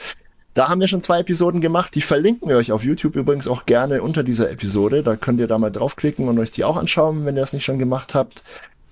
Da 0.54 0.68
haben 0.68 0.80
wir 0.80 0.88
schon 0.88 1.00
zwei 1.00 1.20
Episoden 1.20 1.60
gemacht. 1.60 1.94
Die 1.94 2.02
verlinken 2.02 2.48
wir 2.48 2.56
euch 2.56 2.72
auf 2.72 2.84
YouTube 2.84 3.14
übrigens 3.14 3.46
auch 3.46 3.66
gerne 3.66 4.02
unter 4.02 4.22
dieser 4.22 4.50
Episode. 4.50 5.02
Da 5.02 5.16
könnt 5.16 5.38
ihr 5.40 5.46
da 5.46 5.58
mal 5.58 5.70
draufklicken 5.70 6.28
und 6.28 6.38
euch 6.38 6.50
die 6.50 6.64
auch 6.64 6.76
anschauen, 6.76 7.24
wenn 7.24 7.36
ihr 7.36 7.42
das 7.42 7.52
nicht 7.52 7.64
schon 7.64 7.78
gemacht 7.78 8.14
habt. 8.14 8.42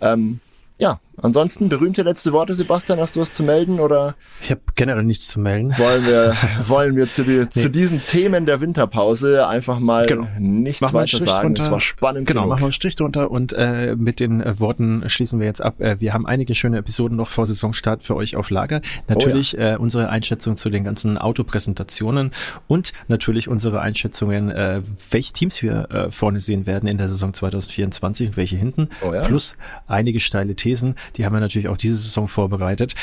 Ähm, 0.01 0.41
ja, 0.79 1.01
ansonsten 1.23 1.69
berühmte 1.69 2.03
letzte 2.03 2.33
Worte, 2.33 2.55
Sebastian, 2.55 2.99
hast 2.99 3.17
du 3.17 3.21
was 3.21 3.33
zu 3.33 3.43
melden 3.43 3.81
oder? 3.81 4.15
Ich 4.43 4.51
habe 4.51 4.61
generell 4.75 5.05
nichts 5.05 5.29
zu 5.29 5.41
melden. 5.41 5.77
Wollen 5.79 6.07
wir, 6.07 6.35
wollen 6.69 6.97
wir 6.97 7.11
zu, 7.11 7.25
die, 7.25 7.39
nee. 7.39 7.49
zu 7.49 7.71
diesen 7.71 8.05
Themen 8.05 8.47
der 8.47 8.61
Winterpause 8.61 9.47
einfach 9.47 9.79
mal 9.81 10.07
genau. 10.07 10.27
nichts 10.39 10.81
machen 10.81 10.95
weiter 10.95 11.19
sagen. 11.19 11.55
Es 11.57 11.71
war 11.71 11.81
spannend. 11.81 12.27
Genau, 12.27 12.43
genug. 12.43 12.51
machen 12.51 12.61
wir 12.61 12.67
einen 12.67 12.73
Strich 12.73 12.97
drunter 12.97 13.31
und 13.31 13.53
äh, 13.53 13.97
mit 13.97 14.21
den 14.21 14.41
äh, 14.41 14.59
Worten 14.61 15.09
schließen 15.09 15.41
wir 15.41 15.47
jetzt 15.47 15.63
ab. 15.63 15.81
Äh, 15.81 16.01
wir 16.01 16.15
haben 16.15 16.27
einige 16.27 16.55
schöne 16.55 16.79
Episoden 16.79 17.17
noch 17.17 17.29
vor 17.29 17.47
Saisonstart 17.47 18.03
für 18.03 18.17
euch 18.17 18.37
auf 18.37 18.51
Lager. 18.51 18.81
Natürlich 19.09 19.57
oh 19.57 19.61
ja. 19.61 19.75
äh, 19.75 19.77
unsere 19.77 20.09
Einschätzung 20.09 20.57
zu 20.57 20.71
den 20.71 20.85
ganzen 20.85 21.19
Autopräsentationen 21.19 22.33
und 22.67 22.93
natürlich 23.09 23.49
unsere 23.49 23.81
Einschätzungen, 23.81 24.51
äh, 24.51 24.83
welche 25.11 25.33
Teams 25.33 25.63
wir 25.63 25.91
äh, 25.91 26.11
vorne 26.11 26.41
sehen 26.41 26.67
werden 26.67 26.89
in 26.89 26.99
der 26.99 27.09
Saison 27.09 27.35
2024 27.35 28.29
und 28.29 28.37
welche 28.37 28.57
hinten. 28.57 28.89
Oh 29.03 29.13
ja. 29.13 29.23
Plus 29.25 29.57
einige 29.87 30.21
steile 30.21 30.55
Thesen, 30.55 30.97
die 31.17 31.25
haben 31.25 31.33
wir 31.33 31.41
natürlich 31.41 31.69
auch 31.69 31.77
diese 31.77 31.97
Saison 31.97 32.29
vorbereitet 32.29 32.95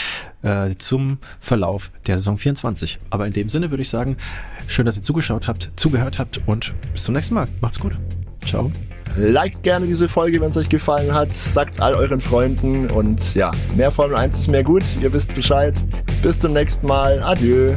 äh, 0.41 0.75
zum 0.77 1.17
Verlauf 1.39 1.91
der 2.07 2.17
Saison 2.17 2.37
24. 2.37 2.99
Aber 3.09 3.27
in 3.27 3.33
dem 3.33 3.49
Sinne 3.49 3.71
würde 3.71 3.81
ich 3.81 3.89
sagen, 3.89 4.17
schön, 4.67 4.85
dass 4.85 4.97
ihr 4.97 5.03
zugeschaut 5.03 5.47
habt, 5.47 5.71
zugehört 5.75 6.19
habt 6.19 6.41
und 6.45 6.73
bis 6.93 7.03
zum 7.03 7.15
nächsten 7.15 7.35
Mal. 7.35 7.47
Macht's 7.61 7.79
gut. 7.79 7.93
Ciao. 8.45 8.71
Liked 9.17 9.63
gerne 9.63 9.85
diese 9.85 10.09
Folge, 10.09 10.41
wenn 10.41 10.49
es 10.49 10.57
euch 10.57 10.69
gefallen 10.69 11.13
hat. 11.13 11.33
Sagt 11.33 11.79
all 11.79 11.95
euren 11.95 12.19
Freunden 12.19 12.89
und 12.89 13.33
ja, 13.33 13.51
mehr 13.75 13.91
Formel 13.91 14.17
1 14.17 14.37
ist 14.37 14.47
mehr 14.49 14.63
gut. 14.63 14.83
Ihr 15.01 15.13
wisst 15.13 15.33
Bescheid. 15.35 15.73
Bis 16.21 16.39
zum 16.39 16.53
nächsten 16.53 16.87
Mal. 16.87 17.21
Adieu. 17.23 17.75